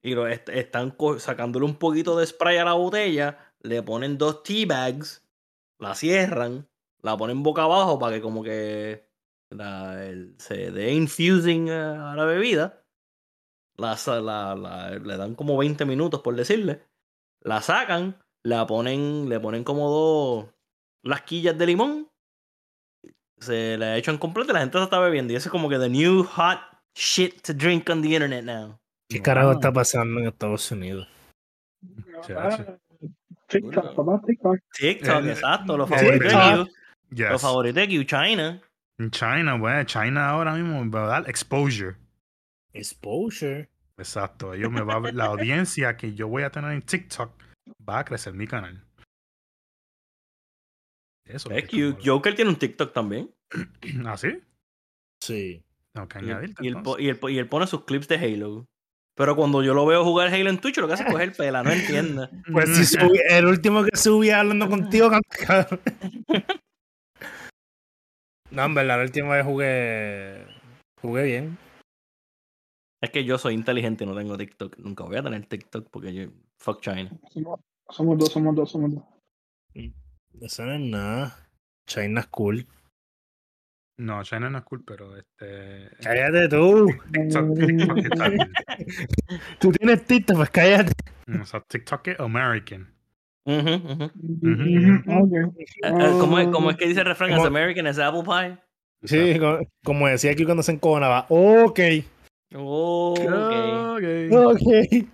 y 0.02 0.14
lo 0.14 0.26
est- 0.26 0.48
están 0.48 0.96
sacándole 1.18 1.64
un 1.64 1.76
poquito 1.76 2.16
de 2.18 2.26
spray 2.26 2.56
a 2.58 2.64
la 2.64 2.72
botella, 2.74 3.54
le 3.60 3.82
ponen 3.82 4.18
dos 4.18 4.42
tea 4.42 4.66
bags, 4.66 5.26
la 5.78 5.94
cierran, 5.94 6.68
la 7.02 7.16
ponen 7.16 7.42
boca 7.42 7.62
abajo 7.62 7.98
para 7.98 8.16
que 8.16 8.22
como 8.22 8.42
que 8.42 9.08
la- 9.50 10.04
el- 10.06 10.34
se 10.38 10.70
dé 10.70 10.92
infusing 10.92 11.70
a 11.70 12.14
la 12.16 12.24
bebida. 12.24 12.84
La- 13.76 13.96
la- 14.56 14.90
le 15.02 15.16
dan 15.16 15.34
como 15.34 15.56
20 15.56 15.84
minutos 15.86 16.20
por 16.20 16.34
decirle. 16.36 16.82
La 17.42 17.62
sacan, 17.62 18.22
la 18.44 18.66
ponen, 18.66 19.28
le 19.28 19.40
ponen 19.40 19.64
como 19.64 19.90
dos 19.90 20.46
lasquillas 21.02 21.56
de 21.56 21.66
limón. 21.66 22.09
Se 23.40 23.76
la 23.78 23.96
echan 23.96 24.18
completa 24.18 24.50
y 24.52 24.54
la 24.54 24.60
gente 24.60 24.78
se 24.78 24.84
está 24.84 24.98
bebiendo. 25.00 25.32
Y 25.32 25.36
eso 25.36 25.48
es 25.48 25.50
como 25.50 25.68
que 25.68 25.78
the 25.78 25.88
new 25.88 26.22
hot 26.24 26.58
shit 26.94 27.40
to 27.42 27.52
drink 27.54 27.88
on 27.90 28.02
the 28.02 28.08
internet 28.08 28.44
now. 28.44 28.78
¿Qué 29.08 29.20
carajo 29.20 29.52
está 29.52 29.72
pasando 29.72 30.20
en 30.20 30.26
Estados 30.26 30.70
Unidos? 30.70 31.08
Ah, 32.36 32.58
TikTok, 33.48 34.26
TikTok. 34.26 34.58
TikTok, 34.72 35.24
Eh, 35.24 35.30
exacto. 35.30 35.76
Los 35.76 35.90
eh, 35.90 35.94
favoritos 35.94 36.32
de. 36.32 36.64
Q. 36.64 36.70
Yes. 37.16 37.30
Los 37.30 37.42
favoritos 37.42 37.74
de 37.76 37.88
Q, 37.98 38.04
China. 38.04 38.60
En 38.98 39.10
China, 39.10 39.56
bueno, 39.56 39.82
China 39.84 40.28
ahora 40.28 40.52
mismo 40.54 40.84
me 40.84 40.90
va 40.90 41.04
a 41.04 41.20
dar 41.20 41.30
exposure. 41.30 41.96
Exposure. 42.72 43.68
Exacto. 43.98 44.54
Ellos 44.54 44.70
me 44.70 44.82
va 44.82 44.94
a 44.94 44.98
ver- 45.00 45.14
la 45.14 45.24
audiencia 45.26 45.96
que 45.96 46.14
yo 46.14 46.28
voy 46.28 46.42
a 46.42 46.50
tener 46.50 46.72
en 46.72 46.82
TikTok 46.82 47.32
va 47.88 48.00
a 48.00 48.04
crecer 48.04 48.34
mi 48.34 48.46
canal. 48.46 48.84
Eso 51.30 51.50
Es 51.50 51.64
es 51.64 51.68
que 51.68 51.96
Joker 52.04 52.34
tiene 52.34 52.50
un 52.50 52.56
TikTok 52.58 52.92
también. 52.92 53.30
¿Ah, 54.06 54.16
sí? 54.16 54.38
Sí. 55.22 55.62
Tengo 55.92 56.08
que 56.08 56.18
Y 56.20 56.22
él, 56.24 56.30
añadir. 56.30 56.54
y 56.60 56.68
él 56.68 56.82
po- 56.82 56.98
y 56.98 57.08
él 57.08 57.18
po- 57.18 57.28
y 57.28 57.38
él 57.38 57.48
pone 57.48 57.66
sus 57.66 57.84
clips 57.84 58.08
de 58.08 58.16
Halo. 58.16 58.66
Pero 59.16 59.36
cuando 59.36 59.62
yo 59.62 59.74
lo 59.74 59.84
veo 59.84 60.04
jugar 60.04 60.28
Halo 60.32 60.48
en 60.48 60.60
Twitch, 60.60 60.78
lo 60.78 60.86
que 60.86 60.94
hace 60.94 61.02
es 61.02 61.10
coger 61.10 61.32
pela, 61.32 61.62
no 61.62 61.70
entiende. 61.70 62.28
Pues 62.52 62.74
si 62.76 62.84
subí, 62.98 63.18
el 63.28 63.46
último 63.46 63.82
que 63.84 63.96
subí 63.96 64.30
hablando 64.30 64.68
contigo, 64.68 65.10
cabrón. 65.46 65.80
No, 68.50 68.64
en 68.64 68.74
verdad, 68.74 68.96
la 68.98 69.02
última 69.04 69.34
vez 69.36 69.44
jugué. 69.44 70.46
Jugué 71.00 71.22
bien. 71.24 71.58
Es 73.02 73.10
que 73.10 73.24
yo 73.24 73.38
soy 73.38 73.54
inteligente 73.54 74.04
y 74.04 74.06
no 74.06 74.14
tengo 74.14 74.36
TikTok. 74.36 74.78
Nunca 74.78 75.04
voy 75.04 75.16
a 75.16 75.22
tener 75.22 75.46
TikTok 75.46 75.88
porque 75.90 76.12
yo. 76.12 76.30
Fuck 76.58 76.80
China. 76.82 77.10
Somos, 77.30 77.60
somos 77.88 78.18
dos, 78.18 78.32
somos 78.32 78.54
dos, 78.54 78.70
somos 78.70 78.94
dos. 78.94 79.04
Eso 80.40 80.64
no 80.64 80.72
es 80.74 80.80
nada. 80.80 81.48
China 81.86 82.20
es 82.20 82.26
cool. 82.28 82.66
No, 83.98 84.22
China 84.22 84.48
no 84.50 84.58
es 84.58 84.64
cool, 84.64 84.82
pero 84.84 85.16
este. 85.16 85.90
Cállate 86.02 86.48
tú. 86.48 86.86
TikTok, 87.12 87.58
TikTok 87.58 87.98
está 87.98 88.28
bien. 88.28 88.52
Tú 89.58 89.72
tienes 89.72 90.04
TikTok, 90.06 90.36
pues 90.36 90.50
cállate. 90.50 90.92
O 91.40 91.44
sea, 91.44 91.60
TikTok 91.60 92.08
es 92.08 92.20
American. 92.20 92.94
Eh, 93.46 95.00
¿Cómo, 96.20 96.38
es, 96.38 96.48
cómo 96.48 96.70
es 96.70 96.76
que 96.76 96.86
dice 96.86 97.00
el 97.00 97.06
refrán? 97.06 97.32
As 97.32 97.44
American 97.44 97.86
as 97.86 97.98
apple 97.98 98.22
pie. 98.24 98.58
Sí, 99.04 99.38
co- 99.38 99.60
como 99.84 100.08
decía 100.08 100.32
aquí 100.32 100.44
cuando 100.44 100.62
se 100.62 100.72
encojonaba. 100.72 101.26
Ok, 101.28 101.80
Oh, 102.54 103.14
ok. 103.14 103.96
Ok. 103.96 104.04
ok. 104.32 105.06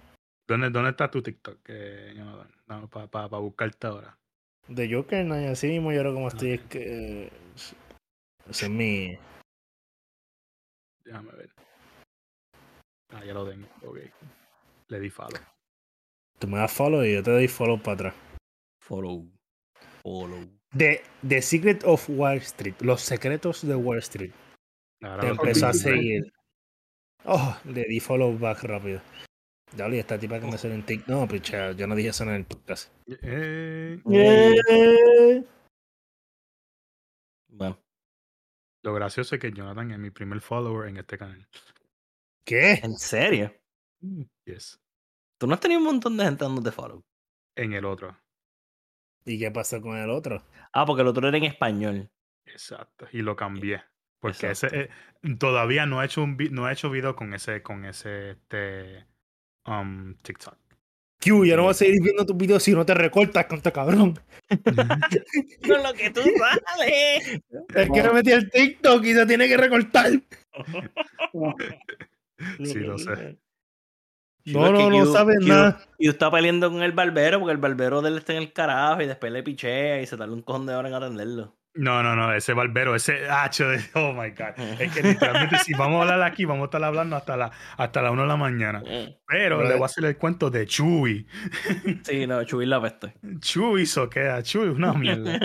¿Dónde, 0.48 0.70
¿Dónde 0.70 0.90
está 0.90 1.10
tu 1.10 1.22
TikTok? 1.22 1.58
Eh, 1.68 2.14
Jonathan? 2.16 2.48
No, 2.66 2.88
para 2.88 3.26
buscarte 3.38 3.86
ahora. 3.86 4.16
De 4.68 4.92
Joker, 4.92 5.24
no, 5.24 5.40
y 5.40 5.44
así 5.44 5.68
mismo 5.68 5.92
yo 5.92 6.00
creo 6.00 6.14
como 6.14 6.28
estoy, 6.28 6.52
es 6.52 6.60
que. 6.62 7.24
eh, 7.24 7.30
Ese 8.48 8.66
es 8.66 8.70
mi. 8.70 9.16
Déjame 11.04 11.32
ver. 11.32 11.50
Ah, 13.12 13.24
ya 13.24 13.32
lo 13.32 13.48
tengo. 13.48 13.66
Ok. 13.82 13.98
Le 14.88 15.00
di 15.00 15.10
follow. 15.10 15.40
Tú 16.38 16.48
me 16.48 16.58
das 16.58 16.72
follow 16.72 17.04
y 17.04 17.14
yo 17.14 17.22
te 17.22 17.30
doy 17.30 17.48
follow 17.48 17.80
para 17.80 17.94
atrás. 17.94 18.14
Follow. 18.82 19.24
Follow. 20.02 20.44
The, 20.76 21.02
The 21.26 21.40
Secret 21.40 21.84
of 21.84 22.08
Wall 22.10 22.38
Street. 22.38 22.74
Los 22.80 23.02
secretos 23.02 23.66
de 23.66 23.74
Wall 23.74 23.98
Street. 23.98 24.32
Ahora 25.02 25.22
Te 25.22 25.28
empezó 25.28 25.68
a 25.68 25.72
seguir. 25.72 26.32
Oh, 27.24 27.56
le 27.64 27.84
di 27.84 28.00
follow 28.00 28.36
back 28.38 28.62
rápido. 28.64 29.00
Dale, 29.74 29.98
esta 29.98 30.18
tipa 30.18 30.38
que 30.40 30.46
me 30.46 30.58
sale 30.58 30.74
en 30.74 30.86
TikTok. 30.86 31.08
No, 31.08 31.26
picha, 31.26 31.72
yo 31.72 31.86
no 31.86 31.94
dije 31.94 32.10
eso 32.10 32.24
en 32.24 32.30
el 32.30 32.44
podcast. 32.44 32.92
Eh, 33.06 34.00
Bueno, 37.48 37.78
lo 38.84 38.94
gracioso 38.94 39.34
es 39.34 39.40
que 39.40 39.52
Jonathan 39.52 39.90
es 39.90 39.98
mi 39.98 40.10
primer 40.10 40.40
follower 40.40 40.88
en 40.88 40.98
este 40.98 41.18
canal. 41.18 41.48
¿Qué? 42.44 42.74
¿en 42.82 42.94
serio? 42.96 43.52
Yes. 44.44 44.78
¿Tú 45.38 45.46
no 45.46 45.54
has 45.54 45.60
tenido 45.60 45.80
un 45.80 45.86
montón 45.86 46.16
de 46.16 46.24
gente 46.24 46.44
dándote 46.44 46.70
follow? 46.70 47.02
En 47.56 47.72
el 47.72 47.84
otro. 47.84 48.16
¿Y 49.24 49.38
qué 49.38 49.50
pasó 49.50 49.80
con 49.80 49.96
el 49.96 50.10
otro? 50.10 50.44
Ah, 50.72 50.86
porque 50.86 51.02
el 51.02 51.08
otro 51.08 51.26
era 51.26 51.36
en 51.36 51.44
español. 51.44 52.08
Exacto. 52.44 53.08
Y 53.12 53.22
lo 53.22 53.34
cambié. 53.34 53.82
Porque 54.20 54.48
Exacto. 54.48 54.76
ese 54.76 54.90
eh, 55.22 55.36
todavía 55.38 55.86
no 55.86 56.00
he 56.00 56.06
hecho 56.06 56.22
un 56.22 56.36
no 56.52 56.68
he 56.68 56.72
hecho 56.72 56.90
video 56.90 57.16
con 57.16 57.34
ese, 57.34 57.62
con 57.62 57.84
ese 57.84 58.32
este 58.32 59.06
um, 59.66 60.14
TikTok. 60.22 60.56
Q, 61.20 61.44
yo 61.44 61.56
no 61.56 61.62
voy 61.62 61.70
a 61.70 61.74
seguir 61.74 62.02
viendo 62.02 62.26
tus 62.26 62.36
videos 62.36 62.62
si 62.62 62.72
no 62.72 62.84
te 62.84 62.94
recortas, 62.94 63.46
canto 63.46 63.72
cabrón. 63.72 64.18
Con 65.66 65.82
lo 65.82 65.92
que 65.94 66.10
tú 66.10 66.20
sales. 66.20 67.40
Es 67.74 67.90
que 67.90 68.02
no 68.02 68.12
metí 68.12 68.32
el 68.32 68.50
TikTok 68.50 69.04
y 69.04 69.14
se 69.14 69.26
tiene 69.26 69.48
que 69.48 69.56
recortar. 69.56 70.12
Sí, 72.62 72.80
lo 72.80 72.98
sé. 72.98 73.38
No, 74.44 74.70
no, 74.70 74.90
no 74.90 75.06
sabes 75.06 75.38
nada. 75.40 75.82
Y 75.98 76.08
está 76.08 76.30
peleando 76.30 76.70
con 76.70 76.82
el 76.82 76.92
barbero 76.92 77.40
porque 77.40 77.52
el 77.52 77.58
barbero 77.58 78.02
de 78.02 78.10
él 78.10 78.18
está 78.18 78.34
en 78.34 78.42
el 78.42 78.52
carajo 78.52 79.00
y 79.00 79.06
después 79.06 79.32
le 79.32 79.42
pichea 79.42 80.02
y 80.02 80.06
se 80.06 80.18
tarda 80.18 80.34
un 80.34 80.42
cojón 80.42 80.66
de 80.66 80.74
hora 80.74 80.88
en 80.88 80.94
atenderlo. 80.94 81.55
No, 81.76 82.02
no, 82.02 82.16
no, 82.16 82.32
ese 82.32 82.52
barbero, 82.54 82.94
ese 82.94 83.28
hacho 83.28 83.68
de. 83.68 83.80
Oh 83.94 84.12
my 84.12 84.30
god. 84.30 84.58
Es 84.80 84.92
que 84.92 85.02
literalmente, 85.02 85.58
si 85.58 85.72
vamos 85.74 85.98
a 85.98 86.02
hablar 86.12 86.22
aquí, 86.30 86.44
vamos 86.44 86.62
a 86.62 86.64
estar 86.66 86.82
hablando 86.84 87.16
hasta 87.16 87.36
la, 87.36 87.50
hasta 87.76 88.00
la 88.02 88.10
1 88.10 88.22
de 88.22 88.28
la 88.28 88.36
mañana. 88.36 88.82
Pero 89.26 89.62
le 89.62 89.74
voy 89.74 89.82
a 89.82 89.86
hacer 89.86 90.04
el 90.04 90.16
cuento 90.16 90.50
de 90.50 90.66
Chuy. 90.66 91.26
Sí, 92.02 92.26
no, 92.26 92.42
Chuy 92.44 92.66
la 92.66 92.80
peste. 92.80 93.14
Chuy 93.40 93.86
soquea, 93.86 94.42
Chuy, 94.42 94.68
una 94.68 94.92
mierda. 94.94 95.38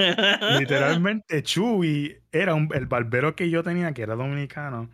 Literalmente, 0.59 1.43
Chuy 1.43 2.17
era 2.31 2.53
un, 2.53 2.69
el 2.73 2.85
barbero 2.85 3.35
que 3.35 3.49
yo 3.49 3.63
tenía, 3.63 3.93
que 3.93 4.01
era 4.03 4.15
dominicano. 4.15 4.89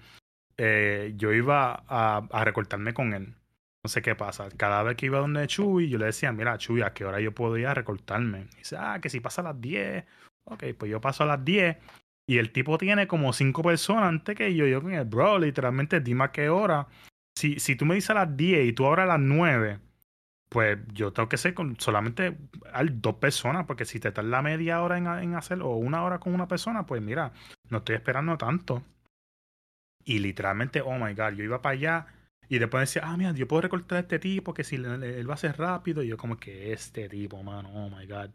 eh, 0.57 1.13
yo 1.17 1.31
iba 1.33 1.83
a, 1.87 2.27
a 2.31 2.43
recortarme 2.45 2.93
con 2.93 3.13
él. 3.13 3.35
No 3.83 3.89
sé 3.89 4.01
qué 4.01 4.15
pasa. 4.15 4.49
Cada 4.57 4.81
vez 4.83 4.97
que 4.97 5.05
iba 5.05 5.19
donde 5.19 5.45
Chuy, 5.47 5.87
yo 5.89 5.97
le 5.99 6.05
decía, 6.07 6.31
mira, 6.31 6.57
Chuy, 6.57 6.81
¿a 6.81 6.93
qué 6.93 7.05
hora 7.05 7.19
yo 7.19 7.31
puedo 7.33 7.57
ir 7.57 7.67
a 7.67 7.73
recortarme? 7.73 8.47
Y 8.53 8.57
dice, 8.57 8.75
ah, 8.79 8.99
que 9.01 9.09
si 9.09 9.19
pasa 9.19 9.41
a 9.41 9.45
las 9.45 9.61
10. 9.61 10.03
Ok, 10.49 10.63
pues 10.77 10.91
yo 10.91 11.01
paso 11.01 11.23
a 11.23 11.27
las 11.27 11.43
10. 11.43 11.77
Y 12.29 12.39
el 12.39 12.51
tipo 12.51 12.77
tiene 12.77 13.07
como 13.07 13.31
cinco 13.33 13.61
personas 13.63 14.09
antes 14.09 14.35
que 14.35 14.53
yo. 14.55 14.65
Yo 14.67 14.81
con 14.81 14.93
el 14.93 15.05
bro, 15.05 15.39
literalmente, 15.39 16.01
dime 16.01 16.25
a 16.25 16.31
qué 16.31 16.49
hora. 16.49 16.87
Si, 17.37 17.59
si 17.59 17.75
tú 17.75 17.85
me 17.85 17.95
dices 17.95 18.11
a 18.11 18.15
las 18.15 18.35
10 18.35 18.67
y 18.67 18.73
tú 18.73 18.85
ahora 18.85 19.03
a 19.03 19.05
las 19.07 19.19
9, 19.19 19.79
pues 20.49 20.79
yo 20.93 21.13
tengo 21.13 21.29
que 21.29 21.37
ser 21.37 21.53
con 21.53 21.79
solamente 21.79 22.37
al 22.73 23.01
dos 23.01 23.15
personas, 23.15 23.65
porque 23.65 23.85
si 23.85 23.99
te 23.99 24.11
tarda 24.11 24.41
media 24.41 24.81
hora 24.81 24.97
en, 24.97 25.07
en 25.07 25.35
hacer 25.35 25.61
o 25.61 25.75
una 25.75 26.03
hora 26.03 26.19
con 26.19 26.33
una 26.33 26.47
persona, 26.47 26.85
pues 26.85 27.01
mira, 27.01 27.33
no 27.69 27.79
estoy 27.79 27.95
esperando 27.95 28.37
tanto. 28.37 28.83
Y 30.03 30.19
literalmente, 30.19 30.81
oh 30.81 30.97
my 30.97 31.13
god, 31.13 31.33
yo 31.33 31.43
iba 31.43 31.61
para 31.61 31.73
allá 31.73 32.07
y 32.49 32.59
después 32.59 32.81
decía, 32.89 33.03
ah, 33.05 33.17
mira, 33.17 33.31
yo 33.33 33.47
puedo 33.47 33.61
recortar 33.61 33.97
a 33.97 34.01
este 34.01 34.19
tipo 34.19 34.53
que 34.53 34.63
si 34.63 34.75
él 34.75 35.29
va 35.29 35.33
a 35.33 35.37
ser 35.37 35.57
rápido. 35.57 36.03
Y 36.03 36.07
yo, 36.07 36.17
como 36.17 36.37
que 36.37 36.71
este 36.71 37.09
tipo, 37.09 37.43
mano, 37.43 37.69
oh 37.73 37.89
my 37.89 38.05
god. 38.07 38.29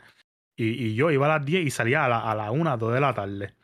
Y, 0.56 0.86
y 0.86 0.94
yo 0.94 1.10
iba 1.10 1.26
a 1.26 1.38
las 1.38 1.44
10 1.46 1.64
y 1.66 1.70
salía 1.70 2.04
a 2.04 2.08
la, 2.08 2.18
a 2.30 2.34
la 2.34 2.50
1, 2.50 2.76
2 2.76 2.94
de 2.94 3.00
la 3.00 3.14
tarde. 3.14 3.54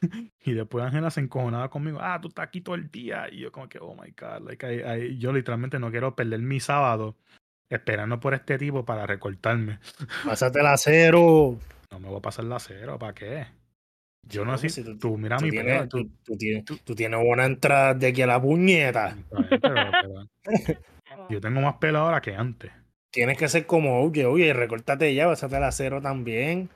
y 0.44 0.52
después 0.52 0.84
Ángela 0.84 1.10
se 1.10 1.20
encojonaba 1.20 1.68
conmigo, 1.70 1.98
ah, 2.00 2.18
tú 2.20 2.28
estás 2.28 2.46
aquí 2.46 2.60
todo 2.62 2.74
el 2.74 2.90
día. 2.90 3.28
Y 3.30 3.40
yo, 3.40 3.52
como 3.52 3.68
que, 3.68 3.78
oh 3.80 3.94
my 3.94 4.10
god, 4.18 4.48
like, 4.48 4.66
I- 4.66 4.82
I- 5.12 5.18
yo 5.18 5.32
literalmente 5.32 5.78
no 5.78 5.90
quiero 5.90 6.14
perder 6.16 6.40
mi 6.40 6.60
sábado 6.60 7.16
esperando 7.70 8.18
por 8.18 8.34
este 8.34 8.58
tipo 8.58 8.84
para 8.84 9.06
recortarme. 9.06 9.78
Pásate 10.24 10.62
la 10.62 10.76
cero. 10.76 11.58
No 11.90 12.00
me 12.00 12.08
voy 12.08 12.18
a 12.18 12.22
pasar 12.22 12.44
la 12.46 12.58
cero, 12.58 12.98
¿para 12.98 13.14
qué? 13.14 13.46
Yo 14.28 14.44
no 14.44 14.56
sé, 14.58 14.68
si 14.68 14.84
tú- 14.84 14.98
tú, 14.98 15.16
mira 15.18 15.38
Tú 15.38 15.44
mi 15.44 15.50
tienes, 15.50 15.78
pelo, 15.78 15.88
tú, 15.88 16.10
tú 16.24 16.36
tienes, 16.36 16.64
tú 16.64 16.94
tienes 16.94 17.20
una 17.24 17.46
entrada 17.46 17.94
de 17.94 18.06
aquí 18.08 18.22
a 18.22 18.26
la 18.26 18.40
puñeta. 18.40 19.16
Está 19.50 19.68
bien, 19.72 19.88
pero- 20.02 20.26
pero 20.42 21.26
yo 21.30 21.40
tengo 21.40 21.60
más 21.60 21.74
pelo 21.76 21.98
ahora 22.00 22.20
que 22.20 22.34
antes. 22.34 22.70
Tienes 23.12 23.36
que 23.38 23.48
ser 23.48 23.66
como, 23.66 24.02
oye, 24.02 24.26
oye, 24.26 24.52
recórtate 24.52 25.14
ya, 25.14 25.26
pásate 25.26 25.58
la 25.58 25.72
cero 25.72 26.00
también. 26.00 26.68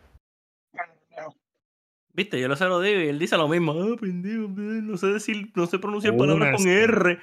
Viste, 2.13 2.41
yo 2.41 2.47
lo 2.47 2.55
se 2.55 2.67
lo 2.67 2.81
digo 2.81 3.01
y 3.01 3.09
él 3.09 3.19
dice 3.19 3.37
lo 3.37 3.49
mismo. 3.49 3.73
Ah, 3.73 3.97
pendejo, 4.01 4.45
eh, 4.45 4.81
no 4.83 4.97
sé 4.97 5.09
decir, 5.09 5.51
no 5.57 5.67
sé 5.67 5.81
pronunciar 5.81 6.15
Una 6.15 6.21
palabras 6.21 6.63
con. 6.63 6.69
R. 6.71 7.19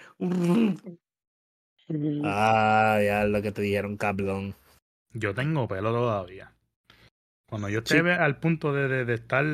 Ah, 2.26 3.00
ya 3.04 3.26
lo 3.26 3.42
que 3.42 3.52
te 3.54 3.62
dijeron, 3.62 3.96
cabrón. 3.96 4.54
Yo 5.14 5.34
tengo 5.34 5.68
pelo 5.68 5.92
todavía. 5.92 6.54
Cuando 7.48 7.70
yo 7.70 7.80
esté 7.80 8.02
Sí. 8.02 8.10
al 8.10 8.40
punto 8.40 8.74
de, 8.74 8.88
de, 8.90 9.06
de 9.06 9.14
estar 9.14 9.46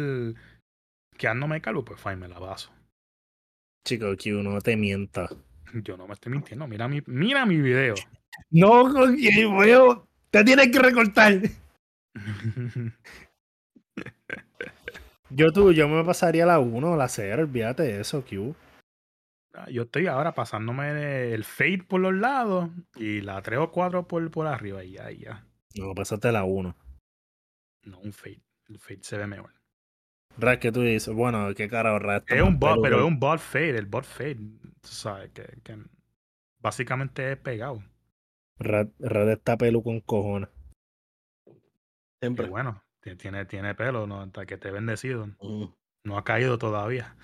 quedándome 1.17 1.61
calvo, 1.61 1.85
pues 1.85 1.99
fine, 2.01 2.15
me 2.17 2.27
la 2.27 2.39
paso. 2.39 2.71
Chico, 3.85 4.07
Q, 4.17 4.41
no 4.43 4.59
te 4.61 4.75
mientas. 4.75 5.35
Yo 5.73 5.97
no 5.97 6.07
me 6.07 6.13
estoy 6.13 6.31
mintiendo. 6.31 6.67
Mira 6.67 6.87
mi, 6.87 7.01
mira 7.05 7.45
mi 7.45 7.57
video. 7.57 7.95
No, 8.49 8.83
weón, 8.83 10.07
te 10.29 10.43
tienes 10.43 10.71
que 10.71 10.79
recortar. 10.79 11.41
Yo 15.29 15.51
tú, 15.51 15.73
yo 15.73 15.89
me 15.89 16.03
pasaría 16.05 16.45
la 16.45 16.59
1 16.59 16.95
la 16.95 17.07
0, 17.09 17.43
olvídate 17.43 17.83
de 17.83 18.01
eso, 18.01 18.23
Q. 18.23 18.55
Ah, 19.53 19.69
yo 19.69 19.83
estoy 19.83 20.07
ahora 20.07 20.33
pasándome 20.33 21.33
el 21.33 21.43
fade 21.43 21.83
por 21.83 21.99
los 21.99 22.13
lados 22.13 22.69
y 22.95 23.21
la 23.21 23.41
3 23.41 23.59
o 23.59 23.71
4 23.71 24.07
por, 24.07 24.31
por 24.31 24.47
arriba. 24.47 24.83
Y 24.83 24.93
ya, 24.93 25.11
y 25.11 25.19
ya. 25.19 25.45
No, 25.75 25.93
pásate 25.93 26.31
la 26.31 26.43
1. 26.43 26.75
No, 27.83 27.99
un 27.99 28.13
fade. 28.13 28.41
El 28.69 28.79
fade 28.79 28.99
se 29.01 29.17
ve 29.17 29.27
mejor. 29.27 29.53
Ras, 30.37 30.59
que 30.59 30.71
tú 30.71 30.81
dices, 30.81 31.13
bueno, 31.13 31.53
qué 31.55 31.67
cara 31.67 31.97
Ras. 31.99 32.23
Es 32.27 32.41
un 32.41 32.59
bot, 32.59 32.79
pero 32.81 32.99
es 32.99 33.05
un 33.05 33.19
bot 33.19 33.39
fade. 33.39 33.77
El 33.77 33.87
bot 33.87 34.05
fade, 34.05 34.35
tú 34.35 34.89
sabes, 34.89 35.31
que, 35.31 35.43
que 35.63 35.77
básicamente 36.59 37.33
es 37.33 37.37
pegado. 37.37 37.83
Rat, 38.59 38.89
Rat 38.99 39.27
está 39.29 39.57
pelu 39.57 39.83
con 39.83 39.99
cojones. 40.01 40.49
Qué 41.45 41.53
Siempre. 42.21 42.47
bueno. 42.47 42.83
ti- 43.01 43.15
Tiene, 43.15 43.45
tiene 43.45 43.75
pelo, 43.75 44.07
¿no? 44.07 44.21
Hasta 44.21 44.45
que 44.45 44.55
esté 44.55 44.71
bendecido. 44.71 45.27
Mm. 45.41 45.65
No 46.05 46.17
ha 46.17 46.23
caído 46.23 46.57
todavía. 46.57 47.15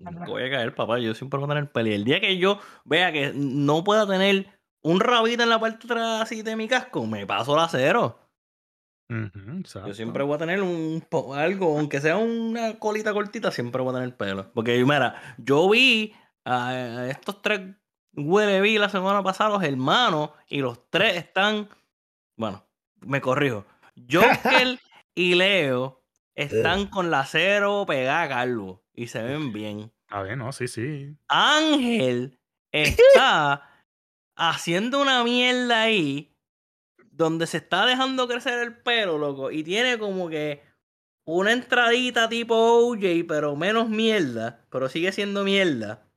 Nunca 0.00 0.24
voy 0.26 0.42
a 0.44 0.50
caer, 0.50 0.74
papá. 0.74 0.98
Yo 0.98 1.14
siempre 1.14 1.38
voy 1.38 1.46
a 1.46 1.54
tener 1.54 1.70
pelo. 1.70 1.88
Y 1.88 1.92
el 1.94 2.04
día 2.04 2.20
que 2.20 2.38
yo 2.38 2.58
vea 2.84 3.12
que 3.12 3.32
no 3.34 3.84
pueda 3.84 4.06
tener 4.06 4.46
un 4.82 4.98
rabito 5.00 5.42
en 5.42 5.50
la 5.50 5.60
parte 5.60 5.86
así 6.20 6.42
de 6.42 6.56
mi 6.56 6.66
casco, 6.68 7.06
me 7.06 7.26
paso 7.26 7.54
la 7.54 7.68
cero. 7.68 8.18
Yo 9.86 9.92
siempre 9.94 10.22
voy 10.22 10.36
a 10.36 10.38
tener 10.38 10.62
un 10.62 11.04
po- 11.08 11.34
algo, 11.34 11.76
aunque 11.78 12.00
sea 12.00 12.16
una 12.16 12.78
colita 12.78 13.12
cortita, 13.12 13.50
siempre 13.50 13.82
voy 13.82 13.90
a 13.94 13.98
tener 14.00 14.16
pelo. 14.16 14.52
Porque, 14.52 14.82
mira, 14.84 15.36
yo 15.38 15.68
vi 15.68 16.14
a 16.44 17.06
estos 17.10 17.42
tres 17.42 17.60
huele 18.14 18.60
vi 18.60 18.78
la 18.78 18.88
semana 18.88 19.22
pasada, 19.22 19.50
los 19.50 19.62
hermanos, 19.62 20.30
y 20.48 20.60
los 20.60 20.88
tres 20.90 21.16
están. 21.16 21.68
Bueno, 22.36 22.64
me 23.00 23.20
corrijo. 23.20 23.66
Joker 24.10 24.78
y 25.14 25.34
Leo 25.34 26.02
están 26.34 26.86
con 26.86 27.10
la 27.10 27.26
cero 27.26 27.84
pegada 27.86 28.28
calvo 28.28 28.82
y 28.94 29.08
se 29.08 29.22
ven 29.22 29.52
bien. 29.52 29.92
A 30.08 30.22
ver, 30.22 30.36
no, 30.36 30.52
sí, 30.52 30.68
sí. 30.68 31.16
Ángel 31.28 32.38
está 32.72 33.68
haciendo 34.36 35.00
una 35.00 35.22
mierda 35.24 35.82
ahí 35.82 36.34
donde 37.10 37.46
se 37.46 37.58
está 37.58 37.84
dejando 37.84 38.26
crecer 38.26 38.60
el 38.60 38.78
pelo, 38.78 39.18
loco, 39.18 39.50
y 39.50 39.62
tiene 39.62 39.98
como 39.98 40.30
que 40.30 40.62
una 41.24 41.52
entradita 41.52 42.28
tipo 42.28 42.54
OJ, 42.54 43.26
pero 43.28 43.54
menos 43.56 43.88
mierda, 43.88 44.64
pero 44.70 44.88
sigue 44.88 45.12
siendo 45.12 45.44
mierda. 45.44 46.09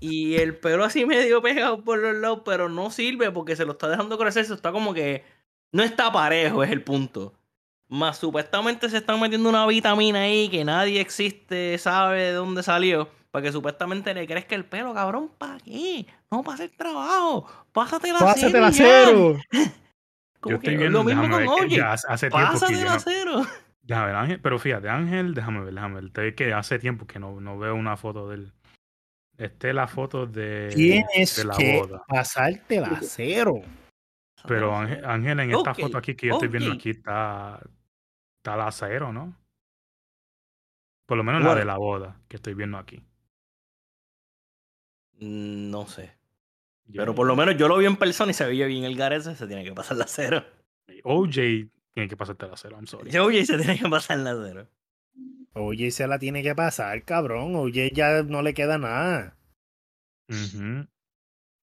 Y 0.00 0.36
el 0.36 0.56
pelo 0.56 0.84
así 0.84 1.06
medio 1.06 1.40
pegado 1.42 1.82
por 1.84 1.98
los 1.98 2.14
lados, 2.16 2.42
pero 2.44 2.68
no 2.68 2.90
sirve 2.90 3.30
porque 3.30 3.56
se 3.56 3.64
lo 3.64 3.72
está 3.72 3.88
dejando 3.88 4.18
crecer, 4.18 4.44
se 4.44 4.54
está 4.54 4.72
como 4.72 4.92
que 4.94 5.24
no 5.72 5.82
está 5.82 6.10
parejo, 6.12 6.62
es 6.64 6.70
el 6.70 6.82
punto. 6.82 7.34
Más 7.88 8.18
supuestamente 8.18 8.88
se 8.90 8.98
están 8.98 9.18
metiendo 9.20 9.48
una 9.48 9.66
vitamina 9.66 10.20
ahí 10.20 10.48
que 10.48 10.64
nadie 10.64 11.00
existe, 11.00 11.78
sabe 11.78 12.20
de 12.22 12.32
dónde 12.32 12.62
salió. 12.62 13.08
Para 13.30 13.42
que 13.44 13.52
supuestamente 13.52 14.14
le 14.14 14.26
crezca 14.26 14.54
el 14.54 14.64
pelo, 14.64 14.94
cabrón. 14.94 15.30
¿Para 15.36 15.58
qué? 15.58 16.06
No 16.30 16.42
para 16.42 16.54
hacer 16.54 16.70
trabajo. 16.76 17.46
Pásate 17.72 18.10
la 18.12 18.18
Pásate 18.20 18.58
la 18.60 18.72
cero. 18.72 19.36
cero. 19.50 19.64
Yo 20.38 20.40
Como 20.40 20.56
estoy 20.56 20.72
que 20.74 20.78
viendo, 20.78 20.98
lo 20.98 21.04
mismo 21.04 21.22
con 21.28 21.48
Oye. 21.64 21.82
hace, 21.82 22.06
hace 22.08 22.30
tiempo 22.30 22.46
que 22.46 22.52
Pásate 22.60 22.78
yo 22.78 22.84
la 22.84 22.94
no- 22.94 23.00
cero. 23.00 23.46
Déjame 23.82 24.06
ver, 24.06 24.14
Ángel, 24.16 24.40
pero 24.40 24.58
fíjate, 24.58 24.88
Ángel, 24.88 25.34
déjame 25.34 25.64
ver, 25.64 25.74
déjame 25.74 25.94
ver. 26.00 26.10
Te 26.12 26.34
que 26.34 26.52
hace 26.54 26.78
tiempo 26.78 27.06
que 27.06 27.18
no, 27.18 27.40
no 27.40 27.58
veo 27.58 27.74
una 27.74 27.96
foto 27.96 28.28
de 28.28 28.36
él. 28.36 28.52
Esta 29.38 29.68
es 29.68 29.74
la 29.74 29.86
foto 29.86 30.26
de, 30.26 30.68
Tienes 30.74 31.36
de 31.36 31.44
la 31.44 31.56
que 31.56 31.78
boda. 31.80 32.04
pasarte 32.08 32.80
la 32.80 32.98
cero. 33.00 33.62
Pero 34.46 34.74
Ángel, 34.76 35.40
en 35.40 35.50
esta 35.52 35.74
foto 35.74 35.96
aquí 35.96 36.14
que 36.14 36.26
yo 36.26 36.34
estoy 36.34 36.48
viendo 36.48 36.72
aquí 36.72 36.90
está, 36.90 37.60
está 38.38 38.56
la 38.56 38.70
cero, 38.72 39.12
¿no? 39.12 39.34
Por 41.06 41.16
lo 41.16 41.24
menos 41.24 41.42
la 41.42 41.54
de 41.54 41.64
la 41.64 41.76
boda 41.78 42.20
que 42.28 42.36
estoy 42.36 42.54
viendo 42.54 42.78
aquí. 42.78 43.02
No 45.20 45.86
sé. 45.86 46.12
Yo- 46.86 47.02
Pero 47.02 47.14
por 47.14 47.26
lo 47.26 47.36
menos 47.36 47.56
yo 47.56 47.68
lo 47.68 47.78
vi 47.78 47.86
en 47.86 47.96
persona 47.96 48.30
y 48.30 48.34
se 48.34 48.46
veía 48.46 48.66
bien 48.66 48.84
el 48.84 48.96
garete, 48.96 49.34
se 49.34 49.46
tiene 49.46 49.64
que 49.64 49.72
pasar 49.72 49.96
la 49.96 50.06
cero. 50.06 50.44
OJ 51.04 51.32
tiene 51.94 52.08
que 52.08 52.16
pasarte 52.16 52.46
la 52.48 52.56
cero, 52.56 52.76
I'm 52.76 52.86
sorry. 52.86 53.16
Oye, 53.18 53.44
se 53.44 53.56
tiene 53.58 53.78
que 53.78 53.88
pasar 53.88 54.18
la 54.18 54.34
cero. 54.44 54.68
Oye, 55.54 55.90
se 55.90 56.06
la 56.06 56.18
tiene 56.18 56.42
que 56.42 56.54
pasar, 56.54 57.02
cabrón. 57.04 57.56
Oye, 57.56 57.90
ya 57.94 58.22
no 58.22 58.42
le 58.42 58.54
queda 58.54 58.78
nada. 58.78 59.36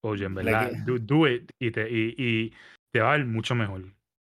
Oye, 0.02 0.24
en 0.24 0.34
verdad, 0.34 0.70
que- 0.70 0.76
do, 0.84 0.98
do 0.98 1.26
it 1.26 1.50
y 1.60 1.70
te, 1.70 1.88
y, 1.90 2.14
y 2.18 2.52
te 2.92 3.00
va 3.00 3.14
a 3.14 3.18
ir 3.18 3.24
mucho 3.24 3.54
mejor. 3.54 3.82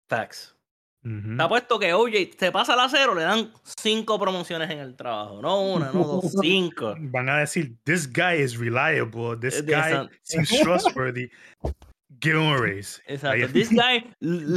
Facts. 0.08 0.56
Ujú. 1.04 1.36
Te 1.36 1.42
apuesto 1.42 1.78
que, 1.80 1.92
oye, 1.94 2.26
te 2.26 2.52
pasa 2.52 2.76
la 2.76 2.88
cero, 2.88 3.14
le 3.14 3.22
dan 3.22 3.50
cinco 3.64 4.20
promociones 4.20 4.70
en 4.70 4.78
el 4.78 4.94
trabajo. 4.94 5.42
No 5.42 5.60
una, 5.72 5.86
no 5.92 6.04
dos, 6.04 6.32
cinco. 6.40 6.94
Van 6.98 7.28
a 7.28 7.38
decir, 7.38 7.76
this 7.84 8.06
guy 8.10 8.40
is 8.40 8.56
reliable, 8.56 9.36
this 9.38 9.58
Eh, 9.60 9.62
guy 9.66 10.08
seems 10.22 10.48
trustworthy. 10.62 11.28
Give 12.20 12.36
him 12.36 12.52
a 12.52 12.56
raise. 12.56 13.02
Exacto. 13.08 13.48
This 13.52 13.70
guy 13.70 14.04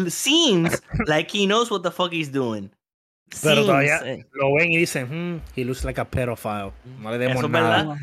seems 0.10 0.82
like 1.08 1.32
he 1.36 1.48
knows 1.48 1.72
what 1.72 1.82
the 1.82 1.90
fuck 1.92 2.12
he's 2.12 2.32
doing. 2.32 2.70
Pero 3.42 3.56
Seems, 3.56 3.66
todavía 3.68 3.98
eh, 4.06 4.26
lo 4.34 4.54
ven 4.54 4.72
y 4.72 4.78
dicen, 4.78 5.08
hmm, 5.10 5.42
he 5.56 5.66
looks 5.66 5.84
like 5.84 6.00
a 6.00 6.06
pedophile. 6.06 6.72
No 7.00 7.12
le 7.12 7.18
demos 7.18 7.38
Eso 7.38 7.46
es 7.48 7.52
nada. 7.52 7.84
verdad. 7.84 7.98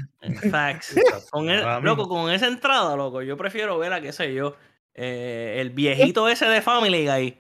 eh, 0.44 0.51
Facts. 0.51 0.94
Con 1.31 1.49
el- 1.49 1.62
Ahora 1.62 1.81
loco, 1.81 2.09
con 2.09 2.31
esa 2.31 2.49
entrada, 2.49 2.97
loco, 2.97 3.23
yo 3.23 3.36
prefiero 3.36 3.78
ver 3.78 3.93
a, 3.93 4.01
qué 4.01 4.12
sé 4.12 4.35
yo, 4.35 4.57
eh, 4.94 5.57
el 5.61 5.70
viejito 5.70 6.28
ese 6.28 6.47
de 6.47 6.61
Family 6.61 7.07
Guy, 7.07 7.36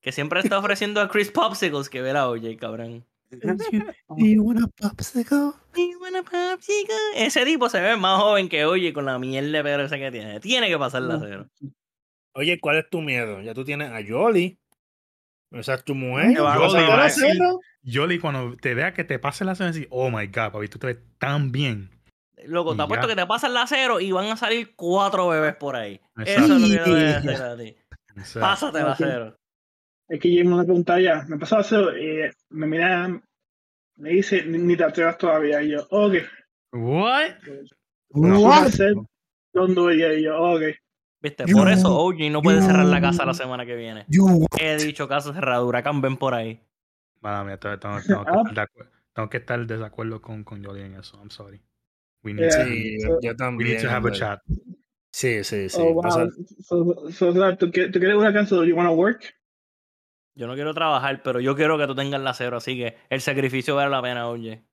que 0.00 0.12
siempre 0.12 0.40
está 0.40 0.58
ofreciendo 0.58 1.00
a 1.00 1.08
Chris 1.08 1.30
Popsicles 1.30 1.88
que 1.90 2.00
ver 2.00 2.16
a 2.16 2.28
OJ, 2.28 2.56
cabrón. 2.58 3.04
Do 3.28 3.38
you 4.18 4.42
want 4.44 4.60
a 4.62 4.68
popsicle? 4.68 5.52
You 5.76 5.98
wanna 6.00 6.22
popsicle? 6.22 6.94
Ese 7.16 7.44
tipo 7.44 7.68
se 7.68 7.80
ve 7.80 7.96
más 7.96 8.20
joven 8.20 8.48
que 8.48 8.64
OJ 8.64 8.92
con 8.94 9.04
la 9.04 9.18
mierda 9.18 9.50
de 9.50 9.62
pelo 9.64 9.84
ese 9.84 9.98
que 9.98 10.12
tiene. 10.12 10.38
Tiene 10.38 10.68
que 10.68 10.78
pasar 10.78 11.02
la 11.02 11.18
cero. 11.18 11.48
Oye, 12.34 12.60
¿cuál 12.60 12.76
es 12.76 12.88
tu 12.88 13.00
miedo? 13.02 13.40
Ya 13.42 13.52
tú 13.52 13.64
tienes 13.64 13.90
a 13.90 13.98
Jolly. 14.06 14.56
Esa 15.58 15.74
es 15.74 15.84
tu 15.84 15.94
mujer. 15.94 16.36
Yoli, 17.82 18.18
cuando 18.18 18.56
te 18.56 18.74
vea 18.74 18.92
que 18.92 19.04
te 19.04 19.18
pase 19.18 19.44
la 19.44 19.54
cena, 19.54 19.70
decir, 19.72 19.86
oh 19.90 20.10
my 20.10 20.26
god, 20.26 20.52
papi, 20.52 20.68
tú 20.68 20.78
te 20.78 20.88
ves 20.88 20.98
tan 21.18 21.52
bien. 21.52 21.90
Loco, 22.44 22.74
Y 22.74 22.76
te 22.76 22.82
apuesto 22.82 23.06
ya. 23.06 23.14
que 23.14 23.20
te 23.20 23.26
pasan 23.26 23.54
la 23.54 23.66
cero 23.66 24.00
y 24.00 24.12
van 24.12 24.26
a 24.26 24.36
salir 24.36 24.74
cuatro 24.76 25.28
bebés 25.28 25.54
por 25.56 25.76
ahí. 25.76 26.00
Exacto. 26.18 26.44
Eso 26.44 26.54
es 26.54 26.60
lo 26.60 26.66
que 26.68 26.74
yo 26.74 26.84
te 26.84 26.90
voy 26.90 27.00
a 27.00 27.18
hacer 27.18 27.42
a 27.42 27.56
ti. 27.56 27.76
Pásate 28.40 28.78
la 28.80 28.90
Ok. 28.92 28.96
cero. 28.98 29.36
Es 30.08 30.20
que 30.20 30.34
yo 30.34 30.44
me 30.44 30.64
pregunta 30.64 31.00
ya, 31.00 31.24
me 31.28 31.38
pasó 31.38 31.56
a 31.56 31.60
hacer, 31.60 31.80
y 31.98 32.30
me 32.50 32.66
mira, 32.66 33.20
me 33.96 34.10
dice, 34.10 34.44
ni, 34.44 34.76
te 34.76 34.84
atrevas 34.84 35.18
todavía. 35.18 35.62
Y 35.62 35.70
yo, 35.70 35.86
ok. 35.90 36.14
What? 36.72 37.30
What? 38.10 38.68
yet. 39.94 40.18
Y 40.18 40.22
yo, 40.22 40.38
ok. 40.38 40.62
¿Viste? 41.20 41.44
You- 41.46 41.56
Por 41.56 41.68
eso 41.70 41.96
OJ 41.98 42.30
no 42.30 42.42
puede 42.42 42.60
cerrar 42.62 42.84
la 42.86 43.00
casa 43.00 43.24
la 43.24 43.34
semana 43.34 43.64
que 43.66 43.74
viene. 43.76 44.04
You 44.08 44.46
He 44.60 44.76
dicho 44.76 45.08
casa 45.08 45.32
cerrada, 45.32 45.62
huracán 45.64 46.00
ven 46.00 46.16
por 46.16 46.34
ahí. 46.34 46.60
Mala 47.20 47.42
mía, 47.44 47.58
tengo, 47.58 47.76
tengo- 47.78 48.00
tengo 48.06 48.24
que 48.24 48.30
estar 48.30 48.54
de 48.54 48.60
acu- 48.62 48.90
tengo 49.14 49.28
que 49.30 49.36
estar 49.38 49.60
en 49.60 49.66
desacuerdo 49.66 50.20
con, 50.22 50.44
con 50.44 50.62
Yoli 50.62 50.82
en 50.82 50.94
eso. 50.94 51.18
I'm 51.18 51.30
sorry. 51.30 51.60
We 52.22 52.34
need, 52.34 52.50
Yeah. 52.50 52.64
to, 52.64 52.70
Sí, 52.70 53.00
so- 53.00 53.08
yo, 53.08 53.20
yo 53.22 53.30
we 53.30 53.34
también. 53.36 53.70
need 53.72 53.82
to 53.82 53.90
have 53.90 54.08
a 54.08 54.12
chat. 54.12 54.40
Sí, 55.12 55.42
sí, 55.44 55.68
sí. 55.70 55.80
oh, 55.80 55.94
wow. 55.94 56.02
Pasa- 56.02 56.26
So, 56.60 57.10
so, 57.10 57.32
so, 57.32 57.56
¿tú, 57.56 57.70
quieres- 57.70 57.92
¿Tú 57.92 57.98
quieres 57.98 58.16
una 58.16 58.32
canción? 58.32 58.64
You 58.66 58.76
wanna 58.76 58.90
work? 58.90 59.22
Yo 60.34 60.46
no 60.46 60.54
quiero 60.54 60.74
trabajar, 60.74 61.22
pero 61.22 61.40
yo 61.40 61.56
quiero 61.56 61.78
que 61.78 61.86
tú 61.86 61.94
tengas 61.94 62.20
la 62.20 62.34
cero, 62.34 62.58
así 62.58 62.76
que 62.76 62.96
el 63.08 63.22
sacrificio 63.22 63.74
vale 63.74 63.88
la 63.90 64.02
pena, 64.02 64.28
oye. 64.28 64.66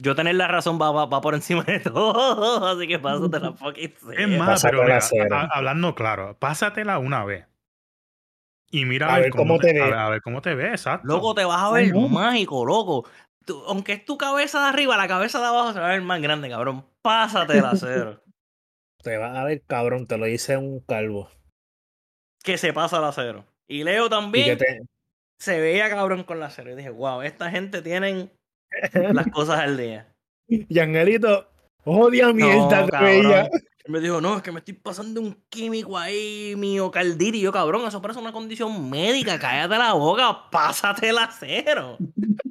Yo 0.00 0.14
tener 0.14 0.36
la 0.36 0.46
razón 0.46 0.78
va, 0.80 0.92
va, 0.92 1.06
va 1.06 1.20
por 1.20 1.34
encima 1.34 1.64
de 1.64 1.80
todo, 1.80 2.66
así 2.68 2.86
que 2.86 2.98
pásate 2.98 3.40
la 3.40 3.52
fucking 3.56 3.92
Es 3.92 4.00
cero. 4.00 4.38
más, 4.38 4.62
pero 4.62 4.82
mira, 4.84 5.00
hablando 5.52 5.94
claro, 5.94 6.36
pásatela 6.38 6.98
una 6.98 7.24
vez. 7.24 7.46
Y 8.70 8.84
mira 8.84 9.14
A 9.14 9.18
ver 9.18 9.30
cómo 9.30 9.58
te 9.58 9.70
a 9.70 9.72
ve. 9.72 9.80
ver- 9.90 9.94
A 9.94 10.08
ver 10.10 10.22
cómo 10.22 10.42
te 10.42 10.54
ve, 10.54 10.68
exacto. 10.68 11.08
Loco, 11.08 11.34
te 11.34 11.44
vas 11.44 11.60
a 11.62 11.72
ver 11.72 11.92
mágico, 11.94 12.64
loco. 12.64 13.08
Tú- 13.44 13.64
aunque 13.66 13.94
es 13.94 14.04
tu 14.04 14.18
cabeza 14.18 14.60
de 14.62 14.68
arriba, 14.68 14.96
la 14.96 15.08
cabeza 15.08 15.40
de 15.40 15.46
abajo 15.46 15.72
se 15.72 15.80
va 15.80 15.86
a 15.88 15.92
ver 15.92 16.02
más 16.02 16.20
grande, 16.20 16.50
cabrón. 16.50 16.84
Pásate 17.02 17.60
la 17.62 17.74
cero. 17.76 18.22
Te 19.02 19.16
vas 19.16 19.36
a 19.36 19.44
ver, 19.44 19.62
cabrón, 19.64 20.06
te 20.08 20.18
lo 20.18 20.26
dice 20.26 20.56
un 20.56 20.80
calvo. 20.80 21.30
que 22.42 22.58
se 22.58 22.72
pasa 22.72 23.00
la 23.00 23.12
cero. 23.12 23.46
Y 23.68 23.84
Leo 23.84 24.06
Y 24.06 24.08
que 24.08 24.10
también 24.10 24.58
te... 24.58 24.80
se 25.38 25.60
veía 25.60 25.88
cabrón 25.88 26.24
con 26.24 26.40
la 26.40 26.50
cero. 26.50 26.72
Y 26.72 26.74
dije, 26.74 26.90
wow, 26.90 27.22
esta 27.22 27.48
gente 27.48 27.80
tienen 27.80 28.30
las 29.12 29.26
cosas 29.32 29.60
al 29.60 29.76
día. 29.76 30.12
Y 30.46 30.78
Angelito, 30.78 31.50
odia 31.84 32.32
mierda 32.32 32.86
No, 32.86 33.06
ella. 33.06 33.48
Él 33.84 33.92
me 33.92 34.00
dijo, 34.00 34.20
no, 34.20 34.36
es 34.36 34.42
que 34.42 34.52
me 34.52 34.58
estoy 34.58 34.74
pasando 34.74 35.20
un 35.20 35.34
químico 35.48 35.96
ahí, 35.96 36.54
miocardite. 36.56 37.38
Y 37.38 37.40
yo, 37.40 37.52
cabrón, 37.52 37.86
eso 37.86 38.02
parece 38.02 38.20
una 38.20 38.32
condición 38.32 38.90
médica. 38.90 39.38
Cállate 39.38 39.78
la 39.78 39.94
boca, 39.94 40.50
pásate 40.50 41.12
la 41.12 41.30
cero. 41.30 41.96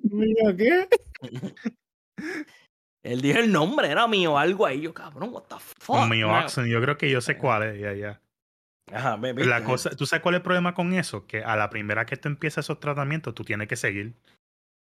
Mira, 0.03 0.55
¿qué? 0.55 0.87
Él 3.03 3.21
dijo 3.21 3.39
el 3.39 3.51
nombre, 3.51 3.89
era 3.89 4.07
mío, 4.07 4.37
algo 4.37 4.65
ahí. 4.65 4.81
Yo, 4.81 4.93
cabrón, 4.93 5.29
what 5.31 5.43
the 5.43 5.55
fuck. 5.59 6.07
Man? 6.07 6.23
Oxen, 6.23 6.65
yo 6.65 6.81
creo 6.81 6.97
que 6.97 7.09
yo 7.09 7.21
sé 7.21 7.37
cuál 7.37 7.63
es, 7.63 7.79
ya, 7.79 7.93
ya. 7.93 8.21
Ajá, 8.91 9.15
ve, 9.17 9.33
La 9.45 9.63
cosa, 9.63 9.91
¿Tú 9.91 10.05
sabes 10.05 10.23
cuál 10.23 10.35
es 10.35 10.39
el 10.39 10.43
problema 10.43 10.73
con 10.73 10.93
eso? 10.93 11.25
Que 11.25 11.43
a 11.43 11.55
la 11.55 11.69
primera 11.69 12.05
que 12.05 12.17
tú 12.17 12.29
empiezas 12.29 12.65
esos 12.65 12.79
tratamientos, 12.79 13.33
tú 13.33 13.43
tienes 13.43 13.67
que 13.67 13.75
seguir. 13.75 14.15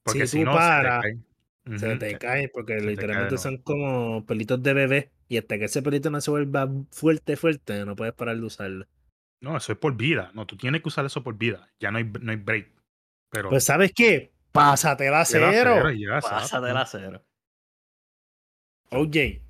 Porque 0.07 0.27
Si 0.27 0.39
si, 0.39 0.39
tú 0.39 0.45
no, 0.47 0.53
paras, 0.55 1.05
se 1.05 1.11
te 1.11 1.17
cae. 1.17 1.79
Se 1.79 1.89
Ujú. 1.91 1.99
te 1.99 2.19
cae 2.19 2.49
porque 2.49 2.81
se 2.81 2.87
literalmente 2.87 3.35
cae, 3.35 3.43
son 3.43 3.59
como 3.59 4.25
pelitos 4.25 4.63
de 4.63 4.73
bebé. 4.75 5.13
Y 5.29 5.39
hasta 5.39 5.59
que 5.59 5.65
ese 5.67 5.83
pelito 5.83 6.11
no 6.11 6.21
se 6.21 6.31
vuelva 6.31 6.69
fuerte, 6.93 7.37
fuerte, 7.37 7.85
no 7.85 7.97
puedes 7.97 8.15
parar 8.15 8.37
de 8.37 8.43
usarlo. 8.45 8.87
No, 9.41 9.57
eso 9.57 9.73
es 9.73 9.79
por 9.79 9.97
vida. 9.97 10.31
No, 10.35 10.47
tú 10.47 10.57
tienes 10.57 10.83
que 10.83 10.89
usar 10.89 11.05
eso 11.05 11.23
por 11.23 11.37
vida. 11.37 11.69
Ya 11.81 11.91
no 11.91 11.99
hay, 11.99 12.05
no 12.05 12.31
hay 12.31 12.37
break. 12.37 12.71
Pero 13.31 13.51
Pues, 13.51 13.65
¿sabes 13.65 13.93
qué? 13.95 14.33
Pásate 14.53 15.11
la 15.11 15.25
ya 15.25 15.39
la 15.41 15.53
cero. 15.53 15.73
cero 15.77 15.91
y 15.91 16.01
ya, 16.07 16.21
Pásate 16.21 16.45
exacto. 16.45 16.73
la 16.73 16.87
cero. 16.87 17.23
OJ, 18.91 19.43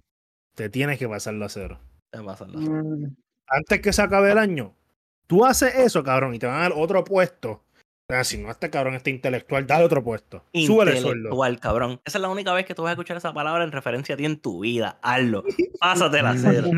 te 0.54 0.70
tienes 0.70 0.98
que 0.98 1.08
pasar 1.08 1.34
la 1.34 1.48
cero. 1.48 1.78
Te 2.10 2.22
pasa 2.22 2.46
la 2.46 2.58
cero. 2.58 2.82
Mm, 2.84 3.06
Antes 3.48 3.80
que 3.80 3.92
se 3.92 4.02
acabe 4.02 4.32
el 4.32 4.38
año, 4.38 4.74
tú 5.26 5.44
haces 5.44 5.74
eso, 5.76 6.02
cabrón, 6.02 6.34
y 6.34 6.38
te 6.38 6.46
van 6.46 6.56
a 6.56 6.60
dar 6.62 6.72
otro 6.74 7.04
puesto. 7.04 7.62
O 8.08 8.12
sea, 8.12 8.22
si 8.22 8.38
no, 8.38 8.50
este 8.52 8.70
cabrón 8.70 8.94
está 8.94 9.10
intelectual, 9.10 9.66
dale 9.66 9.84
otro 9.84 10.04
puesto. 10.04 10.44
Súbele 10.54 10.92
el 10.92 10.98
sueldo. 10.98 11.14
Intelectual, 11.18 11.58
cabrón. 11.60 12.00
Esa 12.04 12.18
es 12.18 12.22
la 12.22 12.28
única 12.28 12.52
vez 12.52 12.64
que 12.64 12.74
tú 12.74 12.82
vas 12.82 12.90
a 12.90 12.92
escuchar 12.92 13.16
esa 13.16 13.34
palabra 13.34 13.64
en 13.64 13.72
referencia 13.72 14.14
a 14.14 14.18
ti 14.18 14.24
en 14.24 14.38
tu 14.38 14.60
vida. 14.60 14.98
Hazlo. 15.02 15.42
Pásate 15.80 16.22
la 16.22 16.34
cero. 16.38 16.70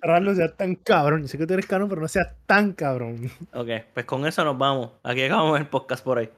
Ral, 0.00 0.24
no 0.24 0.34
seas 0.34 0.56
tan 0.56 0.76
cabrón. 0.76 1.22
Yo 1.22 1.28
sé 1.28 1.38
que 1.38 1.46
tú 1.46 1.54
eres 1.54 1.66
cabrón, 1.66 1.88
pero 1.88 2.00
no 2.00 2.06
seas 2.08 2.28
tan 2.46 2.72
cabrón. 2.72 3.30
Ok, 3.52 3.68
pues 3.94 4.06
con 4.06 4.24
eso 4.26 4.44
nos 4.44 4.56
vamos. 4.56 4.90
Aquí 5.02 5.22
acabamos 5.22 5.58
el 5.58 5.66
podcast 5.66 6.04
por 6.04 6.18
ahí. 6.18 6.30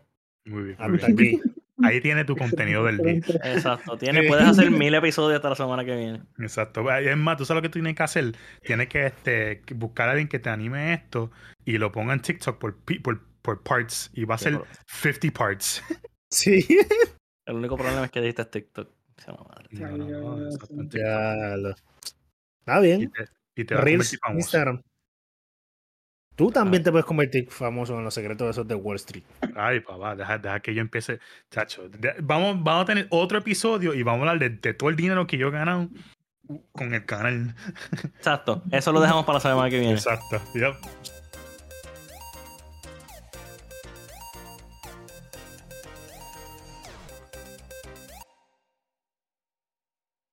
Muy 0.47 0.63
bien, 0.65 0.77
Hasta 0.79 1.07
aquí. 1.07 1.41
Ahí 1.83 2.01
tiene 2.01 2.25
tu 2.25 2.37
contenido 2.37 2.85
del 2.85 2.99
día. 2.99 3.15
Exacto. 3.45 3.99
Tienes, 3.99 4.23
Sí. 4.23 4.29
puedes 4.29 4.47
hacer 4.47 4.71
mil 4.71 4.95
episodios 4.95 5.37
hasta 5.37 5.51
la 5.51 5.57
semana 5.57 5.85
que 5.85 5.95
viene. 5.97 6.23
Exacto. 6.39 6.89
Es 6.91 7.17
más, 7.19 7.37
tú 7.37 7.45
sabes 7.45 7.59
lo 7.59 7.63
que 7.63 7.69
tú 7.69 7.81
tienes 7.81 7.97
que 7.97 8.03
hacer. 8.03 8.33
Tienes 8.63 8.89
que 8.89 9.07
este, 9.07 9.61
buscar 9.75 10.09
a 10.09 10.13
alguien 10.13 10.29
que 10.29 10.39
te 10.39 10.49
anime 10.49 10.95
esto 10.95 11.31
y 11.67 11.77
lo 11.79 11.91
ponga 11.93 12.15
en 12.15 12.21
TikTok 12.21 12.59
por, 12.59 12.77
pi- 12.79 13.01
por, 13.01 13.21
por 13.45 13.63
parts. 13.63 14.11
Y 14.15 14.25
va 14.25 14.35
a 14.37 14.39
ser 14.39 14.55
pero- 14.55 14.67
50 14.87 15.39
parts. 15.39 15.83
Sí. 16.31 16.67
El 17.47 17.57
único 17.57 17.77
problema 17.77 18.07
es 18.07 18.11
que 18.11 18.21
dijiste 18.23 18.45
TikTok. 18.47 18.89
Sea 19.19 19.35
la 19.35 19.45
madre. 19.45 19.69
No, 19.71 19.97
no, 19.99 20.37
no. 20.39 20.89
Ya. 20.91 21.55
Está 22.61 22.79
Y 22.81 22.83
bien. 22.83 23.13
te, 23.13 23.29
y 23.55 23.65
te 23.67 23.75
va 23.75 23.81
a 23.83 23.85
Reels. 23.85 24.19
Instagram. 24.35 24.81
Tú 26.37 26.51
también 26.51 26.83
te 26.83 26.91
puedes 26.91 27.05
convertir 27.05 27.49
famoso 27.51 27.97
en 27.97 28.03
los 28.03 28.13
secretos 28.15 28.47
de 28.47 28.51
esos 28.51 28.67
de 28.67 28.75
Wall 28.75 28.97
Street. 28.97 29.23
Ay, 29.55 29.79
papá, 29.81 30.17
deja, 30.17 30.39
deja 30.39 30.59
que 30.61 30.75
yo 30.75 30.81
empiece. 30.81 31.21
Chacho, 31.51 31.89
de- 31.89 32.17
vamos, 32.23 32.57
vamos 32.65 32.83
a 32.83 32.87
tener 32.87 33.07
otro 33.11 33.39
episodio 33.39 33.95
y 33.95 34.03
vamos 34.03 34.27
a 34.27 34.31
hablar 34.33 34.39
de, 34.51 34.57
de 34.59 34.75
todo 34.75 34.89
el 34.91 34.97
dinero 34.97 35.27
que 35.29 35.37
yo 35.39 35.49
he 35.49 35.51
ganado 35.53 35.89
con 36.73 36.93
el 36.93 37.05
canal. 37.07 37.55
Exacto. 38.17 38.65
Eso 38.73 38.91
lo 38.91 39.01
dejamos 39.01 39.25
para 39.27 39.37
la 39.37 39.41
semana 39.43 39.71
que 39.71 39.79
viene. 39.79 39.95
Exacto. 39.95 40.41
Yep. 40.55 40.75